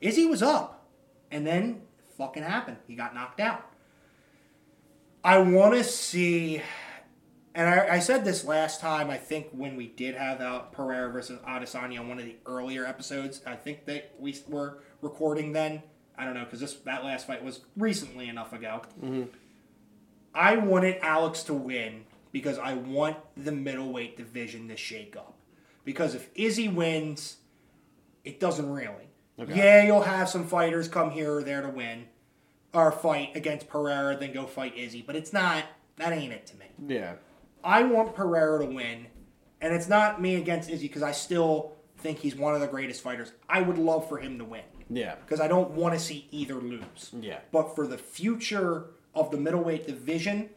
Izzy 0.00 0.26
was 0.26 0.44
up, 0.44 0.86
and 1.32 1.44
then 1.44 1.82
fucking 2.16 2.44
happened. 2.44 2.76
He 2.86 2.94
got 2.94 3.16
knocked 3.16 3.40
out. 3.40 3.66
I 5.24 5.38
want 5.38 5.74
to 5.74 5.84
see, 5.84 6.62
and 7.54 7.68
I, 7.68 7.96
I 7.96 7.98
said 8.00 8.24
this 8.24 8.44
last 8.44 8.80
time. 8.80 9.10
I 9.10 9.18
think 9.18 9.48
when 9.52 9.76
we 9.76 9.86
did 9.86 10.14
have 10.16 10.40
out 10.40 10.72
Pereira 10.72 11.10
versus 11.12 11.38
Adesanya 11.40 12.00
on 12.00 12.08
one 12.08 12.18
of 12.18 12.24
the 12.24 12.36
earlier 12.46 12.84
episodes. 12.84 13.40
I 13.46 13.54
think 13.54 13.84
that 13.86 14.14
we 14.18 14.36
were 14.48 14.78
recording 15.00 15.52
then. 15.52 15.82
I 16.18 16.24
don't 16.24 16.34
know 16.34 16.44
because 16.44 16.60
this 16.60 16.74
that 16.74 17.04
last 17.04 17.26
fight 17.26 17.42
was 17.42 17.60
recently 17.76 18.28
enough 18.28 18.52
ago. 18.52 18.82
Mm-hmm. 19.02 19.24
I 20.34 20.56
wanted 20.56 20.98
Alex 21.02 21.42
to 21.44 21.54
win 21.54 22.04
because 22.32 22.58
I 22.58 22.74
want 22.74 23.16
the 23.36 23.52
middleweight 23.52 24.16
division 24.16 24.68
to 24.68 24.76
shake 24.76 25.16
up. 25.16 25.38
Because 25.84 26.14
if 26.14 26.28
Izzy 26.34 26.68
wins, 26.68 27.36
it 28.24 28.40
doesn't 28.40 28.70
really. 28.70 29.08
Okay. 29.38 29.56
Yeah, 29.56 29.84
you'll 29.84 30.02
have 30.02 30.28
some 30.28 30.46
fighters 30.46 30.88
come 30.88 31.10
here 31.10 31.36
or 31.36 31.42
there 31.42 31.62
to 31.62 31.68
win, 31.68 32.06
or 32.74 32.90
fight 32.92 33.30
against 33.34 33.68
Pereira, 33.68 34.16
then 34.16 34.32
go 34.32 34.46
fight 34.46 34.76
Izzy. 34.76 35.02
But 35.06 35.16
it's 35.16 35.32
not. 35.32 35.64
That 35.96 36.12
ain't 36.12 36.32
it 36.32 36.46
to 36.46 36.56
me. 36.56 36.66
Yeah. 36.86 37.14
I 37.62 37.82
want 37.84 38.14
Pereira 38.14 38.64
to 38.66 38.72
win, 38.72 39.06
and 39.60 39.74
it's 39.74 39.88
not 39.88 40.20
me 40.20 40.36
against 40.36 40.68
Izzy 40.70 40.88
because 40.88 41.02
I 41.02 41.12
still 41.12 41.72
think 41.98 42.18
he's 42.18 42.34
one 42.34 42.54
of 42.54 42.60
the 42.60 42.66
greatest 42.66 43.02
fighters. 43.02 43.32
I 43.48 43.60
would 43.60 43.78
love 43.78 44.08
for 44.08 44.18
him 44.18 44.38
to 44.38 44.44
win 44.44 44.62
Yeah. 44.90 45.14
because 45.16 45.40
I 45.40 45.46
don't 45.46 45.70
want 45.72 45.94
to 45.94 46.00
see 46.00 46.26
either 46.32 46.54
lose. 46.56 47.10
Yeah. 47.20 47.38
But 47.52 47.76
for 47.76 47.86
the 47.86 47.98
future 47.98 48.86
of 49.14 49.30
the 49.30 49.36
middleweight 49.36 49.86
division, 49.86 50.48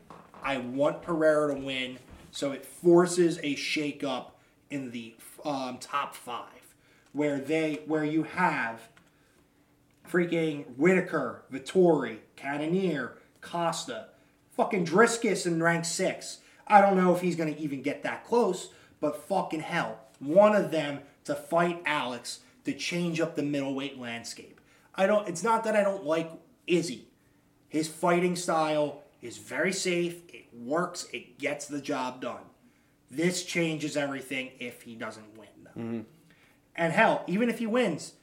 I 0.41 0.57
want 0.57 1.01
Pereira 1.03 1.53
to 1.53 1.59
win, 1.59 1.99
so 2.31 2.51
it 2.53 2.65
forces 2.65 3.37
a 3.43 3.55
shakeup 3.55 4.31
in 4.71 4.89
the 4.91 5.15
um, 5.43 5.77
top 5.79 6.15
five, 6.15 6.73
where 7.13 7.39
they 7.39 7.81
where 7.85 8.03
you 8.05 8.23
have 8.23 8.81
freaking 10.09 10.65
Whitaker, 10.77 11.43
Vettori, 11.51 12.19
Cannonier, 12.35 13.17
Costa, 13.41 14.07
fucking 14.51 14.85
Dricus 14.85 15.45
in 15.45 15.61
rank 15.61 15.85
six. 15.85 16.39
I 16.67 16.81
don't 16.81 16.97
know 16.97 17.13
if 17.13 17.21
he's 17.21 17.35
gonna 17.35 17.55
even 17.57 17.81
get 17.81 18.03
that 18.03 18.25
close, 18.25 18.69
but 18.99 19.27
fucking 19.27 19.61
hell, 19.61 19.99
one 20.19 20.55
of 20.55 20.71
them 20.71 20.99
to 21.25 21.35
fight 21.35 21.81
Alex 21.85 22.39
to 22.63 22.73
change 22.73 23.19
up 23.21 23.35
the 23.35 23.43
middleweight 23.43 23.99
landscape. 23.99 24.59
I 24.95 25.07
don't. 25.07 25.27
It's 25.27 25.43
not 25.43 25.63
that 25.65 25.75
I 25.75 25.83
don't 25.83 26.05
like 26.05 26.31
Izzy. 26.67 27.07
His 27.67 27.87
fighting 27.87 28.35
style 28.35 29.03
is 29.21 29.37
very 29.37 29.73
safe. 29.73 30.21
It 30.33 30.45
works. 30.53 31.07
It 31.11 31.37
gets 31.37 31.67
the 31.67 31.81
job 31.81 32.21
done. 32.21 32.43
This 33.11 33.43
changes 33.43 33.97
everything 33.97 34.51
if 34.59 34.83
he 34.83 34.95
doesn't 34.95 35.37
win, 35.37 35.47
though. 35.63 35.81
Mm-hmm. 35.81 36.01
And 36.75 36.93
hell, 36.93 37.23
even 37.27 37.49
if 37.49 37.59
he 37.59 37.67
wins, 37.67 38.13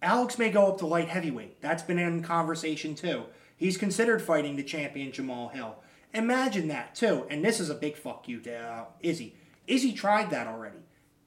Alex 0.00 0.38
may 0.38 0.50
go 0.50 0.68
up 0.68 0.78
to 0.78 0.86
light 0.86 1.08
heavyweight. 1.08 1.60
That's 1.60 1.82
been 1.82 1.98
in 1.98 2.22
conversation 2.22 2.94
too. 2.94 3.24
He's 3.56 3.76
considered 3.76 4.22
fighting 4.22 4.56
the 4.56 4.62
champion 4.62 5.10
Jamahal 5.10 5.52
Hill. 5.52 5.76
Imagine 6.14 6.68
that 6.68 6.94
too. 6.94 7.26
And 7.28 7.44
this 7.44 7.60
is 7.60 7.70
a 7.70 7.74
big 7.74 7.96
fuck 7.96 8.28
you 8.28 8.40
to 8.40 8.56
uh, 8.56 8.84
Izzy. 9.00 9.34
Izzy 9.66 9.92
tried 9.92 10.30
that 10.30 10.46
already. 10.46 10.78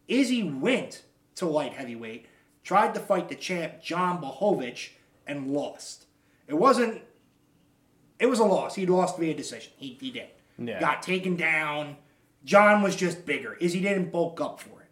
Izzy 0.07 0.43
went 0.43 1.03
to 1.35 1.45
light 1.45 1.73
heavyweight, 1.73 2.26
tried 2.64 2.93
to 2.93 2.99
fight 2.99 3.30
the 3.30 3.35
champ 3.35 3.81
John 3.81 4.22
Blachowicz, 4.22 4.89
and 5.27 5.52
lost. 5.52 6.06
It 6.48 6.56
wasn't. 6.56 7.02
It 8.19 8.27
was 8.27 8.39
a 8.39 8.43
loss. 8.45 8.76
He 8.76 8.85
lost 8.85 9.18
via 9.18 9.34
decision. 9.34 9.73
He, 9.77 9.98
he 9.99 10.11
did. 10.11 10.30
Yeah. 10.57 10.80
Got 10.80 11.02
taken 11.02 11.35
down. 11.35 11.98
John 12.43 12.81
was 12.81 12.95
just 12.95 13.26
bigger. 13.26 13.56
Izzy 13.56 13.81
didn't 13.81 14.11
bulk 14.11 14.39
up 14.41 14.60
for 14.60 14.81
it. 14.81 14.89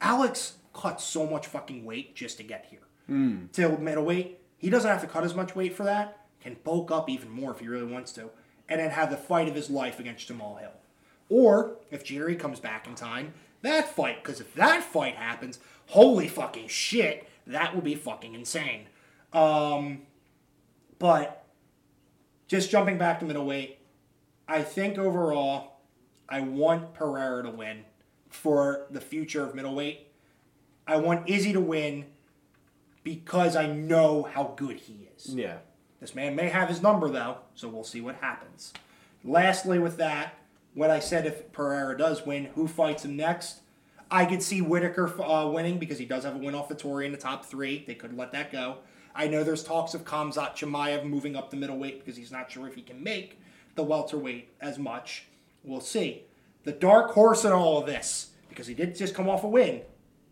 Alex 0.00 0.54
cut 0.72 1.00
so 1.00 1.26
much 1.26 1.46
fucking 1.46 1.84
weight 1.84 2.14
just 2.14 2.36
to 2.38 2.42
get 2.42 2.66
here. 2.70 2.80
To 3.10 3.76
middleweight. 3.78 4.40
He 4.56 4.70
doesn't 4.70 4.88
have 4.88 5.00
to 5.00 5.08
cut 5.08 5.24
as 5.24 5.34
much 5.34 5.56
weight 5.56 5.74
for 5.74 5.82
that. 5.82 6.26
Can 6.40 6.56
bulk 6.62 6.90
up 6.90 7.10
even 7.10 7.28
more 7.28 7.50
if 7.50 7.58
he 7.58 7.66
really 7.66 7.90
wants 7.90 8.12
to. 8.12 8.30
And 8.68 8.78
then 8.78 8.90
have 8.90 9.10
the 9.10 9.16
fight 9.16 9.48
of 9.48 9.56
his 9.56 9.68
life 9.68 9.98
against 9.98 10.28
Jamahal 10.28 10.60
Hill. 10.60 10.72
Or, 11.28 11.76
if 11.90 12.04
Jerry 12.04 12.36
comes 12.36 12.60
back 12.60 12.86
in 12.86 12.94
time, 12.94 13.34
that 13.62 13.94
fight. 13.94 14.22
Because 14.22 14.40
if 14.40 14.54
that 14.54 14.84
fight 14.84 15.16
happens, 15.16 15.58
holy 15.88 16.28
fucking 16.28 16.68
shit, 16.68 17.28
that 17.46 17.74
would 17.74 17.84
be 17.84 17.96
fucking 17.96 18.34
insane. 18.34 18.86
Um, 19.32 20.02
but, 21.00 21.44
just 22.46 22.70
jumping 22.70 22.96
back 22.96 23.18
to 23.20 23.26
middleweight, 23.26 23.78
I 24.46 24.62
think 24.62 24.98
overall, 24.98 25.80
I 26.28 26.42
want 26.42 26.94
Pereira 26.94 27.42
to 27.42 27.50
win 27.50 27.84
for 28.28 28.86
the 28.90 29.00
future 29.00 29.44
of 29.44 29.54
middleweight. 29.54 30.06
I 30.86 30.96
want 30.96 31.28
Izzy 31.28 31.52
to 31.52 31.60
win 31.60 32.06
because 33.02 33.56
I 33.56 33.66
know 33.66 34.22
how 34.22 34.54
good 34.56 34.76
he 34.76 35.08
is. 35.16 35.34
Yeah. 35.34 35.58
This 36.00 36.14
man 36.14 36.34
may 36.34 36.48
have 36.48 36.68
his 36.68 36.82
number 36.82 37.08
though, 37.08 37.38
so 37.54 37.68
we'll 37.68 37.84
see 37.84 38.00
what 38.00 38.16
happens. 38.16 38.72
Lastly, 39.22 39.78
with 39.78 39.98
that, 39.98 40.34
what 40.74 40.90
I 40.90 40.98
said 40.98 41.26
if 41.26 41.52
Pereira 41.52 41.96
does 41.96 42.24
win, 42.24 42.46
who 42.54 42.66
fights 42.66 43.04
him 43.04 43.16
next? 43.16 43.60
I 44.10 44.24
could 44.24 44.42
see 44.42 44.60
Whitaker 44.60 45.22
uh, 45.22 45.48
winning 45.48 45.78
because 45.78 45.98
he 45.98 46.04
does 46.04 46.24
have 46.24 46.34
a 46.34 46.38
win 46.38 46.54
off 46.54 46.68
Vettori 46.68 47.04
in 47.06 47.12
the 47.12 47.18
top 47.18 47.44
three. 47.44 47.84
They 47.86 47.94
could 47.94 48.16
let 48.16 48.32
that 48.32 48.50
go. 48.50 48.78
I 49.14 49.26
know 49.26 49.44
there's 49.44 49.62
talks 49.62 49.94
of 49.94 50.04
Khamzat 50.04 50.56
Chimaev 50.56 51.04
moving 51.04 51.36
up 51.36 51.50
the 51.50 51.56
middleweight 51.56 52.00
because 52.00 52.16
he's 52.16 52.32
not 52.32 52.50
sure 52.50 52.66
if 52.66 52.74
he 52.74 52.82
can 52.82 53.02
make 53.02 53.38
the 53.74 53.82
welterweight 53.82 54.48
as 54.60 54.78
much. 54.78 55.26
We'll 55.62 55.80
see. 55.80 56.24
The 56.64 56.72
dark 56.72 57.12
horse 57.12 57.44
in 57.44 57.52
all 57.52 57.78
of 57.78 57.86
this, 57.86 58.30
because 58.48 58.66
he 58.66 58.74
did 58.74 58.96
just 58.96 59.14
come 59.14 59.28
off 59.28 59.44
a 59.44 59.48
win, 59.48 59.82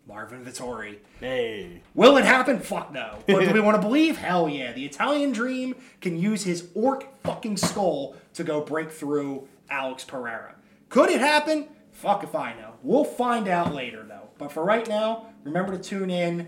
Marvin 0.09 0.43
Vettori. 0.43 0.97
Hey. 1.19 1.83
Will 1.93 2.17
it 2.17 2.25
happen? 2.25 2.59
Fuck 2.59 2.91
no. 2.91 3.19
But 3.27 3.45
do 3.45 3.53
we 3.53 3.59
want 3.61 3.79
to 3.79 3.81
believe? 3.81 4.17
Hell 4.17 4.49
yeah. 4.49 4.71
The 4.71 4.83
Italian 4.83 5.31
dream 5.31 5.75
can 6.01 6.17
use 6.17 6.43
his 6.43 6.67
orc 6.73 7.21
fucking 7.21 7.57
skull 7.57 8.15
to 8.33 8.43
go 8.43 8.59
break 8.59 8.89
through 8.89 9.47
Alex 9.69 10.03
Pereira. 10.03 10.55
Could 10.89 11.11
it 11.11 11.21
happen? 11.21 11.67
Fuck 11.91 12.23
if 12.23 12.33
I 12.33 12.53
know. 12.53 12.73
We'll 12.81 13.03
find 13.03 13.47
out 13.47 13.75
later 13.75 14.03
though. 14.03 14.29
But 14.39 14.51
for 14.51 14.63
right 14.63 14.87
now, 14.87 15.27
remember 15.43 15.77
to 15.77 15.83
tune 15.83 16.09
in 16.09 16.47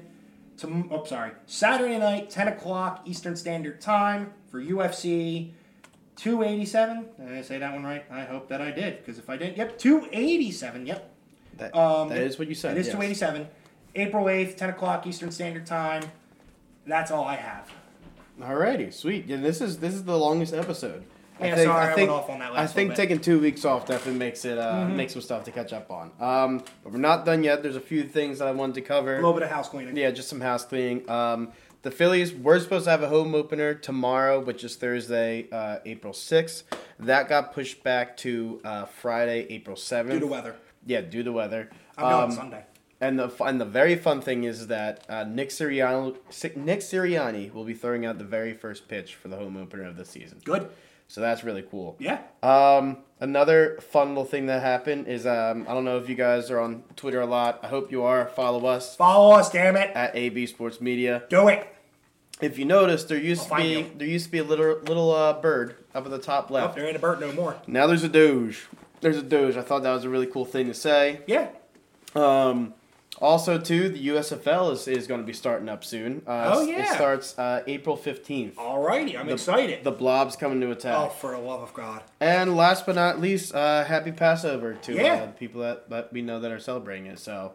to 0.57 0.87
oh 0.89 1.03
sorry 1.03 1.31
Saturday 1.45 1.99
night, 1.99 2.31
10 2.31 2.47
o'clock 2.47 3.03
Eastern 3.05 3.35
Standard 3.35 3.79
Time 3.79 4.33
for 4.49 4.59
UFC 4.59 5.51
287. 6.15 7.05
Did 7.19 7.37
I 7.37 7.41
say 7.43 7.59
that 7.59 7.73
one 7.73 7.83
right? 7.83 8.05
I 8.09 8.21
hope 8.21 8.49
that 8.49 8.59
I 8.59 8.71
did 8.71 8.97
because 8.97 9.19
if 9.19 9.29
I 9.29 9.37
didn't, 9.37 9.57
yep, 9.57 9.77
287. 9.77 10.87
Yep. 10.87 11.10
That, 11.61 11.75
Um, 11.75 12.09
that 12.09 12.17
is 12.17 12.39
what 12.39 12.47
you 12.47 12.55
said. 12.55 12.75
It 12.75 12.81
is 12.81 12.87
yes. 12.87 12.93
287. 12.95 13.47
April 13.95 14.25
8th, 14.25 14.57
10 14.57 14.69
o'clock 14.71 15.05
Eastern 15.05 15.31
Standard 15.31 15.65
Time. 15.65 16.03
That's 16.87 17.11
all 17.11 17.25
I 17.25 17.35
have. 17.35 17.69
Alrighty, 18.39 18.91
sweet. 18.91 19.27
Yeah, 19.27 19.37
this 19.37 19.61
is 19.61 19.77
this 19.77 19.93
is 19.93 20.03
the 20.03 20.17
longest 20.17 20.53
episode. 20.53 21.03
Yeah, 21.39 21.55
sorry, 21.63 21.91
I 21.91 21.95
went 21.95 22.09
off 22.09 22.29
on 22.29 22.39
that 22.39 22.51
I 22.53 22.67
think 22.67 22.95
taking 22.95 23.19
two 23.19 23.39
weeks 23.39 23.65
off 23.65 23.85
definitely 23.87 24.19
makes 24.19 24.45
it 24.45 24.57
uh, 24.57 24.87
makes 24.87 25.13
some 25.13 25.21
stuff 25.21 25.43
to 25.45 25.51
catch 25.51 25.73
up 25.73 25.91
on. 25.91 26.11
Um, 26.19 26.63
but 26.83 26.93
we're 26.93 26.99
not 26.99 27.25
done 27.25 27.43
yet. 27.43 27.61
There's 27.61 27.75
a 27.75 27.81
few 27.81 28.03
things 28.03 28.39
that 28.39 28.47
I 28.47 28.51
wanted 28.51 28.75
to 28.75 28.81
cover. 28.81 29.13
A 29.13 29.15
little 29.17 29.33
bit 29.33 29.43
of 29.43 29.49
house 29.49 29.69
cleaning. 29.69 29.95
Yeah, 29.95 30.11
just 30.11 30.29
some 30.29 30.41
house 30.41 30.65
cleaning. 30.65 31.07
Um, 31.09 31.51
the 31.83 31.91
Phillies 31.91 32.33
were 32.33 32.59
supposed 32.59 32.85
to 32.85 32.91
have 32.91 33.01
a 33.03 33.09
home 33.09 33.33
opener 33.35 33.73
tomorrow, 33.73 34.39
which 34.39 34.63
is 34.63 34.75
Thursday, 34.75 35.47
uh, 35.51 35.79
April 35.85 36.13
6th. 36.13 36.63
That 36.99 37.27
got 37.27 37.53
pushed 37.53 37.83
back 37.83 38.17
to 38.17 38.61
uh, 38.63 38.85
Friday, 38.85 39.47
April 39.49 39.75
7th. 39.75 40.11
Due 40.11 40.19
to 40.19 40.27
weather. 40.27 40.55
Yeah, 40.85 41.01
due 41.01 41.23
to 41.23 41.31
weather. 41.31 41.69
I'm 41.97 42.03
going 42.09 42.23
Um, 42.23 42.31
Sunday. 42.31 42.63
and 42.99 43.19
the 43.19 43.31
and 43.43 43.59
the 43.61 43.65
very 43.65 43.95
fun 43.95 44.21
thing 44.21 44.43
is 44.43 44.67
that 44.67 45.05
uh, 45.09 45.23
Nick 45.23 45.49
Sirianni 45.49 46.15
Nick 46.55 46.79
Sirianni 46.79 47.53
will 47.53 47.65
be 47.65 47.73
throwing 47.73 48.05
out 48.05 48.17
the 48.17 48.23
very 48.23 48.53
first 48.53 48.87
pitch 48.87 49.15
for 49.15 49.27
the 49.27 49.37
home 49.37 49.57
opener 49.57 49.85
of 49.85 49.97
the 49.97 50.05
season. 50.05 50.39
Good. 50.43 50.69
So 51.07 51.19
that's 51.19 51.43
really 51.43 51.61
cool. 51.69 51.97
Yeah. 51.99 52.19
Um, 52.41 52.99
another 53.19 53.77
fun 53.81 54.09
little 54.09 54.23
thing 54.23 54.45
that 54.45 54.61
happened 54.61 55.07
is 55.09 55.25
um, 55.27 55.65
I 55.67 55.73
don't 55.73 55.83
know 55.83 55.97
if 55.97 56.07
you 56.07 56.15
guys 56.15 56.49
are 56.49 56.59
on 56.59 56.83
Twitter 56.95 57.19
a 57.19 57.25
lot. 57.25 57.59
I 57.63 57.67
hope 57.67 57.91
you 57.91 58.03
are. 58.03 58.27
Follow 58.27 58.65
us 58.65 58.95
Follow 58.95 59.35
us, 59.35 59.51
damn 59.51 59.75
it. 59.75 59.91
at 59.93 60.15
AB 60.15 60.45
Sports 60.45 60.79
Media. 60.79 61.23
Do 61.29 61.49
it. 61.49 61.67
If 62.39 62.57
you 62.57 62.63
notice, 62.65 63.03
there 63.03 63.17
used 63.19 63.51
I'll 63.51 63.57
to 63.57 63.63
be 63.63 63.69
you. 63.69 63.91
there 63.97 64.07
used 64.07 64.25
to 64.27 64.31
be 64.31 64.37
a 64.39 64.43
little 64.43 64.79
little 64.79 65.11
uh, 65.13 65.33
bird 65.41 65.75
up 65.93 66.05
at 66.05 66.11
the 66.11 66.17
top 66.17 66.47
Oh, 66.49 66.53
left. 66.55 66.75
there 66.75 66.85
ain't 66.87 66.95
a 66.95 66.99
bird 66.99 67.19
no 67.19 67.31
more. 67.33 67.57
Now 67.67 67.85
there's 67.87 68.03
a 68.03 68.09
doge. 68.09 68.65
There's 69.01 69.17
a 69.17 69.23
doge. 69.23 69.57
I 69.57 69.61
thought 69.61 69.83
that 69.83 69.91
was 69.93 70.03
a 70.05 70.09
really 70.09 70.27
cool 70.27 70.45
thing 70.45 70.67
to 70.67 70.73
say. 70.73 71.21
Yeah. 71.27 71.49
Um, 72.15 72.73
also, 73.19 73.59
too, 73.59 73.89
the 73.89 74.07
USFL 74.07 74.71
is, 74.73 74.87
is 74.87 75.05
going 75.05 75.19
to 75.21 75.25
be 75.25 75.33
starting 75.33 75.69
up 75.69 75.83
soon. 75.83 76.23
Uh, 76.25 76.51
Oh, 76.55 76.67
It 76.67 76.87
starts 76.87 77.37
uh, 77.37 77.61
April 77.67 77.95
15th. 77.97 78.55
Alrighty, 78.55 79.17
I'm 79.19 79.29
excited. 79.29 79.83
The 79.83 79.91
blob's 79.91 80.35
coming 80.35 80.59
to 80.61 80.71
attack. 80.71 80.95
oh, 80.97 81.09
for 81.09 81.31
the 81.31 81.37
love 81.37 81.61
of 81.61 81.73
God. 81.73 82.01
And 82.19 82.55
last 82.55 82.85
but 82.85 82.95
not 82.95 83.19
least, 83.21 83.53
uh, 83.53 83.83
happy 83.83 84.11
Passover 84.11 84.73
to 84.73 84.93
Yeah. 84.93 85.15
uh, 85.15 85.25
the 85.27 85.31
people 85.33 85.61
that, 85.61 85.89
that 85.89 86.11
we 86.11 86.21
know 86.21 86.39
that 86.39 86.51
are 86.51 86.59
celebrating 86.59 87.05
it. 87.07 87.19
So, 87.19 87.51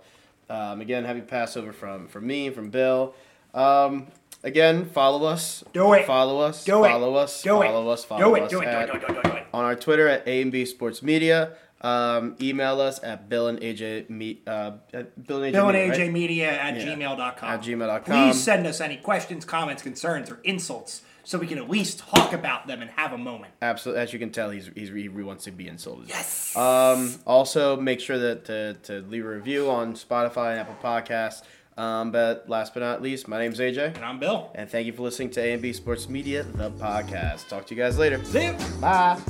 um, 0.48 0.80
again, 0.80 1.04
happy 1.04 1.20
Passover 1.22 1.72
from, 1.72 2.06
from 2.06 2.26
me, 2.26 2.50
from 2.50 2.70
Bill. 2.70 3.14
Um, 3.52 4.06
again, 4.42 4.86
follow 4.86 5.26
us. 5.26 5.64
Do 5.72 5.92
it. 5.94 6.06
Follow 6.06 6.40
us. 6.40 6.64
Do 6.64 6.84
it. 6.84 6.88
follow 6.90 7.14
us. 7.14 7.42
Do 7.42 7.62
it. 7.62 7.66
follow 7.66 7.88
us. 7.88 8.04
Follow 8.04 8.22
do 8.24 8.34
it. 8.34 8.42
us. 8.44 8.50
Do 8.50 8.60
it. 8.60 8.64
Do 8.64 8.70
it. 8.70 8.86
Do 8.86 9.18
it. 9.18 9.22
Do 9.24 9.30
it. 9.30 9.46
On 9.52 9.64
our 9.64 9.76
Twitter 9.76 10.08
at 10.08 10.26
A 10.26 10.42
and 10.42 10.52
B 10.52 10.64
Sports 10.64 11.02
Media. 11.02 11.56
Um, 11.82 12.36
email 12.40 12.80
us 12.80 13.00
at 13.02 13.28
Bill 13.28 13.48
and 13.48 13.60
AJ 13.60 14.08
me 14.08 14.40
uh, 14.46 14.72
at 14.94 15.26
Bill 15.26 15.42
and 15.42 15.54
AJ, 15.54 15.58
Bill 15.58 15.68
and 15.68 15.74
Media, 15.76 15.92
AJ 15.94 15.98
right? 15.98 16.12
Media 16.12 16.50
at 16.50 16.76
Yeah. 16.76 16.86
gmail.com. 16.86 17.48
At 17.48 17.60
gmail.com. 17.60 18.02
Please 18.32 18.42
send 18.42 18.66
us 18.66 18.80
any 18.80 18.96
questions, 18.96 19.44
comments, 19.44 19.82
concerns, 19.82 20.30
or 20.30 20.40
insults 20.42 21.02
so 21.26 21.38
we 21.38 21.46
can 21.48 21.58
at 21.58 21.68
least 21.68 21.98
talk 21.98 22.32
about 22.32 22.68
them 22.68 22.80
and 22.80 22.90
have 22.92 23.12
a 23.12 23.18
moment. 23.18 23.52
Absolutely, 23.60 24.00
as 24.00 24.12
you 24.12 24.18
can 24.18 24.30
tell, 24.30 24.50
he's, 24.50 24.70
he's 24.76 24.90
he 24.90 25.08
wants 25.08 25.44
to 25.44 25.50
be 25.50 25.66
insulted. 25.66 26.08
Yes. 26.08 26.56
Um, 26.56 27.16
also, 27.26 27.76
make 27.76 27.98
sure 28.00 28.16
that 28.16 28.44
to, 28.44 28.74
to 28.84 29.00
leave 29.08 29.26
a 29.26 29.28
review 29.28 29.68
on 29.68 29.94
Spotify 29.94 30.52
and 30.52 30.60
Apple 30.60 30.76
Podcasts. 30.82 31.42
Um, 31.76 32.10
but 32.10 32.48
last 32.48 32.72
but 32.72 32.80
not 32.80 33.02
least, 33.02 33.28
my 33.28 33.38
name's 33.38 33.58
AJ, 33.60 33.96
And 33.96 34.04
I'm 34.04 34.18
Bill. 34.18 34.50
and 34.54 34.68
thank 34.70 34.86
you 34.86 34.94
for 34.94 35.02
listening 35.02 35.28
to 35.30 35.40
A 35.42 35.52
and 35.52 35.60
B 35.60 35.72
Sports 35.74 36.08
Media, 36.08 36.42
the 36.42 36.70
podcast. 36.70 37.48
Talk 37.48 37.66
to 37.66 37.74
you 37.74 37.82
guys 37.82 37.98
later. 37.98 38.22
See 38.24 38.44
ya. 38.46 38.54
Bye. 38.80 39.20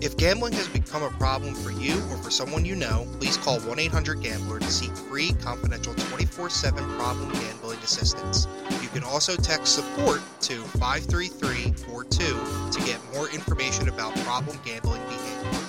If 0.00 0.16
gambling 0.16 0.54
has 0.54 0.66
become 0.68 1.02
a 1.02 1.10
problem 1.18 1.54
for 1.54 1.70
you 1.72 1.92
or 2.10 2.16
for 2.16 2.30
someone 2.30 2.64
you 2.64 2.74
know, 2.74 3.06
please 3.18 3.36
call 3.36 3.60
1 3.60 3.78
800 3.78 4.22
Gambler 4.22 4.58
to 4.60 4.70
seek 4.70 4.96
free, 4.96 5.32
confidential 5.42 5.92
24 5.94 6.48
7 6.48 6.82
problem 6.96 7.30
gambling 7.32 7.78
assistance. 7.80 8.46
You 8.82 8.88
can 8.88 9.04
also 9.04 9.36
text 9.36 9.74
support 9.74 10.22
to 10.40 10.54
53342 10.80 12.70
to 12.72 12.86
get 12.86 12.98
more 13.12 13.28
information 13.28 13.90
about 13.90 14.14
problem 14.24 14.58
gambling 14.64 15.02
behavior. 15.02 15.59